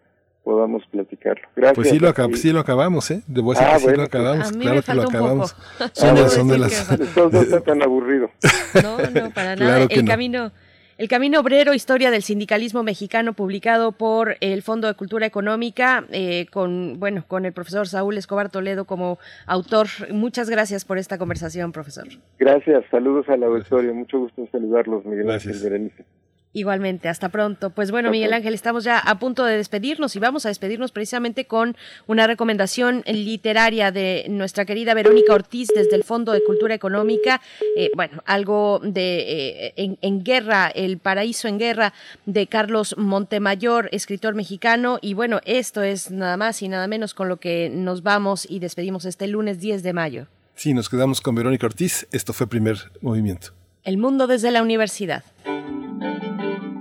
podamos 0.44 0.82
platicarlo. 0.90 1.46
Gracias. 1.56 1.74
Pues 1.76 1.90
sí 1.90 1.98
lo, 1.98 2.08
acab- 2.08 2.34
sí 2.36 2.52
lo 2.52 2.60
acabamos, 2.60 3.10
¿eh? 3.10 3.22
Debo 3.26 3.52
decir 3.52 3.66
Ah, 3.68 3.74
que 3.74 3.90
sí 3.90 3.96
lo 3.96 4.02
acabamos. 4.02 4.48
A 4.48 4.52
mí 4.52 4.60
claro 4.60 4.76
me 4.76 4.82
que 4.82 4.94
lo 4.94 5.02
acabamos. 5.02 5.56
Son, 5.92 6.14
Debo 6.14 6.28
son 6.28 6.48
de 6.48 6.58
las... 6.58 6.90
no 7.16 7.40
está 7.40 7.60
tan 7.60 7.82
aburrido. 7.82 8.30
No, 8.82 8.98
no, 8.98 9.30
para 9.30 9.56
nada. 9.56 9.56
Claro 9.56 9.86
el 9.90 10.04
no. 10.04 10.10
camino 10.10 10.52
el 10.98 11.08
Camino 11.08 11.40
Obrero, 11.40 11.72
Historia 11.72 12.10
del 12.10 12.22
Sindicalismo 12.22 12.82
Mexicano, 12.82 13.32
publicado 13.32 13.92
por 13.92 14.36
el 14.40 14.60
Fondo 14.60 14.86
de 14.86 14.92
Cultura 14.92 15.24
Económica, 15.24 16.04
eh, 16.10 16.44
con, 16.52 17.00
bueno, 17.00 17.24
con 17.26 17.46
el 17.46 17.54
profesor 17.54 17.88
Saúl 17.88 18.18
Escobar 18.18 18.50
Toledo 18.50 18.84
como 18.84 19.18
autor. 19.46 19.86
Muchas 20.10 20.50
gracias 20.50 20.84
por 20.84 20.98
esta 20.98 21.16
conversación, 21.16 21.72
profesor. 21.72 22.06
Gracias, 22.38 22.84
saludos 22.90 23.26
al 23.30 23.42
auditorio, 23.44 23.94
mucho 23.94 24.18
gusto 24.18 24.42
en 24.42 24.50
saludarlos, 24.50 25.06
Miguel 25.06 25.30
Ángel 25.30 25.58
Berenice. 25.62 26.04
Igualmente, 26.52 27.08
hasta 27.08 27.28
pronto. 27.28 27.70
Pues 27.70 27.92
bueno, 27.92 28.10
Miguel 28.10 28.32
Ángel, 28.32 28.54
estamos 28.54 28.82
ya 28.82 28.98
a 28.98 29.18
punto 29.20 29.44
de 29.44 29.56
despedirnos 29.56 30.16
y 30.16 30.18
vamos 30.18 30.46
a 30.46 30.48
despedirnos 30.48 30.90
precisamente 30.90 31.44
con 31.44 31.76
una 32.08 32.26
recomendación 32.26 33.04
literaria 33.06 33.92
de 33.92 34.26
nuestra 34.28 34.64
querida 34.64 34.92
Verónica 34.94 35.32
Ortiz 35.32 35.68
desde 35.72 35.94
el 35.94 36.02
Fondo 36.02 36.32
de 36.32 36.42
Cultura 36.42 36.74
Económica. 36.74 37.40
Eh, 37.76 37.90
bueno, 37.94 38.20
algo 38.26 38.80
de 38.82 39.20
eh, 39.20 39.72
en, 39.76 39.96
en 40.00 40.24
guerra, 40.24 40.66
El 40.74 40.98
Paraíso 40.98 41.46
en 41.46 41.58
Guerra 41.58 41.94
de 42.26 42.48
Carlos 42.48 42.96
Montemayor, 42.98 43.88
escritor 43.92 44.34
mexicano. 44.34 44.98
Y 45.00 45.14
bueno, 45.14 45.40
esto 45.44 45.84
es 45.84 46.10
nada 46.10 46.36
más 46.36 46.62
y 46.62 46.68
nada 46.68 46.88
menos 46.88 47.14
con 47.14 47.28
lo 47.28 47.36
que 47.36 47.70
nos 47.72 48.02
vamos 48.02 48.44
y 48.50 48.58
despedimos 48.58 49.04
este 49.04 49.28
lunes 49.28 49.60
10 49.60 49.84
de 49.84 49.92
mayo. 49.92 50.26
Sí, 50.56 50.74
nos 50.74 50.88
quedamos 50.88 51.20
con 51.20 51.36
Verónica 51.36 51.66
Ortiz. 51.66 52.08
Esto 52.10 52.32
fue 52.32 52.48
primer 52.48 52.90
movimiento. 53.00 53.52
El 53.84 53.98
mundo 53.98 54.26
desde 54.26 54.50
la 54.50 54.62
universidad. 54.62 55.22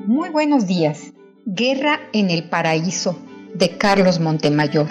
Muy 0.09 0.29
buenos 0.29 0.65
días. 0.65 1.13
Guerra 1.45 1.99
en 2.13 2.31
el 2.31 2.45
Paraíso, 2.45 3.19
de 3.53 3.77
Carlos 3.77 4.19
Montemayor. 4.19 4.87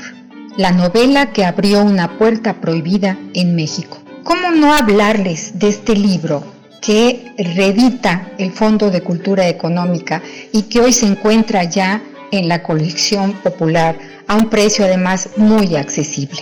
La 0.57 0.71
novela 0.71 1.33
que 1.33 1.45
abrió 1.45 1.83
una 1.83 2.17
puerta 2.19 2.61
prohibida 2.61 3.19
en 3.35 3.57
México. 3.57 3.99
¿Cómo 4.23 4.53
no 4.53 4.73
hablarles 4.73 5.59
de 5.59 5.71
este 5.71 5.97
libro 5.97 6.45
que 6.81 7.33
reedita 7.37 8.31
el 8.39 8.53
Fondo 8.53 8.93
de 8.93 9.03
Cultura 9.03 9.49
Económica 9.49 10.23
y 10.53 10.63
que 10.69 10.83
hoy 10.83 10.93
se 10.93 11.07
encuentra 11.07 11.65
ya 11.65 12.01
en 12.31 12.47
la 12.47 12.63
colección 12.63 13.33
popular 13.33 13.99
a 14.29 14.37
un 14.37 14.49
precio 14.49 14.85
además 14.85 15.31
muy 15.37 15.75
accesible. 15.75 16.41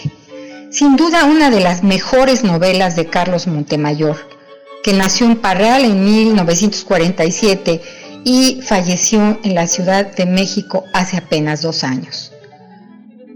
Sin 0.70 0.96
duda 0.96 1.24
una 1.24 1.48
de 1.48 1.60
las 1.60 1.82
mejores 1.82 2.44
novelas 2.44 2.94
de 2.94 3.06
Carlos 3.06 3.46
Montemayor, 3.46 4.18
que 4.82 4.92
nació 4.92 5.24
en 5.24 5.36
Parral 5.36 5.86
en 5.86 6.04
1947 6.04 7.80
y 8.28 8.60
falleció 8.60 9.38
en 9.44 9.54
la 9.54 9.68
Ciudad 9.68 10.04
de 10.16 10.26
México 10.26 10.82
hace 10.92 11.16
apenas 11.16 11.62
dos 11.62 11.84
años. 11.84 12.32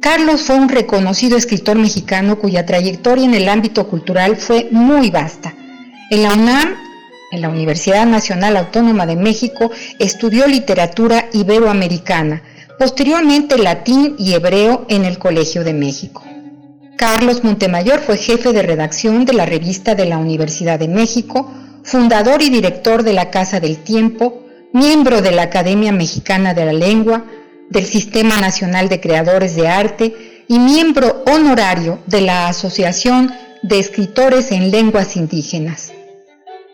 Carlos 0.00 0.40
fue 0.40 0.56
un 0.56 0.68
reconocido 0.68 1.36
escritor 1.36 1.78
mexicano 1.78 2.40
cuya 2.40 2.66
trayectoria 2.66 3.24
en 3.24 3.34
el 3.34 3.48
ámbito 3.48 3.86
cultural 3.86 4.36
fue 4.36 4.66
muy 4.72 5.10
vasta. 5.10 5.54
En 6.10 6.24
la 6.24 6.32
UNAM, 6.32 6.74
en 7.30 7.40
la 7.40 7.50
Universidad 7.50 8.04
Nacional 8.04 8.56
Autónoma 8.56 9.06
de 9.06 9.14
México, 9.14 9.70
estudió 10.00 10.48
literatura 10.48 11.28
iberoamericana, 11.32 12.42
posteriormente 12.76 13.58
latín 13.58 14.16
y 14.18 14.32
hebreo 14.32 14.86
en 14.88 15.04
el 15.04 15.18
Colegio 15.18 15.62
de 15.62 15.72
México. 15.72 16.24
Carlos 16.96 17.44
Montemayor 17.44 18.00
fue 18.00 18.16
jefe 18.16 18.52
de 18.52 18.62
redacción 18.62 19.24
de 19.24 19.34
la 19.34 19.46
revista 19.46 19.94
de 19.94 20.06
la 20.06 20.18
Universidad 20.18 20.80
de 20.80 20.88
México, 20.88 21.48
fundador 21.84 22.42
y 22.42 22.50
director 22.50 23.04
de 23.04 23.12
la 23.12 23.30
Casa 23.30 23.60
del 23.60 23.76
Tiempo, 23.76 24.39
miembro 24.72 25.20
de 25.20 25.32
la 25.32 25.42
Academia 25.42 25.92
Mexicana 25.92 26.54
de 26.54 26.64
la 26.64 26.72
Lengua, 26.72 27.24
del 27.68 27.84
Sistema 27.84 28.36
Nacional 28.38 28.88
de 28.88 29.00
Creadores 29.00 29.56
de 29.56 29.68
Arte 29.68 30.44
y 30.48 30.58
miembro 30.58 31.22
honorario 31.26 32.00
de 32.06 32.20
la 32.20 32.48
Asociación 32.48 33.32
de 33.62 33.78
Escritores 33.78 34.52
en 34.52 34.70
Lenguas 34.70 35.16
Indígenas. 35.16 35.92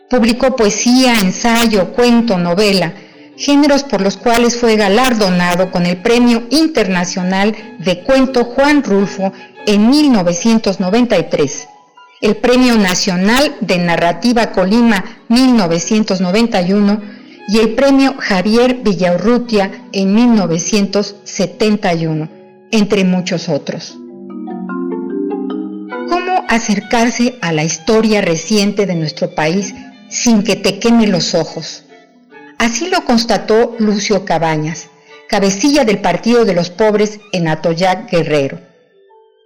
Publicó 0.09 0.55
poesía, 0.55 1.15
ensayo, 1.15 1.91
cuento, 1.93 2.37
novela, 2.37 2.93
géneros 3.35 3.83
por 3.83 4.01
los 4.01 4.17
cuales 4.17 4.57
fue 4.57 4.75
galardonado 4.75 5.69
con 5.69 5.85
el 5.85 5.97
Premio 5.97 6.43
Internacional 6.49 7.55
de 7.79 8.03
Cuento 8.03 8.45
Juan 8.45 8.83
Rulfo 8.83 9.33
en 9.67 9.89
1993, 9.89 11.67
el 12.21 12.37
Premio 12.37 12.77
Nacional 12.77 13.55
de 13.59 13.77
Narrativa 13.77 14.51
Colima 14.51 15.03
1991 15.27 17.16
y 17.47 17.59
el 17.59 17.75
Premio 17.75 18.15
Javier 18.19 18.81
Villaurrutia 18.83 19.71
en 19.93 20.13
1971, 20.13 22.27
entre 22.71 23.05
muchos 23.05 23.47
otros. 23.47 23.97
¿Cómo 26.09 26.43
acercarse 26.49 27.37
a 27.41 27.53
la 27.53 27.63
historia 27.63 28.19
reciente 28.21 28.85
de 28.85 28.95
nuestro 28.95 29.33
país 29.33 29.73
sin 30.09 30.43
que 30.43 30.57
te 30.57 30.79
queme 30.79 31.07
los 31.07 31.35
ojos? 31.35 31.85
Así 32.57 32.89
lo 32.89 33.05
constató 33.05 33.77
Lucio 33.79 34.25
Cabañas, 34.25 34.89
cabecilla 35.29 35.85
del 35.85 35.99
Partido 35.99 36.43
de 36.43 36.53
los 36.53 36.69
Pobres 36.69 37.21
en 37.31 37.47
Atoyac 37.47 38.11
Guerrero. 38.11 38.66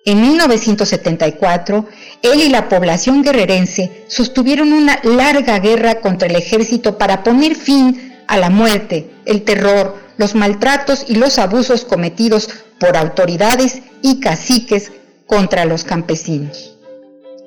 En 0.03 0.19
1974, 0.19 1.85
él 2.23 2.41
y 2.41 2.49
la 2.49 2.69
población 2.69 3.21
guerrerense 3.21 4.03
sostuvieron 4.07 4.73
una 4.73 4.99
larga 5.03 5.59
guerra 5.59 6.01
contra 6.01 6.27
el 6.27 6.35
ejército 6.35 6.97
para 6.97 7.23
poner 7.23 7.55
fin 7.55 8.15
a 8.27 8.37
la 8.37 8.49
muerte, 8.49 9.11
el 9.25 9.43
terror, 9.43 9.97
los 10.17 10.33
maltratos 10.33 11.05
y 11.07 11.15
los 11.15 11.37
abusos 11.37 11.85
cometidos 11.85 12.49
por 12.79 12.97
autoridades 12.97 13.81
y 14.01 14.19
caciques 14.19 14.91
contra 15.27 15.65
los 15.65 15.83
campesinos. 15.83 16.77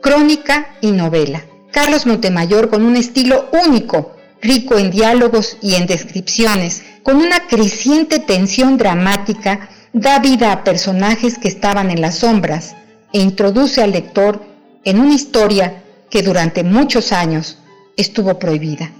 Crónica 0.00 0.76
y 0.80 0.92
novela. 0.92 1.44
Carlos 1.72 2.06
Montemayor 2.06 2.70
con 2.70 2.84
un 2.84 2.94
estilo 2.94 3.50
único, 3.66 4.14
rico 4.40 4.78
en 4.78 4.92
diálogos 4.92 5.56
y 5.60 5.74
en 5.74 5.86
descripciones, 5.86 6.84
con 7.02 7.16
una 7.16 7.48
creciente 7.48 8.20
tensión 8.20 8.76
dramática, 8.76 9.68
da 9.94 10.18
vida 10.18 10.50
a 10.50 10.64
personajes 10.64 11.38
que 11.38 11.46
estaban 11.46 11.90
en 11.90 12.00
las 12.00 12.18
sombras 12.18 12.74
e 13.12 13.20
introduce 13.20 13.80
al 13.80 13.92
lector 13.92 14.44
en 14.84 15.00
una 15.00 15.14
historia 15.14 15.84
que 16.10 16.22
durante 16.22 16.64
muchos 16.64 17.12
años 17.12 17.58
estuvo 17.96 18.38
prohibida. 18.38 18.90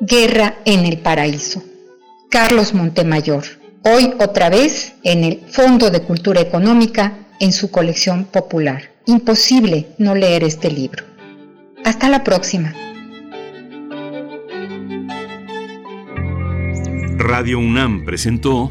Guerra 0.00 0.56
en 0.64 0.86
el 0.86 0.98
Paraíso. 0.98 1.62
Carlos 2.30 2.72
Montemayor. 2.72 3.44
Hoy 3.82 4.14
otra 4.18 4.48
vez 4.48 4.94
en 5.02 5.22
el 5.22 5.40
Fondo 5.48 5.90
de 5.90 6.00
Cultura 6.00 6.40
Económica 6.40 7.12
en 7.40 7.52
su 7.52 7.70
colección 7.70 8.24
popular. 8.24 8.90
Imposible 9.06 9.88
no 9.98 10.14
leer 10.14 10.44
este 10.44 10.70
libro. 10.70 11.04
Hasta 11.84 12.08
la 12.08 12.24
próxima. 12.24 12.74
Radio 17.18 17.58
UNAM 17.58 18.04
presentó 18.06 18.70